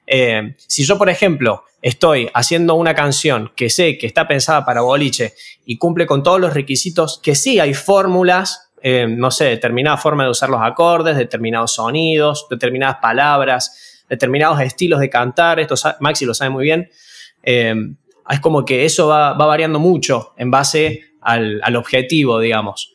Eh, 0.05 0.53
si 0.67 0.83
yo, 0.83 0.99
por 0.99 1.09
ejemplo, 1.09 1.63
estoy 1.81 2.29
haciendo 2.35 2.75
una 2.75 2.93
canción 2.93 3.51
que 3.55 3.71
sé 3.71 3.97
que 3.97 4.05
está 4.05 4.27
pensada 4.27 4.63
para 4.63 4.81
boliche 4.81 5.33
y 5.65 5.79
cumple 5.79 6.05
con 6.05 6.21
todos 6.21 6.39
los 6.39 6.53
requisitos, 6.53 7.19
que 7.23 7.33
sí 7.33 7.59
hay 7.59 7.73
fórmulas, 7.73 8.69
eh, 8.85 9.07
no 9.07 9.31
sé, 9.31 9.45
determinada 9.45 9.95
forma 9.95 10.25
de 10.25 10.29
usar 10.29 10.49
los 10.49 10.61
acordes, 10.61 11.15
determinados 11.15 11.75
sonidos, 11.75 12.47
determinadas 12.49 12.97
palabras, 13.01 14.03
determinados 14.09 14.59
estilos 14.59 14.99
de 14.99 15.09
cantar, 15.09 15.61
esto 15.61 15.75
Maxi 16.01 16.25
lo 16.25 16.33
sabe 16.33 16.49
muy 16.49 16.65
bien, 16.65 16.89
eh, 17.43 17.73
es 18.29 18.39
como 18.41 18.65
que 18.65 18.83
eso 18.83 19.07
va, 19.07 19.31
variando 19.35 19.79
mucho 19.79 20.33
en 20.35 20.51
base 20.51 21.13
al, 21.21 21.75
objetivo, 21.77 22.41
digamos. 22.41 22.93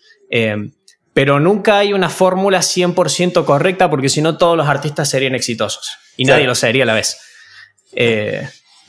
pero 1.14 1.40
nunca 1.40 1.78
hay 1.78 1.94
una 1.94 2.10
fórmula 2.10 2.58
100% 2.58 3.46
correcta 3.46 3.88
porque 3.88 4.10
si 4.10 4.20
no 4.20 4.36
todos 4.36 4.58
los 4.58 4.68
artistas 4.68 5.08
serían 5.08 5.34
exitosos 5.34 5.96
y 6.18 6.26
nadie 6.26 6.46
lo 6.46 6.54
sería 6.54 6.82
a 6.82 6.86
la 6.86 6.94
vez. 6.94 7.18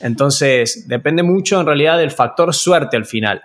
Entonces, 0.00 0.86
depende 0.86 1.22
mucho 1.22 1.60
en 1.60 1.66
realidad 1.66 1.96
del 1.96 2.10
factor 2.10 2.54
suerte 2.54 2.98
al 2.98 3.06
final. 3.06 3.42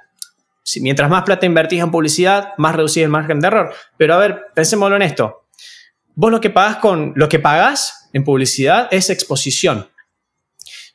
Si, 0.65 0.81
mientras 0.81 1.11
más 1.11 1.21
plata 1.21 1.45
invertís 1.45 1.79
en 1.79 1.91
publicidad, 1.91 2.53
más 2.57 2.75
reducís 2.75 3.03
el 3.03 3.09
margen 3.09 3.39
de 3.39 3.47
error. 3.47 3.73
Pero 3.97 4.15
a 4.15 4.17
ver, 4.17 4.47
pensémoslo 4.55 4.95
en 4.95 5.03
esto. 5.03 5.45
Vos 6.15 6.31
lo 6.31 6.41
que 6.41 6.49
pagás 6.49 6.77
con 6.77 7.13
lo 7.15 7.29
que 7.29 7.37
pagás 7.37 8.09
en 8.13 8.23
publicidad 8.23 8.87
es 8.89 9.11
exposición. 9.11 9.87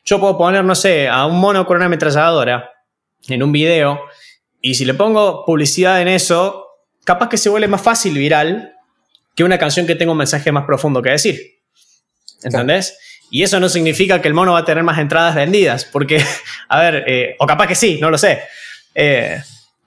Yo 0.03 0.19
puedo 0.19 0.37
poner, 0.37 0.65
no 0.65 0.75
sé, 0.75 1.07
a 1.07 1.25
un 1.25 1.39
mono 1.39 1.65
con 1.65 1.77
una 1.77 1.85
ametralladora 1.85 2.69
en 3.29 3.41
un 3.41 3.53
video 3.53 4.01
y 4.59 4.75
si 4.75 4.83
le 4.83 4.93
pongo 4.93 5.45
publicidad 5.45 6.01
en 6.01 6.09
eso, 6.09 6.67
capaz 7.05 7.29
que 7.29 7.37
se 7.37 7.47
vuelve 7.47 7.69
más 7.69 7.81
fácil 7.81 8.13
viral 8.13 8.75
que 9.35 9.45
una 9.45 9.57
canción 9.57 9.87
que 9.87 9.95
tenga 9.95 10.11
un 10.11 10.17
mensaje 10.17 10.51
más 10.51 10.65
profundo 10.65 11.01
que 11.01 11.11
decir. 11.11 11.61
¿Entendés? 12.43 12.97
Y 13.29 13.43
eso 13.43 13.57
no 13.61 13.69
significa 13.69 14.21
que 14.21 14.27
el 14.27 14.33
mono 14.33 14.51
va 14.51 14.59
a 14.59 14.65
tener 14.65 14.83
más 14.83 14.99
entradas 14.99 15.33
vendidas, 15.33 15.85
porque, 15.85 16.21
a 16.67 16.79
ver, 16.81 17.05
eh, 17.07 17.35
o 17.39 17.47
capaz 17.47 17.67
que 17.67 17.75
sí, 17.75 17.99
no 18.01 18.09
lo 18.09 18.17
sé. 18.17 18.41
Eh, 18.93 19.41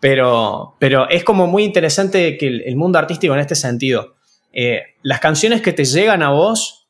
pero, 0.04 0.76
pero 0.78 1.08
es 1.08 1.24
como 1.24 1.46
muy 1.46 1.64
interesante 1.64 2.36
que 2.36 2.46
el, 2.46 2.76
mundo 2.76 2.98
artístico 2.98 3.32
en 3.32 3.40
este 3.40 3.54
sentido, 3.54 4.16
eh, 4.52 4.82
las 5.00 5.18
canciones 5.18 5.62
que 5.62 5.72
te 5.72 5.86
llegan 5.86 6.22
a 6.22 6.28
vos, 6.28 6.82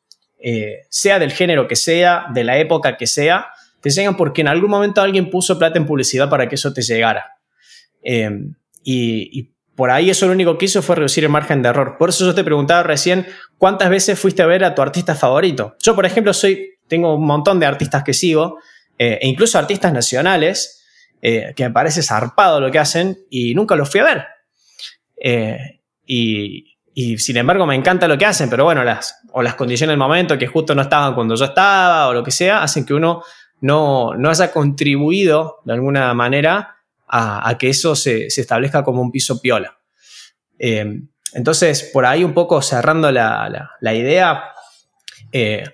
sea 0.90 1.20
del 1.20 1.30
género 1.30 1.68
que 1.68 1.76
sea, 1.76 2.26
de 2.34 2.42
la 2.42 2.58
época 2.58 2.96
que 2.96 3.06
sea, 3.06 3.46
te 3.80 3.90
llegan 3.90 4.16
porque 4.16 4.40
en 4.40 4.48
algún 4.48 4.68
momento 4.68 5.00
alguien 5.00 5.30
puso 5.30 5.56
plata 5.60 5.78
en 5.78 5.86
publicidad 5.86 6.28
para 6.28 6.48
que 6.48 6.56
eso 6.56 6.74
te 6.74 6.82
llegara. 6.82 7.38
y, 8.02 8.26
y 8.82 9.54
por 9.76 9.92
ahí 9.92 10.10
eso 10.10 10.26
lo 10.26 10.32
único 10.32 10.58
que 10.58 10.64
hizo 10.64 10.82
fue 10.82 10.96
reducir 10.96 11.22
el 11.22 11.30
margen 11.30 11.62
de 11.62 11.68
error. 11.68 11.96
Por 11.96 12.08
eso 12.08 12.26
yo 12.26 12.34
te 12.34 12.42
preguntaba 12.42 12.82
recién 12.82 13.28
cuántas 13.58 13.90
veces 13.90 14.18
fuiste 14.18 14.42
a 14.42 14.46
ver 14.46 14.64
a 14.64 14.74
tu 14.74 14.82
artista 14.82 15.14
favorito. 15.14 15.76
Yo, 15.80 15.94
por 15.94 16.04
ejemplo, 16.04 16.34
soy, 16.34 16.78
tengo 16.88 17.14
un 17.14 17.26
montón 17.26 17.60
de 17.60 17.66
artistas 17.66 18.02
que 18.02 18.12
sigo, 18.12 18.58
eh, 18.98 19.20
e 19.22 19.28
incluso 19.28 19.56
artistas 19.56 19.92
nacionales, 19.92 20.83
eh, 21.26 21.54
que 21.56 21.64
me 21.64 21.70
parece 21.70 22.02
zarpado 22.02 22.60
lo 22.60 22.70
que 22.70 22.78
hacen 22.78 23.16
y 23.30 23.54
nunca 23.54 23.76
los 23.76 23.88
fui 23.88 24.00
a 24.00 24.04
ver. 24.04 24.26
Eh, 25.16 25.80
y, 26.04 26.66
sin 27.16 27.38
embargo 27.38 27.64
me 27.64 27.74
encanta 27.74 28.06
lo 28.06 28.18
que 28.18 28.26
hacen, 28.26 28.50
pero 28.50 28.64
bueno, 28.64 28.84
las, 28.84 29.22
o 29.32 29.40
las 29.40 29.54
condiciones 29.54 29.92
del 29.92 29.98
momento 29.98 30.36
que 30.36 30.46
justo 30.46 30.74
no 30.74 30.82
estaban 30.82 31.14
cuando 31.14 31.34
yo 31.34 31.46
estaba 31.46 32.08
o 32.08 32.12
lo 32.12 32.22
que 32.22 32.30
sea, 32.30 32.62
hacen 32.62 32.84
que 32.84 32.92
uno 32.92 33.22
no, 33.62 34.14
no 34.14 34.28
haya 34.28 34.52
contribuido 34.52 35.60
de 35.64 35.72
alguna 35.72 36.12
manera 36.12 36.76
a, 37.08 37.56
que 37.58 37.70
eso 37.70 37.96
se, 37.96 38.26
establezca 38.26 38.84
como 38.84 39.00
un 39.00 39.10
piso 39.10 39.40
piola. 39.40 39.78
Eh, 40.58 41.00
entonces, 41.32 41.90
por 41.90 42.04
ahí 42.04 42.22
un 42.22 42.34
poco 42.34 42.60
cerrando 42.60 43.10
la, 43.10 43.70
idea, 43.80 44.52
eh, 45.32 45.64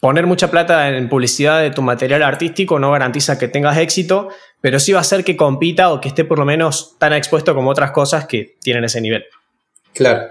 poner 0.00 0.26
mucha 0.26 0.50
plata 0.50 0.88
en 0.88 1.08
publicidad 1.08 1.60
de 1.60 1.70
tu 1.70 1.82
material 1.82 2.22
artístico 2.22 2.78
no 2.78 2.90
garantiza 2.90 3.38
que 3.38 3.48
tengas 3.48 3.76
éxito, 3.78 4.28
pero 4.60 4.80
sí 4.80 4.92
va 4.92 4.98
a 4.98 5.02
hacer 5.02 5.24
que 5.24 5.36
compita 5.36 5.92
o 5.92 6.00
que 6.00 6.08
esté 6.08 6.24
por 6.24 6.38
lo 6.38 6.46
menos 6.46 6.96
tan 6.98 7.12
expuesto 7.12 7.54
como 7.54 7.70
otras 7.70 7.92
cosas 7.92 8.26
que 8.26 8.56
tienen 8.60 8.84
ese 8.84 9.00
nivel. 9.00 9.24
Claro. 9.94 10.26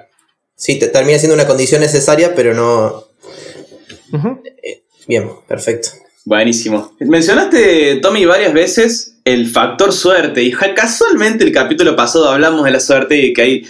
Sí, 0.55 0.78
termina 0.80 1.17
siendo 1.20 1.36
una 1.36 1.47
condición 1.47 1.82
necesaria, 1.82 2.36
pero 2.36 2.53
no... 2.53 3.05
Eh, 4.63 4.84
bien, 5.07 5.30
perfecto. 5.47 5.89
Buenísimo. 6.26 6.95
Mencionaste, 6.99 7.97
Tommy, 8.01 8.26
varias 8.26 8.53
veces 8.53 9.20
el 9.24 9.47
factor 9.47 9.93
suerte. 9.93 10.43
Y 10.43 10.51
casualmente 10.51 11.43
el 11.43 11.53
capítulo 11.53 11.95
pasado 11.95 12.30
hablamos 12.30 12.65
de 12.65 12.72
la 12.72 12.80
suerte 12.80 13.15
y 13.15 13.34
que 13.34 13.41
hay, 13.41 13.67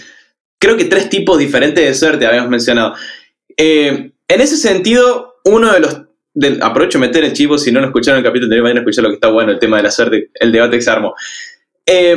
creo 0.58 0.76
que 0.76 0.86
tres 0.86 1.08
tipos 1.08 1.38
diferentes 1.38 1.84
de 1.84 1.94
suerte 1.94 2.26
habíamos 2.26 2.50
mencionado. 2.50 2.94
Eh, 3.56 4.10
en 4.28 4.40
ese 4.40 4.56
sentido, 4.56 5.29
uno 5.44 5.72
de 5.72 5.80
los... 5.80 6.02
aprovecho 6.62 6.98
de 6.98 7.06
meter 7.06 7.24
el 7.24 7.32
chivo, 7.32 7.58
si 7.58 7.72
no 7.72 7.80
lo 7.80 7.86
escucharon 7.86 8.18
el 8.18 8.24
capítulo 8.24 8.46
anterior, 8.46 8.78
escuchar 8.78 9.04
lo 9.04 9.10
que 9.10 9.14
está 9.16 9.28
bueno, 9.28 9.52
el 9.52 9.58
tema 9.58 9.78
de 9.78 9.82
la 9.84 9.90
suerte, 9.90 10.30
el 10.34 10.52
debate 10.52 10.76
que 10.76 10.82
se. 10.82 10.92
Eh, 11.86 12.16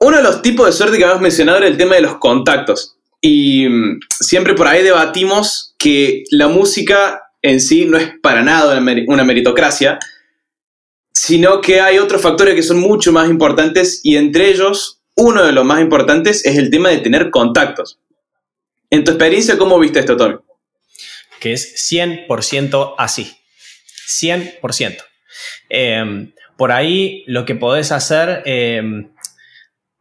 uno 0.00 0.16
de 0.16 0.22
los 0.22 0.42
tipos 0.42 0.66
de 0.66 0.72
suerte 0.72 0.96
que 0.96 1.04
habíamos 1.04 1.22
mencionado 1.22 1.58
era 1.58 1.66
el 1.66 1.76
tema 1.76 1.94
de 1.94 2.02
los 2.02 2.16
contactos. 2.18 2.96
Y 3.20 3.68
mm, 3.68 4.00
siempre 4.08 4.54
por 4.54 4.66
ahí 4.66 4.82
debatimos 4.82 5.74
que 5.78 6.24
la 6.30 6.48
música 6.48 7.22
en 7.42 7.60
sí 7.60 7.84
no 7.86 7.98
es 7.98 8.12
para 8.22 8.42
nada 8.42 8.78
una 9.06 9.24
meritocracia, 9.24 9.98
sino 11.12 11.60
que 11.60 11.80
hay 11.80 11.98
otros 11.98 12.22
factores 12.22 12.54
que 12.54 12.62
son 12.62 12.80
mucho 12.80 13.12
más 13.12 13.28
importantes 13.28 14.00
y 14.02 14.16
entre 14.16 14.48
ellos, 14.48 15.02
uno 15.16 15.44
de 15.44 15.52
los 15.52 15.64
más 15.64 15.80
importantes 15.80 16.44
es 16.46 16.56
el 16.56 16.70
tema 16.70 16.88
de 16.88 16.98
tener 16.98 17.30
contactos. 17.30 17.98
En 18.90 19.04
tu 19.04 19.12
experiencia, 19.12 19.58
¿cómo 19.58 19.78
viste 19.78 20.00
esto, 20.00 20.16
Tommy? 20.16 20.36
Que 21.40 21.52
es 21.52 21.90
100% 21.90 22.94
así. 22.98 23.36
100%. 24.06 25.04
Em, 25.68 26.32
por 26.56 26.72
ahí 26.72 27.24
lo 27.26 27.44
que 27.44 27.54
podés 27.54 27.92
hacer, 27.92 28.42
em, 28.44 29.12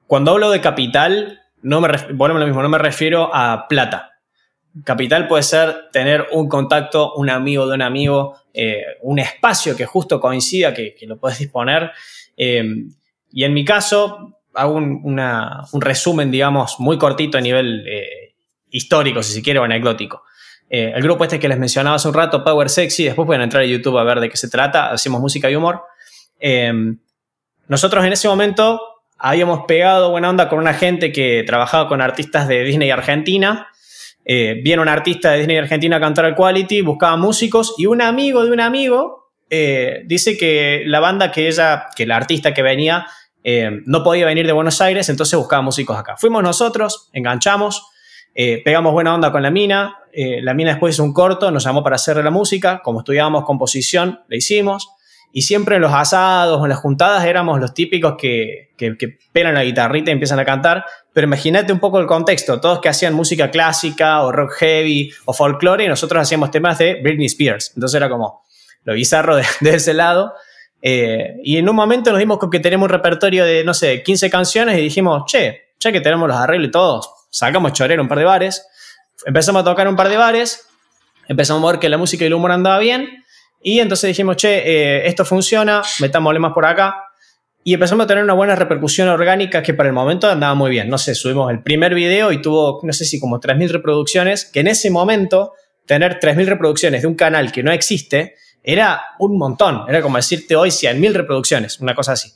cuando 0.08 0.32
hablo 0.32 0.52
de 0.52 0.62
capital, 0.62 1.42
no 1.62 1.82
me, 1.82 1.90
bueno, 2.14 2.38
lo 2.38 2.46
mismo, 2.46 2.62
no 2.62 2.70
me 2.70 2.78
refiero 2.78 3.34
a 3.34 3.68
plata. 3.68 4.12
Capital 4.84 5.28
puede 5.28 5.44
ser 5.44 5.90
tener 5.92 6.28
un 6.32 6.48
contacto, 6.48 7.14
un 7.16 7.30
amigo 7.30 7.68
de 7.68 7.76
un 7.76 7.82
amigo, 7.82 8.36
eh, 8.54 8.84
un 9.02 9.20
espacio 9.20 9.76
que 9.76 9.86
justo 9.86 10.20
coincida, 10.20 10.74
que, 10.74 10.96
lo 11.02 11.18
puedes 11.18 11.40
disponer. 11.40 11.92
Eh, 12.38 12.64
y 13.32 13.44
en 13.44 13.54
mi 13.54 13.66
caso, 13.66 14.40
hago 14.54 14.74
un, 14.74 15.82
resumen, 15.82 16.32
digamos, 16.32 16.80
muy 16.80 16.98
cortito 16.98 17.38
a 17.38 17.42
nivel 17.42 17.86
eh, 17.88 18.36
histórico, 18.70 19.24
si 19.24 19.34
se 19.34 19.42
quiere, 19.42 19.60
o 19.60 19.64
anecdótico. 19.64 20.24
El 20.70 21.02
grupo 21.02 21.24
este 21.24 21.40
que 21.40 21.48
les 21.48 21.58
mencionaba 21.58 21.96
hace 21.96 22.08
un 22.08 22.14
rato, 22.14 22.44
Power 22.44 22.70
Sexy, 22.70 23.06
después 23.06 23.26
pueden 23.26 23.42
entrar 23.42 23.64
a 23.64 23.66
YouTube 23.66 23.98
a 23.98 24.04
ver 24.04 24.20
de 24.20 24.30
qué 24.30 24.38
se 24.38 24.50
trata, 24.50 24.92
hacemos 24.92 25.20
música 25.20 25.50
y 25.50 25.56
humor. 25.56 25.82
nosotros 27.68 28.06
en 28.06 28.14
ese 28.14 28.28
momento 28.28 28.80
habíamos 29.18 29.66
pegado 29.68 30.12
buena 30.12 30.30
onda 30.30 30.48
con 30.48 30.60
una 30.60 30.74
gente 30.74 31.12
que 31.12 31.44
trabajaba 31.46 31.88
con 31.88 32.02
artistas 32.02 32.48
de 32.48 32.64
Disney 32.64 32.92
Argentina 32.92 33.68
eh, 34.32 34.62
viene 34.64 34.80
un 34.80 34.90
artista 34.90 35.32
de 35.32 35.40
Disney 35.40 35.58
Argentina 35.58 35.98
a 35.98 36.00
cantar 36.00 36.24
al 36.26 36.36
Quality, 36.36 36.82
buscaba 36.82 37.18
músicos 37.18 37.74
y 37.80 37.88
un 37.88 38.00
amigo 38.00 38.46
de 38.46 38.52
un 38.52 38.60
amigo 38.60 39.32
eh, 39.50 40.04
dice 40.06 40.38
que 40.38 40.84
la 40.86 41.00
banda 41.00 41.32
que 41.32 41.48
ella, 41.48 41.88
que 41.96 42.06
la 42.06 42.18
artista 42.18 42.54
que 42.54 42.62
venía, 42.62 43.08
eh, 43.44 43.82
no 43.88 44.04
podía 44.04 44.28
venir 44.28 44.46
de 44.46 44.54
Buenos 44.54 44.82
Aires, 44.82 45.10
entonces 45.10 45.36
buscaba 45.40 45.64
músicos 45.64 45.98
acá. 45.98 46.16
Fuimos 46.16 46.44
nosotros, 46.44 47.10
enganchamos, 47.12 47.88
pegamos 48.64 48.94
buena 48.94 49.14
onda 49.14 49.32
con 49.32 49.44
la 49.44 49.52
mina, 49.52 49.98
la 50.14 50.54
mina 50.54 50.72
después 50.72 50.96
hizo 50.96 51.04
un 51.04 51.14
corto, 51.14 51.52
nos 51.52 51.66
llamó 51.66 51.84
para 51.84 51.98
hacerle 51.98 52.24
la 52.24 52.32
música, 52.32 52.82
como 52.84 53.00
estudiábamos 53.00 53.44
composición, 53.44 54.22
le 54.30 54.38
hicimos. 54.38 54.90
Y 55.32 55.44
siempre 55.44 55.76
en 55.76 55.84
los 55.84 55.94
asados 55.94 56.60
o 56.60 56.66
en 56.66 56.70
las 56.70 56.80
juntadas 56.80 57.24
éramos 57.26 57.60
los 57.60 57.74
típicos 57.74 58.16
que, 58.18 58.72
que, 58.78 58.96
pelan 59.32 59.54
la 59.54 59.64
guitarrita 59.64 60.10
y 60.10 60.14
empiezan 60.14 60.40
a 60.40 60.46
cantar. 60.46 60.86
Pero 61.14 61.28
imagínate 61.28 61.72
un 61.72 61.80
poco 61.80 62.00
el 62.00 62.08
contexto. 62.08 62.60
Todos 62.60 62.80
que 62.80 62.90
hacían 62.90 63.14
música 63.14 63.52
clásica 63.52 64.24
o 64.24 64.32
rock 64.32 64.54
heavy 64.54 65.12
o 65.26 65.34
folclore 65.34 65.86
y 65.86 65.88
nosotros 65.88 66.22
hacíamos 66.22 66.50
temas 66.50 66.80
de 66.80 67.00
Britney 67.02 67.28
Spears. 67.28 67.74
Entonces 67.76 67.96
era 67.96 68.10
como 68.10 68.44
lo 68.86 68.94
bizarro 68.94 69.36
de, 69.36 69.44
ese 69.62 69.94
lado. 69.94 70.34
Eh, 70.82 71.36
y 71.44 71.58
en 71.58 71.70
un 71.70 71.76
momento 71.76 72.12
nos 72.12 72.20
dimos 72.20 72.40
con 72.40 72.50
que 72.50 72.60
tenemos 72.60 72.86
un 72.86 72.90
repertorio 72.90 73.46
de, 73.46 73.64
no 73.64 73.74
sé, 73.76 74.02
15 74.02 74.30
canciones 74.32 74.80
y 74.80 74.82
dijimos, 74.82 75.26
che, 75.28 75.74
ya 75.80 75.92
que 75.92 76.02
tenemos 76.02 76.28
los 76.28 76.38
arreglos 76.38 76.70
y 76.70 76.72
todos, 76.72 77.12
sacamos 77.30 77.74
chorero 77.74 78.02
un 78.02 78.08
par 78.08 78.20
de 78.20 78.26
bares. 78.26 78.66
Empezamos 79.26 79.62
a 79.62 79.66
tocar 79.66 79.88
un 79.88 79.96
par 79.96 80.10
de 80.10 80.18
bares. 80.18 80.68
Empezamos 81.28 81.64
a 81.64 81.72
ver 81.72 81.80
que 81.80 81.90
la 81.90 81.98
música 81.98 82.24
y 82.24 82.28
el 82.28 82.34
humor 82.34 82.52
andaba 82.52 82.80
bien 82.80 83.24
y 83.62 83.80
entonces 83.80 84.08
dijimos, 84.08 84.38
che, 84.38 84.60
eh, 84.60 85.08
esto 85.08 85.26
funciona, 85.26 85.82
metámosle 86.00 86.40
más 86.40 86.54
por 86.54 86.66
acá. 86.66 87.04
Y 87.64 87.74
empezamos 87.74 88.06
a 88.06 88.08
tener 88.08 88.24
una 88.24 88.34
buena 88.34 88.56
repercusión 88.56 89.10
orgánica 89.10 89.62
que 89.62 89.74
para 89.74 89.90
el 89.90 89.94
momento 89.94 90.30
andaba 90.30 90.56
muy 90.56 90.72
bien. 90.72 90.90
No 90.90 90.98
sé, 90.98 91.14
subimos 91.14 91.52
el 91.52 91.62
primer 91.62 91.94
video 91.94 92.32
y 92.32 92.42
tuvo, 92.42 92.80
no 92.84 92.94
sé 92.94 93.06
si 93.06 93.20
como 93.20 93.40
3.000 93.40 93.70
reproducciones, 93.70 94.46
que 94.46 94.62
en 94.62 94.68
ese 94.68 94.90
momento 94.90 95.54
tener 95.86 96.20
3.000 96.20 96.46
reproducciones 96.46 97.02
de 97.02 97.08
un 97.08 97.16
canal 97.16 97.52
que 97.52 97.62
no 97.62 97.72
existe 97.72 98.36
era 98.64 99.02
un 99.20 99.38
montón. 99.38 99.84
Era 99.90 100.02
como 100.02 100.18
decirte 100.18 100.56
hoy 100.56 100.70
100.000 100.70 101.14
reproducciones, 101.14 101.80
una 101.80 101.94
cosa 101.94 102.14
así. 102.14 102.32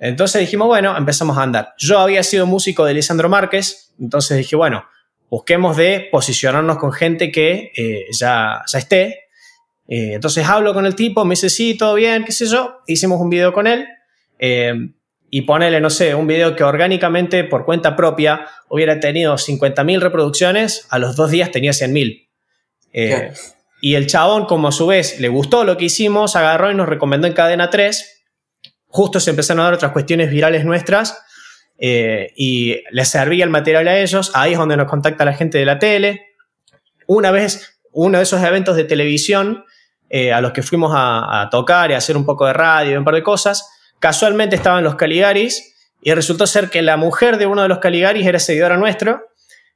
Entonces 0.00 0.40
dijimos, 0.40 0.66
bueno, 0.66 0.96
empezamos 0.96 1.36
a 1.36 1.42
andar. 1.42 1.74
Yo 1.78 1.98
había 1.98 2.22
sido 2.22 2.46
músico 2.46 2.84
de 2.84 2.94
Lisandro 2.94 3.28
Márquez, 3.28 3.92
entonces 4.00 4.38
dije, 4.38 4.56
bueno, 4.56 4.84
busquemos 5.28 5.76
de 5.76 6.08
posicionarnos 6.10 6.78
con 6.78 6.92
gente 6.92 7.30
que 7.30 7.70
eh, 7.76 8.06
ya, 8.10 8.62
ya 8.66 8.78
esté 8.78 9.26
Eh, 9.92 10.14
entonces 10.14 10.46
hablo 10.46 10.72
con 10.72 10.86
el 10.86 10.94
tipo, 10.94 11.24
me 11.24 11.32
dice, 11.32 11.50
sí, 11.50 11.76
todo 11.76 11.94
bien, 11.94 12.24
qué 12.24 12.32
sé 12.32 12.46
yo. 12.46 12.78
Hicimos 12.86 13.20
un 13.20 13.28
video 13.28 13.52
con 13.52 13.66
él. 13.66 13.86
Eh, 14.38 14.72
y 15.30 15.42
ponele, 15.42 15.80
no 15.80 15.90
sé, 15.90 16.14
un 16.14 16.26
video 16.26 16.56
que 16.56 16.64
orgánicamente 16.64 17.44
por 17.44 17.64
cuenta 17.64 17.94
propia 17.94 18.46
hubiera 18.68 18.98
tenido 18.98 19.34
50.000 19.34 20.00
reproducciones, 20.00 20.86
a 20.90 20.98
los 20.98 21.14
dos 21.14 21.30
días 21.30 21.50
tenía 21.52 21.70
100.000. 21.70 22.28
Eh, 22.92 23.32
y 23.80 23.94
el 23.94 24.06
chabón, 24.08 24.46
como 24.46 24.68
a 24.68 24.72
su 24.72 24.86
vez 24.86 25.20
le 25.20 25.28
gustó 25.28 25.64
lo 25.64 25.76
que 25.76 25.86
hicimos, 25.86 26.34
agarró 26.34 26.70
y 26.70 26.74
nos 26.74 26.88
recomendó 26.88 27.28
en 27.28 27.32
Cadena 27.32 27.70
3. 27.70 28.19
Justo 28.90 29.18
se 29.20 29.30
empezaron 29.30 29.60
a 29.60 29.64
dar 29.64 29.74
otras 29.74 29.92
cuestiones 29.92 30.30
virales 30.30 30.64
nuestras 30.64 31.18
eh, 31.78 32.32
y 32.36 32.82
les 32.90 33.08
servía 33.08 33.44
el 33.44 33.50
material 33.50 33.88
a 33.88 33.98
ellos. 33.98 34.32
Ahí 34.34 34.52
es 34.52 34.58
donde 34.58 34.76
nos 34.76 34.88
contacta 34.88 35.24
la 35.24 35.32
gente 35.32 35.58
de 35.58 35.64
la 35.64 35.78
tele. 35.78 36.26
Una 37.06 37.30
vez, 37.30 37.80
uno 37.92 38.18
de 38.18 38.24
esos 38.24 38.42
eventos 38.42 38.76
de 38.76 38.84
televisión 38.84 39.64
eh, 40.08 40.32
a 40.32 40.40
los 40.40 40.52
que 40.52 40.62
fuimos 40.62 40.92
a, 40.94 41.48
tocar 41.50 41.90
y 41.90 41.94
a 41.94 41.98
hacer 41.98 42.16
un 42.16 42.26
poco 42.26 42.46
de 42.46 42.52
radio 42.52 42.92
y 42.92 42.96
un 42.96 43.04
par 43.04 43.14
de 43.14 43.22
cosas, 43.22 43.68
Casualmente 44.00 44.56
estaban 44.56 44.82
los 44.82 44.94
Caligaris 44.94 45.74
y 46.00 46.12
resultó 46.14 46.46
ser 46.46 46.70
que 46.70 46.80
la 46.80 46.96
mujer 46.96 47.36
de 47.36 47.44
uno 47.44 47.60
de 47.60 47.68
los 47.68 47.78
Caligaris 47.78 48.26
era 48.26 48.38
seguidora 48.38 48.78
nuestro. 48.78 49.20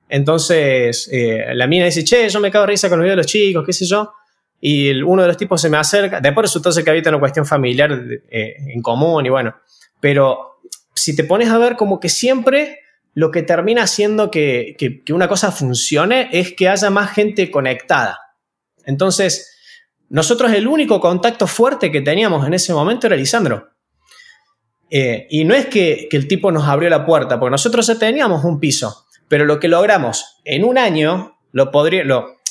Entonces 0.09 1.11
eh, 1.13 1.49
la 1.53 1.67
mina 1.67 1.85
dice, 1.85 2.05
che, 2.05 2.29
yo 2.31 2.41
me 2.41 2.51
cago 2.51 2.65
de 2.65 2.73
risa 2.73 2.89
con 2.89 2.99
los 2.99 3.05
videos 3.05 3.19
de 3.19 3.23
los 3.23 3.27
chicos, 3.27 3.65
qué 3.67 3.75
sé 3.75 3.85
yo. 3.85 4.15
Y 4.61 5.03
uno 5.03 5.23
de 5.23 5.29
los 5.29 5.37
tipos 5.37 5.61
se 5.61 5.69
me 5.69 5.77
acerca. 5.77 6.21
Después 6.21 6.45
resultó 6.45 6.73
ser 6.73 6.85
que 6.85 6.91
había 6.91 7.03
una 7.07 7.21
cuestión 7.21 7.45
familiar 7.45 7.93
eh, 8.31 8.57
en 8.67 8.81
común 8.81 9.27
y 9.27 9.29
bueno. 9.29 9.55
Pero 10.01 10.61
si 10.95 11.15
te 11.15 11.25
pones 11.25 11.51
a 11.51 11.59
ver 11.59 11.77
como 11.77 12.01
que 12.01 12.09
siempre 12.09 12.81
lo 13.15 13.31
que 13.31 13.43
termina 13.43 13.83
haciendo 13.83 14.31
que, 14.31 14.75
que, 14.79 15.13
una 15.13 15.29
cosa 15.29 15.53
funcione 15.53 16.29
es 16.33 16.53
que 16.53 16.69
haya 16.69 16.91
más 16.91 17.13
gente 17.13 17.51
conectada. 17.51 18.19
Entonces, 18.85 19.57
nosotros 20.09 20.53
el 20.53 20.67
único 20.67 21.01
contacto 21.01 21.47
fuerte 21.47 21.93
que 21.93 22.01
teníamos 22.01 22.47
en 22.47 22.55
ese 22.55 22.75
momento 22.75 23.07
era 23.07 23.17
Lisandro. 23.17 23.69
Eh, 24.91 25.27
y 25.31 25.45
no 25.45 25.55
es 25.55 25.67
que, 25.67 26.09
el 26.11 26.29
tipo 26.29 26.53
nos 26.53 26.69
abrió 26.69 26.91
la 26.91 27.05
puerta, 27.05 27.39
porque 27.39 27.53
nosotros 27.53 27.87
ya 27.87 27.99
teníamos 27.99 28.45
un 28.45 28.61
piso, 28.61 29.07
pero 29.29 29.45
lo 29.45 29.59
que 29.59 29.69
logramos 29.69 30.41
en 30.45 30.65
un 30.65 30.79
año, 30.79 31.39
lo 31.53 31.71
podría, 31.71 32.05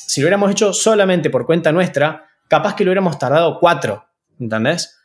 si 0.06 0.20
lo 0.20 0.26
hubiéramos 0.26 0.50
hecho 0.50 0.72
solamente 0.72 1.30
por 1.30 1.46
cuenta 1.46 1.72
nuestra, 1.72 2.26
capaz 2.48 2.74
que 2.74 2.84
lo 2.84 2.90
hubiéramos 2.90 3.18
tardado 3.18 3.58
cuatro, 3.60 4.04
¿entendés? 4.38 4.96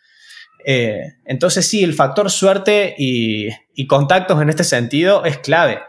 Eh, 0.65 1.15
entonces 1.25 1.67
sí, 1.67 1.83
el 1.83 1.93
factor 1.93 2.29
suerte 2.29 2.95
y, 2.97 3.47
y, 3.73 3.87
contactos 3.87 4.41
en 4.41 4.49
este 4.49 4.63
sentido 4.63 5.23
es 5.23 5.37
clave, 5.37 5.79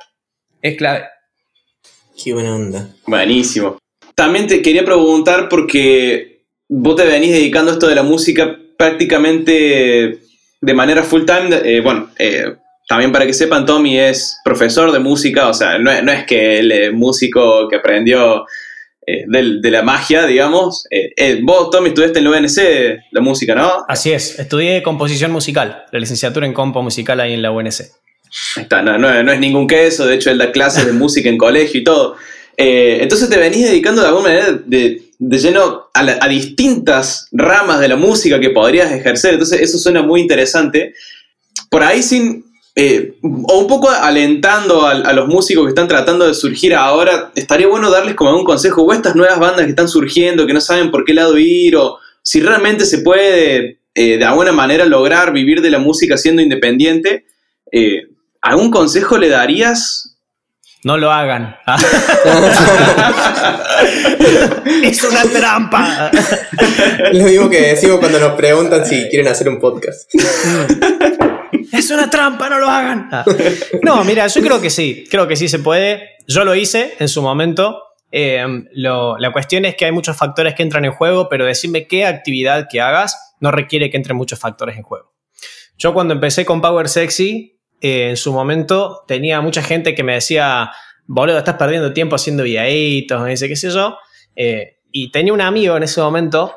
es 0.63 0.77
clave. 0.77 1.05
Qué 2.23 2.33
buena 2.33 2.55
onda. 2.55 2.89
Buenísimo. 3.07 3.79
También 4.15 4.47
te 4.47 4.63
quería 4.63 4.85
preguntar 4.85 5.49
porque 5.49 6.45
vos 6.69 6.97
te 6.97 7.07
venís 7.07 7.33
dedicando 7.33 7.71
a 7.71 7.75
esto 7.75 7.89
de 7.89 7.95
la 7.95 8.03
música 8.03 8.57
prácticamente 8.77 10.21
de 10.61 10.75
manera 10.75 11.03
full 11.03 11.25
time, 11.25 11.61
eh, 11.65 11.81
bueno, 11.81 12.11
eh, 12.19 12.55
también 12.89 13.13
para 13.13 13.27
que 13.27 13.33
sepan, 13.33 13.65
Tommy 13.65 13.99
es 13.99 14.39
profesor 14.45 14.93
de 14.93 14.99
música, 14.99 15.49
o 15.49 15.55
sea, 15.55 15.79
no, 15.79 16.03
no 16.03 16.13
es 16.13 16.25
que 16.25 16.59
él 16.59 16.73
es 16.73 16.93
músico 16.93 17.69
que 17.69 17.77
aprendió 17.77 18.45
eh, 19.07 19.25
de, 19.27 19.61
de, 19.61 19.71
la 19.71 19.83
magia, 19.83 20.27
digamos. 20.27 20.85
Eh, 20.91 21.41
vos, 21.43 21.71
Tommy, 21.71 21.89
estudiaste 21.89 22.19
en 22.19 22.25
la 22.25 22.31
UNC 22.31 23.03
la 23.13 23.21
música, 23.21 23.55
¿no? 23.55 23.85
Así 23.89 24.13
es, 24.13 24.39
estudié 24.39 24.83
composición 24.83 25.33
musical, 25.33 25.85
la 25.91 25.99
licenciatura 25.99 26.47
en 26.47 26.53
compo 26.53 26.83
musical 26.83 27.19
ahí 27.21 27.33
en 27.33 27.43
la 27.43 27.51
UNC. 27.51 27.81
Está, 28.57 28.83
no, 28.83 28.99
no, 28.99 29.23
no 29.23 29.33
es 29.33 29.41
ningún 29.41 29.67
queso, 29.67 30.07
de 30.07 30.15
hecho 30.15 30.31
él 30.31 30.39
da 30.39 30.53
clases 30.53 30.87
de 30.87 30.93
música 30.93 31.29
en 31.29 31.39
colegio 31.39 31.81
y 31.81 31.85
todo. 31.85 32.17
entonces 32.57 33.29
te 33.29 33.39
venís 33.39 33.69
dedicando 33.69 34.03
de 34.03 34.09
alguna 34.09 34.29
manera 34.29 34.53
de, 34.53 35.03
de 35.19 35.39
lleno 35.39 35.89
a, 35.93 36.03
la, 36.03 36.19
a, 36.21 36.29
distintas 36.29 37.27
ramas 37.33 37.81
de 37.81 37.89
la 37.89 37.97
música 37.97 38.39
que 38.39 38.51
podrías 38.51 38.93
ejercer. 38.93 39.33
Entonces 39.33 39.61
eso 39.61 39.79
suena 39.79 40.03
muy 40.03 40.21
interesante. 40.21 40.95
Por 41.71 41.83
ahí 41.83 42.03
sin... 42.03 42.50
Eh, 42.77 43.19
o 43.23 43.59
un 43.59 43.67
poco 43.67 43.91
alentando 43.91 44.87
a, 44.87 44.93
a, 44.93 45.13
los 45.13 45.27
músicos 45.27 45.65
que 45.65 45.71
están 45.71 45.89
tratando 45.89 46.27
de 46.27 46.35
surgir 46.35 46.75
ahora, 46.75 47.33
estaría 47.35 47.67
bueno 47.67 47.91
darles 47.91 48.15
como 48.15 48.37
un 48.37 48.45
consejo, 48.45 48.83
o 48.83 48.93
estas 48.93 49.17
nuevas 49.17 49.39
bandas 49.39 49.65
que 49.65 49.71
están 49.71 49.89
surgiendo, 49.89 50.47
que 50.47 50.55
no 50.55 50.61
saben 50.61 50.91
por 50.91 51.05
qué 51.05 51.13
lado 51.13 51.37
ir, 51.37 51.77
o 51.77 51.99
si 52.23 52.41
realmente 52.41 52.85
se 52.85 52.99
puede 52.99 53.79
eh, 53.95 54.19
de 54.19 54.25
alguna 54.25 54.53
manera 54.53 54.87
lograr 54.87 55.33
vivir 55.33 55.63
de 55.63 55.71
la 55.71 55.79
música 55.79 56.17
siendo 56.17 56.43
independiente, 56.43 57.25
eh, 57.73 58.07
¿algún 58.41 58.71
consejo 58.71 59.19
le 59.19 59.29
darías 59.29 60.07
no 60.83 60.97
lo 60.97 61.13
hagan. 61.13 61.57
es 64.83 65.03
una 65.03 65.25
trampa. 65.25 66.11
Lo 67.13 67.25
mismo 67.25 67.51
que 67.51 67.61
decimos 67.61 67.99
cuando 67.99 68.19
nos 68.19 68.33
preguntan 68.33 68.87
si 68.87 69.07
quieren 69.11 69.29
hacer 69.29 69.51
un 69.51 69.61
podcast. 69.61 70.11
es 71.73 71.91
una 71.91 72.09
trampa, 72.11 72.49
no 72.49 72.59
lo 72.59 72.69
hagan. 72.69 73.09
No, 73.83 74.05
mira, 74.05 74.27
yo 74.27 74.41
creo 74.41 74.61
que 74.61 74.71
sí, 74.71 75.05
creo 75.11 75.27
que 75.27 75.37
sí 75.37 75.49
se 75.49 75.59
puede. 75.59 76.17
Yo 76.27 76.45
lo 76.45 76.55
hice 76.55 76.95
en 76.99 77.09
su 77.09 77.23
momento. 77.23 77.83
Eh, 78.13 78.45
lo, 78.73 79.19
la 79.19 79.33
cuestión 79.33 79.65
es 79.65 79.77
que 79.77 79.85
hay 79.85 79.93
muchos 79.93 80.17
factores 80.17 80.55
que 80.55 80.63
entran 80.63 80.85
en 80.85 80.93
juego, 80.93 81.29
pero 81.29 81.45
decirme 81.45 81.87
qué 81.87 82.05
actividad 82.05 82.67
que 82.71 82.81
hagas 82.81 83.37
no 83.41 83.51
requiere 83.51 83.91
que 83.91 83.97
entren 83.97 84.17
muchos 84.17 84.39
factores 84.39 84.77
en 84.77 84.83
juego. 84.83 85.13
Yo 85.79 85.95
cuando 85.95 86.15
empecé 86.15 86.45
con 86.45 86.61
Power 86.61 86.89
Sexy, 86.89 87.59
eh, 87.81 88.11
en 88.11 88.17
su 88.17 88.33
momento 88.33 89.05
tenía 89.09 89.41
mucha 89.41 89.63
gente 89.63 89.95
que 89.95 90.03
me 90.03 90.15
decía, 90.15 90.71
boludo, 91.07 91.39
estás 91.39 91.57
perdiendo 91.57 91.93
tiempo 91.93 92.17
haciendo 92.17 92.43
videitos, 92.43 93.23
me 93.23 93.31
dice, 93.31 93.49
qué 93.49 93.57
sé 93.57 93.71
yo. 93.71 93.97
Eh, 94.37 94.79
y 94.93 95.11
tenía 95.11 95.33
un 95.33 95.41
amigo 95.41 95.77
en 95.77 95.83
ese 95.83 96.01
momento, 96.01 96.55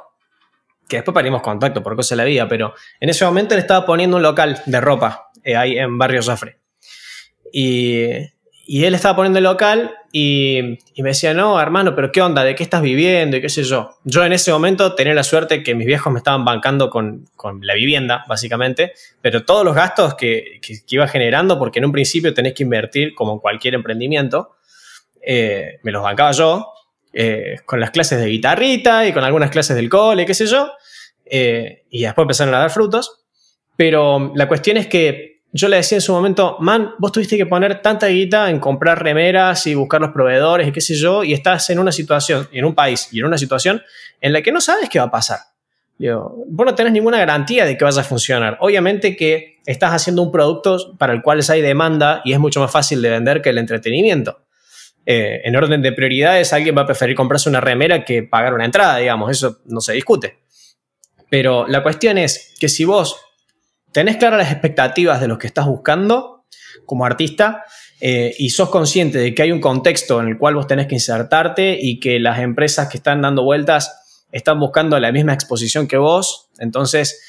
que 0.87 0.97
después 0.97 1.13
perdimos 1.13 1.41
contacto 1.41 1.81
por 1.81 1.95
cosa 1.95 2.15
de 2.15 2.17
la 2.17 2.25
vida, 2.25 2.47
pero 2.47 2.73
en 2.99 3.09
ese 3.09 3.25
momento 3.25 3.55
le 3.55 3.61
estaba 3.61 3.85
poniendo 3.85 4.17
un 4.17 4.23
local 4.23 4.61
de 4.65 4.81
ropa 4.81 5.29
eh, 5.43 5.55
ahí 5.55 5.77
en 5.77 5.97
Barrio 5.97 6.21
Zafre. 6.21 6.59
Y, 7.51 8.07
y 8.65 8.85
él 8.85 8.95
estaba 8.95 9.15
poniendo 9.15 9.39
el 9.39 9.43
local 9.43 9.95
y, 10.11 10.79
y, 10.93 11.03
me 11.03 11.09
decía, 11.09 11.33
no, 11.33 11.59
hermano, 11.59 11.95
pero 11.95 12.11
¿qué 12.11 12.21
onda? 12.21 12.43
¿De 12.43 12.55
qué 12.55 12.63
estás 12.63 12.81
viviendo? 12.81 13.35
Y 13.35 13.41
qué 13.41 13.49
sé 13.49 13.63
yo. 13.63 13.97
Yo 14.03 14.23
en 14.23 14.31
ese 14.31 14.51
momento 14.51 14.95
tenía 14.95 15.13
la 15.13 15.23
suerte 15.23 15.63
que 15.63 15.75
mis 15.75 15.85
viejos 15.87 16.13
me 16.13 16.19
estaban 16.19 16.45
bancando 16.45 16.89
con, 16.89 17.25
con 17.35 17.65
la 17.65 17.73
vivienda, 17.73 18.23
básicamente, 18.27 18.93
pero 19.21 19.43
todos 19.43 19.65
los 19.65 19.75
gastos 19.75 20.15
que, 20.15 20.59
que, 20.61 20.77
iba 20.87 21.07
generando, 21.07 21.59
porque 21.59 21.79
en 21.79 21.85
un 21.85 21.91
principio 21.91 22.33
tenés 22.33 22.53
que 22.53 22.63
invertir 22.63 23.13
como 23.15 23.41
cualquier 23.41 23.73
emprendimiento, 23.73 24.55
eh, 25.21 25.79
me 25.83 25.91
los 25.91 26.03
bancaba 26.03 26.31
yo, 26.31 26.73
eh, 27.13 27.57
con 27.65 27.79
las 27.79 27.91
clases 27.91 28.19
de 28.19 28.25
guitarrita 28.25 29.07
y 29.07 29.13
con 29.13 29.23
algunas 29.23 29.51
clases 29.51 29.75
del 29.75 29.89
cole, 29.89 30.25
qué 30.25 30.33
sé 30.33 30.47
yo, 30.47 30.71
eh, 31.25 31.85
y 31.89 32.01
después 32.03 32.23
empezaron 32.23 32.53
a 32.55 32.59
dar 32.59 32.71
frutos. 32.71 33.23
Pero 33.77 34.31
la 34.35 34.47
cuestión 34.47 34.77
es 34.77 34.87
que 34.87 35.41
yo 35.51 35.67
le 35.67 35.77
decía 35.77 35.97
en 35.97 36.01
su 36.01 36.11
momento, 36.11 36.57
man, 36.59 36.95
vos 36.97 37.11
tuviste 37.11 37.37
que 37.37 37.45
poner 37.45 37.81
tanta 37.81 38.07
guita 38.07 38.49
en 38.49 38.59
comprar 38.59 39.03
remeras 39.03 39.67
y 39.67 39.75
buscar 39.75 40.01
los 40.01 40.09
proveedores 40.09 40.67
y 40.67 40.71
qué 40.71 40.81
sé 40.81 40.95
yo, 40.95 41.23
y 41.23 41.33
estás 41.33 41.69
en 41.69 41.77
una 41.77 41.91
situación, 41.91 42.49
en 42.51 42.65
un 42.65 42.73
país 42.73 43.09
y 43.11 43.19
en 43.19 43.25
una 43.25 43.37
situación 43.37 43.83
en 44.19 44.33
la 44.33 44.41
que 44.41 44.51
no 44.51 44.59
sabes 44.59 44.89
qué 44.89 44.97
va 44.97 45.05
a 45.05 45.11
pasar. 45.11 45.39
Digo, 45.99 46.43
vos 46.47 46.65
no 46.65 46.73
tenés 46.73 46.91
ninguna 46.91 47.19
garantía 47.19 47.65
de 47.65 47.77
que 47.77 47.85
vaya 47.85 48.01
a 48.01 48.03
funcionar. 48.03 48.57
Obviamente 48.61 49.15
que 49.15 49.59
estás 49.65 49.91
haciendo 49.91 50.23
un 50.23 50.31
producto 50.31 50.97
para 50.97 51.13
el 51.13 51.21
cual 51.21 51.41
hay 51.47 51.61
demanda 51.61 52.21
y 52.25 52.33
es 52.33 52.39
mucho 52.39 52.59
más 52.59 52.71
fácil 52.71 53.01
de 53.01 53.11
vender 53.11 53.41
que 53.41 53.49
el 53.49 53.59
entretenimiento. 53.59 54.39
Eh, 55.05 55.41
en 55.43 55.55
orden 55.55 55.81
de 55.81 55.91
prioridades, 55.91 56.53
alguien 56.53 56.77
va 56.77 56.83
a 56.83 56.85
preferir 56.85 57.15
comprarse 57.15 57.49
una 57.49 57.59
remera 57.59 58.05
que 58.05 58.23
pagar 58.23 58.53
una 58.53 58.65
entrada, 58.65 58.97
digamos, 58.97 59.31
eso 59.31 59.59
no 59.65 59.81
se 59.81 59.93
discute. 59.93 60.39
Pero 61.29 61.67
la 61.67 61.83
cuestión 61.83 62.17
es 62.17 62.53
que 62.59 62.69
si 62.69 62.85
vos 62.85 63.19
tenés 63.91 64.17
claras 64.17 64.39
las 64.39 64.51
expectativas 64.51 65.19
de 65.19 65.27
lo 65.27 65.37
que 65.37 65.47
estás 65.47 65.65
buscando 65.65 66.45
como 66.85 67.05
artista 67.05 67.63
eh, 67.99 68.33
y 68.37 68.49
sos 68.49 68.69
consciente 68.69 69.17
de 69.17 69.33
que 69.33 69.43
hay 69.43 69.51
un 69.51 69.61
contexto 69.61 70.21
en 70.21 70.27
el 70.27 70.37
cual 70.37 70.55
vos 70.55 70.67
tenés 70.67 70.87
que 70.87 70.95
insertarte 70.95 71.77
y 71.79 71.99
que 71.99 72.19
las 72.19 72.39
empresas 72.39 72.89
que 72.89 72.97
están 72.97 73.21
dando 73.21 73.43
vueltas 73.43 74.25
están 74.31 74.59
buscando 74.59 74.99
la 74.99 75.11
misma 75.11 75.33
exposición 75.33 75.87
que 75.87 75.97
vos, 75.97 76.49
entonces 76.59 77.21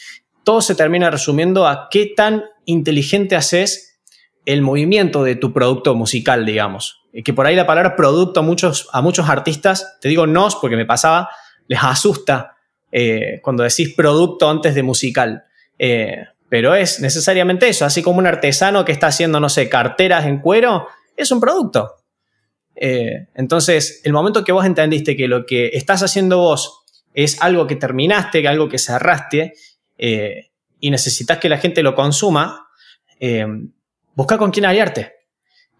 todo 0.42 0.60
se 0.60 0.74
termina 0.74 1.10
resumiendo 1.10 1.66
a 1.66 1.88
qué 1.90 2.12
tan 2.14 2.44
inteligente 2.64 3.36
haces 3.36 4.00
el 4.46 4.62
movimiento 4.62 5.24
de 5.24 5.36
tu 5.36 5.52
producto 5.52 5.94
musical, 5.94 6.44
digamos. 6.44 7.03
Que 7.22 7.32
por 7.32 7.46
ahí 7.46 7.54
la 7.54 7.66
palabra 7.66 7.94
producto 7.94 8.40
a 8.40 8.42
muchos, 8.42 8.88
a 8.92 9.00
muchos 9.02 9.28
artistas, 9.28 9.98
te 10.00 10.08
digo 10.08 10.26
nos 10.26 10.56
porque 10.56 10.76
me 10.76 10.86
pasaba, 10.86 11.28
les 11.68 11.82
asusta 11.82 12.56
eh, 12.90 13.40
cuando 13.42 13.62
decís 13.62 13.94
producto 13.94 14.48
antes 14.48 14.74
de 14.74 14.82
musical. 14.82 15.44
Eh, 15.78 16.24
pero 16.48 16.74
es 16.74 17.00
necesariamente 17.00 17.68
eso, 17.68 17.84
así 17.84 18.02
como 18.02 18.18
un 18.18 18.26
artesano 18.26 18.84
que 18.84 18.92
está 18.92 19.08
haciendo, 19.08 19.40
no 19.40 19.48
sé, 19.48 19.68
carteras 19.68 20.26
en 20.26 20.40
cuero, 20.40 20.86
es 21.16 21.30
un 21.30 21.40
producto. 21.40 21.96
Eh, 22.76 23.28
entonces, 23.34 24.00
el 24.04 24.12
momento 24.12 24.44
que 24.44 24.52
vos 24.52 24.64
entendiste 24.64 25.16
que 25.16 25.28
lo 25.28 25.46
que 25.46 25.70
estás 25.74 26.02
haciendo 26.02 26.38
vos 26.38 26.84
es 27.12 27.40
algo 27.40 27.66
que 27.66 27.76
terminaste, 27.76 28.46
algo 28.46 28.68
que 28.68 28.78
cerraste, 28.78 29.54
eh, 29.96 30.50
y 30.80 30.90
necesitas 30.90 31.38
que 31.38 31.48
la 31.48 31.58
gente 31.58 31.82
lo 31.82 31.94
consuma, 31.94 32.68
eh, 33.20 33.46
busca 34.14 34.36
con 34.36 34.50
quién 34.50 34.66
aliarte. 34.66 35.13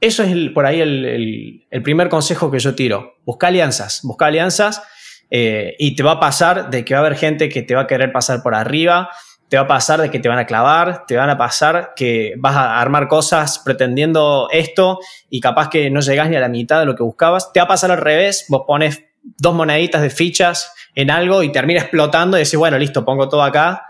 Eso 0.05 0.23
es 0.23 0.33
el, 0.33 0.53
por 0.53 0.67
ahí 0.67 0.83
el, 0.83 1.83
primer 1.83 2.11
consejo 2.11 2.51
que 2.51 2.59
yo 2.59 2.75
tiro. 2.75 3.15
Busca 3.25 3.47
alianzas, 3.47 4.01
busca 4.03 4.27
alianzas 4.27 4.83
Eh, 5.31 5.75
y 5.79 5.97
te 5.97 6.03
va 6.03 6.13
a 6.13 6.21
pasar 6.21 6.69
de 6.69 6.85
que 6.85 6.93
va 6.93 7.01
a 7.01 7.07
haber 7.07 7.17
gente 7.17 7.49
que 7.49 7.63
te 7.63 7.75
va 7.75 7.83
a 7.83 7.87
querer 7.87 8.13
pasar 8.13 8.43
por 8.43 8.55
arriba, 8.55 9.09
te 9.49 9.57
va 9.57 9.63
a 9.63 9.67
pasar 9.67 10.03
de 10.03 10.11
que 10.11 10.19
te 10.19 10.29
van 10.29 10.39
a 10.39 10.45
clavar, 10.45 11.07
te 11.07 11.17
van 11.17 11.31
a 11.31 11.39
pasar 11.39 11.95
que 11.97 12.35
vas 12.37 12.55
a 12.55 12.79
armar 12.79 13.09
cosas 13.09 13.59
pretendiendo 13.65 14.49
esto 14.53 14.99
y 15.31 15.41
capaz 15.41 15.71
que 15.71 15.91
no 15.91 16.01
llegas 16.01 16.29
ni 16.29 16.37
a 16.37 16.41
la 16.41 16.51
mitad 16.51 16.79
de 16.79 16.85
lo 16.85 16.95
que 16.95 17.03
buscabas. 17.03 17.51
Te 17.55 17.61
va 17.61 17.65
a 17.65 17.69
pasar 17.69 17.91
al 17.91 17.99
revés, 17.99 18.45
vos 18.51 18.65
pones 18.67 19.03
dos 19.23 19.55
moneditas 19.55 20.03
de 20.03 20.11
fichas 20.11 20.71
en 20.95 21.11
algo 21.11 21.43
y 21.43 21.51
termina 21.51 21.81
explotando 21.81 22.37
y 22.37 22.41
decís, 22.45 22.59
bueno, 22.59 22.77
listo, 22.79 23.07
pongo 23.07 23.31
todo 23.31 23.43
acá. 23.43 23.87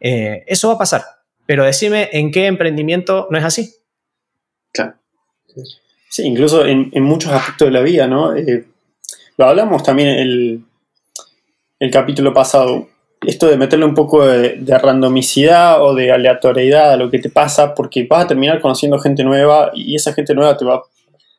Eh, 0.00 0.44
eso 0.46 0.68
va 0.68 0.74
a 0.74 0.78
pasar. 0.78 1.04
Pero 1.44 1.64
decime 1.64 2.08
en 2.12 2.30
qué 2.30 2.46
emprendimiento 2.46 3.28
no 3.30 3.36
es 3.36 3.44
así. 3.44 3.74
Claro. 4.72 4.94
Sí, 6.08 6.26
incluso 6.26 6.64
en, 6.64 6.90
muchos 7.02 7.32
aspectos 7.32 7.68
de 7.68 7.72
la 7.72 7.80
vida, 7.80 8.06
¿no? 8.06 8.34
Eh, 8.34 8.64
lo 9.36 9.46
hablamos 9.46 9.82
también 9.82 10.08
el, 10.08 10.64
el 11.78 11.90
capítulo 11.90 12.32
pasado. 12.32 12.88
Esto 13.26 13.48
de 13.48 13.56
meterle 13.56 13.84
un 13.84 13.94
poco 13.94 14.26
de, 14.26 14.56
de, 14.58 14.78
randomicidad 14.78 15.82
o 15.82 15.94
de 15.94 16.12
aleatoriedad 16.12 16.92
a 16.92 16.96
lo 16.96 17.10
que 17.10 17.18
te 17.18 17.30
pasa, 17.30 17.74
porque 17.74 18.06
vas 18.08 18.24
a 18.24 18.28
terminar 18.28 18.60
conociendo 18.60 18.98
gente 18.98 19.24
nueva 19.24 19.70
y 19.74 19.94
esa 19.94 20.12
gente 20.12 20.34
nueva 20.34 20.56
te 20.56 20.64
va. 20.64 20.82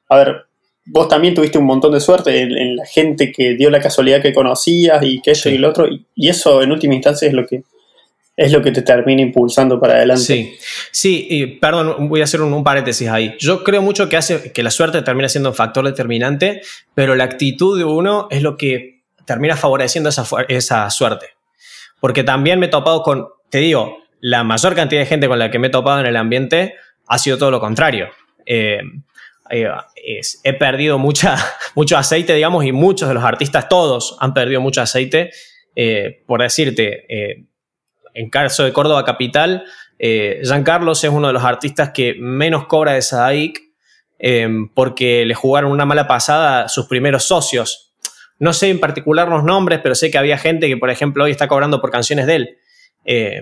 A 0.10 0.18
ver, 0.18 0.50
vos 0.92 1.08
también 1.08 1.36
tuviste 1.36 1.58
un 1.58 1.66
montón 1.66 1.92
de 1.92 2.00
suerte 2.00 2.42
en, 2.42 2.76
la 2.76 2.86
gente 2.86 3.32
que 3.32 3.56
dio 3.56 3.70
la 3.70 3.80
casualidad 3.80 4.22
que 4.22 4.34
conocías 4.34 5.02
y 5.04 5.22
que 5.22 5.32
eso 5.32 5.50
y 5.50 5.58
lo 5.58 5.70
otro, 5.70 5.88
y, 5.88 6.30
eso 6.30 6.62
en 6.62 6.72
última 6.72 6.96
instancia 6.96 7.28
es 7.28 7.34
lo 7.34 7.46
que 7.46 7.64
es 8.40 8.54
lo 8.54 8.62
que 8.62 8.72
te 8.72 8.82
termina 8.82 9.22
impulsando 9.22 9.82
para 9.82 9.96
adelante. 9.96 10.24
Sí, 10.24 10.58
sí, 10.92 11.28
y 11.30 11.46
perdón, 11.46 12.08
voy 12.08 12.22
a 12.22 12.24
hacer 12.24 12.42
un, 12.42 12.64
paréntesis 12.64 13.10
ahí. 13.10 13.36
Yo 13.38 13.66
creo 13.66 13.82
mucho 13.82 14.08
que 14.08 14.16
hace 14.16 14.54
que 14.54 14.64
la 14.64 14.72
suerte 14.72 15.02
termina 15.02 15.28
siendo 15.28 15.50
un 15.50 15.56
factor 15.56 15.86
determinante, 15.86 16.62
pero 16.96 17.16
la 17.16 17.26
actitud 17.26 17.78
de 17.78 17.84
uno 17.84 18.30
es 18.32 18.42
lo 18.42 18.56
que 18.56 19.02
termina 19.26 19.58
favoreciendo 19.58 20.08
esa, 20.08 20.26
esa 20.48 20.90
suerte. 20.90 21.26
Porque 22.00 22.24
también 22.24 22.60
me 22.60 22.68
he 22.68 22.70
topado 22.70 23.04
con, 23.04 23.28
te 23.50 23.58
digo, 23.58 23.98
la 24.22 24.46
mayor 24.46 24.74
cantidad 24.74 25.02
de 25.02 25.06
gente 25.06 25.28
con 25.28 25.38
la 25.38 25.52
que 25.52 25.60
me 25.60 25.68
he 25.68 25.70
topado 25.70 26.00
en 26.00 26.06
el 26.06 26.16
ambiente 26.16 26.76
ha 27.08 27.20
sido 27.20 27.38
todo 27.38 27.52
lo 27.52 27.60
contrario. 27.60 28.08
Eh, 28.46 28.80
he 29.52 30.54
perdido 30.54 30.98
mucha, 30.98 31.36
mucho 31.76 31.98
aceite, 31.98 32.34
digamos, 32.36 32.64
y 32.64 32.72
muchos 32.72 33.10
de 33.10 33.16
los 33.16 33.24
artistas, 33.26 33.68
todos 33.68 34.16
han 34.22 34.34
perdido 34.34 34.62
mucho 34.62 34.82
aceite. 34.82 35.30
Eh, 35.76 36.24
por 36.26 36.42
decirte, 36.42 37.06
eh, 37.10 37.49
en 38.20 38.30
caso 38.30 38.64
de 38.64 38.74
Córdoba 38.74 39.06
Capital, 39.06 39.64
eh, 39.98 40.42
Carlos 40.64 41.04
es 41.04 41.10
uno 41.10 41.28
de 41.28 41.34
los 41.34 41.44
artistas 41.44 41.92
que 41.94 42.16
menos 42.20 42.68
cobra 42.68 42.94
de 42.94 43.02
Sadaic 43.02 43.62
porque 44.74 45.26
le 45.26 45.34
jugaron 45.34 45.72
una 45.72 45.86
mala 45.86 46.06
pasada 46.06 46.68
sus 46.68 46.88
primeros 46.88 47.24
socios. 47.24 47.94
No 48.38 48.52
sé 48.52 48.70
en 48.70 48.82
particular 48.82 49.30
los 49.30 49.46
nombres, 49.46 49.80
pero 49.82 49.96
sé 49.96 50.12
que 50.12 50.18
había 50.18 50.38
gente 50.38 50.68
que, 50.68 50.76
por 50.76 50.90
ejemplo, 50.90 51.24
hoy 51.24 51.32
está 51.32 51.48
cobrando 51.48 51.80
por 51.80 51.90
canciones 51.90 52.28
de 52.28 52.36
él, 52.36 52.58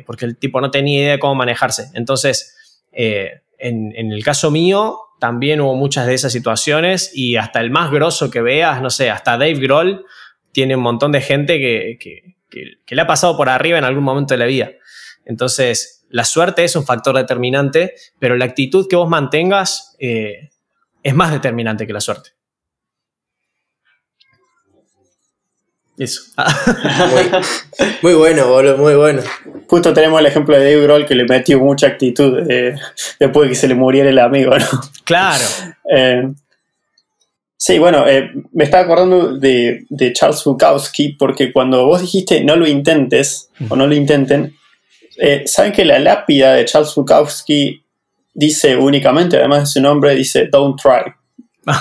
porque 0.05 0.25
el 0.25 0.37
tipo 0.37 0.61
no 0.61 0.69
tenía 0.69 0.99
idea 0.99 1.11
de 1.13 1.19
cómo 1.19 1.33
manejarse. 1.33 1.89
Entonces, 1.95 2.55
en, 2.91 3.93
en 3.95 4.11
el 4.11 4.23
caso 4.23 4.51
mío, 4.51 4.99
también 5.19 5.61
hubo 5.61 5.75
muchas 5.75 6.05
de 6.05 6.13
esas 6.13 6.31
situaciones 6.31 7.11
y 7.11 7.37
hasta 7.37 7.59
el 7.59 7.71
más 7.71 7.89
grosso 7.89 8.29
que 8.29 8.41
veas, 8.41 8.79
no 8.81 8.91
sé, 8.91 9.09
hasta 9.09 9.31
Dave 9.31 9.55
Grohl 9.55 10.05
tiene 10.51 10.75
un 10.75 10.83
montón 10.83 11.11
de 11.11 11.21
gente 11.21 11.59
que, 11.59 12.36
le 12.87 13.01
ha 13.01 13.07
pasado 13.07 13.35
por 13.37 13.49
arriba 13.49 13.77
en 13.77 13.83
algún 13.83 14.03
momento 14.03 14.33
de 14.33 14.37
la 14.37 14.45
vida. 14.45 14.71
Entonces, 15.25 16.05
la 16.09 16.23
suerte 16.23 16.63
es 16.63 16.75
un 16.75 16.85
factor 16.85 17.15
determinante, 17.15 17.95
pero 18.19 18.35
la 18.35 18.45
actitud 18.45 18.87
que 18.89 18.95
vos 18.95 19.09
mantengas 19.09 19.95
eh, 19.99 20.49
es 21.03 21.15
más 21.15 21.31
determinante 21.31 21.85
que 21.85 21.93
la 21.93 22.01
suerte. 22.01 22.31
Eso. 25.97 26.21
muy, 28.03 28.13
bueno, 28.13 28.47
boludo, 28.47 28.77
muy 28.77 28.93
bueno. 28.93 29.21
Justo 29.67 29.93
tenemos 29.93 30.19
el 30.19 30.27
ejemplo 30.27 30.55
de 30.55 30.63
Dave 30.63 30.83
Grohl 30.83 31.05
que 31.07 31.15
le 31.15 31.25
metió 31.25 31.59
mucha 31.59 31.87
actitud 31.87 32.39
eh, 32.49 32.75
después 33.19 33.45
de 33.45 33.49
que 33.49 33.55
se 33.55 33.67
le 33.67 33.73
muriera 33.73 34.09
el 34.09 34.19
amigo, 34.19 34.57
¿no? 34.57 34.65
Claro. 35.03 35.43
Eh, 35.91 36.29
sí, 37.57 37.79
bueno, 37.79 38.07
eh, 38.07 38.31
me 38.53 38.63
estaba 38.63 38.83
acordando 38.83 39.37
de, 39.37 39.85
Charles 40.13 40.43
Bukowski 40.43 41.09
porque 41.13 41.51
cuando 41.51 41.85
vos 41.85 42.01
dijiste 42.01 42.43
no 42.43 42.55
lo 42.55 42.67
intentes 42.67 43.49
o 43.69 43.75
no 43.75 43.87
lo 43.87 43.95
intenten, 43.95 44.55
¿saben 45.45 45.73
que 45.73 45.83
la 45.83 45.99
lápida 45.99 46.53
de 46.53 46.65
Charles 46.65 46.93
Bukowski 46.95 47.83
dice 48.33 48.77
únicamente, 48.77 49.37
además 49.37 49.61
de 49.61 49.65
su 49.65 49.81
nombre, 49.81 50.15
dice 50.15 50.47
don't 50.47 50.79
try? 50.79 51.11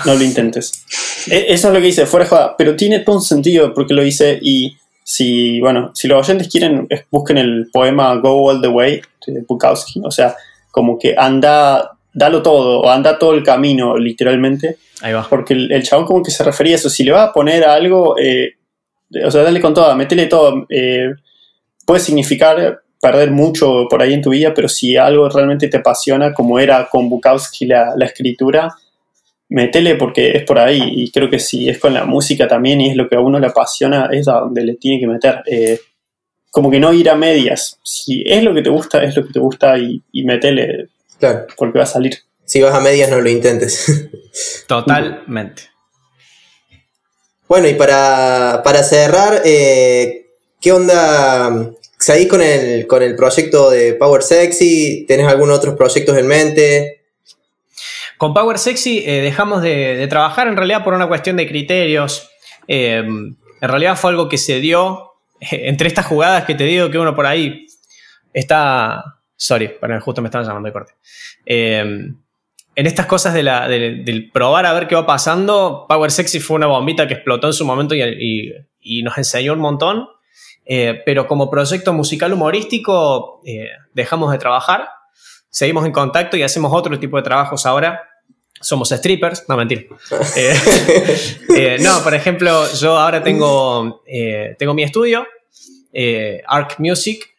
No 0.05 0.15
lo 0.15 0.23
intentes. 0.23 0.73
E, 1.29 1.53
eso 1.53 1.69
es 1.69 1.75
lo 1.75 1.81
que 1.81 1.87
dice, 1.87 2.07
fuera 2.07 2.25
de 2.25 2.31
joda. 2.31 2.55
Pero 2.57 2.77
tiene 2.77 3.01
todo 3.01 3.17
un 3.17 3.23
sentido 3.23 3.75
porque 3.75 3.95
lo 3.95 4.03
dice 4.03 4.39
y 4.41 4.77
si, 5.03 5.61
bueno, 5.61 5.91
si 5.93 6.07
los 6.07 6.21
oyentes 6.21 6.49
quieren, 6.49 6.87
busquen 7.11 7.39
el 7.39 7.69
poema 7.73 8.15
Go 8.15 8.49
All 8.49 8.61
the 8.61 8.69
Way 8.69 9.01
de 9.27 9.45
Bukowski. 9.47 10.01
O 10.05 10.11
sea, 10.13 10.37
como 10.71 10.97
que 11.01 11.17
anda, 11.19 11.96
dalo 12.17 12.43
todo, 12.43 12.81
o 12.81 12.91
anda 12.91 13.19
todo 13.19 13.35
el 13.35 13.43
camino, 13.43 13.97
literalmente. 13.99 14.79
Ahí 15.03 15.13
va. 15.13 15.27
Porque 15.29 15.53
el, 15.53 15.83
chabón 15.83 16.07
como 16.07 16.23
que 16.23 16.31
se 16.31 16.43
refería 16.43 16.75
a 16.75 16.77
eso. 16.77 16.89
Si 16.89 17.05
le 17.05 17.13
va 17.13 17.25
a 17.25 17.33
poner 17.33 17.65
algo, 17.65 18.17
eh, 18.19 18.55
o 19.23 19.31
sea, 19.31 19.43
dale 19.43 19.61
con 19.61 19.75
todo, 19.75 19.95
metele 19.95 20.27
todo. 20.27 20.67
Eh, 20.71 21.11
puede 21.85 22.01
significar 22.01 22.81
perder 22.99 23.31
mucho 23.31 23.87
por 23.91 24.03
ahí 24.03 24.15
en 24.15 24.23
tu 24.23 24.31
vida, 24.31 24.55
pero 24.55 24.67
si 24.67 24.97
algo 24.97 25.29
realmente 25.29 25.69
te 25.69 25.77
apasiona, 25.77 26.33
como 26.33 26.59
era 26.59 26.89
con 26.89 27.11
Bukowski 27.11 27.67
la, 27.67 27.93
la 27.95 28.07
escritura, 28.07 28.75
metele 29.51 29.97
porque 29.97 30.31
es 30.31 30.45
por 30.45 30.59
ahí 30.59 30.81
y 30.83 31.11
creo 31.11 31.29
que 31.29 31.39
si 31.39 31.69
es 31.69 31.79
con 31.79 31.93
la 31.93 32.07
música 32.07 32.49
también 32.49 32.81
y 32.81 32.89
es 32.89 32.97
lo 32.97 33.09
que 33.09 33.17
a 33.17 33.21
uno 33.21 33.39
le 33.39 33.49
apasiona, 33.49 34.09
es 34.11 34.27
a 34.27 34.41
donde 34.41 34.65
le 34.65 34.77
tiene 34.77 34.99
que 35.01 35.07
meter. 35.07 35.43
Eh, 35.45 35.79
como 36.51 36.71
que 36.71 36.81
no 36.81 36.95
ir 36.95 37.11
a 37.11 37.15
medias. 37.15 37.79
Si 37.85 38.25
es 38.25 38.43
lo 38.43 38.55
que 38.55 38.63
te 38.63 38.71
gusta, 38.71 39.05
es 39.05 39.15
lo 39.15 39.27
que 39.27 39.35
te 39.35 39.39
gusta 39.39 39.77
y, 39.77 40.03
y 40.13 40.25
metele 40.25 40.89
claro. 41.19 41.47
porque 41.57 41.79
va 41.79 41.85
a 41.85 41.89
salir. 41.89 42.19
Si 42.45 42.61
vas 42.61 42.75
a 42.75 42.81
medias, 42.81 43.11
no 43.11 43.21
lo 43.21 43.29
intentes. 43.29 44.09
Totalmente. 44.67 45.65
Bueno, 47.49 47.69
y 47.69 47.75
para, 47.75 48.83
cerrar, 48.83 49.43
eh, 49.45 50.27
¿qué 50.61 50.73
onda? 50.73 51.73
¿Seguís 51.99 52.29
con 52.29 52.43
el, 52.43 52.87
con 52.87 53.03
el 53.03 53.15
proyecto 53.15 53.71
de 53.71 53.95
Power 53.95 54.23
Sexy? 54.23 55.07
¿Tenés 55.07 55.29
algunos 55.29 55.59
otros 55.59 55.77
proyectos 55.77 56.17
en 56.17 56.27
mente? 56.27 57.05
Con 58.19 58.35
Power 58.35 58.59
Sexy 58.59 59.05
eh, 59.07 59.21
dejamos 59.21 59.63
de, 59.63 60.07
trabajar 60.09 60.49
en 60.49 60.57
realidad 60.57 60.83
por 60.83 60.95
una 60.95 61.09
cuestión 61.09 61.37
de 61.37 61.47
criterios. 61.47 62.31
Eh, 62.67 62.99
en 62.99 63.37
realidad 63.69 63.97
fue 63.97 64.11
algo 64.11 64.29
que 64.29 64.39
se 64.39 64.61
dio 64.61 65.13
entre 65.41 65.89
estas 65.89 66.07
jugadas 66.07 66.45
que 66.45 66.55
te 66.55 66.65
digo 66.65 66.91
que 66.91 66.99
uno 66.99 67.15
por 67.15 67.27
ahí 67.27 67.67
está... 68.33 69.16
Sorry, 69.37 69.75
justo 70.01 70.23
me 70.23 70.29
estaban 70.29 70.47
llamando 70.47 70.69
de 70.69 70.73
corte. 70.73 70.95
Eh, 71.45 71.81
en 72.75 72.87
estas 72.87 73.07
cosas 73.07 73.33
de 73.35 73.43
la, 73.43 73.69
del 73.69 74.31
probar 74.33 74.67
a 74.67 74.73
ver 74.73 74.87
qué 74.87 74.95
va 74.95 75.07
pasando, 75.07 75.87
Power 75.89 76.11
Sexy 76.11 76.41
fue 76.41 76.57
una 76.57 76.67
bombita 76.67 77.07
que 77.07 77.15
explotó 77.15 77.47
en 77.47 77.53
su 77.53 77.65
momento 77.65 77.95
y, 77.95 78.53
y, 78.81 79.03
nos 79.03 79.17
enseñó 79.17 79.55
un 79.55 79.61
montón. 79.61 80.09
pero 80.67 81.27
como 81.27 81.51
proyecto 81.51 81.93
musical 81.95 82.33
humorístico 82.35 83.41
dejamos 83.95 84.31
de 84.33 84.39
trabajar 84.39 84.89
seguimos 85.57 85.87
en 85.87 85.93
contacto 85.93 86.37
y 86.37 86.43
hacemos 86.43 86.71
otro 86.75 86.99
tipo 87.01 87.17
de 87.17 87.23
trabajos 87.23 87.65
ahora. 87.65 88.03
Somos 88.61 88.91
strippers, 88.91 89.45
no 89.49 89.57
mentira. 89.57 89.85
Eh, 90.37 90.55
eh, 91.57 91.77
no, 91.81 92.03
por 92.03 92.15
ejemplo, 92.15 92.71
yo 92.75 92.99
ahora 92.99 93.23
tengo, 93.23 94.03
eh, 94.07 94.55
tengo 94.59 94.75
mi 94.75 94.83
estudio, 94.83 95.27
Arc 96.47 96.79
Music, 96.79 97.35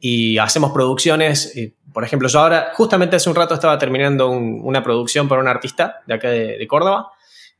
y 0.00 0.38
hacemos 0.38 0.72
producciones. 0.72 1.54
por 1.92 2.04
ejemplo, 2.04 2.28
yo 2.28 2.40
ahora, 2.40 2.72
justamente 2.74 3.16
hace 3.16 3.28
un 3.28 3.36
rato 3.36 3.54
estaba 3.54 3.78
terminando 3.78 4.30
una 4.30 4.82
producción 4.82 5.28
para 5.28 5.40
un 5.40 5.48
artista 5.48 6.00
de 6.06 6.14
acá 6.14 6.30
de, 6.30 6.66
Córdoba, 6.66 7.12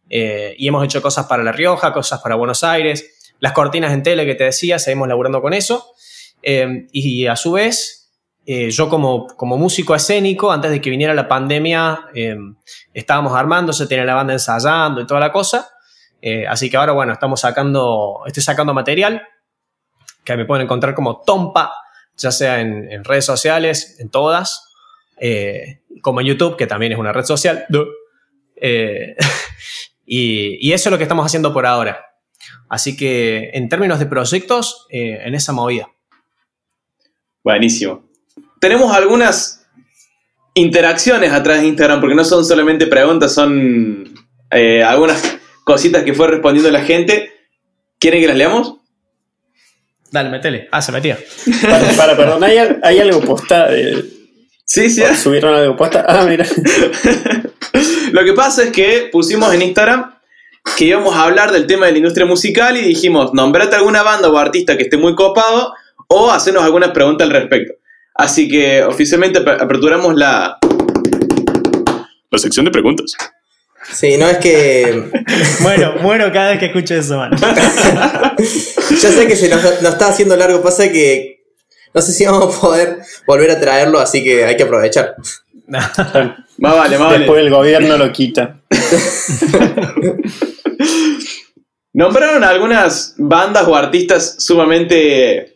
y 0.08 0.66
hemos 0.66 0.84
hecho 0.84 1.02
cosas 1.02 1.26
para 1.26 1.42
La 1.42 1.52
Rioja, 1.52 1.92
cosas 1.92 2.20
para 2.20 2.34
Buenos 2.34 2.64
Aires, 2.64 3.34
las 3.40 3.52
cortinas 3.52 3.92
en 3.92 4.02
tele 4.02 4.26
que 4.26 4.34
te 4.34 4.44
decía, 4.44 4.78
seguimos 4.78 5.08
laburando 5.08 5.40
con 5.42 5.52
eso. 5.52 5.92
y 6.42 7.26
a 7.26 7.36
su 7.36 7.52
vez, 7.52 8.00
eh, 8.46 8.70
yo 8.70 8.88
como, 8.88 9.26
como, 9.28 9.56
músico 9.56 9.94
escénico, 9.94 10.50
antes 10.50 10.70
de 10.70 10.80
que 10.80 10.90
viniera 10.90 11.14
la 11.14 11.28
pandemia, 11.28 12.06
eh, 12.14 12.36
estábamos 12.92 13.34
armándose, 13.34 13.86
tenía 13.86 14.04
la 14.04 14.14
banda 14.14 14.32
ensayando 14.32 15.00
y 15.00 15.06
toda 15.06 15.20
la 15.20 15.30
cosa. 15.30 15.68
Eh, 16.22 16.46
así 16.46 16.70
que 16.70 16.76
ahora, 16.76 16.92
bueno, 16.92 17.12
estamos 17.12 17.40
sacando, 17.40 18.22
estoy 18.26 18.42
sacando 18.42 18.74
material 18.74 19.22
que 20.24 20.36
me 20.36 20.46
pueden 20.46 20.64
encontrar 20.64 20.94
como 20.94 21.20
Tompa, 21.20 21.72
ya 22.20 22.30
sea 22.30 22.60
en, 22.60 23.04
redes 23.04 23.24
sociales, 23.24 23.96
en 23.98 24.10
todas, 24.10 24.72
como 26.02 26.20
en 26.20 26.26
YouTube, 26.26 26.56
que 26.56 26.66
también 26.66 26.92
es 26.92 26.98
una 26.98 27.12
red 27.12 27.24
social. 27.24 27.66
y, 30.06 30.68
y, 30.68 30.72
eso 30.72 30.88
es 30.88 30.90
lo 30.90 30.98
que 30.98 31.04
estamos 31.04 31.24
haciendo 31.24 31.52
por 31.52 31.66
ahora. 31.66 32.06
Así 32.68 32.96
que 32.96 33.50
en 33.54 33.68
términos 33.68 33.98
de 33.98 34.06
proyectos, 34.06 34.86
en 34.90 35.34
esa 35.34 35.52
movida. 35.52 35.88
Buenísimo 37.42 38.10
tenemos 38.60 38.94
algunas 38.94 39.66
interacciones 40.54 41.32
atrás 41.32 41.62
de 41.62 41.68
Instagram, 41.68 42.00
porque 42.00 42.14
no 42.14 42.24
son 42.24 42.44
solamente 42.44 42.86
preguntas, 42.86 43.34
son 43.34 44.14
eh, 44.50 44.84
algunas 44.84 45.38
cositas 45.64 46.04
que 46.04 46.14
fue 46.14 46.28
respondiendo 46.28 46.70
la 46.70 46.84
gente. 46.84 47.32
¿Quieren 47.98 48.20
que 48.20 48.28
las 48.28 48.36
leamos? 48.36 48.76
Dale, 50.10 50.28
metele. 50.30 50.68
Ah, 50.72 50.82
se 50.82 50.90
metía. 50.92 51.18
Para, 51.62 51.88
para, 51.92 52.16
perdón, 52.16 52.42
¿hay, 52.44 52.58
al- 52.58 52.80
hay 52.82 52.98
algo 52.98 53.20
posta 53.20 53.68
de. 53.68 54.04
Sí, 54.64 54.90
sí. 54.90 55.02
¿Subieron 55.20 55.54
algo 55.54 55.76
posta? 55.76 56.04
Ah, 56.08 56.24
mira. 56.28 56.44
Lo 58.12 58.24
que 58.24 58.32
pasa 58.32 58.64
es 58.64 58.70
que 58.70 59.08
pusimos 59.12 59.52
en 59.54 59.62
Instagram 59.62 60.14
que 60.76 60.84
íbamos 60.86 61.14
a 61.14 61.22
hablar 61.24 61.52
del 61.52 61.66
tema 61.66 61.86
de 61.86 61.92
la 61.92 61.98
industria 61.98 62.26
musical 62.26 62.76
y 62.76 62.80
dijimos, 62.82 63.32
nombrate 63.34 63.76
alguna 63.76 64.02
banda 64.02 64.28
o 64.28 64.36
artista 64.36 64.76
que 64.76 64.84
esté 64.84 64.96
muy 64.96 65.14
copado 65.14 65.72
o 66.08 66.30
hacernos 66.30 66.64
algunas 66.64 66.90
preguntas 66.90 67.26
al 67.26 67.32
respecto. 67.32 67.74
Así 68.14 68.48
que 68.48 68.82
oficialmente 68.84 69.38
ap- 69.38 69.62
aperturamos 69.62 70.14
la... 70.16 70.58
La 72.32 72.38
sección 72.38 72.64
de 72.64 72.70
preguntas. 72.70 73.12
Sí, 73.92 74.16
no 74.16 74.28
es 74.28 74.38
que. 74.38 75.10
Muero, 75.60 75.94
muero 76.00 76.32
cada 76.32 76.50
vez 76.50 76.58
que 76.58 76.66
escucho 76.66 76.94
eso, 76.94 77.16
man. 77.16 77.30
Ya 78.90 79.10
sé 79.10 79.26
que 79.26 79.36
se 79.36 79.48
nos, 79.48 79.62
nos 79.82 79.92
está 79.92 80.08
haciendo 80.08 80.36
largo, 80.36 80.62
pasa 80.62 80.90
que. 80.90 81.44
No 81.92 82.00
sé 82.00 82.12
si 82.12 82.24
vamos 82.24 82.56
a 82.56 82.60
poder 82.60 82.98
volver 83.26 83.50
a 83.50 83.60
traerlo, 83.60 83.98
así 83.98 84.22
que 84.22 84.44
hay 84.44 84.56
que 84.56 84.62
aprovechar. 84.62 85.16
Más 85.66 86.76
vale, 86.76 86.98
más 86.98 87.06
vale. 87.06 87.18
Después 87.20 87.40
el 87.40 87.48
gobierno 87.48 87.96
lo 87.96 88.12
quita. 88.12 88.60
Nombraron 91.94 92.44
algunas 92.44 93.14
bandas 93.16 93.66
o 93.66 93.74
artistas 93.74 94.36
sumamente 94.40 95.54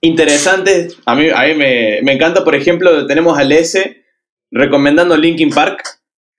interesantes. 0.00 0.96
A 1.06 1.14
mí, 1.14 1.28
a 1.30 1.42
mí 1.42 1.54
me, 1.54 2.00
me 2.02 2.12
encanta, 2.12 2.42
por 2.42 2.56
ejemplo, 2.56 3.06
tenemos 3.06 3.38
al 3.38 3.52
S 3.52 4.02
recomendando 4.50 5.16
Linkin 5.16 5.50
Park. 5.50 5.84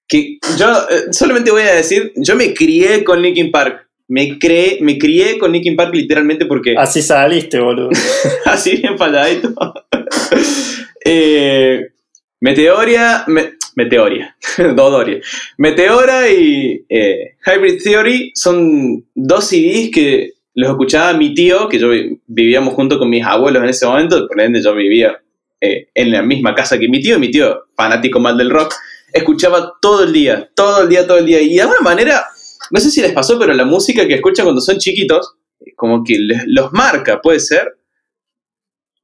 Que 0.08 0.38
yo 0.58 0.68
eh, 0.90 1.12
solamente 1.12 1.52
voy 1.52 1.64
a 1.64 1.76
decir, 1.76 2.14
yo 2.16 2.36
me 2.36 2.54
crié 2.54 3.04
con 3.04 3.22
Linkin 3.22 3.52
Park. 3.52 3.86
Me, 4.10 4.40
creé, 4.40 4.78
me 4.82 4.98
crié 4.98 5.38
con 5.38 5.52
Linkin 5.52 5.76
Park 5.76 5.94
literalmente 5.94 6.46
porque 6.46 6.76
Así 6.78 7.02
saliste, 7.02 7.60
boludo. 7.60 7.90
así 8.46 8.78
bien 8.78 8.98
falladito. 8.98 9.54
eh, 11.06 11.88
Meteoria, 12.40 13.24
me- 13.28 13.54
Meteoria, 13.76 14.36
Dodoria. 14.76 15.20
Meteora 15.58 16.30
y 16.30 16.86
eh, 16.90 17.36
Hybrid 17.46 17.82
Theory 17.84 18.32
son 18.36 19.06
dos 19.16 19.46
CDs 19.50 19.90
que 19.92 20.32
los 20.56 20.70
escuchaba 20.72 21.14
mi 21.14 21.34
tío, 21.34 21.68
que 21.70 21.78
yo 21.80 21.90
vi- 21.90 22.20
vivíamos 22.28 22.74
junto 22.74 22.98
con 22.98 23.10
mis 23.10 23.24
abuelos 23.26 23.62
en 23.64 23.70
ese 23.70 23.86
momento, 23.86 24.28
por 24.28 24.42
ende 24.42 24.62
yo 24.64 24.74
vivía 24.74 25.20
eh, 25.62 25.88
en 25.94 26.12
la 26.12 26.22
misma 26.24 26.56
casa 26.56 26.80
que 26.80 26.88
mi 26.88 27.02
tío, 27.02 27.20
mi 27.20 27.30
tío, 27.30 27.66
fanático 27.76 28.20
mal 28.20 28.38
del 28.38 28.50
rock, 28.50 28.74
escuchaba 29.14 29.74
todo 29.82 30.04
el 30.04 30.14
día, 30.14 30.50
todo 30.56 30.84
el 30.84 30.90
día, 30.90 31.06
todo 31.08 31.18
el 31.18 31.26
día, 31.26 31.42
y 31.42 31.56
de 31.56 31.62
alguna 31.62 31.82
manera, 31.82 32.26
no 32.72 32.80
sé 32.80 32.90
si 32.92 33.02
les 33.02 33.14
pasó, 33.14 33.38
pero 33.40 33.54
la 33.54 33.66
música 33.66 34.08
que 34.08 34.16
escuchan 34.16 34.46
cuando 34.46 34.62
son 34.62 34.78
chiquitos, 34.78 35.36
como 35.76 36.04
que 36.04 36.18
les- 36.20 36.44
los 36.48 36.72
marca, 36.74 37.22
puede 37.22 37.40
ser. 37.40 37.78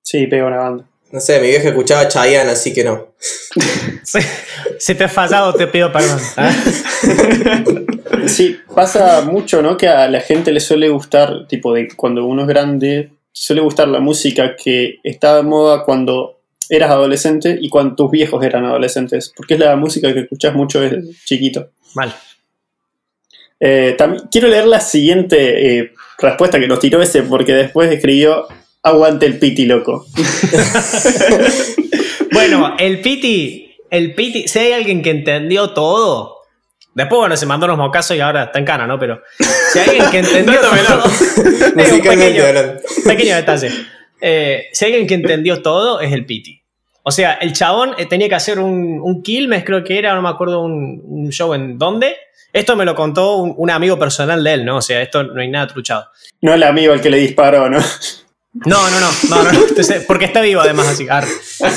Sí, 0.01 0.27
pega 0.27 0.45
una 0.45 0.57
banda. 0.57 0.89
No 1.11 1.19
sé, 1.19 1.39
mi 1.39 1.47
vieja 1.47 1.69
escuchaba 1.69 2.07
Chayanne, 2.07 2.49
así 2.51 2.73
que 2.73 2.83
no. 2.83 3.13
Sí. 4.03 4.19
Si 4.79 4.95
te 4.95 5.05
he 5.05 5.07
fallado, 5.07 5.53
te 5.53 5.67
pido 5.67 5.91
perdón. 5.91 6.19
¿ah? 6.37 6.51
Sí, 8.27 8.57
pasa 8.73 9.21
mucho, 9.21 9.61
¿no? 9.61 9.75
Que 9.77 9.87
a 9.87 10.07
la 10.09 10.21
gente 10.21 10.51
le 10.51 10.59
suele 10.59 10.87
gustar, 10.89 11.45
tipo, 11.47 11.73
de 11.73 11.89
cuando 11.95 12.25
uno 12.25 12.43
es 12.43 12.47
grande, 12.47 13.11
suele 13.31 13.61
gustar 13.61 13.87
la 13.89 13.99
música 13.99 14.55
que 14.55 14.99
estaba 15.03 15.37
de 15.37 15.43
moda 15.43 15.83
cuando 15.83 16.39
eras 16.69 16.91
adolescente 16.91 17.57
y 17.59 17.69
cuando 17.69 17.95
tus 17.95 18.11
viejos 18.11 18.43
eran 18.43 18.65
adolescentes, 18.65 19.33
porque 19.35 19.55
es 19.55 19.59
la 19.59 19.75
música 19.75 20.13
que 20.13 20.21
escuchas 20.21 20.53
mucho 20.53 20.81
desde 20.81 21.01
chiquito. 21.25 21.69
Mal. 21.95 22.13
Eh, 23.59 23.95
también, 23.97 24.23
quiero 24.31 24.47
leer 24.47 24.65
la 24.65 24.79
siguiente 24.79 25.79
eh, 25.79 25.93
respuesta 26.19 26.59
que 26.59 26.67
nos 26.67 26.79
tiró 26.79 27.01
ese, 27.01 27.23
porque 27.23 27.53
después 27.53 27.91
escribió 27.91 28.47
Aguante 28.81 29.25
el 29.25 29.39
piti, 29.39 29.65
loco. 29.65 30.05
Bueno, 32.33 32.75
el 32.79 32.99
Piti, 32.99 33.77
el 33.91 34.15
Piti, 34.15 34.47
si 34.47 34.59
hay 34.59 34.71
alguien 34.71 35.03
que 35.03 35.11
entendió 35.11 35.69
todo, 35.69 36.39
después 36.95 37.19
bueno, 37.19 37.37
se 37.37 37.45
mandó 37.45 37.65
unos 37.65 37.77
mocazos 37.77 38.17
y 38.17 38.21
ahora 38.21 38.45
está 38.45 38.57
en 38.57 38.65
cana, 38.65 38.87
¿no? 38.87 38.97
Pero 38.97 39.21
si 39.71 39.79
hay 39.79 39.89
alguien 39.89 40.09
que 40.09 40.17
entendió 40.27 40.59
No, 40.61 40.71
no, 40.71 40.83
todo, 40.83 40.97
no. 41.75 41.81
un 41.85 43.03
pequeño 43.05 43.35
detalle. 43.35 43.69
Eh, 44.21 44.65
si 44.71 44.85
alguien 44.85 45.07
que 45.07 45.15
entendió 45.15 45.61
todo, 45.61 45.99
es 46.01 46.11
el 46.13 46.25
Piti. 46.25 46.61
O 47.03 47.11
sea, 47.11 47.33
el 47.33 47.51
chabón 47.53 47.93
eh, 47.97 48.05
tenía 48.05 48.29
que 48.29 48.35
hacer 48.35 48.59
un, 48.59 48.99
un 49.01 49.21
Quilmes, 49.21 49.65
creo 49.65 49.83
que 49.83 49.97
era, 49.99 50.15
no 50.15 50.21
me 50.21 50.29
acuerdo 50.29 50.61
un, 50.61 51.01
un 51.03 51.29
show 51.31 51.53
en 51.53 51.77
dónde. 51.77 52.15
Esto 52.53 52.75
me 52.75 52.85
lo 52.85 52.95
contó 52.95 53.37
un, 53.37 53.53
un 53.57 53.69
amigo 53.69 53.97
personal 53.99 54.43
de 54.43 54.53
él, 54.53 54.65
¿no? 54.65 54.77
O 54.77 54.81
sea, 54.81 55.01
esto 55.01 55.23
no 55.23 55.41
hay 55.41 55.49
nada 55.49 55.67
truchado. 55.67 56.05
No 56.41 56.53
el 56.53 56.63
amigo 56.63 56.93
al 56.93 57.01
que 57.01 57.09
le 57.09 57.17
disparó, 57.17 57.69
¿no? 57.69 57.79
No, 58.53 58.89
no, 58.89 58.99
no, 58.99 59.09
no, 59.29 59.43
no, 59.43 59.51
no, 59.51 59.67
entonces, 59.67 60.05
porque 60.07 60.25
está 60.25 60.39
vivo 60.41 60.61
además, 60.61 60.87
así. 60.87 61.07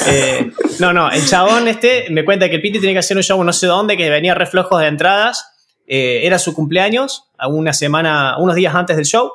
Eh, 0.08 0.50
no, 0.78 0.92
no, 0.92 1.10
el 1.10 1.26
chabón 1.26 1.66
este 1.68 2.04
me 2.10 2.22
cuenta 2.24 2.50
que 2.50 2.56
el 2.56 2.60
Piti 2.60 2.78
tenía 2.78 2.92
que 2.92 2.98
hacer 2.98 3.16
un 3.16 3.22
show 3.22 3.42
no 3.42 3.52
sé 3.54 3.66
dónde, 3.66 3.96
que 3.96 4.10
venía 4.10 4.34
reflejos 4.34 4.78
de 4.80 4.86
entradas. 4.88 5.44
eh, 5.86 6.20
era 6.24 6.38
su 6.38 6.52
cumpleaños, 6.54 7.24
una 7.48 7.72
semana, 7.72 8.36
unos 8.38 8.54
días 8.56 8.74
antes 8.74 8.96
del 8.96 9.06
show. 9.06 9.32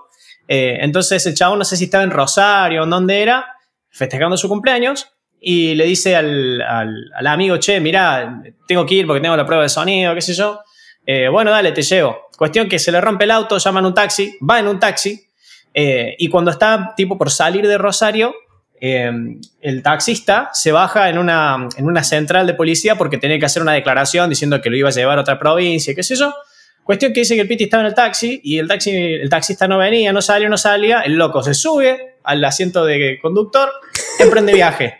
Eh, 0.47 0.77
entonces 0.81 1.25
el 1.25 1.33
chabón 1.35 1.59
no 1.59 1.65
sé 1.65 1.77
si 1.77 1.85
estaba 1.85 2.03
en 2.03 2.11
Rosario 2.11 2.81
o 2.81 2.83
en 2.83 2.89
dónde 2.89 3.21
era, 3.21 3.45
festejando 3.89 4.37
su 4.37 4.47
cumpleaños. 4.49 5.07
Y 5.39 5.73
le 5.75 5.85
dice 5.85 6.15
al, 6.15 6.61
al- 6.61 7.27
amigo, 7.27 7.57
che, 7.57 7.79
mirá, 7.79 8.41
tengo 8.67 8.85
que 8.85 8.95
ir 8.95 9.07
porque 9.07 9.21
tengo 9.21 9.35
la 9.35 9.45
prueba 9.45 9.63
de 9.63 9.69
sonido, 9.69 10.13
qué 10.13 10.21
sé 10.21 10.33
yo. 10.33 10.59
Eh, 11.05 11.29
bueno, 11.29 11.49
dale, 11.51 11.71
te 11.71 11.81
llevo. 11.81 12.27
Cuestión 12.37 12.69
que 12.69 12.77
se 12.77 12.91
le 12.91 13.01
rompe 13.01 13.23
el 13.23 13.31
auto, 13.31 13.57
llaman 13.57 13.85
un 13.85 13.93
taxi, 13.93 14.37
va 14.47 14.59
en 14.59 14.67
un 14.67 14.79
taxi. 14.79 15.19
eh, 15.73 16.15
y 16.19 16.27
cuando 16.27 16.51
está 16.51 16.93
tipo 16.95 17.17
por 17.17 17.31
salir 17.31 17.65
de 17.67 17.77
Rosario, 17.77 18.35
el 18.81 19.83
taxista 19.83 20.49
se 20.53 20.71
baja 20.71 21.09
en 21.09 21.17
una, 21.17 21.67
en 21.77 21.85
una 21.85 22.03
central 22.03 22.47
de 22.47 22.53
policía 22.55 22.95
porque 22.95 23.17
tenía 23.17 23.37
que 23.39 23.45
hacer 23.45 23.61
una 23.61 23.73
declaración 23.73 24.29
diciendo 24.29 24.59
que 24.61 24.69
lo 24.69 24.75
iba 24.77 24.89
a 24.89 24.91
llevar 24.91 25.17
a 25.17 25.21
otra 25.21 25.37
provincia, 25.39 25.93
qué 25.95 26.03
sé 26.03 26.15
yo. 26.15 26.33
Cuestión 26.83 27.13
que 27.13 27.21
dice 27.21 27.35
que 27.35 27.41
el 27.41 27.47
Piti 27.47 27.65
estaba 27.65 27.81
en 27.81 27.87
el 27.87 27.93
taxi 27.93 28.41
y 28.43 28.57
el, 28.57 28.67
taxi, 28.67 28.91
el 28.91 29.29
taxista 29.29 29.67
no 29.67 29.77
venía, 29.77 30.11
no 30.11 30.21
salía, 30.21 30.49
no 30.49 30.57
salía. 30.57 31.01
El 31.01 31.13
loco 31.13 31.43
se 31.43 31.53
sube 31.53 32.15
al 32.23 32.43
asiento 32.43 32.85
de 32.85 33.19
conductor, 33.21 33.71
emprende 34.19 34.53
viaje. 34.53 34.99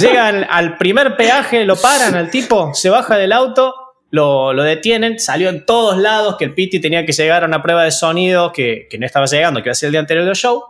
Llegan 0.00 0.46
al 0.50 0.76
primer 0.76 1.16
peaje, 1.16 1.64
lo 1.64 1.76
paran 1.76 2.14
al 2.14 2.30
tipo, 2.30 2.74
se 2.74 2.90
baja 2.90 3.16
del 3.16 3.32
auto, 3.32 3.74
lo, 4.10 4.52
lo 4.52 4.62
detienen, 4.62 5.18
salió 5.18 5.48
en 5.48 5.64
todos 5.64 5.96
lados 5.96 6.36
que 6.36 6.44
el 6.44 6.54
Piti 6.54 6.80
tenía 6.80 7.06
que 7.06 7.12
llegar 7.12 7.44
a 7.44 7.46
una 7.46 7.62
prueba 7.62 7.84
de 7.84 7.90
sonido 7.90 8.52
que, 8.52 8.86
que 8.90 8.98
no 8.98 9.06
estaba 9.06 9.26
llegando, 9.26 9.62
que 9.62 9.68
iba 9.68 9.72
a 9.72 9.76
ser 9.76 9.86
el 9.86 9.92
día 9.92 10.00
anterior 10.00 10.26
del 10.26 10.36
show, 10.36 10.62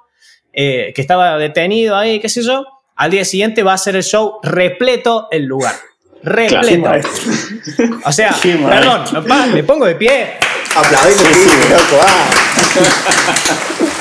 eh, 0.52 0.92
que 0.94 1.00
estaba 1.00 1.36
detenido 1.38 1.96
ahí, 1.96 2.20
qué 2.20 2.28
sé 2.28 2.42
yo. 2.42 2.64
Al 2.94 3.10
día 3.10 3.24
siguiente 3.24 3.62
va 3.62 3.72
a 3.72 3.78
ser 3.78 3.96
el 3.96 4.04
show 4.04 4.38
repleto 4.42 5.26
el 5.30 5.44
lugar. 5.44 5.74
Repleto. 6.22 6.90
O 8.04 8.12
sea, 8.12 8.34
perdón, 8.42 9.26
pa, 9.28 9.46
me 9.46 9.62
pongo 9.64 9.86
de 9.86 9.94
pie. 9.96 10.34
Aplaudile, 10.74 11.22
piti, 11.22 11.68
loco, 11.70 12.00
ah. 12.02 12.30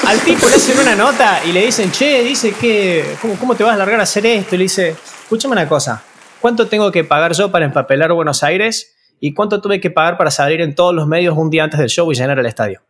Al 0.08 0.20
tipo 0.20 0.48
le 0.48 0.56
hacen 0.56 0.80
una 0.80 0.96
nota 0.96 1.42
y 1.46 1.52
le 1.52 1.66
dicen, 1.66 1.92
che, 1.92 2.24
dice 2.24 2.54
que, 2.54 3.16
¿cómo, 3.22 3.36
cómo 3.36 3.56
te 3.56 3.64
vas 3.64 3.74
a 3.74 3.78
largar 3.78 4.00
a 4.00 4.04
hacer 4.04 4.26
esto? 4.26 4.56
Y 4.56 4.58
le 4.60 4.64
dice, 4.64 4.96
escúchame 5.24 5.52
una 5.54 5.68
cosa, 5.68 6.02
¿cuánto 6.40 6.68
tengo 6.68 6.92
que 6.92 7.04
pagar 7.04 7.34
yo 7.34 7.52
para 7.52 7.66
empapelar 7.66 8.12
Buenos 8.14 8.42
Aires? 8.44 8.94
¿Y 9.20 9.34
cuánto 9.34 9.62
tuve 9.62 9.80
que 9.82 9.92
pagar 9.92 10.18
para 10.18 10.32
salir 10.32 10.62
en 10.62 10.74
todos 10.74 10.96
los 10.96 11.08
medios 11.08 11.38
un 11.38 11.50
día 11.50 11.64
antes 11.66 11.80
del 11.80 11.90
show 11.90 12.10
y 12.12 12.16
llenar 12.16 12.40
el 12.40 12.46
estadio? 12.46 12.82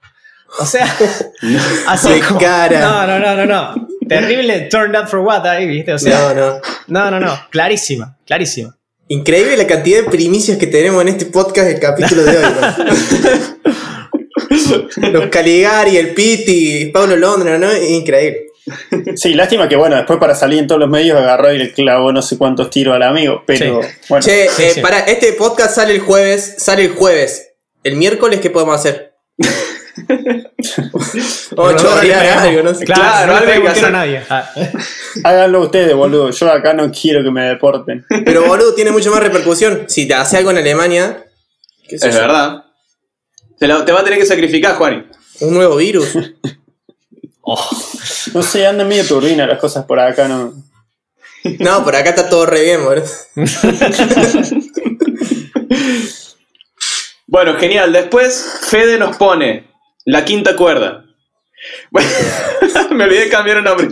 O 0.60 0.66
sea, 0.66 0.86
así 1.88 2.20
como- 2.22 2.40
cara. 2.40 2.80
No, 2.80 3.08
no, 3.08 3.20
no, 3.20 3.36
no, 3.36 3.46
no. 3.46 3.88
Terrible 4.08 4.68
turned 4.70 4.96
up 5.00 5.08
for 5.08 5.20
what 5.22 5.46
ahí, 5.48 5.66
¿viste? 5.68 5.94
O 5.94 5.98
sea, 6.00 6.20
No, 6.20 6.34
no. 6.34 6.62
no, 6.88 7.12
no, 7.12 7.20
no. 7.20 7.40
Clarísima, 7.50 8.18
clarísima. 8.26 8.76
Increíble 9.12 9.58
la 9.58 9.68
cantidad 9.68 10.04
de 10.04 10.10
primicias 10.10 10.58
que 10.58 10.68
tenemos 10.68 11.02
en 11.02 11.10
este 11.10 11.26
podcast 11.26 11.68
del 11.68 11.82
capítulo 11.82 12.24
de 12.24 12.38
hoy. 12.38 12.46
¿no? 14.98 15.10
Los 15.12 15.28
Caligari, 15.28 15.98
el 15.98 16.14
Piti, 16.14 16.86
Pablo 16.94 17.18
Londra, 17.18 17.58
¿no? 17.58 17.76
Increíble. 17.76 18.48
Sí, 19.18 19.34
lástima 19.34 19.68
que, 19.68 19.76
bueno, 19.76 19.98
después 19.98 20.18
para 20.18 20.34
salir 20.34 20.60
en 20.60 20.68
todos 20.68 20.80
los 20.80 20.90
medios 20.90 21.18
agarró 21.20 21.52
y 21.52 21.58
le 21.58 21.74
clavó 21.74 22.14
no 22.14 22.22
sé 22.22 22.38
cuántos 22.38 22.70
tiros 22.70 22.96
al 22.96 23.04
amigo, 23.04 23.44
pero 23.46 23.82
Sí. 23.82 23.90
bueno. 24.08 24.26
Che, 24.26 24.48
sí, 24.50 24.64
eh, 24.64 24.72
sí. 24.76 24.80
para, 24.82 25.00
este 25.00 25.34
podcast 25.34 25.76
sale 25.76 25.94
el 25.94 26.00
jueves, 26.00 26.56
sale 26.60 26.86
el 26.86 26.92
jueves. 26.94 27.50
¿El 27.84 27.98
miércoles 27.98 28.40
qué 28.40 28.50
podemos 28.50 28.76
hacer? 28.76 29.12
Chorear 31.78 32.40
algo, 32.40 32.64
no 32.64 32.74
sé. 32.74 32.86
Claro, 32.86 33.02
Claro, 33.02 33.46
no 33.46 33.46
le 33.46 33.70
a 33.70 33.90
nadie. 33.90 34.24
Ah. 34.30 34.50
Háganlo 35.24 35.62
ustedes, 35.62 35.94
boludo. 35.96 36.32
Yo 36.32 36.52
acá 36.52 36.74
no 36.74 36.92
quiero 36.92 37.24
que 37.24 37.32
me 37.32 37.44
deporten. 37.44 38.06
Pero 38.26 38.46
boludo, 38.46 38.74
tiene 38.74 38.92
mucho 38.92 39.12
más 39.12 39.22
repercusión. 39.22 39.86
Si 39.88 40.08
te 40.08 40.14
hace 40.14 40.38
algo 40.38 40.52
en 40.52 40.58
Alemania, 40.58 41.26
qué 41.88 41.96
Es 41.98 42.02
yo, 42.04 42.10
verdad. 42.12 42.64
Te, 43.60 43.68
lo- 43.68 43.84
te 43.86 43.92
va 43.92 44.00
a 44.00 44.04
tener 44.04 44.20
que 44.20 44.26
sacrificar, 44.26 44.76
Juani. 44.76 45.04
un 45.42 45.54
nuevo 45.54 45.76
virus. 45.78 46.10
No 48.34 48.44
sé, 48.44 48.66
andan 48.68 48.88
medio 48.88 49.04
turbinas 49.06 49.48
las 49.48 49.60
cosas 49.60 49.84
por 49.86 50.00
acá, 50.00 50.28
no. 50.28 50.54
No, 51.60 51.84
por 51.84 51.96
acá 51.96 52.12
está 52.12 52.30
todo 52.30 52.46
re 52.46 52.62
bien, 52.64 52.84
boludo. 52.84 53.04
Bueno, 57.28 57.56
genial. 57.58 57.92
Después, 57.92 58.60
Fede 58.62 58.98
nos 58.98 59.18
pone 59.18 59.71
la 60.06 60.26
quinta 60.26 60.56
cuerda. 60.56 61.06
Bueno, 61.90 62.10
me 62.92 63.04
olvidé 63.04 63.26
de 63.26 63.30
cambiar 63.30 63.58
el 63.58 63.64
nombre. 63.64 63.88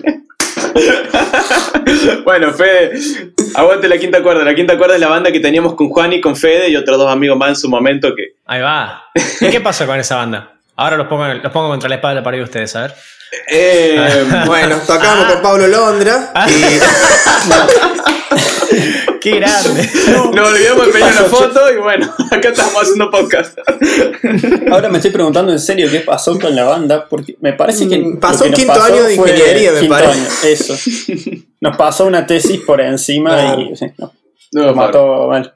bueno, 2.26 2.54
Fede, 2.54 3.00
aguante 3.56 3.88
la 3.88 3.98
quinta 3.98 4.22
cuerda. 4.22 4.44
La 4.44 4.56
quinta 4.56 4.78
cuerda 4.78 4.96
es 4.96 5.02
la 5.02 5.08
banda 5.08 5.32
que 5.32 5.40
teníamos 5.40 5.76
con 5.76 5.90
Juan 5.90 6.14
y 6.14 6.22
con 6.22 6.36
Fede 6.36 6.70
y 6.70 6.76
otros 6.76 6.98
dos 6.98 7.12
amigos 7.12 7.38
más 7.38 7.50
en 7.50 7.56
su 7.56 7.70
momento 7.70 8.16
que. 8.16 8.36
Ahí 8.46 8.62
va. 8.62 9.04
¿Y 9.42 9.50
qué 9.50 9.62
pasó 9.62 9.86
con 9.86 10.00
esa 10.00 10.16
banda? 10.16 10.54
Ahora 10.76 10.98
los 10.98 11.08
pongo, 11.08 11.26
los 11.26 11.52
pongo 11.52 11.70
contra 11.70 11.90
la 11.90 11.96
espada 11.96 12.16
de 12.16 12.22
la 12.22 12.24
pared 12.24 12.38
de 12.40 12.44
ustedes, 12.44 12.76
a 12.76 12.82
ver. 12.84 12.96
Eh, 13.52 14.26
Bueno, 14.46 14.78
tocamos 14.88 15.26
con 15.26 15.42
Pablo 15.42 15.68
Londra. 15.68 16.32
Ah. 16.34 16.48
Y, 16.50 16.80
¡Qué 19.22 19.32
grande! 19.32 19.90
nos 20.34 20.50
olvidamos 20.50 20.86
de 20.88 20.92
pedir 20.92 21.06
una 21.06 21.24
foto 21.30 21.74
y 21.74 21.78
bueno, 21.78 22.14
acá 22.32 22.50
estamos 22.50 22.76
haciendo 22.82 23.10
podcast. 23.12 23.58
Ahora 24.72 24.90
me 24.90 24.98
estoy 24.98 25.12
preguntando 25.12 25.52
en 25.52 25.60
serio 25.60 25.90
qué 25.92 26.00
pasó 26.02 26.38
con 26.40 26.56
la 26.56 26.64
banda, 26.66 27.08
porque 27.10 27.36
me 27.42 27.54
parece 27.54 27.88
que. 27.88 27.98
Mm, 27.98 28.20
pasó 28.20 28.44
que 28.46 28.52
nos 28.52 28.60
quinto 28.60 28.82
año 28.82 29.04
de 29.04 29.16
ingeniería, 29.16 29.72
me 29.72 29.80
quinto 29.80 29.96
parece. 29.96 30.20
año, 30.20 30.28
eso. 30.44 30.76
Nos 31.62 31.78
pasó 31.78 32.06
una 32.06 32.26
tesis 32.26 32.60
por 32.62 32.80
encima 32.82 33.32
Claro. 33.32 33.62
y 33.62 33.76
sí, 33.76 33.86
no, 33.98 34.14
No, 34.54 34.64
nos 34.66 34.76
mató 34.76 35.28
mal. 35.28 35.54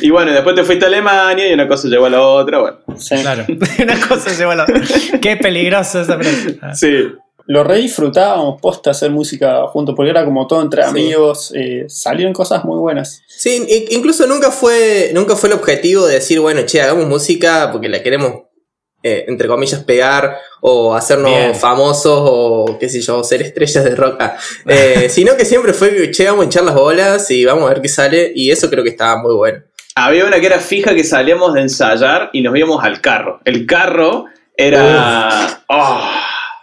Y 0.00 0.08
bueno, 0.10 0.32
después 0.32 0.54
te 0.56 0.64
fuiste 0.64 0.86
a 0.86 0.88
Alemania 0.88 1.48
y 1.48 1.52
una 1.52 1.68
cosa 1.68 1.86
llegó 1.88 2.06
a 2.06 2.10
la 2.10 2.22
otra, 2.22 2.58
bueno. 2.60 2.78
Sí. 2.96 3.16
Claro. 3.20 3.44
Una 3.82 4.00
cosa 4.08 4.30
lleva 4.36 4.54
a 4.54 4.56
la 4.56 4.62
otra. 4.64 4.80
Qué 5.20 5.36
peligroso 5.36 6.00
esa 6.00 6.16
frase. 6.18 6.58
Sí. 6.74 7.12
Lo 7.52 7.64
re 7.64 7.78
disfrutábamos 7.78 8.60
posta 8.62 8.92
hacer 8.92 9.10
música 9.10 9.66
juntos, 9.66 9.96
porque 9.96 10.10
era 10.10 10.24
como 10.24 10.46
todo 10.46 10.62
entre 10.62 10.84
Sí. 10.84 10.88
amigos. 10.88 11.52
eh, 11.56 11.84
salieron 11.88 12.32
cosas 12.32 12.64
muy 12.64 12.78
buenas. 12.78 13.22
sí, 13.26 13.66
incluso 13.90 14.24
nunca 14.28 14.52
fue, 14.52 15.10
nunca 15.14 15.34
fue 15.34 15.48
el 15.48 15.56
objetivo 15.56 16.06
de 16.06 16.14
decir, 16.14 16.38
bueno, 16.38 16.62
che, 16.64 16.80
hagamos 16.80 17.06
música 17.08 17.70
porque 17.72 17.88
la 17.88 18.04
queremos, 18.04 18.34
eh, 19.02 19.24
entre 19.26 19.48
comillas, 19.48 19.82
pegar 19.82 20.36
o 20.60 20.94
hacernos 20.94 21.30
Bien. 21.32 21.54
famosos 21.56 22.20
o 22.22 22.76
qué 22.78 22.88
sé 22.88 23.00
yo, 23.00 23.24
ser 23.24 23.42
estrellas 23.42 23.82
de 23.82 23.96
rock. 23.96 24.14
Ah, 24.20 24.36
eh, 24.66 25.08
sino 25.10 25.36
que 25.36 25.44
siempre 25.44 25.72
fue, 25.72 26.08
che, 26.12 26.26
vamos 26.26 26.42
a 26.42 26.44
hinchar 26.44 26.62
las 26.62 26.76
bolas 26.76 27.28
y 27.32 27.44
vamos 27.44 27.64
a 27.64 27.72
ver 27.72 27.82
qué 27.82 27.88
sale. 27.88 28.30
Y 28.32 28.52
eso 28.52 28.70
creo 28.70 28.84
que 28.84 28.90
estaba 28.90 29.20
muy 29.20 29.34
bueno. 29.34 29.58
Había 29.96 30.24
una 30.24 30.38
que 30.38 30.46
era 30.46 30.60
fija 30.60 30.94
que 30.94 31.02
salíamos 31.02 31.52
de 31.54 31.62
ensayar 31.62 32.30
y 32.32 32.42
nos 32.42 32.56
íbamos 32.56 32.84
al 32.84 33.00
carro. 33.00 33.40
El 33.44 33.66
carro 33.66 34.26
era. 34.56 35.64
oh, 35.68 36.00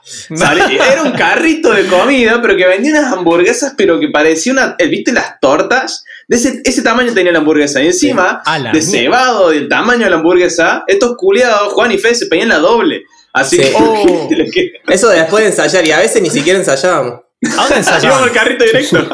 era 0.92 1.04
un 1.04 1.12
carrito 1.12 1.72
de 1.72 1.86
comida, 1.88 2.42
pero 2.42 2.56
que 2.56 2.66
vendía 2.66 2.92
unas 3.00 3.14
hamburguesas, 3.14 3.74
pero 3.78 4.00
que 4.00 4.10
parecía 4.10 4.54
una. 4.54 4.76
eh, 4.80 4.88
¿Viste 4.88 5.12
las 5.12 5.40
tortas? 5.40 6.04
De 6.28 6.36
ese, 6.38 6.62
ese 6.66 6.82
tamaño 6.82 7.14
tenía 7.14 7.32
la 7.32 7.40
hamburguesa. 7.40 7.82
Y 7.82 7.88
encima, 7.88 8.42
de 8.74 8.82
cebado, 8.82 9.50
del 9.50 9.68
tamaño 9.70 10.04
de 10.06 10.10
la 10.10 10.18
hamburguesa, 10.18 10.84
estos 10.88 11.16
culiados, 11.18 11.74
Juan 11.74 11.92
y 11.92 11.98
Fede, 11.98 12.16
se 12.16 12.26
pedían 12.28 12.50
la 12.50 12.58
doble. 12.60 13.04
Así 13.34 13.58
Sí. 13.58 13.62
que. 13.64 13.74
Oh. 13.76 14.28
que- 14.54 14.72
Eso 14.88 15.10
de 15.10 15.18
después 15.20 15.44
de 15.44 15.50
ensayar 15.52 15.86
y 15.86 15.92
a 15.92 16.00
veces 16.00 16.22
ni 16.22 16.30
siquiera 16.30 16.60
ensayábamos. 16.60 17.22
¿A 17.46 17.56
dónde 17.56 17.74
al 17.76 17.80
ensayaban? 17.80 18.30
carrito 18.32 18.66
directo. 18.66 19.08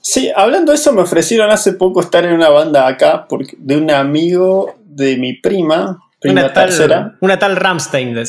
Sí, 0.00 0.30
hablando 0.34 0.72
de 0.72 0.76
eso, 0.76 0.92
me 0.92 1.02
ofrecieron 1.02 1.50
hace 1.50 1.72
poco 1.72 2.00
estar 2.00 2.24
en 2.24 2.32
una 2.32 2.48
banda 2.48 2.86
acá 2.86 3.26
porque, 3.28 3.54
de 3.58 3.76
un 3.76 3.90
amigo 3.90 4.76
de 4.84 5.16
mi 5.16 5.34
prima, 5.34 5.98
Una 6.32 6.52
tercera. 6.52 6.94
tal, 7.02 7.16
una 7.20 7.38
tal 7.38 7.56
Ramstein. 7.56 8.16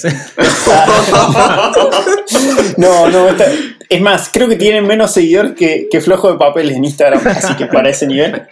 No, 2.78 3.10
no, 3.10 3.30
esta- 3.30 3.46
es 3.90 4.02
más, 4.02 4.30
creo 4.34 4.50
que 4.50 4.58
tienen 4.58 4.86
menos 4.86 5.12
seguidores 5.12 5.54
que, 5.54 5.88
que 5.90 6.02
Flojo 6.02 6.32
de 6.32 6.38
Papel 6.38 6.72
en 6.72 6.84
Instagram, 6.84 7.26
así 7.26 7.54
que 7.56 7.68
para 7.68 7.90
ese 7.90 8.06
nivel. 8.06 8.44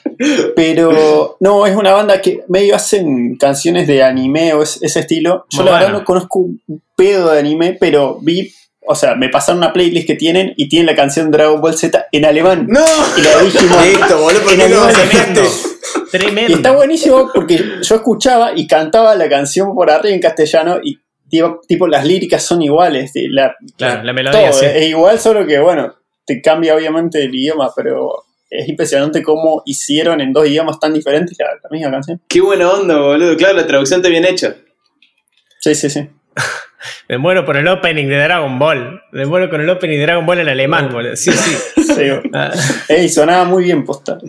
Pero 0.56 1.36
no, 1.42 1.66
es 1.68 1.76
una 1.76 1.92
banda 1.92 2.22
que 2.22 2.44
medio 2.48 2.76
hacen 2.76 3.36
canciones 3.36 3.86
de 3.88 4.02
anime 4.02 4.54
o 4.54 4.64
es- 4.64 4.82
ese 4.82 5.02
estilo. 5.02 5.46
Yo 5.50 5.58
Muy 5.62 5.66
la 5.72 5.78
verdad 5.78 5.92
no 5.92 6.06
conozco 6.06 6.40
un 6.40 6.62
pedo 6.96 7.32
de 7.32 7.40
anime, 7.40 7.76
pero 7.80 8.18
vi, 8.22 8.54
o 8.88 8.96
sea, 8.96 9.16
me 9.16 9.30
pasaron 9.30 9.60
una 9.60 9.74
playlist 9.74 10.08
que 10.08 10.16
tienen 10.16 10.54
y 10.58 10.70
tienen 10.70 10.86
la 10.86 10.96
canción 10.96 11.32
Dragon 11.32 11.60
Ball 11.60 11.76
Z 11.76 12.08
en 12.12 12.26
alemán. 12.26 12.66
¡No! 12.70 12.86
Y 13.18 13.22
la 13.22 13.42
dijimos. 13.42 13.86
Listo, 13.86 14.20
boludo, 14.20 14.42
¿por 14.42 14.58
qué 14.58 14.70
no 14.70 14.90
sacaste? 14.92 15.42
Tremendo. 16.12 16.52
Y 16.52 16.56
está 16.56 16.72
buenísimo 16.72 17.30
porque 17.34 17.58
yo 17.82 17.96
escuchaba 17.96 18.52
y 18.56 18.68
cantaba 18.68 19.16
la 19.16 19.28
canción 19.30 19.74
por 19.74 19.90
arriba 19.90 20.14
en 20.14 20.22
castellano 20.22 20.80
y 20.84 21.00
tipo, 21.30 21.62
tipo, 21.68 21.88
las 21.88 22.06
líricas 22.06 22.44
son 22.44 22.62
iguales. 22.62 23.12
La, 23.30 23.56
Claro, 23.78 24.04
la 24.04 24.14
melodía, 24.14 24.54
sí. 24.54 24.66
es 24.66 24.88
igual, 24.88 25.20
solo 25.20 25.46
que 25.46 25.60
bueno, 25.60 25.94
te 26.26 26.42
cambia 26.42 26.76
obviamente 26.76 27.24
el 27.24 27.34
idioma, 27.34 27.72
pero 27.76 28.24
es 28.50 28.68
impresionante 28.70 29.24
cómo 29.24 29.64
hicieron 29.66 30.22
en 30.22 30.32
dos 30.32 30.48
idiomas 30.48 30.80
tan 30.80 30.94
diferentes 30.94 31.36
la, 31.40 31.48
la 31.48 31.70
misma 31.70 31.92
canción. 31.92 32.22
¡Qué 32.28 32.42
buena 32.42 32.70
onda, 32.72 33.00
boludo! 33.00 33.36
Claro, 33.36 33.56
la 33.56 33.68
traducción 33.68 34.00
está 34.00 34.10
bien 34.10 34.26
hecha. 34.26 34.56
Sí, 35.60 35.74
sí, 35.76 35.90
sí. 35.90 36.08
Me 37.10 37.18
muero 37.18 37.46
por 37.46 37.58
el 37.58 37.68
opening 37.68 38.08
de 38.08 38.18
Dragon 38.18 38.58
Ball. 38.60 39.02
Me 39.12 39.26
muero 39.26 39.50
con 39.50 39.62
el 39.62 39.70
opening 39.70 39.98
de 39.98 40.04
Dragon 40.04 40.26
Ball 40.26 40.40
en 40.40 40.50
alemán, 40.50 40.90
boludo. 40.92 41.16
Sí, 41.16 41.32
sí. 41.32 41.56
Sí, 41.96 42.10
Ah, 42.34 42.52
Ey, 42.90 43.08
sonaba 43.10 43.46
muy 43.46 43.64
bien 43.64 43.86
posta. 43.86 44.18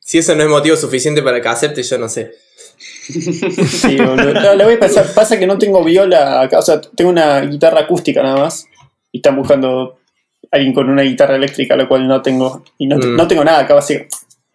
Si 0.00 0.16
eso 0.18 0.34
no 0.34 0.42
es 0.42 0.48
motivo 0.48 0.74
suficiente 0.76 1.22
para 1.22 1.40
que 1.42 1.48
acepte, 1.48 1.82
yo 1.82 1.98
no 1.98 2.08
sé. 2.08 2.32
Sí, 2.78 3.96
boludo. 3.98 4.32
No, 4.34 4.54
le 4.54 4.64
voy 4.64 4.74
a 4.74 4.78
pasar. 4.80 5.06
Pasa 5.14 5.38
que 5.38 5.46
no 5.46 5.58
tengo 5.58 5.84
viola 5.84 6.40
acá, 6.40 6.60
o 6.60 6.62
sea, 6.62 6.80
tengo 6.80 7.10
una 7.10 7.40
guitarra 7.42 7.80
acústica 7.80 8.22
nada 8.22 8.38
más. 8.38 8.66
Y 9.12 9.18
están 9.18 9.36
buscando 9.36 9.98
alguien 10.50 10.72
con 10.72 10.88
una 10.88 11.02
guitarra 11.02 11.36
eléctrica, 11.36 11.76
lo 11.76 11.86
cual 11.88 12.08
no 12.08 12.22
tengo. 12.22 12.64
Y 12.78 12.86
no, 12.86 12.96
Mm. 12.96 13.16
no 13.16 13.28
tengo 13.28 13.44
nada 13.44 13.60
acá, 13.60 13.76
así 13.76 13.98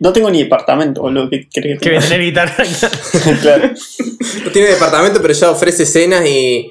No 0.04 0.12
tengo 0.12 0.30
ni 0.30 0.44
departamento, 0.44 1.00
boludo. 1.02 1.30
¿Qué 1.30 1.48
crees 1.50 1.80
Que 1.80 1.90
voy 1.92 1.98
a 1.98 2.02
tener 2.02 2.20
guitarra. 2.20 2.66
claro. 3.42 3.72
No 4.44 4.52
tiene 4.52 4.68
departamento, 4.68 5.22
pero 5.22 5.34
ya 5.34 5.50
ofrece 5.50 5.86
cenas 5.86 6.26
y, 6.28 6.70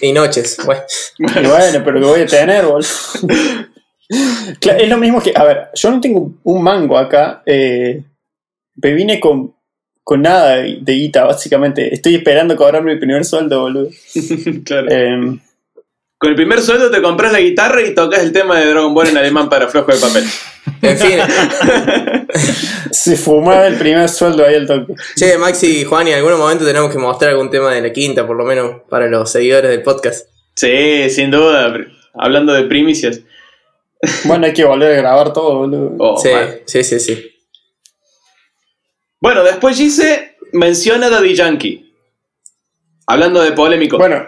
y 0.00 0.12
noches. 0.12 0.56
Bueno, 0.64 0.82
Y 1.18 1.46
bueno, 1.46 1.82
pero 1.84 2.00
que 2.00 2.06
voy 2.06 2.20
a 2.22 2.26
tener, 2.26 2.64
boludo. 2.64 2.88
Claro, 4.58 4.78
es 4.80 4.88
lo 4.88 4.96
mismo 4.96 5.22
que. 5.22 5.32
A 5.34 5.44
ver, 5.44 5.68
yo 5.74 5.90
no 5.90 6.00
tengo 6.00 6.32
un 6.44 6.62
mango 6.62 6.96
acá. 6.96 7.42
Eh, 7.44 8.02
me 8.76 8.92
vine 8.94 9.20
con, 9.20 9.54
con 10.02 10.22
nada 10.22 10.56
de 10.56 10.92
guita, 10.92 11.24
básicamente. 11.24 11.92
Estoy 11.94 12.14
esperando 12.14 12.56
cobrarme 12.56 12.94
mi 12.94 13.00
primer 13.00 13.24
sueldo, 13.26 13.60
boludo. 13.60 13.88
claro. 14.64 14.86
Eh, 14.90 15.38
Con 16.16 16.30
el 16.30 16.36
primer 16.36 16.62
sueldo 16.62 16.90
te 16.90 17.02
compras 17.02 17.32
la 17.32 17.40
guitarra 17.40 17.82
y 17.82 17.94
tocas 17.94 18.20
el 18.20 18.32
tema 18.32 18.58
de 18.58 18.66
Dragon 18.70 18.94
Ball 18.94 19.08
en 19.08 19.18
alemán 19.18 19.48
para 19.50 19.68
flojo 19.68 19.92
de 19.92 19.98
papel. 19.98 20.24
En 20.82 20.98
fin. 20.98 21.18
se 22.90 23.16
fumaba 23.16 23.66
el 23.66 23.76
primer 23.76 24.08
sueldo 24.08 24.44
ahí 24.44 24.54
al 24.54 24.66
toque. 24.66 24.94
che, 25.16 25.36
Maxi 25.38 25.80
y 25.80 25.84
Juan, 25.84 26.08
y 26.08 26.12
en 26.12 26.18
algún 26.18 26.38
momento 26.38 26.64
tenemos 26.64 26.90
que 26.90 26.98
mostrar 26.98 27.32
algún 27.32 27.50
tema 27.50 27.72
de 27.72 27.82
la 27.82 27.92
quinta, 27.92 28.26
por 28.26 28.36
lo 28.36 28.44
menos 28.44 28.82
para 28.88 29.06
los 29.06 29.30
seguidores 29.30 29.70
del 29.70 29.82
podcast. 29.82 30.28
Sí, 30.54 31.10
sin 31.10 31.30
duda. 31.30 31.74
Hablando 32.14 32.52
de 32.52 32.64
primicias. 32.64 33.20
Bueno, 34.24 34.46
hay 34.46 34.52
que 34.52 34.64
volver 34.64 34.92
a 34.92 34.96
grabar 34.96 35.32
todo, 35.32 35.58
boludo. 35.58 35.94
Oh, 35.98 36.18
sí, 36.18 36.30
sí, 36.66 36.82
sí, 36.82 37.00
sí. 37.00 37.30
Bueno, 39.20 39.44
después 39.44 39.76
Gise 39.76 40.36
menciona 40.52 41.06
a 41.06 41.10
Daddy 41.10 41.34
Yankee. 41.34 41.94
Hablando 43.06 43.40
de 43.40 43.52
polémico. 43.52 43.98
Bueno, 43.98 44.26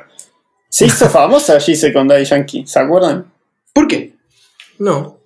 se 0.68 0.86
hizo 0.86 1.08
famosa 1.08 1.58
Gise 1.60 1.92
con 1.92 2.06
Daddy 2.06 2.24
Yankee, 2.24 2.66
¿se 2.66 2.78
acuerdan? 2.78 3.32
¿Por 3.72 3.88
qué? 3.88 4.14
No. 4.78 5.20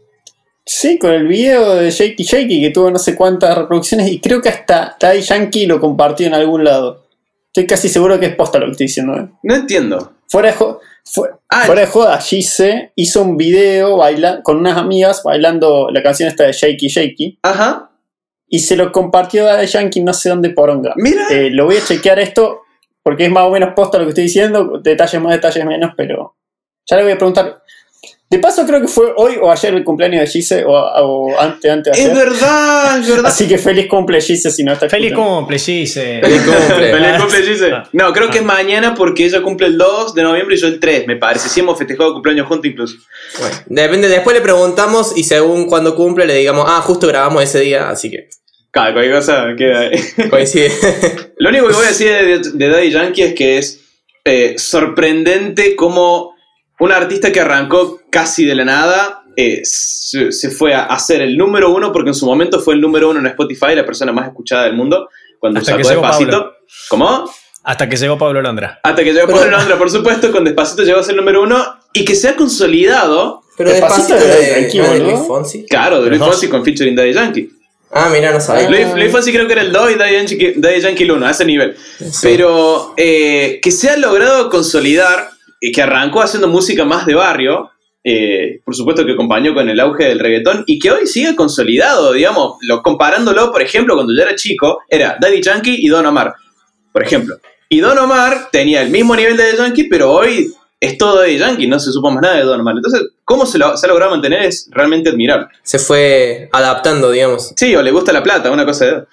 Sí, 0.70 0.98
con 0.98 1.12
el 1.12 1.26
video 1.26 1.76
de 1.76 1.90
Shaky 1.90 2.24
Shaky 2.24 2.60
que 2.60 2.68
tuvo 2.70 2.90
no 2.90 2.98
sé 2.98 3.16
cuántas 3.16 3.56
reproducciones 3.56 4.06
y 4.12 4.20
creo 4.20 4.42
que 4.42 4.50
hasta 4.50 4.98
Daddy 5.00 5.22
Yankee 5.22 5.64
lo 5.64 5.80
compartió 5.80 6.26
en 6.26 6.34
algún 6.34 6.62
lado. 6.62 7.06
Estoy 7.46 7.66
casi 7.66 7.88
seguro 7.88 8.20
que 8.20 8.26
es 8.26 8.36
posta 8.36 8.58
lo 8.58 8.66
que 8.66 8.72
estoy 8.72 8.86
diciendo. 8.88 9.14
¿eh? 9.18 9.28
No 9.44 9.54
entiendo. 9.54 10.12
Fuera 10.28 10.50
de, 10.50 10.54
jo- 10.58 10.80
fu- 11.06 11.26
Ah, 11.48 11.62
fuera 11.64 11.80
de 11.80 11.86
joda, 11.86 12.20
Gise 12.20 12.92
hizo 12.96 13.22
un 13.22 13.38
video 13.38 13.96
baila 13.96 14.42
con 14.42 14.58
unas 14.58 14.76
amigas 14.76 15.22
bailando 15.24 15.88
la 15.90 16.02
canción 16.02 16.28
esta 16.28 16.44
de 16.44 16.52
Shaky 16.52 16.88
Shaky 16.88 17.38
Ajá. 17.44 17.90
y 18.46 18.58
se 18.58 18.76
lo 18.76 18.92
compartió 18.92 19.48
a 19.48 19.54
Daddy 19.54 19.68
Yankee 19.68 20.02
no 20.02 20.12
sé 20.12 20.28
dónde 20.28 20.50
poronga. 20.50 20.92
Mira. 20.96 21.28
Eh, 21.30 21.48
lo 21.50 21.64
voy 21.64 21.78
a 21.78 21.82
chequear 21.84 22.18
esto 22.18 22.60
porque 23.02 23.24
es 23.24 23.30
más 23.30 23.44
o 23.44 23.50
menos 23.50 23.70
posta 23.74 23.96
lo 23.96 24.04
que 24.04 24.10
estoy 24.10 24.24
diciendo, 24.24 24.78
detalles 24.82 25.18
más, 25.22 25.32
detalles 25.32 25.64
menos, 25.64 25.92
pero 25.96 26.36
ya 26.84 26.98
le 26.98 27.04
voy 27.04 27.12
a 27.12 27.16
preguntar. 27.16 27.62
De 28.30 28.38
paso 28.38 28.66
creo 28.66 28.82
que 28.82 28.88
fue 28.88 29.06
hoy 29.16 29.36
o 29.40 29.50
ayer 29.50 29.72
el 29.72 29.84
cumpleaños 29.84 30.20
de 30.20 30.26
Gise 30.26 30.62
o, 30.66 30.72
o 30.72 31.40
antes, 31.40 31.70
antes 31.70 31.96
de 31.96 32.02
es 32.02 32.10
ayer. 32.10 32.24
verdad, 32.26 32.98
es 32.98 33.08
verdad. 33.08 33.26
Así 33.26 33.48
que 33.48 33.56
feliz 33.56 33.86
cumple 33.86 34.20
Gise 34.20 34.50
si 34.50 34.64
no 34.64 34.74
está 34.74 34.86
Feliz 34.86 35.14
cumple, 35.14 35.58
Gise. 35.58 36.20
Feliz 36.22 36.42
cumple. 36.42 36.90
Feliz 36.92 37.12
cumple, 37.18 37.42
Gise. 37.42 37.72
Ah. 37.72 37.88
No, 37.92 38.12
creo 38.12 38.28
que 38.28 38.38
es 38.38 38.44
mañana 38.44 38.94
porque 38.94 39.24
ella 39.24 39.40
cumple 39.40 39.68
el 39.68 39.78
2 39.78 40.14
de 40.14 40.22
noviembre 40.22 40.56
y 40.56 40.58
yo 40.58 40.66
el 40.66 40.78
3, 40.78 41.06
me 41.06 41.16
parece. 41.16 41.48
Sí 41.48 41.60
hemos 41.60 41.78
festejado 41.78 42.12
cumpleaños 42.12 42.46
juntos 42.48 42.66
incluso. 42.66 42.96
Bueno, 43.38 43.56
depende, 43.66 44.08
después 44.08 44.36
le 44.36 44.42
preguntamos 44.42 45.16
y 45.16 45.24
según 45.24 45.66
cuando 45.66 45.96
cumple 45.96 46.26
le 46.26 46.34
digamos, 46.34 46.66
ah, 46.68 46.82
justo 46.82 47.06
grabamos 47.06 47.42
ese 47.42 47.60
día, 47.60 47.88
así 47.88 48.10
que 48.10 48.28
Claro, 48.70 48.92
cualquier 48.92 49.16
cosa 49.16 49.46
queda 49.56 49.80
ahí. 49.80 49.98
coincide. 50.30 50.70
Lo 51.38 51.48
único 51.48 51.68
que 51.68 51.74
voy 51.74 51.84
a 51.86 51.88
decir 51.88 52.08
de, 52.10 52.40
de 52.52 52.68
Daddy 52.68 52.90
Yankee 52.90 53.22
es 53.22 53.34
que 53.34 53.56
es 53.56 53.80
eh, 54.26 54.56
sorprendente 54.58 55.74
cómo 55.74 56.34
un 56.80 56.92
artista 56.92 57.32
que 57.32 57.40
arrancó 57.40 58.00
casi 58.10 58.44
de 58.44 58.54
la 58.54 58.64
nada 58.64 59.22
eh, 59.36 59.60
se, 59.64 60.32
se 60.32 60.50
fue 60.50 60.74
a 60.74 60.84
hacer 60.86 61.20
el 61.22 61.36
número 61.36 61.70
uno, 61.70 61.92
porque 61.92 62.10
en 62.10 62.14
su 62.14 62.26
momento 62.26 62.60
fue 62.60 62.74
el 62.74 62.80
número 62.80 63.10
uno 63.10 63.20
en 63.20 63.26
Spotify, 63.26 63.74
la 63.74 63.84
persona 63.86 64.10
más 64.12 64.26
escuchada 64.28 64.64
del 64.64 64.74
mundo, 64.74 65.08
cuando 65.38 65.60
Hasta 65.60 65.72
sacó 65.72 65.88
llegó 65.88 66.00
Despacito. 66.02 66.52
¿Cómo? 66.88 67.30
Hasta 67.64 67.88
que 67.88 67.96
llegó 67.96 68.16
Pablo 68.18 68.40
Londra. 68.42 68.80
Hasta 68.82 69.04
que 69.04 69.12
llegó 69.12 69.26
Pero- 69.26 69.38
Pablo 69.38 69.56
Londra, 69.56 69.78
por 69.78 69.90
supuesto, 69.90 70.32
con 70.32 70.44
Despacito 70.44 70.82
llegó 70.82 70.98
a 71.00 71.02
ser 71.02 71.12
el 71.12 71.18
número 71.18 71.42
uno 71.42 71.62
y 71.92 72.04
que 72.04 72.14
se 72.16 72.28
ha 72.30 72.36
consolidado, 72.36 73.42
Pero 73.56 73.70
Despacito 73.70 74.14
despacito 74.14 74.38
de 74.38 74.44
de, 74.54 74.62
Yankee, 74.62 74.78
¿no 74.78 74.84
es 74.84 74.92
de. 74.92 74.98
Luis 75.00 75.18
Fonsi. 75.26 75.66
claro, 75.66 76.02
de 76.02 76.08
Luis. 76.10 76.20
Fonsi 76.22 76.48
con 76.48 76.64
featuring 76.64 76.96
Daddy 76.96 77.12
Yankee. 77.12 77.50
Ah, 77.90 78.08
mira, 78.12 78.32
no 78.32 78.40
sabía. 78.40 78.68
Luis, 78.68 78.86
Luis 78.94 79.10
Fonsi 79.12 79.32
creo 79.32 79.46
que 79.46 79.52
era 79.54 79.62
el 79.62 79.72
2 79.72 79.92
y 79.92 79.94
Daddy 79.94 80.12
Yankee, 80.14 80.52
Daddy 80.56 80.80
Yankee 80.80 81.02
el 81.04 81.10
1, 81.12 81.26
a 81.26 81.30
ese 81.30 81.44
nivel. 81.44 81.76
Sí. 81.98 82.06
Pero 82.22 82.92
eh, 82.96 83.60
que 83.62 83.70
se 83.70 83.88
ha 83.90 83.96
logrado 83.96 84.50
consolidar, 84.50 85.30
que 85.60 85.82
arrancó 85.82 86.22
haciendo 86.22 86.48
música 86.48 86.84
más 86.84 87.06
de 87.06 87.14
barrio, 87.14 87.70
eh, 88.04 88.60
por 88.64 88.74
supuesto 88.74 89.04
que 89.04 89.12
acompañó 89.12 89.52
con 89.54 89.68
el 89.68 89.80
auge 89.80 90.04
del 90.04 90.18
reggaetón, 90.20 90.64
y 90.66 90.78
que 90.78 90.90
hoy 90.90 91.06
sigue 91.06 91.34
consolidado, 91.34 92.12
digamos, 92.12 92.56
lo, 92.62 92.82
comparándolo, 92.82 93.50
por 93.52 93.60
ejemplo, 93.60 93.94
cuando 93.94 94.14
yo 94.14 94.22
era 94.22 94.34
chico, 94.34 94.80
era 94.88 95.16
Daddy 95.20 95.42
Yankee 95.42 95.76
y 95.78 95.88
Don 95.88 96.06
Omar, 96.06 96.34
por 96.92 97.02
ejemplo. 97.02 97.36
Y 97.68 97.80
Don 97.80 97.98
Omar 97.98 98.48
tenía 98.50 98.82
el 98.82 98.90
mismo 98.90 99.14
nivel 99.14 99.36
de 99.36 99.44
Daddy 99.44 99.58
Yankee, 99.58 99.84
pero 99.84 100.12
hoy 100.12 100.52
es 100.80 100.96
todo 100.96 101.16
Daddy 101.16 101.38
Yankee, 101.38 101.66
no 101.66 101.78
se 101.78 101.92
supo 101.92 102.10
más 102.10 102.22
nada 102.22 102.36
de 102.36 102.44
Don 102.44 102.60
Omar. 102.60 102.76
Entonces, 102.76 103.02
cómo 103.24 103.44
se, 103.44 103.58
lo, 103.58 103.76
se 103.76 103.86
ha 103.86 103.88
logrado 103.88 104.12
mantener 104.12 104.44
es 104.44 104.68
realmente 104.70 105.10
admirable. 105.10 105.48
Se 105.62 105.78
fue 105.78 106.48
adaptando, 106.52 107.10
digamos. 107.10 107.52
Sí, 107.56 107.74
o 107.74 107.82
le 107.82 107.90
gusta 107.90 108.12
la 108.12 108.22
plata, 108.22 108.50
una 108.50 108.64
cosa 108.64 108.84
de... 108.86 109.04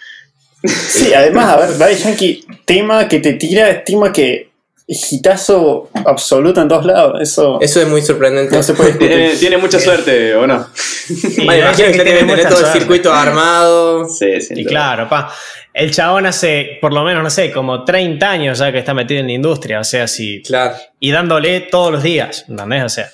Sí, 0.63 1.13
además, 1.13 1.49
a 1.49 1.57
ver, 1.57 1.77
Daddy 1.77 1.95
Yankee, 1.95 2.45
tema 2.65 3.07
que 3.07 3.19
te 3.19 3.34
tira, 3.34 3.84
tema 3.84 4.11
que 4.11 4.55
hitazo 4.87 5.89
absoluto 6.05 6.61
en 6.61 6.67
todos 6.67 6.85
lados. 6.85 7.19
Eso, 7.21 7.59
Eso 7.61 7.81
es 7.81 7.87
muy 7.87 8.01
sorprendente. 8.01 8.55
no 8.55 8.61
se 8.63 8.73
puede 8.73 8.89
discutir. 8.89 9.09
Tiene, 9.15 9.35
tiene 9.35 9.57
mucha 9.57 9.79
suerte, 9.79 10.35
¿o 10.35 10.45
no? 10.47 10.67
Bueno, 11.45 11.61
imagino 11.67 11.87
que 11.91 11.93
tiene 12.03 12.19
que 12.19 12.25
tener 12.25 12.49
todo 12.49 12.59
el 12.65 12.71
circuito 12.73 13.13
armado. 13.13 14.07
Sí, 14.09 14.41
sí. 14.41 14.53
Y 14.57 14.65
claro, 14.65 15.07
pa. 15.09 15.31
El 15.73 15.91
chabón 15.91 16.25
hace, 16.25 16.77
por 16.81 16.93
lo 16.93 17.03
menos, 17.03 17.21
no 17.21 17.29
sé, 17.29 17.51
como 17.51 17.83
30 17.83 18.29
años 18.29 18.59
ya 18.59 18.71
que 18.71 18.79
está 18.79 18.93
metido 18.93 19.19
en 19.19 19.27
la 19.27 19.33
industria. 19.33 19.79
O 19.79 19.83
sea, 19.83 20.07
si. 20.07 20.41
Claro. 20.41 20.75
Y 20.99 21.11
dándole 21.11 21.59
todos 21.61 21.91
los 21.91 22.01
días. 22.03 22.45
¿Entendés? 22.47 22.83
O 22.83 22.89
sea. 22.89 23.09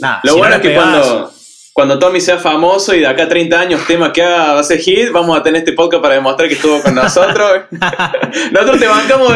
Nada. 0.00 0.20
Lo 0.24 0.32
si 0.34 0.38
bueno 0.38 0.50
no 0.50 0.56
es 0.56 0.62
que 0.62 0.68
pegás- 0.76 0.82
cuando, 1.08 1.34
cuando 1.74 1.98
Tommy 1.98 2.20
sea 2.20 2.38
famoso 2.38 2.94
y 2.94 3.00
de 3.00 3.06
acá 3.08 3.24
a 3.24 3.28
30 3.28 3.58
años 3.60 3.80
tema 3.84 4.12
que 4.12 4.22
haga 4.22 4.54
va 4.54 4.60
a 4.60 4.64
ser 4.64 4.78
hit, 4.78 5.10
vamos 5.10 5.36
a 5.36 5.42
tener 5.42 5.58
este 5.58 5.72
podcast 5.72 6.00
para 6.00 6.14
demostrar 6.14 6.48
que 6.48 6.54
estuvo 6.54 6.80
con 6.80 6.94
nosotros. 6.94 7.62
nosotros 8.52 8.78
te 8.78 8.86
bancamos. 8.86 9.32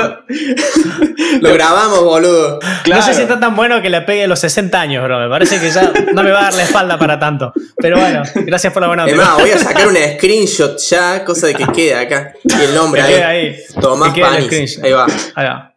Lo 1.40 1.52
grabamos, 1.52 2.04
boludo. 2.04 2.60
Claro. 2.84 3.00
No 3.00 3.06
sé 3.06 3.14
si 3.14 3.22
está 3.22 3.40
tan 3.40 3.56
bueno 3.56 3.82
que 3.82 3.90
le 3.90 4.00
pegue 4.02 4.22
a 4.22 4.28
los 4.28 4.38
60 4.38 4.80
años, 4.80 5.02
bro. 5.02 5.18
Me 5.18 5.28
parece 5.28 5.58
que 5.58 5.68
ya 5.68 5.92
no 6.14 6.22
me 6.22 6.30
va 6.30 6.38
a 6.40 6.42
dar 6.44 6.54
la 6.54 6.62
espalda 6.62 6.96
para 6.96 7.18
tanto. 7.18 7.52
Pero 7.76 7.98
bueno, 7.98 8.22
gracias 8.36 8.72
por 8.72 8.82
la 8.82 8.88
buena 8.88 9.06
Es 9.06 9.16
nota. 9.16 9.28
más, 9.30 9.38
voy 9.40 9.50
a 9.50 9.58
sacar 9.58 9.88
un 9.88 9.96
screenshot 10.16 10.78
ya, 10.78 11.24
cosa 11.24 11.48
de 11.48 11.54
que 11.54 11.66
quede 11.66 11.94
acá. 11.96 12.34
Y 12.44 12.64
el 12.64 12.74
nombre 12.74 13.02
Que 13.02 13.22
ahí. 13.24 13.46
ahí. 13.48 13.56
Tomás 13.80 14.12
Que 14.14 14.20
Panis. 14.20 14.80
Ahí 14.80 14.92
va. 14.92 15.06
Ahí 15.34 15.44
va. 15.44 15.67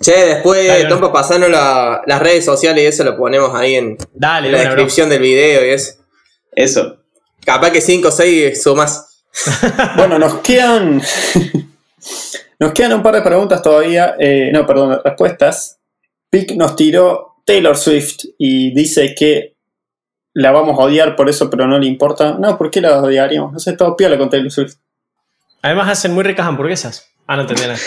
Che, 0.00 0.12
después, 0.26 0.66
Dale, 0.66 0.82
dale. 0.84 0.88
Tompa, 0.88 1.12
pasando 1.12 1.48
la- 1.48 2.02
las 2.06 2.20
redes 2.20 2.44
sociales 2.44 2.84
y 2.84 2.86
eso 2.86 3.02
lo 3.04 3.16
ponemos 3.16 3.52
ahí 3.54 3.74
en 3.74 3.96
Dale, 4.14 4.50
la 4.50 4.58
Luna, 4.58 4.70
bro. 4.70 4.76
descripción 4.82 5.08
del 5.08 5.20
video 5.22 5.64
y 5.66 5.70
eso. 5.70 5.94
Eso. 6.52 6.96
Capaz 7.44 7.70
que 7.72 7.80
5 7.80 8.08
o 8.08 8.10
6 8.10 8.62
sumas. 8.62 9.04
Bueno, 9.96 10.18
nos 10.18 10.38
quedan. 10.38 11.02
nos 12.58 12.72
quedan 12.72 12.92
un 12.94 13.02
par 13.02 13.14
de 13.14 13.22
preguntas 13.22 13.62
todavía. 13.62 14.14
eh, 14.18 14.50
no, 14.52 14.66
perdón, 14.66 15.00
respuestas. 15.04 15.78
Pic 16.30 16.52
nos 16.56 16.76
tiró 16.76 17.36
Taylor 17.44 17.76
Swift 17.76 18.24
y 18.38 18.72
dice 18.74 19.14
que 19.16 19.56
la 20.34 20.52
vamos 20.52 20.78
a 20.78 20.82
odiar 20.82 21.16
por 21.16 21.28
eso, 21.28 21.48
pero 21.50 21.66
no 21.66 21.78
le 21.78 21.86
importa. 21.86 22.36
No, 22.38 22.56
¿por 22.58 22.70
qué 22.70 22.80
la 22.80 23.00
odiaríamos? 23.02 23.52
No 23.52 23.58
sé, 23.58 23.72
todo 23.74 23.96
piola 23.96 24.18
con 24.18 24.30
Taylor 24.30 24.50
Swift. 24.50 24.74
Además 25.62 25.88
hacen 25.90 26.12
muy 26.14 26.22
ricas 26.24 26.46
hamburguesas. 26.46 27.08
Ah, 27.28 27.36
no 27.36 27.42
entendía 27.42 27.68
nada. 27.68 27.78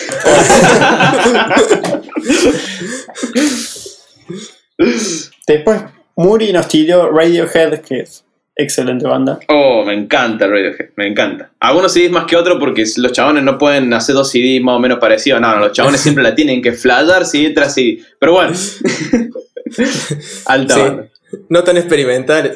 Después, 5.48 5.82
Muri 6.16 6.52
nos 6.54 6.68
tiró 6.68 7.10
Radiohead, 7.12 7.82
que 7.82 8.02
es 8.02 8.24
excelente 8.56 9.06
banda. 9.08 9.40
Oh, 9.48 9.84
me 9.86 9.94
encanta 9.94 10.48
Radiohead, 10.48 10.90
me 10.96 11.08
encanta. 11.08 11.52
Algunos 11.60 11.94
CDs 11.94 12.12
más 12.12 12.26
que 12.26 12.36
otros 12.36 12.58
porque 12.60 12.86
los 12.98 13.12
chabones 13.12 13.44
no 13.44 13.58
pueden 13.58 13.94
hacer 13.94 14.16
dos 14.16 14.30
CDs 14.30 14.62
más 14.62 14.76
o 14.76 14.80
menos 14.80 15.00
parecidos. 15.00 15.42
No, 15.42 15.52
no, 15.56 15.60
los 15.60 15.72
chabones 15.74 16.02
siempre 16.04 16.24
la 16.24 16.36
tienen 16.36 16.62
que 16.62 16.72
flayar 16.74 17.26
CD 17.26 17.50
tras 17.52 17.74
CD. 17.74 18.00
Pero 18.20 18.34
bueno. 18.34 18.54
Alta 20.46 20.74
Sí. 20.76 20.80
banda. 20.82 21.08
No 21.48 21.64
tan 21.64 21.78
experimental. 21.78 22.54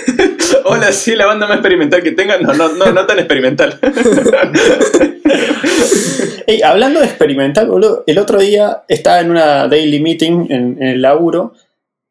Hola, 0.64 0.90
sí, 0.92 1.14
la 1.14 1.26
banda 1.26 1.46
más 1.46 1.58
experimental 1.58 2.02
que 2.02 2.10
tengan. 2.12 2.42
No, 2.42 2.52
no, 2.52 2.68
no, 2.70 2.90
no 2.92 3.06
tan 3.06 3.18
experimental. 3.20 3.78
Ey, 6.46 6.62
hablando 6.62 7.00
de 7.00 7.06
experimental, 7.06 7.68
boludo, 7.68 8.04
el 8.06 8.18
otro 8.18 8.38
día 8.40 8.82
estaba 8.88 9.20
en 9.20 9.30
una 9.30 9.68
daily 9.68 10.00
meeting 10.00 10.46
en, 10.50 10.76
en 10.80 10.82
el 10.82 11.02
laburo 11.02 11.52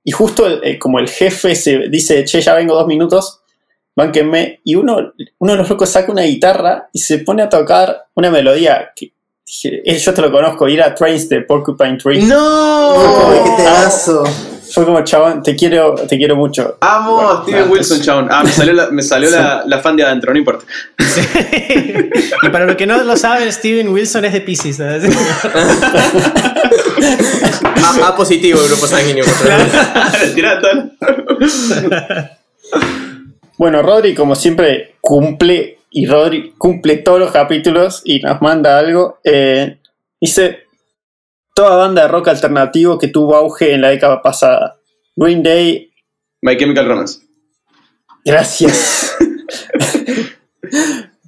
y 0.04 0.12
justo 0.12 0.46
el- 0.48 0.62
eh, 0.64 0.80
como 0.80 1.00
el 1.00 1.08
jefe 1.10 1.56
se 1.56 1.90
dice, 1.90 2.24
che, 2.26 2.42
ya 2.42 2.54
vengo 2.56 2.74
dos 2.76 2.88
minutos, 2.88 3.42
bánquenme, 3.96 4.62
y 4.64 4.76
uno, 4.76 5.14
uno 5.40 5.52
de 5.52 5.58
los 5.58 5.70
locos 5.70 5.90
saca 5.90 6.12
una 6.12 6.24
guitarra 6.24 6.90
y 6.94 7.00
se 7.00 7.20
pone 7.20 7.44
a 7.44 7.50
tocar 7.50 8.06
una 8.16 8.32
melodía 8.32 8.92
que 8.96 9.12
dije, 9.46 9.82
"Eh, 9.86 9.98
yo 9.98 10.14
te 10.14 10.22
lo 10.22 10.32
conozco, 10.32 10.68
ir 10.70 10.82
a 10.82 10.96
Trains 10.96 11.28
de 11.30 11.42
Porcupine 11.42 11.98
Tree. 11.98 12.22
¡No! 12.24 12.94
¡Qué 13.44 13.64
temazo! 13.64 14.24
Fue 14.74 14.86
como, 14.86 15.04
chabón, 15.04 15.44
te 15.44 15.56
quiero, 15.56 15.96
te 15.96 16.18
quiero 16.18 16.36
mucho. 16.36 16.78
Amo 16.82 17.16
Bueno, 17.16 17.30
a 17.32 17.42
Steven 17.44 17.60
nada, 17.62 17.72
Wilson, 17.72 17.98
es- 18.00 18.06
chabón. 18.06 18.28
Ah, 18.32 18.44
me 18.44 18.52
salió, 18.52 18.74
la, 18.74 18.90
me 18.90 19.02
salió 19.04 19.30
la, 19.30 19.64
la 19.66 19.80
fan 19.80 19.96
de 19.96 20.04
adentro, 20.04 20.32
no 20.32 20.40
importa. 20.40 20.66
y 22.44 22.50
para 22.50 22.66
los 22.66 22.76
que 22.76 22.86
no 22.88 23.04
lo 23.04 23.18
saben, 23.18 23.52
Steven 23.52 23.90
Wilson 23.90 24.26
es 24.26 24.34
de 24.34 24.42
Pisces. 24.42 24.80
A, 24.80 25.00
A 28.08 28.16
positivo, 28.16 28.60
grupo 28.68 28.88
sanguíneo. 28.88 29.26
Bueno, 33.58 33.82
Rodri, 33.84 34.16
como 34.16 34.34
siempre, 34.34 34.96
cumple, 35.02 35.78
y 35.92 36.08
Rodri 36.08 36.54
cumple 36.58 36.98
todos 36.98 37.20
los 37.20 37.32
capítulos 37.32 38.02
y 38.04 38.20
nos 38.20 38.42
manda 38.42 38.80
algo. 38.80 39.20
Eh, 39.24 39.78
dice, 40.20 40.62
toda 41.54 41.78
banda 41.78 42.04
de 42.04 42.08
rock 42.08 42.30
alternativo 42.30 42.98
que 42.98 43.08
tuvo 43.08 43.36
auge 43.36 43.74
en 43.74 43.82
la 43.82 43.90
década 43.90 44.22
pasada. 44.22 44.80
Green 45.16 45.44
Day, 45.44 45.92
My 46.42 46.58
Chemical 46.58 46.88
Romance. 46.88 47.20
gracias. 48.26 49.16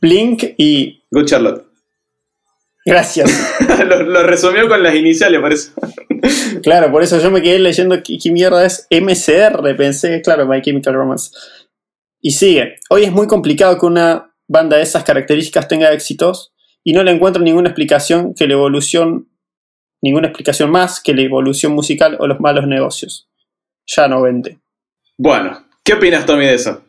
Blink 0.01 0.43
y 0.57 1.03
Good 1.11 1.25
Charlotte. 1.25 1.65
gracias. 2.85 3.29
lo, 3.87 4.03
lo 4.03 4.23
resumió 4.23 4.67
con 4.67 4.81
las 4.83 4.95
iniciales, 4.95 5.41
parece. 5.41 5.71
Claro, 6.61 6.91
por 6.91 7.03
eso 7.03 7.19
yo 7.19 7.31
me 7.31 7.41
quedé 7.41 7.59
leyendo 7.59 8.01
qué, 8.03 8.17
qué 8.17 8.31
mierda 8.31 8.65
es 8.65 8.87
MCR, 8.89 9.75
pensé, 9.75 10.21
claro, 10.21 10.47
My 10.47 10.61
Chemical 10.61 10.93
Romance. 10.93 11.31
Y 12.21 12.31
sigue, 12.31 12.75
hoy 12.89 13.03
es 13.03 13.11
muy 13.11 13.27
complicado 13.27 13.77
que 13.77 13.85
una 13.85 14.33
banda 14.47 14.77
de 14.77 14.83
esas 14.83 15.03
características 15.03 15.67
tenga 15.67 15.91
éxitos 15.91 16.53
y 16.83 16.93
no 16.93 17.03
le 17.03 17.11
encuentro 17.11 17.41
ninguna 17.41 17.69
explicación 17.69 18.33
que 18.33 18.47
la 18.47 18.53
evolución, 18.53 19.29
ninguna 20.03 20.27
explicación 20.27 20.69
más 20.69 20.99
que 21.01 21.13
la 21.15 21.21
evolución 21.23 21.71
musical 21.73 22.17
o 22.19 22.27
los 22.27 22.39
malos 22.39 22.67
negocios. 22.67 23.27
Ya 23.87 24.07
no 24.07 24.21
vende. 24.21 24.59
Bueno, 25.17 25.65
¿qué 25.83 25.93
opinas, 25.93 26.25
Tommy, 26.25 26.45
de 26.45 26.55
eso? 26.55 26.83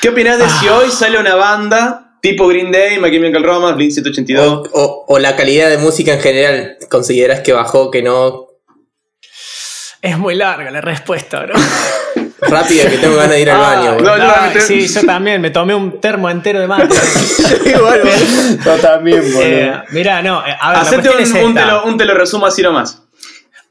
¿Qué 0.00 0.10
opinas 0.10 0.38
de 0.38 0.48
si 0.48 0.68
hoy 0.68 0.90
sale 0.90 1.18
una 1.18 1.34
banda 1.34 2.18
tipo 2.22 2.46
Green 2.46 2.70
Day, 2.70 2.98
My 2.98 3.10
Chemical 3.10 3.42
Romance, 3.42 3.74
Blink 3.76 3.92
182? 3.92 4.46
O, 4.46 4.80
o- 4.80 5.04
o 5.08 5.18
la 5.18 5.34
calidad 5.36 5.68
de 5.70 5.78
música 5.78 6.12
en 6.14 6.20
general. 6.20 6.76
¿Consideras 6.90 7.40
que 7.40 7.52
bajó, 7.52 7.90
que 7.90 8.02
no? 8.02 8.46
Es 10.02 10.18
muy 10.18 10.34
larga 10.34 10.70
la 10.70 10.80
respuesta, 10.82 11.40
bro. 11.44 11.54
Rápida, 12.48 12.88
que 12.90 12.98
tengo 12.98 13.16
ganas 13.16 13.30
de 13.30 13.40
ir 13.40 13.50
al 13.50 13.58
baño. 13.58 13.90
no, 13.92 13.94
boludo. 13.96 14.16
yo 14.18 14.32
también 14.32 14.52
te- 14.52 14.60
sí, 14.60 14.86
yo 14.86 15.02
también. 15.04 15.40
Me 15.40 15.50
tomé 15.50 15.74
un 15.74 16.00
termo 16.00 16.28
entero 16.30 16.60
de 16.60 16.66
mate. 16.66 16.88
Igual. 17.64 18.02
Yo 18.64 18.76
también, 18.76 19.20
boludo. 19.22 19.42
Eh, 19.42 19.82
mira, 19.90 20.22
no. 20.22 20.46
eh, 20.46 20.54
A 20.60 20.70
ver, 20.72 20.78
Hacete 20.80 21.10
un, 21.10 21.20
es 21.20 21.32
un, 21.32 21.54
te 21.54 21.64
lo, 21.64 21.84
un 21.84 21.96
te 21.98 22.04
lo 22.04 22.14
resumo 22.14 22.46
así 22.46 22.62
nomás. 22.62 23.02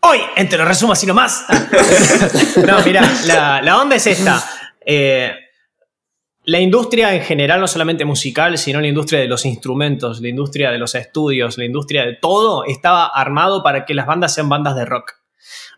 Hoy, 0.01 0.19
en 0.35 0.49
te 0.49 0.57
lo 0.57 0.65
resumo 0.65 0.93
así 0.93 1.05
nomás. 1.05 1.45
no, 2.67 2.79
mira, 2.83 3.01
la, 3.25 3.61
la 3.61 3.79
onda 3.81 3.95
es 3.95 4.05
esta. 4.07 4.43
Eh, 4.85 5.31
la 6.45 6.59
industria 6.59 7.15
en 7.15 7.21
general, 7.23 7.61
no 7.61 7.67
solamente 7.69 8.03
musical, 8.03 8.57
sino 8.57 8.81
la 8.81 8.87
industria 8.87 9.21
de 9.21 9.27
los 9.27 9.45
instrumentos, 9.45 10.19
la 10.19 10.27
industria 10.27 10.71
de 10.71 10.77
los 10.77 10.93
estudios, 10.95 11.57
la 11.57 11.63
industria 11.63 12.03
de 12.05 12.17
todo, 12.21 12.65
estaba 12.65 13.05
armado 13.05 13.63
para 13.63 13.85
que 13.85 13.93
las 13.93 14.05
bandas 14.05 14.33
sean 14.33 14.49
bandas 14.49 14.75
de 14.75 14.83
rock. 14.83 15.13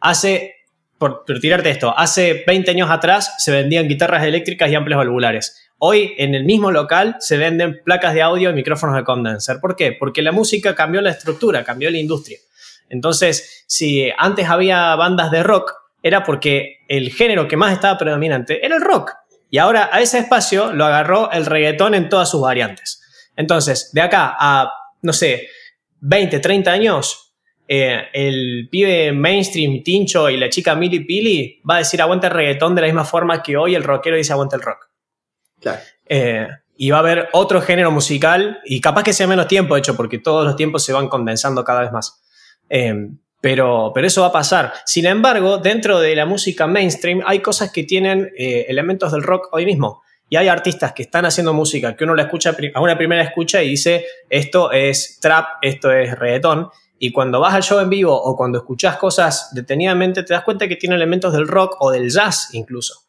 Hace, 0.01 0.55
por, 0.97 1.26
tirarte 1.41 1.69
esto, 1.69 1.93
hace 1.97 2.43
20 2.47 2.72
años 2.72 2.89
atrás 2.89 3.35
se 3.38 3.51
vendían 3.51 3.88
guitarras 3.88 4.23
eléctricas 4.23 4.69
y 4.69 4.76
amplios 4.76 4.97
valvulares. 4.97 5.69
Hoy 5.77 6.13
en 6.17 6.35
el 6.35 6.45
mismo 6.45 6.72
local 6.72 7.17
se 7.19 7.38
venden 7.38 7.81
placas 7.84 8.13
de 8.13 8.22
audio 8.22 8.49
y 8.49 8.53
micrófonos 8.53 8.95
de 8.95 9.03
condenser. 9.03 9.59
¿Por 9.59 9.76
qué? 9.76 9.91
Porque 9.91 10.22
la 10.22 10.31
música 10.31 10.73
cambió 10.73 11.01
la 11.01 11.11
estructura, 11.11 11.63
cambió 11.63 11.91
la 11.91 11.97
industria. 11.97 12.39
Entonces, 12.89 13.65
si 13.67 14.09
antes 14.17 14.47
había 14.47 14.95
bandas 14.95 15.31
de 15.31 15.43
rock, 15.43 15.73
era 16.01 16.23
porque 16.23 16.77
el 16.88 17.11
género 17.11 17.47
que 17.47 17.57
más 17.57 17.73
estaba 17.73 17.97
predominante 17.97 18.65
era 18.65 18.76
el 18.76 18.81
rock. 18.81 19.13
Y 19.49 19.57
ahora 19.57 19.89
a 19.91 20.01
ese 20.01 20.19
espacio 20.19 20.72
lo 20.72 20.85
agarró 20.85 21.31
el 21.31 21.45
reggaetón 21.45 21.95
en 21.95 22.09
todas 22.09 22.30
sus 22.30 22.41
variantes. 22.41 23.01
Entonces, 23.35 23.91
de 23.91 24.01
acá 24.01 24.35
a, 24.38 24.72
no 25.01 25.13
sé, 25.13 25.49
20, 26.01 26.39
30 26.39 26.72
años, 26.72 27.24
eh, 27.67 28.03
el 28.13 28.67
pibe 28.71 29.11
mainstream 29.11 29.83
Tincho 29.83 30.29
y 30.29 30.37
la 30.37 30.49
chica 30.49 30.75
Mili 30.75 30.99
Pili 31.01 31.61
va 31.69 31.75
a 31.75 31.79
decir 31.79 32.01
aguanta 32.01 32.27
el 32.27 32.33
reggaetón 32.33 32.75
de 32.75 32.81
la 32.81 32.87
misma 32.87 33.05
forma 33.05 33.41
que 33.41 33.57
hoy 33.57 33.75
el 33.75 33.83
rockero 33.83 34.15
dice 34.15 34.33
aguanta 34.33 34.55
el 34.55 34.61
rock. 34.61 34.89
Claro. 35.59 35.79
Eh, 36.07 36.47
y 36.77 36.89
va 36.89 36.97
a 36.97 36.99
haber 36.99 37.29
otro 37.31 37.61
género 37.61 37.89
musical, 37.91 38.59
y 38.65 38.81
capaz 38.81 39.03
que 39.03 39.13
sea 39.13 39.27
menos 39.27 39.47
tiempo, 39.47 39.75
de 39.75 39.79
hecho, 39.79 39.95
porque 39.95 40.19
todos 40.19 40.45
los 40.45 40.55
tiempos 40.55 40.83
se 40.83 40.93
van 40.93 41.07
condensando 41.07 41.63
cada 41.63 41.81
vez 41.81 41.91
más. 41.91 42.21
Eh, 42.69 42.93
pero, 43.45 43.91
pero 43.93 44.07
eso 44.07 44.21
va 44.21 44.27
a 44.27 44.31
pasar. 44.31 44.73
Sin 44.85 45.05
embargo, 45.05 45.59
dentro 45.59 45.99
de 45.99 46.15
la 46.15 46.25
música 46.25 46.65
mainstream 46.65 47.21
hay 47.25 47.39
cosas 47.39 47.71
que 47.71 47.83
tienen 47.83 48.31
eh, 48.37 48.65
elementos 48.67 49.11
del 49.11 49.21
rock 49.21 49.49
hoy 49.51 49.65
mismo. 49.65 50.01
Y 50.27 50.37
hay 50.37 50.47
artistas 50.47 50.93
que 50.93 51.03
están 51.03 51.25
haciendo 51.25 51.53
música 51.53 51.95
que 51.95 52.05
uno 52.05 52.15
la 52.15 52.23
escucha 52.23 52.55
a 52.73 52.81
una 52.81 52.97
primera 52.97 53.21
escucha 53.21 53.61
y 53.61 53.69
dice, 53.69 54.03
esto 54.31 54.71
es 54.71 55.19
trap, 55.21 55.45
esto 55.61 55.91
es 55.91 56.17
reggaetón. 56.17 56.69
Y 56.97 57.11
cuando 57.11 57.39
vas 57.39 57.53
al 57.53 57.63
show 57.63 57.80
en 57.80 57.89
vivo 57.89 58.15
o 58.15 58.35
cuando 58.35 58.59
escuchas 58.59 58.97
cosas 58.97 59.49
detenidamente, 59.53 60.23
te 60.23 60.34
das 60.34 60.43
cuenta 60.43 60.67
que 60.67 60.76
tiene 60.76 60.95
elementos 60.95 61.34
del 61.34 61.47
rock 61.47 61.77
o 61.80 61.91
del 61.91 62.09
jazz 62.09 62.49
incluso. 62.53 63.05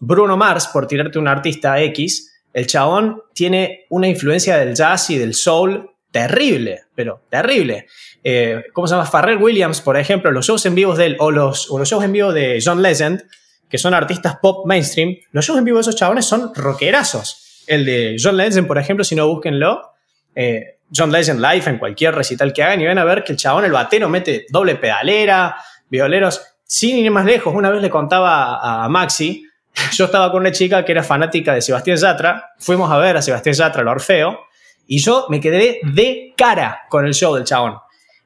Bruno 0.00 0.36
Mars, 0.36 0.68
por 0.68 0.86
tirarte 0.86 1.18
un 1.18 1.28
artista 1.28 1.80
X, 1.82 2.32
el 2.52 2.66
chabón 2.66 3.22
tiene 3.34 3.86
una 3.90 4.08
influencia 4.08 4.56
del 4.56 4.74
jazz 4.74 5.10
y 5.10 5.18
del 5.18 5.34
soul 5.34 5.90
terrible, 6.10 6.82
pero 6.94 7.22
terrible. 7.28 7.86
Eh, 8.24 8.64
¿Cómo 8.72 8.86
se 8.86 8.94
llama? 8.94 9.06
Pharrell 9.06 9.42
Williams, 9.42 9.80
por 9.80 9.96
ejemplo, 9.96 10.30
los 10.30 10.46
shows 10.46 10.64
en 10.66 10.74
vivo 10.74 10.94
de 10.94 11.06
él 11.06 11.16
o 11.18 11.30
los, 11.30 11.70
o 11.70 11.78
los 11.78 11.88
shows 11.88 12.04
en 12.04 12.12
vivo 12.12 12.32
de 12.32 12.60
John 12.64 12.82
Legend, 12.82 13.22
que 13.68 13.78
son 13.78 13.94
artistas 13.94 14.36
pop 14.40 14.66
mainstream, 14.66 15.16
los 15.30 15.44
shows 15.44 15.58
en 15.58 15.64
vivo 15.64 15.76
de 15.76 15.82
esos 15.82 15.96
chabones 15.96 16.24
son 16.24 16.52
rockerazos. 16.54 17.64
El 17.66 17.84
de 17.84 18.16
John 18.20 18.36
Legend, 18.36 18.66
por 18.66 18.78
ejemplo, 18.78 19.04
si 19.04 19.14
no 19.14 19.28
búsquenlo, 19.28 19.92
eh, 20.34 20.77
John 20.94 21.12
Legend 21.12 21.40
Live 21.40 21.64
en 21.66 21.78
cualquier 21.78 22.14
recital 22.14 22.52
que 22.52 22.62
hagan 22.62 22.80
y 22.80 22.86
van 22.86 22.98
a 22.98 23.04
ver 23.04 23.24
que 23.24 23.32
el 23.32 23.38
chabón, 23.38 23.64
el 23.64 23.72
batero, 23.72 24.08
mete 24.08 24.46
doble 24.50 24.76
pedalera, 24.76 25.56
violeros, 25.88 26.40
sin 26.64 26.96
ir 26.98 27.10
más 27.10 27.24
lejos. 27.24 27.54
Una 27.54 27.70
vez 27.70 27.82
le 27.82 27.90
contaba 27.90 28.84
a 28.84 28.88
Maxi, 28.88 29.44
yo 29.92 30.06
estaba 30.06 30.30
con 30.30 30.40
una 30.40 30.52
chica 30.52 30.84
que 30.84 30.92
era 30.92 31.02
fanática 31.02 31.54
de 31.54 31.62
Sebastián 31.62 31.96
Yatra, 31.96 32.52
fuimos 32.58 32.90
a 32.90 32.96
ver 32.98 33.16
a 33.16 33.22
Sebastián 33.22 33.54
Yatra, 33.54 33.82
el 33.82 33.88
Orfeo, 33.88 34.40
y 34.86 34.98
yo 35.00 35.26
me 35.28 35.40
quedé 35.40 35.80
de 35.82 36.32
cara 36.36 36.82
con 36.88 37.06
el 37.06 37.14
show 37.14 37.34
del 37.34 37.44
chabón 37.44 37.78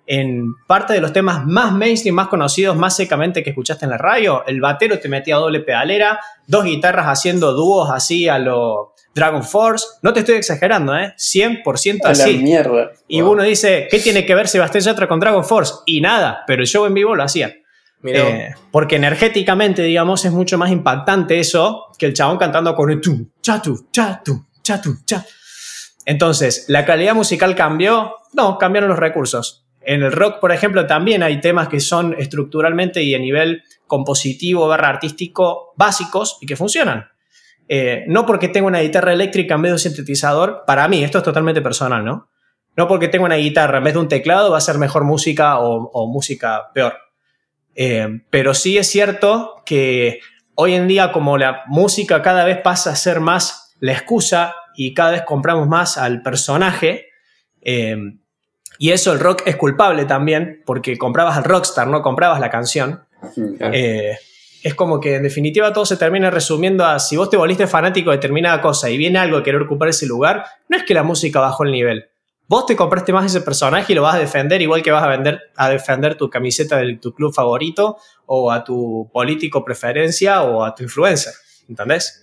en 0.06 0.54
parte 0.66 0.94
de 0.94 1.00
los 1.00 1.12
temas 1.12 1.46
más 1.46 1.72
mainstream, 1.72 2.14
más 2.14 2.28
conocidos, 2.28 2.76
más 2.76 2.96
secamente 2.96 3.42
que 3.42 3.50
escuchaste 3.50 3.84
en 3.84 3.90
la 3.90 3.98
radio, 3.98 4.44
el 4.46 4.60
batero 4.60 4.98
te 4.98 5.08
metía 5.08 5.36
doble 5.36 5.60
pedalera, 5.60 6.20
dos 6.46 6.64
guitarras 6.64 7.06
haciendo 7.06 7.52
dúos 7.52 7.90
así 7.90 8.28
a 8.28 8.38
lo 8.38 8.94
Dragon 9.14 9.42
Force. 9.42 9.86
No 10.02 10.12
te 10.12 10.20
estoy 10.20 10.36
exagerando, 10.36 10.96
¿eh? 10.96 11.14
100% 11.16 12.00
así. 12.04 12.36
La 12.36 12.42
mierda. 12.42 12.92
Y 13.08 13.20
uno 13.20 13.42
dice, 13.42 13.88
¿qué 13.90 13.98
tiene 13.98 14.24
que 14.24 14.34
ver 14.34 14.48
Sebastián 14.48 14.84
Yatra 14.84 15.08
con 15.08 15.20
Dragon 15.20 15.44
Force? 15.44 15.74
Y 15.86 16.00
nada, 16.00 16.44
pero 16.46 16.62
el 16.62 16.68
show 16.68 16.86
en 16.86 16.94
vivo 16.94 17.14
lo 17.14 17.22
hacía. 17.22 17.54
Eh, 18.04 18.50
porque 18.70 18.96
energéticamente, 18.96 19.82
digamos, 19.82 20.24
es 20.24 20.32
mucho 20.32 20.58
más 20.58 20.70
impactante 20.70 21.38
eso 21.38 21.86
que 21.96 22.06
el 22.06 22.14
chabón 22.14 22.36
cantando 22.36 22.74
con 22.74 22.90
el 22.90 23.00
tu, 23.00 23.30
chatu, 23.40 23.86
chatu, 23.92 24.46
chatu, 24.62 24.98
cha. 25.04 25.24
Entonces, 26.04 26.64
¿la 26.68 26.84
calidad 26.84 27.14
musical 27.14 27.54
cambió? 27.54 28.16
No, 28.32 28.58
cambiaron 28.58 28.90
los 28.90 28.98
recursos. 28.98 29.66
En 29.84 30.02
el 30.02 30.12
rock, 30.12 30.40
por 30.40 30.52
ejemplo, 30.52 30.86
también 30.86 31.22
hay 31.22 31.40
temas 31.40 31.68
que 31.68 31.80
son 31.80 32.14
estructuralmente 32.18 33.02
y 33.02 33.14
a 33.14 33.18
nivel 33.18 33.62
compositivo 33.86 34.66
barra 34.66 34.88
artístico 34.88 35.72
básicos 35.76 36.38
y 36.40 36.46
que 36.46 36.56
funcionan. 36.56 37.11
Eh, 37.74 38.04
no 38.06 38.26
porque 38.26 38.48
tenga 38.48 38.66
una 38.66 38.80
guitarra 38.80 39.14
eléctrica 39.14 39.54
en 39.54 39.62
vez 39.62 39.70
de 39.70 39.72
un 39.72 39.78
sintetizador, 39.78 40.64
para 40.66 40.86
mí, 40.88 41.02
esto 41.02 41.16
es 41.16 41.24
totalmente 41.24 41.62
personal, 41.62 42.04
¿no? 42.04 42.28
No 42.76 42.86
porque 42.86 43.08
tenga 43.08 43.24
una 43.24 43.36
guitarra 43.36 43.78
en 43.78 43.84
vez 43.84 43.94
de 43.94 44.00
un 44.00 44.08
teclado 44.08 44.50
va 44.50 44.58
a 44.58 44.60
ser 44.60 44.76
mejor 44.76 45.04
música 45.04 45.58
o, 45.58 46.06
música 46.06 46.70
peor. 46.74 46.98
Eh, 47.74 48.20
pero 48.28 48.52
sí 48.52 48.76
es 48.76 48.90
cierto 48.90 49.62
que 49.64 50.20
hoy 50.54 50.74
en 50.74 50.86
día 50.86 51.12
como 51.12 51.38
la 51.38 51.62
música 51.66 52.20
cada 52.20 52.44
vez 52.44 52.58
pasa 52.58 52.90
a 52.90 52.96
ser 52.96 53.20
más 53.20 53.74
la 53.80 53.92
excusa 53.92 54.54
y 54.76 54.92
cada 54.92 55.12
vez 55.12 55.22
compramos 55.22 55.66
más 55.66 55.96
al 55.96 56.20
personaje, 56.20 57.06
eh, 57.62 57.96
y 58.78 58.90
eso 58.90 59.14
el 59.14 59.20
rock 59.20 59.44
es 59.46 59.56
culpable 59.56 60.04
también, 60.04 60.62
porque 60.66 60.98
comprabas 60.98 61.38
al 61.38 61.44
rockstar, 61.44 61.86
no 61.86 62.02
comprabas 62.02 62.38
la 62.38 62.50
canción. 62.50 63.06
Eh, 63.60 64.18
es 64.62 64.74
como 64.74 65.00
que 65.00 65.16
en 65.16 65.22
definitiva 65.22 65.72
todo 65.72 65.84
se 65.84 65.96
termina 65.96 66.30
resumiendo 66.30 66.84
a 66.84 66.98
si 66.98 67.16
vos 67.16 67.30
te 67.30 67.36
volviste 67.36 67.66
fanático 67.66 68.10
de 68.10 68.16
determinada 68.16 68.60
cosa 68.60 68.90
y 68.90 68.96
viene 68.96 69.18
algo 69.18 69.36
a 69.36 69.42
querer 69.42 69.62
ocupar 69.62 69.88
ese 69.88 70.06
lugar, 70.06 70.44
no 70.68 70.76
es 70.76 70.84
que 70.84 70.94
la 70.94 71.02
música 71.02 71.40
bajó 71.40 71.64
el 71.64 71.72
nivel. 71.72 72.06
Vos 72.48 72.66
te 72.66 72.76
compraste 72.76 73.12
más 73.12 73.26
ese 73.26 73.40
personaje 73.40 73.92
y 73.92 73.96
lo 73.96 74.02
vas 74.02 74.16
a 74.16 74.18
defender 74.18 74.60
igual 74.60 74.82
que 74.82 74.90
vas 74.90 75.02
a, 75.02 75.08
vender, 75.08 75.40
a 75.56 75.70
defender 75.70 76.16
tu 76.16 76.28
camiseta 76.28 76.76
de 76.78 76.96
tu 76.96 77.14
club 77.14 77.32
favorito 77.32 77.96
o 78.26 78.50
a 78.52 78.62
tu 78.62 79.08
político 79.12 79.64
preferencia 79.64 80.42
o 80.42 80.64
a 80.64 80.74
tu 80.74 80.82
influencer. 80.82 81.32
¿Entendés? 81.68 82.22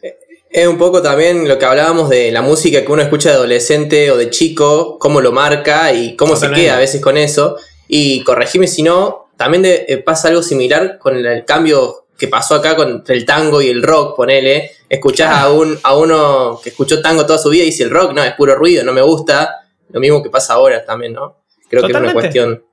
Es 0.49 0.67
un 0.67 0.77
poco 0.77 1.01
también 1.01 1.47
lo 1.47 1.59
que 1.59 1.65
hablábamos 1.65 2.09
de 2.09 2.31
la 2.31 2.41
música 2.41 2.83
que 2.83 2.91
uno 2.91 3.01
escucha 3.01 3.29
de 3.29 3.35
adolescente 3.35 4.11
o 4.11 4.17
de 4.17 4.29
chico, 4.29 4.97
cómo 4.99 5.21
lo 5.21 5.31
marca 5.31 5.93
y 5.93 6.15
cómo 6.15 6.35
se 6.35 6.49
queda 6.51 6.75
a 6.75 6.79
veces 6.79 7.01
con 7.01 7.17
eso. 7.17 7.57
Y 7.87 8.23
corregime 8.23 8.67
si 8.67 8.83
no, 8.83 9.29
también 9.37 9.63
eh, 9.65 9.97
pasa 10.05 10.27
algo 10.27 10.43
similar 10.43 10.97
con 10.99 11.15
el, 11.15 11.45
cambio 11.45 12.07
que 12.19 12.27
pasó 12.27 12.55
acá 12.55 12.75
con 12.75 13.03
el 13.07 13.25
tango 13.25 13.61
y 13.61 13.69
el 13.69 13.81
rock, 13.81 14.15
ponele. 14.15 14.71
Escuchás 14.89 15.31
a, 15.31 15.49
un, 15.49 15.79
a 15.81 15.95
uno 15.95 16.59
que 16.61 16.69
escuchó 16.69 17.01
tango 17.01 17.25
toda 17.25 17.39
su 17.39 17.49
vida 17.49 17.63
y 17.63 17.67
dice 17.67 17.83
el 17.83 17.89
rock, 17.89 18.13
no, 18.13 18.23
es 18.23 18.33
puro 18.33 18.55
ruido, 18.55 18.83
no 18.83 18.91
me 18.91 19.01
gusta. 19.01 19.61
Lo 19.89 19.99
mismo 19.99 20.21
que 20.21 20.29
pasa 20.29 20.53
ahora 20.53 20.83
también, 20.85 21.13
¿no? 21.13 21.43
Creo 21.69 21.83
que 21.83 21.91
es 21.91 21.97
una 21.97 22.13
cuestión. 22.13 22.63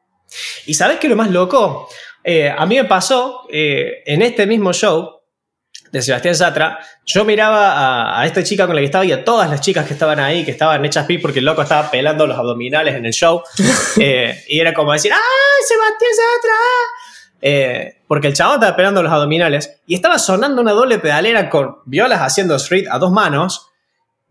¿Y 0.66 0.74
sabes 0.74 0.98
qué 0.98 1.06
es 1.06 1.10
lo 1.10 1.16
más 1.16 1.30
loco? 1.30 1.88
Eh, 2.24 2.50
a 2.50 2.66
mí 2.66 2.74
me 2.74 2.84
pasó 2.84 3.46
eh, 3.50 4.02
en 4.04 4.20
este 4.22 4.46
mismo 4.46 4.72
show, 4.72 5.16
de 5.92 6.02
Sebastián 6.02 6.34
Satra, 6.34 6.78
yo 7.04 7.24
miraba 7.24 8.20
a, 8.20 8.26
esta 8.26 8.42
chica 8.42 8.66
con 8.66 8.74
la 8.74 8.80
que 8.80 8.86
estaba 8.86 9.04
y 9.04 9.12
a 9.12 9.24
todas 9.24 9.48
las 9.48 9.60
chicas 9.60 9.86
que 9.86 9.92
estaban 9.92 10.18
ahí, 10.18 10.44
que 10.44 10.50
estaban 10.50 10.84
hechas 10.84 11.06
pi 11.06 11.18
porque 11.18 11.38
el 11.38 11.44
loco 11.44 11.62
estaba 11.62 11.90
pelando 11.90 12.26
los 12.26 12.36
abdominales 12.36 12.94
en 12.94 13.06
el 13.06 13.12
show. 13.12 13.42
Eh, 13.98 14.44
y 14.48 14.60
era 14.60 14.74
como 14.74 14.92
decir, 14.92 15.10
¡ay, 15.10 15.64
Sebastián 15.66 16.10
Satra! 16.12 16.54
Eh, 17.40 17.98
porque 18.08 18.28
el 18.28 18.34
chavo 18.34 18.54
estaba 18.54 18.76
pelando 18.76 19.02
los 19.02 19.12
abdominales 19.12 19.80
y 19.86 19.94
estaba 19.94 20.18
sonando 20.18 20.62
una 20.62 20.72
doble 20.72 20.98
pedalera 20.98 21.50
con 21.50 21.76
violas 21.84 22.20
haciendo 22.20 22.56
street 22.56 22.86
a 22.90 22.98
dos 22.98 23.12
manos. 23.12 23.68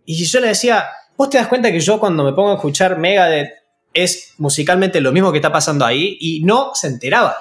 Y 0.05 0.23
yo 0.25 0.39
le 0.39 0.47
decía, 0.47 0.85
¿vos 1.17 1.29
te 1.29 1.37
das 1.37 1.47
cuenta 1.47 1.71
que 1.71 1.79
yo 1.79 1.99
cuando 1.99 2.23
me 2.23 2.33
pongo 2.33 2.51
a 2.51 2.55
escuchar 2.55 2.97
Megadeth 2.97 3.51
es 3.93 4.33
musicalmente 4.37 5.01
lo 5.01 5.11
mismo 5.11 5.31
que 5.31 5.37
está 5.37 5.51
pasando 5.51 5.85
ahí? 5.85 6.17
Y 6.19 6.43
no 6.43 6.71
se 6.73 6.87
enteraba. 6.87 7.37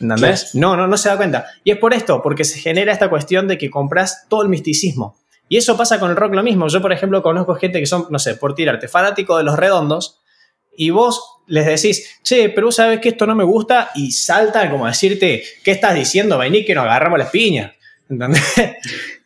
¿Entendés? 0.00 0.54
No, 0.54 0.76
no, 0.76 0.86
no 0.88 0.96
se 0.96 1.08
da 1.08 1.16
cuenta. 1.16 1.46
Y 1.62 1.70
es 1.70 1.78
por 1.78 1.94
esto, 1.94 2.22
porque 2.22 2.44
se 2.44 2.58
genera 2.58 2.92
esta 2.92 3.08
cuestión 3.08 3.46
de 3.46 3.56
que 3.56 3.70
compras 3.70 4.26
todo 4.28 4.42
el 4.42 4.48
misticismo. 4.48 5.16
Y 5.48 5.58
eso 5.58 5.76
pasa 5.76 6.00
con 6.00 6.10
el 6.10 6.16
rock 6.16 6.34
lo 6.34 6.42
mismo. 6.42 6.66
Yo, 6.68 6.80
por 6.80 6.92
ejemplo, 6.92 7.22
conozco 7.22 7.54
gente 7.54 7.78
que 7.78 7.86
son, 7.86 8.06
no 8.10 8.18
sé, 8.18 8.34
por 8.34 8.54
tirarte, 8.54 8.88
fanático 8.88 9.36
de 9.36 9.44
los 9.44 9.56
redondos, 9.56 10.21
y 10.76 10.90
vos 10.90 11.40
les 11.46 11.66
decís, 11.66 12.20
che, 12.22 12.48
pero 12.48 12.68
vos 12.68 12.76
sabes 12.76 13.00
que 13.00 13.10
esto 13.10 13.26
no 13.26 13.34
me 13.34 13.44
gusta, 13.44 13.90
y 13.94 14.12
saltan 14.12 14.70
como 14.70 14.86
a 14.86 14.90
decirte, 14.90 15.42
¿qué 15.64 15.72
estás 15.72 15.94
diciendo? 15.94 16.38
Vení 16.38 16.64
que 16.64 16.74
nos 16.74 16.84
agarramos 16.84 17.18
las 17.18 17.30
piñas. 17.30 17.72
¿Entendés? 18.08 18.42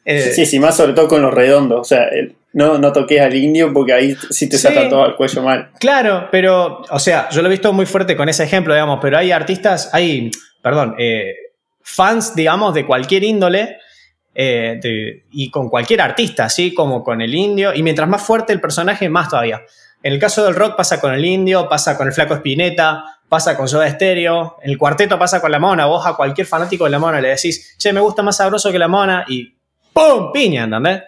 Eh, 0.05 0.33
sí, 0.35 0.47
sí, 0.47 0.61
más 0.61 0.77
sobre 0.77 0.93
todo 0.93 1.09
con 1.09 1.21
los 1.21 1.35
redondos. 1.35 1.81
O 1.81 1.85
sea, 1.85 2.09
no, 2.53 2.79
no 2.79 2.93
toques 2.93 3.21
al 3.21 3.35
indio 3.35 3.73
porque 3.73 3.93
ahí 3.93 4.17
sí 4.31 4.49
te 4.49 4.57
salta 4.57 4.89
todo 4.89 5.03
al 5.03 5.17
cuello 5.17 5.43
mal. 5.43 5.71
Claro, 5.81 6.29
pero, 6.31 6.83
o 6.89 6.99
sea, 7.01 7.29
yo 7.31 7.43
lo 7.43 7.49
he 7.49 7.51
visto 7.51 7.73
muy 7.73 7.87
fuerte 7.87 8.17
con 8.17 8.29
ese 8.29 8.45
ejemplo, 8.45 8.73
digamos, 8.73 9.01
pero 9.03 9.19
hay 9.19 9.33
artistas, 9.33 9.91
hay 9.93 10.31
perdón, 10.67 10.97
eh, 10.99 11.33
fans, 11.81 12.35
digamos, 12.35 12.75
de 12.75 12.85
cualquier 12.85 13.23
índole 13.23 13.77
eh, 14.35 14.81
y 15.31 15.49
con 15.49 15.69
cualquier 15.69 16.01
artista, 16.01 16.47
así 16.47 16.75
como 16.75 17.05
con 17.05 17.21
el 17.21 17.33
indio. 17.33 17.73
Y 17.73 17.85
mientras 17.85 18.09
más 18.09 18.23
fuerte 18.23 18.53
el 18.53 18.61
personaje, 18.61 19.09
más 19.09 19.29
todavía. 19.29 19.63
En 20.03 20.13
el 20.13 20.19
caso 20.19 20.45
del 20.45 20.55
rock 20.55 20.77
pasa 20.77 21.01
con 21.01 21.13
el 21.13 21.25
indio, 21.25 21.69
pasa 21.69 21.97
con 21.97 22.07
el 22.07 22.13
flaco 22.13 22.35
Espineta, 22.35 23.19
pasa 23.29 23.57
con 23.57 23.69
Soda 23.69 23.91
Stereo, 23.91 24.59
en 24.63 24.71
el 24.71 24.79
cuarteto 24.79 25.19
pasa 25.19 25.41
con 25.41 25.51
la 25.51 25.59
mona. 25.59 25.87
Vos 25.87 26.07
a 26.07 26.15
cualquier 26.15 26.47
fanático 26.47 26.85
de 26.85 26.91
la 26.91 26.99
mona 26.99 27.21
le 27.21 27.29
decís, 27.29 27.75
che, 27.79 27.93
me 27.93 28.01
gusta 28.01 28.23
más 28.23 28.37
sabroso 28.37 28.71
que 28.71 28.79
la 28.79 28.89
mona 28.89 29.25
y 29.29 29.55
¡pum! 29.93 30.31
piña, 30.33 30.65
¿entendés? 30.65 31.03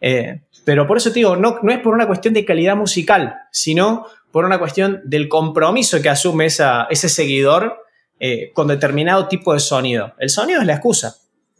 Eh, 0.00 0.40
pero 0.64 0.86
por 0.86 0.96
eso 0.96 1.10
te 1.10 1.20
digo, 1.20 1.36
no, 1.36 1.58
no 1.62 1.72
es 1.72 1.78
por 1.78 1.94
una 1.94 2.06
cuestión 2.06 2.34
de 2.34 2.44
calidad 2.44 2.76
musical, 2.76 3.36
sino 3.52 4.06
por 4.32 4.44
una 4.44 4.58
cuestión 4.58 5.00
del 5.04 5.28
compromiso 5.28 6.02
que 6.02 6.08
asume 6.08 6.46
ese 6.46 7.08
seguidor 7.08 7.86
eh, 8.18 8.50
con 8.52 8.66
determinado 8.66 9.28
tipo 9.28 9.54
de 9.54 9.60
sonido. 9.60 10.12
El 10.18 10.28
sonido 10.28 10.60
es 10.60 10.66
la 10.66 10.74
excusa. 10.74 11.16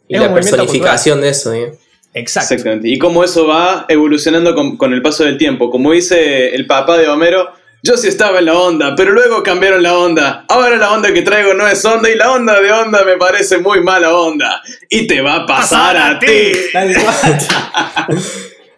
Y 0.07 0.17
la 0.17 0.33
personificación 0.33 1.21
de 1.21 1.29
eso. 1.29 1.53
¿eh? 1.53 1.77
Exacto. 2.13 2.53
Exactamente. 2.55 2.87
Y 2.89 2.97
cómo 2.97 3.23
eso 3.23 3.45
va 3.47 3.85
evolucionando 3.89 4.55
con, 4.77 4.93
el 4.93 5.01
paso 5.01 5.23
del 5.23 5.37
tiempo. 5.37 5.69
Como 5.69 5.91
dice 5.91 6.55
el 6.55 6.65
papá 6.65 6.97
de 6.97 7.07
Homero, 7.07 7.49
yo 7.83 7.95
sí 7.95 8.07
estaba 8.07 8.39
en 8.39 8.45
la 8.45 8.57
onda, 8.57 8.95
pero 8.95 9.11
luego 9.11 9.43
cambiaron 9.43 9.83
la 9.83 9.95
onda. 9.97 10.45
Ahora 10.49 10.77
la 10.77 10.91
onda 10.91 11.13
que 11.13 11.21
traigo 11.21 11.53
no 11.53 11.67
es 11.67 11.85
onda 11.85 12.09
y 12.09 12.15
la 12.15 12.31
onda 12.31 12.59
de 12.59 12.71
onda 12.71 13.03
me 13.05 13.17
parece 13.17 13.59
muy 13.59 13.81
mala 13.81 14.15
onda. 14.15 14.61
Y 14.89 15.05
te 15.05 15.21
va 15.21 15.35
a 15.35 15.45
pasar, 15.45 15.95
a, 15.95 16.17
ti. 16.19 16.27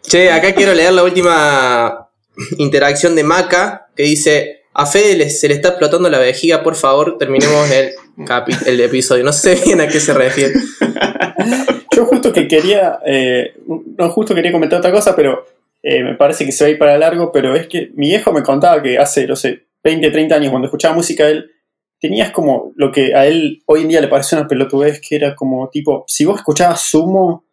che, 0.07 0.31
acá 0.31 0.53
quiero 0.53 0.73
leer 0.73 0.93
la 0.93 1.03
última 1.03 2.09
interacción 2.57 3.15
de 3.15 3.23
Maca 3.23 3.87
que 3.95 4.03
dice, 4.03 4.63
a 4.73 4.85
Fede 4.85 5.15
le- 5.15 5.29
se 5.29 5.47
le 5.47 5.53
está 5.55 5.69
explotando 5.69 6.09
la 6.09 6.19
vejiga, 6.19 6.61
por 6.63 6.75
favor, 6.75 7.17
terminemos 7.17 7.69
el, 7.71 7.91
capi- 8.25 8.65
el 8.65 8.79
episodio. 8.81 9.23
No 9.23 9.33
sé 9.33 9.55
bien 9.65 9.81
a 9.81 9.87
qué 9.87 9.99
se 9.99 10.13
refiere. 10.13 10.53
Yo 11.99 12.05
justo 12.05 12.31
que 12.31 12.47
quería, 12.47 12.99
eh, 13.05 13.55
no 13.97 14.09
justo 14.09 14.33
quería 14.33 14.53
comentar 14.53 14.79
otra 14.79 14.89
cosa, 14.91 15.13
pero 15.17 15.45
eh, 15.83 16.01
me 16.01 16.15
parece 16.15 16.45
que 16.45 16.53
se 16.53 16.63
va 16.63 16.69
a 16.69 16.71
ir 16.71 16.79
para 16.79 16.97
largo, 16.97 17.29
pero 17.29 17.55
es 17.55 17.67
que 17.67 17.91
mi 17.93 18.07
viejo 18.07 18.31
me 18.31 18.41
contaba 18.41 18.81
que 18.81 18.97
hace, 18.97 19.27
no 19.27 19.35
sé, 19.35 19.65
20, 19.83 20.09
30 20.09 20.33
años 20.35 20.49
cuando 20.49 20.67
escuchaba 20.67 20.95
música 20.95 21.27
él, 21.27 21.51
tenías 21.99 22.31
como 22.31 22.71
lo 22.77 22.89
que 22.89 23.13
a 23.13 23.25
él 23.25 23.61
hoy 23.65 23.81
en 23.81 23.89
día 23.89 23.99
le 23.99 24.07
parece 24.07 24.37
una 24.37 24.47
pelotudez, 24.47 25.01
que 25.01 25.17
era 25.17 25.35
como 25.35 25.69
tipo, 25.69 26.05
si 26.07 26.23
vos 26.23 26.37
escuchabas 26.37 26.79
Sumo, 26.83 27.43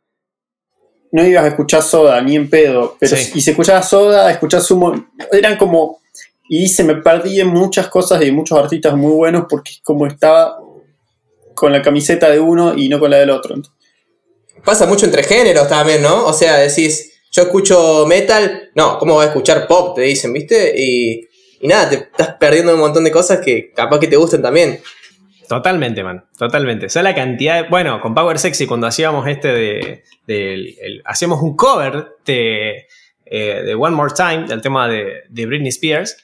no 1.10 1.26
ibas 1.26 1.44
a 1.44 1.48
escuchar 1.48 1.82
Soda, 1.82 2.20
ni 2.20 2.36
en 2.36 2.48
pedo, 2.48 2.96
pero 3.00 3.16
Sí. 3.16 3.32
y 3.34 3.40
si 3.40 3.50
escuchabas 3.50 3.88
Soda, 3.88 4.30
escuchabas 4.30 4.64
Sumo, 4.64 4.94
eran 5.32 5.56
como, 5.56 5.98
y 6.48 6.68
se 6.68 6.84
me 6.84 6.94
perdí 6.94 7.40
en 7.40 7.48
muchas 7.48 7.88
cosas 7.88 8.20
de 8.20 8.30
muchos 8.30 8.56
artistas 8.56 8.94
muy 8.96 9.12
buenos 9.12 9.46
porque 9.50 9.72
como 9.82 10.06
estaba 10.06 10.56
con 11.54 11.72
la 11.72 11.82
camiseta 11.82 12.30
de 12.30 12.38
uno 12.38 12.74
y 12.76 12.88
no 12.88 13.00
con 13.00 13.10
la 13.10 13.16
del 13.16 13.30
otro. 13.30 13.56
Pasa 14.64 14.86
mucho 14.86 15.06
entre 15.06 15.22
géneros 15.22 15.68
también, 15.68 16.02
¿no? 16.02 16.26
O 16.26 16.32
sea, 16.32 16.56
decís, 16.58 17.20
yo 17.30 17.42
escucho 17.42 18.04
metal, 18.06 18.70
no, 18.74 18.98
¿cómo 18.98 19.16
vas 19.16 19.26
a 19.26 19.28
escuchar 19.30 19.66
pop? 19.66 19.94
Te 19.94 20.02
dicen, 20.02 20.32
¿viste? 20.32 20.72
Y, 20.76 21.28
y 21.60 21.68
nada, 21.68 21.88
te 21.88 21.94
estás 21.96 22.34
perdiendo 22.40 22.74
un 22.74 22.80
montón 22.80 23.04
de 23.04 23.10
cosas 23.12 23.40
que 23.40 23.72
capaz 23.72 23.98
que 24.00 24.08
te 24.08 24.16
gusten 24.16 24.42
también. 24.42 24.80
Totalmente, 25.48 26.02
man. 26.02 26.24
Totalmente. 26.36 26.86
O 26.86 26.88
sea, 26.88 27.02
la 27.04 27.14
cantidad. 27.14 27.62
de- 27.62 27.68
bueno, 27.68 28.00
con 28.00 28.14
Power 28.14 28.38
Sexy, 28.38 28.66
cuando 28.66 28.88
hacíamos 28.88 29.28
este 29.28 29.48
de. 29.48 30.04
el- 30.26 31.02
hacíamos 31.04 31.40
un 31.40 31.54
cover 31.54 32.08
de, 32.24 32.86
eh, 33.24 33.62
de 33.64 33.74
One 33.76 33.94
More 33.94 34.12
Time, 34.16 34.46
del 34.48 34.60
tema 34.60 34.88
de, 34.88 35.22
de 35.28 35.46
Britney 35.46 35.68
Spears. 35.68 36.16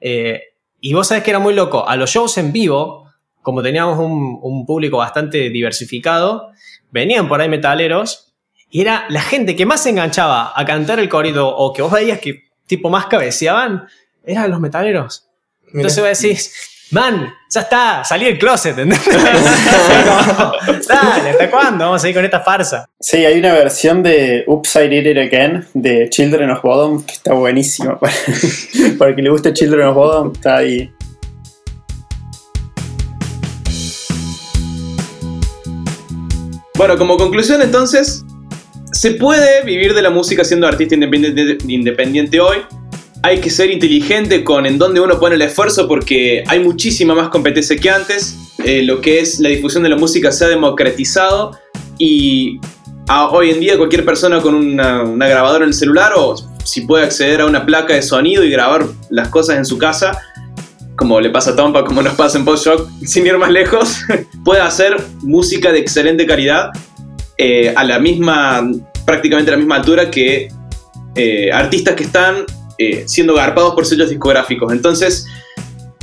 eh, 0.00 0.42
y 0.78 0.92
vos 0.92 1.08
sabés 1.08 1.24
que 1.24 1.30
era 1.30 1.38
muy 1.38 1.54
loco. 1.54 1.88
A 1.88 1.96
los 1.96 2.10
shows 2.10 2.36
en 2.36 2.52
vivo, 2.52 3.05
como 3.46 3.62
teníamos 3.62 3.96
un, 4.00 4.40
un 4.42 4.66
público 4.66 4.96
bastante 4.96 5.50
diversificado, 5.50 6.50
venían 6.90 7.28
por 7.28 7.40
ahí 7.40 7.48
metaleros. 7.48 8.34
Y 8.70 8.80
era 8.80 9.04
la 9.08 9.22
gente 9.22 9.54
que 9.54 9.64
más 9.64 9.84
se 9.84 9.90
enganchaba 9.90 10.52
a 10.52 10.64
cantar 10.64 10.98
el 10.98 11.08
corrido 11.08 11.46
o 11.46 11.72
que 11.72 11.80
vos 11.80 11.92
veías 11.92 12.18
que 12.18 12.42
tipo 12.66 12.90
más 12.90 13.06
cabeceaban, 13.06 13.86
eran 14.24 14.50
los 14.50 14.58
metaleros. 14.58 15.28
Mirá. 15.66 15.74
Entonces 15.74 16.02
vos 16.02 16.20
decís, 16.20 16.88
man, 16.90 17.32
ya 17.48 17.60
está, 17.60 18.02
salí 18.02 18.24
del 18.24 18.36
closet, 18.36 18.76
¿entendés? 18.76 19.00
Dale, 20.88 21.30
¿hasta 21.30 21.48
cuándo 21.48 21.84
vamos 21.84 22.02
a 22.02 22.08
ir 22.08 22.16
con 22.16 22.24
esta 22.24 22.40
farsa? 22.40 22.90
Sí, 22.98 23.24
hay 23.24 23.38
una 23.38 23.52
versión 23.52 24.02
de 24.02 24.42
Oops, 24.48 24.74
I 24.74 24.88
Did 24.88 25.06
It 25.06 25.18
Again 25.18 25.68
de 25.72 26.10
Children 26.10 26.50
of 26.50 26.62
Bodom 26.62 27.04
que 27.04 27.12
está 27.12 27.32
buenísima. 27.32 27.96
Para, 27.96 28.12
para 28.98 29.14
que 29.14 29.22
le 29.22 29.30
guste 29.30 29.52
Children 29.52 29.86
of 29.86 29.94
Bodom, 29.94 30.32
está 30.32 30.56
ahí. 30.56 30.90
Bueno, 36.76 36.98
como 36.98 37.16
conclusión 37.16 37.62
entonces, 37.62 38.22
se 38.92 39.12
puede 39.12 39.64
vivir 39.64 39.94
de 39.94 40.02
la 40.02 40.10
música 40.10 40.44
siendo 40.44 40.66
artista 40.66 40.94
independiente, 40.94 42.38
hoy. 42.38 42.58
Hay 43.22 43.40
que 43.40 43.48
ser 43.48 43.70
inteligente 43.70 44.44
con 44.44 44.66
en 44.66 44.76
dónde 44.76 45.00
uno 45.00 45.18
pone 45.18 45.36
el 45.36 45.42
esfuerzo 45.42 45.88
porque 45.88 46.44
hay 46.46 46.60
muchísima 46.60 47.14
más 47.14 47.30
competencia 47.30 47.76
que 47.78 47.88
antes. 47.88 48.36
Eh, 48.62 48.82
lo 48.82 49.00
que 49.00 49.20
es 49.20 49.40
la 49.40 49.48
difusión 49.48 49.84
de 49.84 49.88
la 49.88 49.96
música 49.96 50.30
se 50.30 50.44
ha 50.44 50.48
democratizado 50.48 51.58
y 51.98 52.60
hoy 53.30 53.50
en 53.50 53.60
día 53.60 53.78
cualquier 53.78 54.04
persona 54.04 54.42
con 54.42 54.54
una, 54.54 55.02
una 55.02 55.28
grabadora 55.28 55.64
en 55.64 55.68
el 55.68 55.74
celular 55.74 56.12
o 56.14 56.36
si 56.62 56.82
puede 56.82 57.04
acceder 57.04 57.40
a 57.40 57.46
una 57.46 57.64
placa 57.64 57.94
de 57.94 58.02
sonido 58.02 58.44
y 58.44 58.50
grabar 58.50 58.84
las 59.08 59.28
cosas 59.28 59.56
en 59.56 59.64
su 59.64 59.78
casa, 59.78 60.20
como 60.96 61.20
le 61.20 61.30
pasa 61.30 61.50
a 61.50 61.56
Tompa, 61.56 61.84
como 61.84 62.02
nos 62.02 62.14
pasa 62.14 62.38
en 62.38 62.44
Post 62.44 62.66
Rock, 62.66 62.90
sin 63.04 63.26
ir 63.26 63.36
más 63.38 63.50
lejos, 63.50 64.00
puede 64.44 64.60
hacer 64.60 64.96
música 65.22 65.70
de 65.70 65.78
excelente 65.78 66.26
calidad 66.26 66.70
eh, 67.36 67.72
a 67.76 67.84
la 67.84 67.98
misma, 67.98 68.68
prácticamente 69.04 69.50
a 69.50 69.54
la 69.54 69.58
misma 69.58 69.76
altura 69.76 70.10
que 70.10 70.48
eh, 71.14 71.52
artistas 71.52 71.94
que 71.94 72.04
están 72.04 72.44
eh, 72.78 73.04
siendo 73.06 73.34
garpados 73.34 73.74
por 73.74 73.84
sellos 73.84 74.08
discográficos. 74.08 74.72
Entonces, 74.72 75.26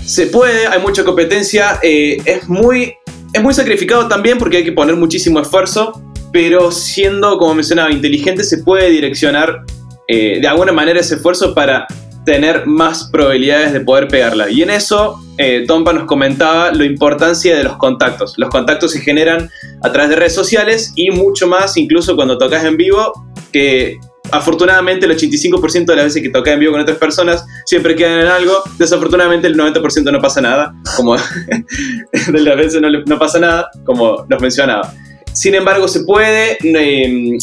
se 0.06 0.28
puede, 0.28 0.68
hay 0.68 0.80
mucha 0.80 1.04
competencia, 1.04 1.80
es, 1.82 2.48
muy, 2.48 2.94
es 3.32 3.42
muy 3.42 3.54
sacrificado 3.54 4.08
también 4.08 4.38
porque 4.38 4.58
hay 4.58 4.64
que 4.64 4.74
poner 4.74 4.96
muchísimo 4.96 5.40
esfuerzo, 5.40 6.04
pero 6.32 6.72
siendo, 6.72 7.38
como 7.38 7.56
mencionaba, 7.56 7.92
inteligente, 7.92 8.44
se 8.44 8.58
puede 8.60 8.90
direccionar 8.90 9.64
de 10.10 10.46
alguna 10.46 10.74
manera 10.74 11.00
ese 11.00 11.16
esfuerzo 11.16 11.56
para 11.56 11.88
tener 12.26 12.66
más 12.66 13.10
probabilidades 13.12 13.74
de 13.74 13.82
poder 13.82 14.08
pegarla. 14.08 14.50
Y 14.50 14.62
en 14.62 14.70
eso, 14.70 15.20
eh, 15.38 15.66
Tompa 15.68 15.94
nos 15.94 16.06
comentaba 16.06 16.72
la 16.72 16.86
importancia 16.86 17.56
de 17.56 17.64
los 17.64 17.78
contactos. 17.78 18.36
Los 18.38 18.50
contactos 18.50 18.92
se 18.92 19.02
generan 19.02 19.50
a 19.82 19.92
través 19.92 20.10
de 20.10 20.16
redes 20.16 20.36
sociales 20.36 20.94
y 20.96 21.12
mucho 21.12 21.48
más, 21.48 21.78
incluso 21.78 22.16
cuando 22.16 22.38
tocas 22.38 22.64
en 22.64 22.78
vivo, 22.78 23.14
que 23.52 23.98
afortunadamente 24.32 25.06
el 25.06 25.12
85% 25.16 25.86
de 25.86 25.96
las 25.96 26.06
veces 26.06 26.22
que 26.22 26.30
tocas 26.30 26.54
en 26.54 26.60
vivo 26.60 26.72
con 26.72 26.82
otras 26.82 26.98
personas 26.98 27.46
siempre 27.66 27.96
quedan 27.96 28.22
en 28.22 28.28
algo. 28.28 28.64
Desafortunadamente 28.78 29.48
el 29.48 29.58
90% 29.58 30.12
no 30.12 30.22
pasa 30.22 30.42
nada, 30.42 30.74
como 30.96 31.16
de 32.28 32.42
las 32.42 32.58
veces 32.58 32.82
no, 32.82 32.90
no 32.90 33.20
pasa 33.20 33.40
nada, 33.40 33.70
como 33.86 34.26
nos 34.30 34.42
mencionaba. 34.42 34.94
Sin 35.34 35.56
embargo, 35.56 35.88
se 35.88 36.04
puede, 36.04 36.58
eh, 36.62 37.38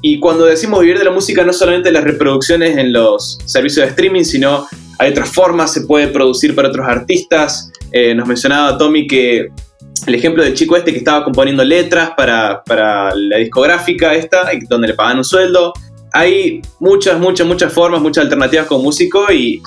y 0.00 0.20
cuando 0.20 0.44
decimos 0.44 0.80
vivir 0.80 0.98
de 0.98 1.04
la 1.04 1.10
música, 1.10 1.44
no 1.44 1.52
solamente 1.52 1.90
las 1.90 2.04
reproducciones 2.04 2.76
en 2.76 2.92
los 2.92 3.38
servicios 3.44 3.86
de 3.86 3.90
streaming, 3.90 4.24
sino 4.24 4.66
hay 4.98 5.10
otras 5.10 5.30
formas, 5.30 5.72
se 5.72 5.82
puede 5.82 6.08
producir 6.08 6.54
para 6.54 6.68
otros 6.68 6.86
artistas. 6.88 7.72
Eh, 7.90 8.14
nos 8.14 8.28
mencionaba 8.28 8.78
Tommy 8.78 9.06
que 9.06 9.48
el 10.06 10.14
ejemplo 10.14 10.42
del 10.42 10.54
chico 10.54 10.76
este 10.76 10.92
que 10.92 10.98
estaba 10.98 11.24
componiendo 11.24 11.64
letras 11.64 12.12
para, 12.16 12.62
para 12.64 13.14
la 13.14 13.38
discográfica 13.38 14.14
esta, 14.14 14.48
donde 14.68 14.88
le 14.88 14.94
pagan 14.94 15.18
un 15.18 15.24
sueldo. 15.24 15.72
Hay 16.12 16.62
muchas, 16.78 17.18
muchas, 17.18 17.46
muchas 17.46 17.72
formas, 17.72 18.00
muchas 18.00 18.24
alternativas 18.24 18.66
como 18.66 18.84
músico 18.84 19.32
y, 19.32 19.62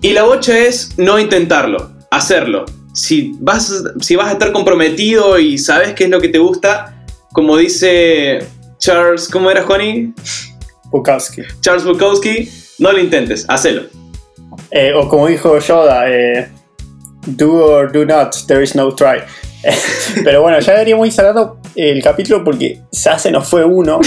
y 0.00 0.12
la 0.12 0.24
bocha 0.24 0.58
es 0.58 0.98
no 0.98 1.18
intentarlo, 1.18 1.90
hacerlo. 2.10 2.64
Si 2.94 3.32
vas, 3.40 3.84
si 4.00 4.16
vas 4.16 4.28
a 4.28 4.32
estar 4.32 4.52
comprometido 4.52 5.38
y 5.38 5.58
sabes 5.58 5.92
qué 5.94 6.04
es 6.04 6.10
lo 6.10 6.20
que 6.20 6.28
te 6.28 6.38
gusta, 6.38 7.04
como 7.32 7.56
dice 7.56 8.46
Charles, 8.84 9.30
¿cómo 9.30 9.50
era 9.50 9.62
Juani? 9.62 10.12
Bukowski. 10.90 11.40
Charles 11.62 11.84
Bukowski, 11.84 12.50
no 12.80 12.92
lo 12.92 12.98
intentes, 12.98 13.46
hacelo. 13.48 13.84
Eh, 14.70 14.92
o 14.94 15.08
como 15.08 15.26
dijo 15.26 15.58
Yoda, 15.58 16.04
eh, 16.10 16.50
do 17.24 17.64
or 17.64 17.90
do 17.90 18.04
not, 18.04 18.36
there 18.46 18.62
is 18.62 18.74
no 18.74 18.94
try. 18.94 19.22
Pero 20.22 20.42
bueno, 20.42 20.60
ya 20.60 20.72
deberíamos 20.74 21.06
ir 21.06 21.14
cerrando 21.14 21.62
el 21.74 22.02
capítulo 22.02 22.44
porque 22.44 22.82
ya 22.92 23.18
se 23.18 23.30
nos 23.30 23.48
fue 23.48 23.64
uno. 23.64 24.00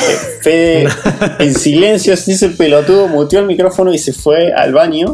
Fede 0.44 0.88
en 1.40 1.56
silencio 1.56 2.16
se 2.16 2.34
hizo 2.34 2.46
el 2.46 2.56
pelotudo, 2.56 3.08
muteó 3.08 3.40
el 3.40 3.48
micrófono 3.48 3.92
y 3.92 3.98
se 3.98 4.14
fue 4.14 4.54
al 4.54 4.74
baño, 4.74 5.12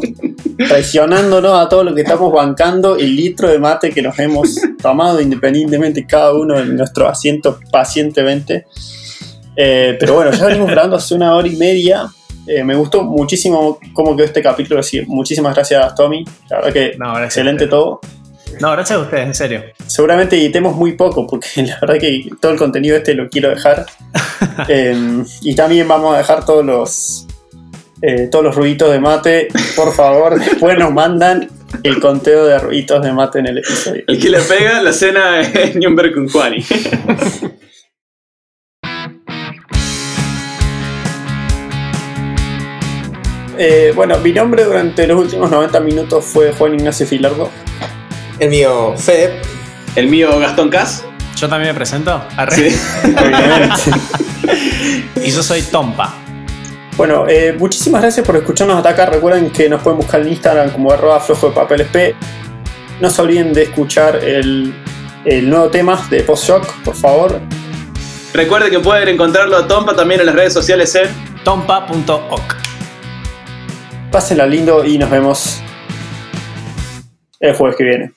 traicionándonos 0.58 1.58
a 1.58 1.70
todos 1.70 1.86
los 1.86 1.94
que 1.94 2.02
estamos 2.02 2.30
bancando 2.30 2.96
el 2.96 3.16
litro 3.16 3.48
de 3.48 3.58
mate 3.58 3.92
que 3.92 4.02
nos 4.02 4.18
hemos 4.18 4.60
tomado 4.82 5.22
independientemente 5.22 6.06
cada 6.06 6.34
uno 6.34 6.60
en 6.60 6.76
nuestro 6.76 7.08
asiento 7.08 7.58
pacientemente. 7.72 8.66
Eh, 9.56 9.96
pero 9.98 10.14
bueno, 10.14 10.32
ya 10.32 10.46
venimos 10.46 10.70
grabando 10.70 10.96
hace 10.96 11.14
una 11.14 11.34
hora 11.34 11.48
y 11.48 11.56
media. 11.56 12.06
Eh, 12.46 12.62
me 12.62 12.74
gustó 12.74 13.02
muchísimo 13.02 13.78
cómo 13.92 14.14
quedó 14.16 14.26
este 14.26 14.42
capítulo. 14.42 14.80
Así 14.80 15.00
que 15.00 15.06
muchísimas 15.06 15.54
gracias, 15.54 15.94
Tommy. 15.94 16.24
La 16.50 16.56
verdad 16.56 16.72
que 16.72 16.96
No, 16.98 17.06
gracias. 17.06 17.24
excelente 17.26 17.66
todo. 17.66 18.00
No, 18.60 18.70
gracias 18.72 18.98
a 18.98 19.02
ustedes, 19.02 19.26
en 19.26 19.34
serio. 19.34 19.62
Seguramente 19.86 20.36
editemos 20.36 20.76
muy 20.76 20.92
poco, 20.92 21.26
porque 21.26 21.48
la 21.62 21.78
verdad 21.80 21.98
que 21.98 22.28
todo 22.40 22.52
el 22.52 22.58
contenido 22.58 22.96
este 22.96 23.14
lo 23.14 23.28
quiero 23.28 23.50
dejar. 23.50 23.86
Eh, 24.68 25.24
y 25.42 25.54
también 25.56 25.88
vamos 25.88 26.14
a 26.14 26.18
dejar 26.18 26.44
todos 26.44 26.64
los 26.64 27.26
eh, 28.02 28.28
todos 28.30 28.44
los 28.44 28.54
ruiditos 28.54 28.92
de 28.92 29.00
mate. 29.00 29.48
Por 29.74 29.92
favor, 29.92 30.38
después 30.44 30.78
nos 30.78 30.92
mandan 30.92 31.48
el 31.82 31.98
conteo 31.98 32.44
de 32.44 32.58
ruiditos 32.58 33.02
de 33.02 33.12
mate 33.12 33.38
en 33.40 33.46
el 33.46 33.58
episodio. 33.58 34.04
El 34.06 34.20
que 34.20 34.28
le 34.30 34.38
pega 34.40 34.80
la 34.82 34.92
cena 34.92 35.40
es 35.40 35.74
Nürnberg 35.74 36.12
con 36.14 36.28
Juani. 36.28 36.64
Eh, 43.58 43.92
bueno, 43.94 44.18
mi 44.18 44.32
nombre 44.32 44.64
durante 44.64 45.06
los 45.06 45.18
últimos 45.18 45.50
90 45.50 45.80
minutos 45.80 46.24
fue 46.24 46.52
Juan 46.52 46.74
Ignacio 46.74 47.06
Filardo. 47.06 47.50
El 48.38 48.50
mío, 48.50 48.94
Fede. 48.96 49.40
El 49.94 50.08
mío 50.08 50.38
Gastón 50.38 50.70
Cas. 50.70 51.04
Yo 51.36 51.48
también 51.48 51.72
me 51.72 51.74
presento. 51.74 52.22
Arre. 52.36 52.70
Sí. 52.70 52.76
obviamente. 53.04 53.90
Y 55.24 55.30
yo 55.30 55.42
soy 55.42 55.62
Tompa. 55.62 56.14
Bueno, 56.96 57.26
eh, 57.28 57.54
muchísimas 57.58 58.02
gracias 58.02 58.24
por 58.24 58.36
escucharnos 58.36 58.76
hasta 58.76 58.90
acá. 58.90 59.06
Recuerden 59.06 59.50
que 59.50 59.68
nos 59.68 59.82
pueden 59.82 59.98
buscar 59.98 60.20
en 60.20 60.28
Instagram 60.28 60.70
como 60.70 60.92
arroba 60.92 61.20
flojo 61.20 61.48
de 61.48 61.54
papel 61.54 61.80
SP. 61.82 62.14
No 63.00 63.10
se 63.10 63.22
olviden 63.22 63.52
de 63.52 63.64
escuchar 63.64 64.16
el, 64.16 64.74
el 65.24 65.50
nuevo 65.50 65.68
tema 65.70 66.06
de 66.10 66.22
Post 66.22 66.48
Shock, 66.48 66.82
por 66.84 66.94
favor. 66.94 67.40
Recuerden 68.32 68.70
que 68.70 68.80
pueden 68.80 69.08
encontrarlo 69.08 69.56
a 69.56 69.66
Tompa 69.66 69.94
también 69.94 70.20
en 70.20 70.26
las 70.26 70.34
redes 70.34 70.52
sociales 70.52 70.94
en 70.94 71.08
Tompa.oc. 71.44 72.63
Pásenla 74.14 74.46
lindo 74.46 74.84
y 74.84 74.96
nos 74.96 75.10
vemos 75.10 75.60
el 77.40 77.52
jueves 77.56 77.76
que 77.76 77.82
viene. 77.82 78.12